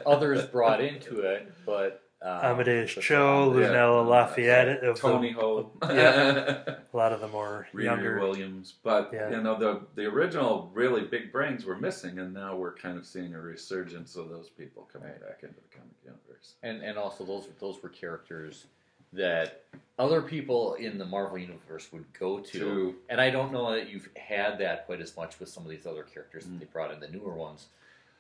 others 0.06 0.46
brought 0.46 0.82
into 0.82 1.20
it, 1.22 1.52
but 1.66 2.04
um, 2.22 2.40
Amadeus 2.44 2.96
but- 2.96 3.04
Cho, 3.04 3.58
Yeah. 3.60 3.68
Lunella 3.68 4.08
Lafayette, 4.08 4.84
of 4.84 4.96
the- 4.96 5.02
Toni 5.02 5.32
Ho, 5.34 5.72
yeah. 5.84 6.64
a 6.94 6.98
lot 6.98 7.12
of 7.14 7.22
the 7.22 7.28
more 7.28 7.68
Riri 7.74 7.84
younger. 7.84 8.20
Williams, 8.20 8.74
but 8.84 9.12
Yeah. 9.14 9.30
you 9.30 9.42
know 9.42 9.58
the 9.60 9.82
the 9.96 10.06
original 10.06 10.72
really 10.74 11.02
big 11.04 11.32
brains 11.32 11.64
were 11.66 11.78
missing, 11.78 12.18
and 12.20 12.34
now 12.34 12.56
we're 12.56 12.74
kind 12.76 12.98
of 12.98 13.06
seeing 13.06 13.36
a 13.36 13.40
resurgence 13.42 14.16
of 14.16 14.30
those 14.30 14.50
people 14.50 14.90
coming 14.92 15.10
back 15.22 15.44
into 15.44 15.56
the 15.56 15.76
comic 15.78 15.96
universe. 16.04 16.56
and 16.64 16.82
and 16.84 16.98
also 16.98 17.24
those 17.24 17.48
those 17.60 17.82
were 17.84 17.90
characters 17.90 18.66
that 19.14 19.64
other 20.00 20.22
people 20.22 20.76
in 20.76 20.98
the 20.98 21.06
Marvel 21.06 21.38
universe 21.38 21.92
would 21.92 22.06
go 22.18 22.40
to. 22.40 22.60
To 22.60 22.96
And 23.10 23.20
I 23.22 23.30
don't 23.30 23.52
know 23.52 23.72
that 23.72 23.90
you've 23.90 24.10
had 24.16 24.60
that 24.60 24.86
quite 24.86 25.02
as 25.02 25.16
much 25.18 25.40
with 25.40 25.50
some 25.50 25.64
of 25.64 25.70
these 25.70 25.86
other 25.88 26.04
characters 26.04 26.44
Mm. 26.46 26.54
that 26.54 26.60
they 26.60 26.72
brought 26.72 26.92
in 26.92 27.00
the 27.00 27.08
newer 27.08 27.34
ones. 27.34 27.68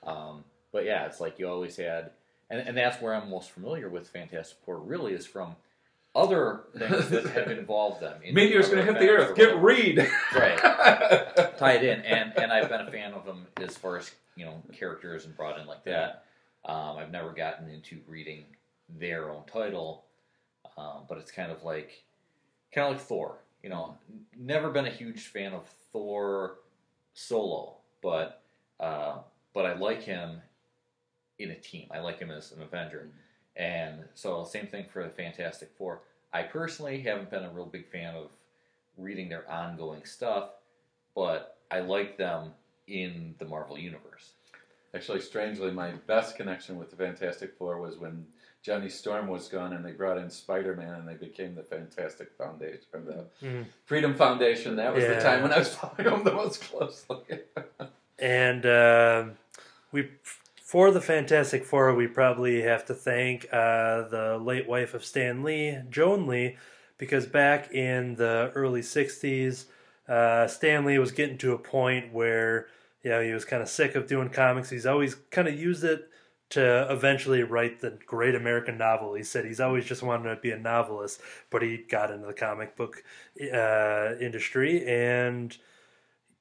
Um, 0.03 0.43
but 0.71 0.85
yeah, 0.85 1.05
it's 1.05 1.19
like 1.19 1.37
you 1.39 1.47
always 1.49 1.75
had, 1.77 2.11
and, 2.49 2.59
and 2.67 2.77
that's 2.77 3.01
where 3.01 3.13
I'm 3.13 3.29
most 3.29 3.51
familiar 3.51 3.89
with 3.89 4.07
Fantastic 4.09 4.57
Four. 4.65 4.77
Really, 4.77 5.13
is 5.13 5.25
from 5.25 5.55
other 6.15 6.61
things 6.77 7.09
that 7.09 7.25
have 7.35 7.51
involved 7.51 8.01
them. 8.01 8.21
in 8.23 8.33
meteor's 8.33 8.69
going 8.69 8.85
to 8.85 8.91
hit 8.91 8.99
the 8.99 9.09
earth. 9.09 9.35
Get. 9.35 9.57
Reed. 9.61 9.99
Right. 10.33 10.57
tied 11.57 11.83
in, 11.83 12.01
and 12.01 12.33
and 12.37 12.51
I've 12.51 12.69
been 12.69 12.81
a 12.81 12.91
fan 12.91 13.13
of 13.13 13.25
them 13.25 13.45
as 13.57 13.77
far 13.77 13.97
as 13.97 14.11
you 14.35 14.45
know 14.45 14.61
characters 14.73 15.25
and 15.25 15.35
brought 15.35 15.59
in 15.59 15.67
like 15.67 15.83
that. 15.85 16.23
Um, 16.65 16.97
I've 16.97 17.11
never 17.11 17.31
gotten 17.31 17.69
into 17.69 17.99
reading 18.07 18.45
their 18.99 19.29
own 19.29 19.43
title, 19.51 20.03
um, 20.77 21.03
but 21.09 21.17
it's 21.17 21.31
kind 21.31 21.51
of 21.51 21.63
like 21.63 22.03
kind 22.73 22.87
of 22.87 22.97
like 22.97 23.05
Thor. 23.05 23.37
You 23.63 23.69
know, 23.69 23.97
never 24.37 24.69
been 24.69 24.85
a 24.85 24.91
huge 24.91 25.27
fan 25.27 25.53
of 25.53 25.67
Thor 25.91 26.59
solo, 27.13 27.77
but 28.01 28.43
uh, 28.79 29.17
but 29.53 29.65
I 29.65 29.73
like 29.73 30.03
him 30.03 30.41
in 31.39 31.51
a 31.51 31.55
team. 31.55 31.87
I 31.91 31.99
like 31.99 32.19
him 32.19 32.31
as 32.31 32.51
an 32.51 32.61
Avenger, 32.61 33.09
and 33.55 34.05
so 34.13 34.43
same 34.43 34.67
thing 34.67 34.85
for 34.91 35.03
the 35.03 35.09
Fantastic 35.09 35.71
Four. 35.77 36.01
I 36.33 36.43
personally 36.43 37.01
haven't 37.01 37.31
been 37.31 37.43
a 37.43 37.49
real 37.49 37.65
big 37.65 37.89
fan 37.89 38.15
of 38.15 38.29
reading 38.97 39.29
their 39.29 39.49
ongoing 39.49 40.05
stuff, 40.05 40.49
but 41.15 41.57
I 41.71 41.79
like 41.79 42.17
them 42.17 42.51
in 42.87 43.35
the 43.39 43.45
Marvel 43.45 43.77
universe. 43.77 44.33
Actually, 44.93 45.21
strangely, 45.21 45.71
my 45.71 45.91
best 46.07 46.35
connection 46.35 46.77
with 46.77 46.89
the 46.89 46.95
Fantastic 46.95 47.55
Four 47.57 47.79
was 47.79 47.97
when 47.97 48.25
Johnny 48.67 48.89
Storm 48.89 49.29
was 49.29 49.47
gone, 49.47 49.71
and 49.71 49.85
they 49.85 49.93
brought 49.93 50.17
in 50.17 50.29
Spider 50.29 50.75
Man, 50.75 50.95
and 50.95 51.07
they 51.07 51.13
became 51.13 51.55
the 51.55 51.63
Fantastic 51.63 52.33
Foundation 52.37 52.83
or 52.91 52.99
the 52.99 53.25
Mhm. 53.41 53.65
Freedom 53.85 54.13
Foundation. 54.13 54.75
That 54.75 54.93
was 54.93 55.05
Yeah. 55.05 55.13
the 55.13 55.21
time 55.21 55.41
when 55.41 55.53
I 55.53 55.59
was 55.59 55.73
following 55.73 56.03
them 56.03 56.25
the 56.25 56.33
most 56.33 56.61
closely. 56.63 57.23
And 58.19 58.65
uh, 58.65 59.25
we, 59.93 60.09
for 60.61 60.91
the 60.91 60.99
Fantastic 60.99 61.63
Four, 61.63 61.93
we 61.93 62.07
probably 62.07 62.63
have 62.63 62.83
to 62.87 62.93
thank 62.93 63.47
uh, 63.53 64.01
the 64.09 64.37
late 64.41 64.67
wife 64.67 64.93
of 64.93 65.05
Stan 65.05 65.43
Lee, 65.43 65.77
Joan 65.89 66.27
Lee, 66.27 66.57
because 66.97 67.25
back 67.25 67.71
in 67.71 68.15
the 68.15 68.51
early 68.53 68.81
'60s, 68.81 69.67
uh, 70.09 70.47
Stan 70.47 70.83
Lee 70.83 70.97
was 70.97 71.11
getting 71.11 71.37
to 71.37 71.53
a 71.53 71.59
point 71.59 72.11
where 72.11 72.67
you 73.03 73.11
know 73.11 73.21
he 73.21 73.31
was 73.31 73.45
kind 73.45 73.61
of 73.61 73.69
sick 73.69 73.95
of 73.95 74.07
doing 74.07 74.29
comics. 74.29 74.71
He's 74.71 74.87
always 74.87 75.15
kind 75.15 75.47
of 75.47 75.53
used 75.53 75.83
it 75.85 76.09
to 76.49 76.91
eventually 76.91 77.43
write 77.43 77.81
the 77.81 77.97
great 78.05 78.35
American 78.35 78.77
novel. 78.77 79.13
He 79.13 79.23
said 79.23 79.45
he's 79.45 79.59
always 79.59 79.85
just 79.85 80.01
wanted 80.01 80.33
to 80.33 80.41
be 80.41 80.51
a 80.51 80.57
novelist, 80.57 81.19
but 81.49 81.61
he 81.61 81.77
got 81.77 82.11
into 82.11 82.25
the 82.27 82.33
comic 82.33 82.75
book 82.75 83.03
uh, 83.53 84.15
industry 84.21 84.85
and 84.87 85.57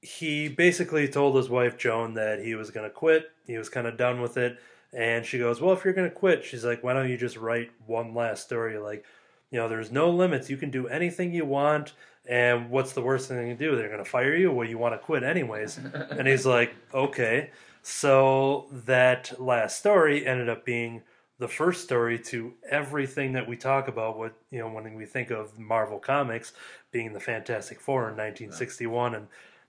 he 0.00 0.48
basically 0.48 1.08
told 1.08 1.36
his 1.36 1.48
wife 1.48 1.76
Joan 1.76 2.14
that 2.14 2.44
he 2.44 2.54
was 2.54 2.70
going 2.70 2.88
to 2.88 2.94
quit. 2.94 3.30
He 3.46 3.58
was 3.58 3.68
kind 3.68 3.86
of 3.86 3.96
done 3.96 4.20
with 4.20 4.36
it. 4.36 4.58
And 4.92 5.26
she 5.26 5.38
goes, 5.38 5.60
Well, 5.60 5.72
if 5.74 5.84
you're 5.84 5.94
going 5.94 6.08
to 6.08 6.14
quit, 6.14 6.44
she's 6.44 6.64
like, 6.64 6.84
Why 6.84 6.92
don't 6.92 7.10
you 7.10 7.16
just 7.16 7.36
write 7.36 7.70
one 7.86 8.14
last 8.14 8.44
story? 8.44 8.78
Like, 8.78 9.04
you 9.50 9.58
know, 9.58 9.68
there's 9.68 9.90
no 9.90 10.10
limits. 10.10 10.48
You 10.48 10.56
can 10.56 10.70
do 10.70 10.86
anything 10.86 11.32
you 11.32 11.44
want. 11.44 11.92
And 12.28 12.70
what's 12.70 12.92
the 12.92 13.02
worst 13.02 13.28
thing 13.28 13.36
they 13.36 13.48
can 13.48 13.56
do? 13.56 13.76
They're 13.76 13.88
going 13.88 14.02
to 14.02 14.08
fire 14.08 14.34
you? 14.34 14.52
Well, 14.52 14.68
you 14.68 14.78
want 14.78 14.94
to 14.94 14.98
quit 14.98 15.22
anyways. 15.22 15.78
and 15.78 16.26
he's 16.26 16.46
like, 16.46 16.74
Okay. 16.94 17.50
So 17.88 18.66
that 18.72 19.40
last 19.40 19.78
story 19.78 20.26
ended 20.26 20.48
up 20.48 20.64
being 20.64 21.02
the 21.38 21.46
first 21.46 21.84
story 21.84 22.18
to 22.18 22.54
everything 22.68 23.34
that 23.34 23.46
we 23.46 23.56
talk 23.56 23.86
about. 23.86 24.18
What, 24.18 24.34
you 24.50 24.58
know, 24.58 24.68
when 24.68 24.92
we 24.96 25.06
think 25.06 25.30
of 25.30 25.56
Marvel 25.56 26.00
Comics 26.00 26.52
being 26.90 27.12
the 27.12 27.20
Fantastic 27.20 27.80
Four 27.80 28.08
in 28.08 28.16
1961. 28.16 29.14
And 29.14 29.28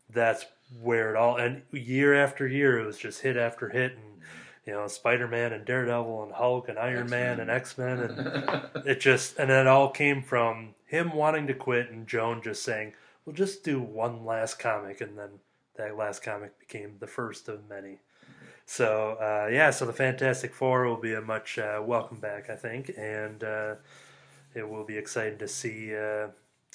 that's 0.10 0.48
where 0.82 1.12
it 1.12 1.16
all 1.16 1.36
and 1.38 1.62
year 1.72 2.16
after 2.16 2.48
year 2.48 2.80
it 2.80 2.86
was 2.86 2.98
just 2.98 3.22
hit 3.22 3.38
after 3.38 3.70
hit 3.70 3.94
and 3.94 4.22
you 4.66 4.74
know 4.74 4.86
spider-man 4.88 5.54
and 5.54 5.66
daredevil 5.66 6.24
and 6.24 6.34
hulk 6.34 6.68
and 6.68 6.78
iron 6.78 7.10
man 7.10 7.40
and 7.40 7.50
x-men 7.50 8.00
and 8.00 8.86
it 8.86 9.00
just 9.00 9.38
and 9.38 9.50
it 9.50 9.66
all 9.66 9.90
came 9.90 10.22
from 10.22 10.76
him 10.86 11.14
wanting 11.14 11.48
to 11.48 11.54
quit 11.54 11.90
and 11.90 12.06
joan 12.06 12.42
just 12.42 12.64
saying 12.64 12.94
we'll 13.26 13.36
just 13.36 13.64
do 13.64 13.80
one 13.80 14.26
last 14.26 14.60
comic 14.60 15.00
and 15.00 15.18
then 15.18 15.30
that 15.78 15.96
last 15.96 16.22
comic 16.22 16.60
became 16.60 16.96
the 17.00 17.08
first 17.08 17.48
of 17.48 17.68
many 17.70 18.00
so 18.70 19.18
uh, 19.22 19.48
yeah 19.50 19.72
so 19.72 19.86
the 19.86 19.94
fantastic 19.94 20.54
four 20.54 20.86
will 20.86 20.98
be 20.98 21.14
a 21.14 21.22
much 21.22 21.58
uh, 21.58 21.82
welcome 21.84 22.20
back 22.20 22.50
i 22.50 22.56
think 22.56 22.92
and 22.98 23.42
uh, 23.42 23.76
it 24.54 24.68
will 24.70 24.84
be 24.84 24.98
exciting 24.98 25.40
to 25.40 25.48
see 25.48 25.96
uh, 25.96 26.28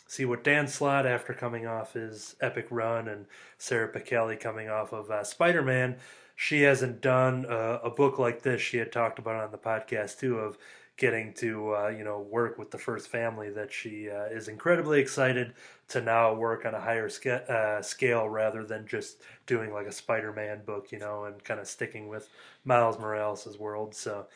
see 0.06 0.24
what 0.24 0.42
Dan 0.42 0.68
Slott, 0.68 1.06
after 1.06 1.32
coming 1.34 1.66
off 1.66 1.92
his 1.92 2.36
epic 2.40 2.66
run, 2.70 3.08
and 3.08 3.26
Sarah 3.56 3.92
Pichelli 3.92 4.38
coming 4.38 4.68
off 4.68 4.92
of 4.92 5.10
uh, 5.10 5.24
Spider 5.24 5.62
Man, 5.62 5.96
she 6.36 6.62
hasn't 6.62 7.00
done 7.00 7.46
a, 7.48 7.90
book 7.90 8.18
like 8.18 8.42
this. 8.42 8.60
She 8.60 8.76
had 8.78 8.92
talked 8.92 9.18
about 9.18 9.42
on 9.42 9.52
the 9.52 9.58
podcast 9.58 10.18
too 10.18 10.38
of 10.38 10.58
getting 10.96 11.32
to 11.34 11.74
uh, 11.74 11.88
you 11.88 12.04
know 12.04 12.20
work 12.20 12.58
with 12.58 12.70
the 12.70 12.78
first 12.78 13.08
family 13.08 13.50
that 13.50 13.72
she 13.72 14.04
is 14.04 14.48
incredibly 14.48 14.98
excited 15.00 15.52
to 15.92 16.00
now 16.00 16.34
work 16.34 16.64
on 16.66 16.74
a 16.74 16.80
higher 16.80 17.08
sca- 17.08 17.50
uh, 17.50 17.82
scale 17.82 18.28
rather 18.28 18.64
than 18.64 18.86
just 18.86 19.22
doing 19.46 19.72
like 19.72 19.86
a 19.86 19.92
Spider-Man 19.92 20.62
book, 20.64 20.92
you 20.92 20.98
know, 20.98 21.24
and 21.24 21.42
kind 21.44 21.60
of 21.60 21.66
sticking 21.66 22.08
with 22.08 22.28
Miles 22.64 22.98
Morales' 22.98 23.56
world. 23.58 23.94
So, 23.94 24.26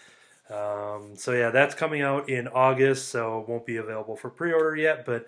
um, 0.50 1.16
so 1.16 1.32
yeah, 1.32 1.50
that's 1.50 1.74
coming 1.74 2.02
out 2.02 2.28
in 2.28 2.48
August, 2.48 3.08
so 3.08 3.40
it 3.40 3.48
won't 3.48 3.66
be 3.66 3.76
available 3.76 4.16
for 4.16 4.30
pre-order 4.30 4.76
yet, 4.76 5.04
but 5.04 5.26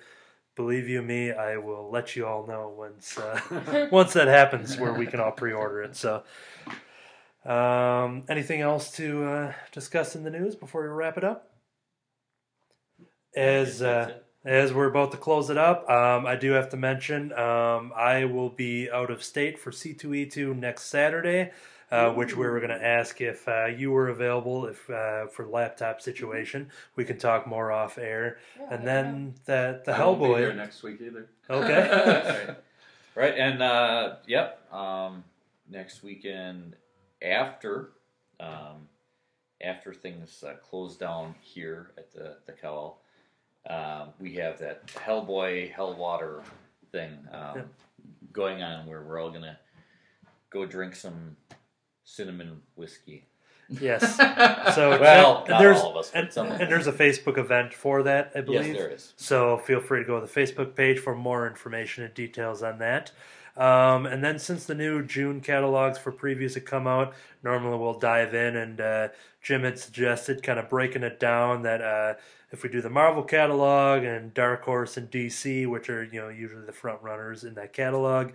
believe 0.54 0.88
you 0.88 1.02
me, 1.02 1.32
I 1.32 1.56
will 1.56 1.90
let 1.90 2.16
you 2.16 2.26
all 2.26 2.46
know 2.46 2.74
once 2.76 3.18
uh, 3.18 3.88
once 3.92 4.12
that 4.12 4.28
happens, 4.28 4.76
where 4.76 4.92
we 4.92 5.06
can 5.06 5.20
all 5.20 5.32
pre-order 5.32 5.82
it. 5.82 5.96
So, 5.96 6.24
um, 7.44 8.24
anything 8.28 8.60
else 8.60 8.90
to 8.92 9.24
uh, 9.24 9.52
discuss 9.72 10.14
in 10.14 10.24
the 10.24 10.30
news 10.30 10.54
before 10.54 10.82
we 10.82 10.88
wrap 10.88 11.16
it 11.16 11.24
up? 11.24 11.50
As 13.34 13.82
uh, 13.82 14.18
as 14.48 14.72
we're 14.72 14.86
about 14.88 15.10
to 15.12 15.18
close 15.18 15.50
it 15.50 15.58
up, 15.58 15.88
um, 15.90 16.26
I 16.26 16.36
do 16.36 16.52
have 16.52 16.70
to 16.70 16.76
mention 16.76 17.32
um, 17.32 17.92
I 17.94 18.24
will 18.24 18.48
be 18.48 18.90
out 18.90 19.10
of 19.10 19.22
state 19.22 19.58
for 19.58 19.70
C2E2 19.70 20.56
next 20.58 20.84
Saturday, 20.84 21.50
uh, 21.90 22.10
which 22.12 22.34
we 22.36 22.46
were 22.46 22.58
going 22.58 22.70
to 22.70 22.84
ask 22.84 23.20
if 23.20 23.46
uh, 23.46 23.66
you 23.66 23.90
were 23.90 24.08
available 24.08 24.66
if 24.66 24.88
uh, 24.88 25.26
for 25.26 25.46
laptop 25.46 26.00
situation. 26.00 26.70
We 26.96 27.04
can 27.04 27.18
talk 27.18 27.46
more 27.46 27.70
off 27.70 27.98
air. 27.98 28.38
Yeah, 28.58 28.74
And 28.74 28.86
then 28.86 29.34
the 29.44 29.82
the 29.84 29.94
I 29.94 30.04
won't 30.04 30.20
be 30.20 30.26
here 30.28 30.52
Hellboy. 30.52 30.56
next 30.56 30.82
week 30.82 31.00
either. 31.02 31.28
Okay. 31.50 32.46
right. 32.48 32.56
right, 33.14 33.34
and 33.36 33.62
uh, 33.62 34.16
yep, 34.26 34.72
um, 34.72 35.24
next 35.68 36.02
weekend 36.02 36.76
after 37.22 37.90
um, 38.40 38.88
after 39.60 39.92
things 39.92 40.42
uh, 40.46 40.54
close 40.70 40.96
down 40.96 41.34
here 41.40 41.90
at 41.98 42.12
the 42.12 42.36
the 42.46 42.52
cowl, 42.52 43.02
um, 43.68 44.08
we 44.18 44.34
have 44.34 44.58
that 44.58 44.86
Hellboy 44.88 45.72
Hellwater 45.72 46.42
thing 46.92 47.12
um, 47.32 47.56
Yeah. 47.56 47.62
going 48.32 48.62
on 48.62 48.86
where 48.86 49.02
we're 49.02 49.20
all 49.20 49.30
gonna 49.30 49.58
go 50.50 50.64
drink 50.66 50.94
some 50.96 51.36
cinnamon 52.04 52.62
whiskey. 52.76 53.26
yes. 53.68 54.16
So 54.74 54.98
Well, 55.00 55.40
and 55.40 55.48
not 55.48 55.58
there's 55.60 55.78
all 55.80 55.90
of 55.90 55.96
us, 55.98 56.10
and, 56.14 56.32
some 56.32 56.46
and 56.48 56.70
there's 56.70 56.86
a 56.86 56.92
Facebook 56.92 57.36
event 57.36 57.74
for 57.74 58.02
that, 58.04 58.32
I 58.34 58.40
believe. 58.40 58.66
Yes, 58.68 58.76
there 58.76 58.88
is. 58.90 59.12
So 59.16 59.58
feel 59.58 59.80
free 59.80 60.00
to 60.00 60.06
go 60.06 60.20
to 60.20 60.26
the 60.26 60.32
Facebook 60.40 60.74
page 60.74 60.98
for 60.98 61.14
more 61.14 61.46
information 61.46 62.04
and 62.04 62.14
details 62.14 62.62
on 62.62 62.78
that. 62.78 63.12
Um, 63.58 64.06
and 64.06 64.22
then 64.22 64.38
since 64.38 64.64
the 64.64 64.74
new 64.74 65.04
June 65.04 65.40
catalogs 65.40 65.98
for 65.98 66.12
previews 66.12 66.54
have 66.54 66.64
come 66.64 66.86
out, 66.86 67.12
normally 67.42 67.76
we'll 67.76 67.98
dive 67.98 68.32
in 68.32 68.56
and 68.56 68.80
uh, 68.80 69.08
Jim 69.42 69.64
had 69.64 69.78
suggested 69.78 70.44
kind 70.44 70.60
of 70.60 70.68
breaking 70.68 71.02
it 71.02 71.18
down 71.18 71.62
that 71.62 71.82
uh, 71.82 72.14
if 72.52 72.62
we 72.62 72.68
do 72.68 72.80
the 72.80 72.88
Marvel 72.88 73.24
catalog 73.24 74.04
and 74.04 74.32
Dark 74.32 74.62
Horse 74.62 74.96
and 74.96 75.10
DC, 75.10 75.66
which 75.66 75.90
are 75.90 76.04
you 76.04 76.20
know 76.20 76.28
usually 76.28 76.64
the 76.64 76.72
front 76.72 77.02
runners 77.02 77.42
in 77.42 77.54
that 77.54 77.72
catalog, 77.72 78.30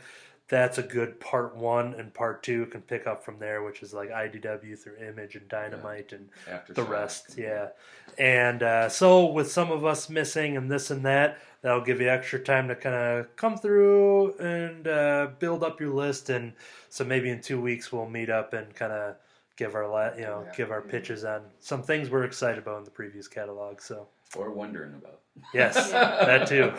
that's 0.50 0.78
a 0.78 0.84
good 0.84 1.20
part 1.20 1.56
one 1.56 1.94
and 1.94 2.14
part 2.14 2.44
two 2.44 2.66
can 2.68 2.82
pick 2.82 3.08
up 3.08 3.24
from 3.24 3.40
there, 3.40 3.64
which 3.64 3.82
is 3.82 3.94
like 3.94 4.10
IDW 4.10 4.78
through 4.78 4.98
Image 4.98 5.36
and 5.36 5.48
Dynamite 5.48 6.12
and 6.12 6.30
After 6.50 6.74
the 6.74 6.84
rest, 6.84 7.36
yeah. 7.38 7.70
And 8.18 8.62
uh, 8.62 8.90
so 8.90 9.26
with 9.26 9.52
some 9.52 9.72
of 9.72 9.86
us 9.86 10.10
missing 10.10 10.58
and 10.58 10.70
this 10.70 10.92
and 10.92 11.06
that, 11.06 11.40
that'll 11.64 11.82
give 11.82 12.00
you 12.00 12.10
extra 12.10 12.38
time 12.40 12.68
to 12.68 12.76
kind 12.76 12.94
of 12.96 13.36
come 13.36 13.58
through 13.58 14.34
and 14.38 14.88
uh, 14.88 15.30
build 15.40 15.64
up 15.64 15.82
your 15.82 15.94
list. 15.94 16.30
And 16.30 16.54
so 16.90 17.04
maybe 17.04 17.32
in 17.32 17.42
two 17.42 17.60
weeks 17.60 17.92
we'll 17.92 18.08
meet 18.08 18.30
up 18.30 18.54
and 18.54 18.74
kind 18.76 18.92
of 18.92 19.16
give 19.58 19.74
our 19.74 19.88
la- 19.88 20.14
you 20.16 20.22
know 20.22 20.44
Yeah. 20.46 20.54
give 20.56 20.70
our 20.72 20.82
pitches 20.82 21.24
on 21.26 21.42
some 21.60 21.82
things 21.82 22.10
we're 22.12 22.26
excited 22.26 22.60
about 22.60 22.78
in 22.80 22.84
the 22.84 22.92
Previews 22.92 23.30
catalog. 23.32 23.82
So 23.82 24.08
Or 24.36 24.52
wondering 24.52 24.94
about. 24.94 25.20
yes, 25.54 25.92
that 25.92 26.48
too. 26.48 26.72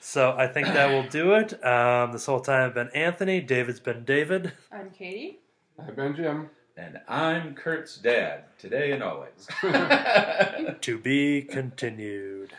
So 0.00 0.32
I 0.38 0.46
think 0.46 0.68
that 0.68 0.88
will 0.90 1.08
do 1.10 1.34
it. 1.34 1.62
Um, 1.64 2.12
this 2.12 2.24
whole 2.24 2.40
time 2.40 2.66
I've 2.68 2.74
been 2.74 2.88
Anthony. 2.90 3.40
David's 3.40 3.80
been 3.80 4.04
David. 4.04 4.52
I'm 4.72 4.90
Katie. 4.90 5.40
I've 5.78 5.96
been 5.96 6.14
Jim. 6.16 6.50
And 6.76 7.00
I'm 7.08 7.56
Kurt's 7.56 7.96
dad, 7.96 8.44
today 8.56 8.92
and 8.92 9.02
always. 9.02 9.48
To 10.82 10.98
be 10.98 11.42
continued. 11.42 12.52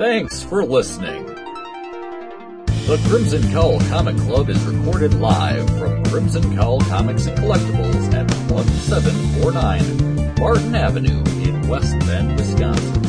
Thanks 0.00 0.42
for 0.42 0.64
listening. 0.64 1.26
The 1.26 2.98
Crimson 3.06 3.52
Cowl 3.52 3.78
Comic 3.90 4.16
Club 4.16 4.48
is 4.48 4.58
recorded 4.62 5.12
live 5.12 5.68
from 5.78 6.02
Crimson 6.04 6.56
Cowl 6.56 6.80
Comics 6.80 7.26
and 7.26 7.36
Collectibles 7.36 8.14
at 8.14 8.30
1749 8.50 10.34
Barton 10.36 10.74
Avenue 10.74 11.22
in 11.44 11.68
West 11.68 11.98
Bend, 11.98 12.38
Wisconsin. 12.38 13.02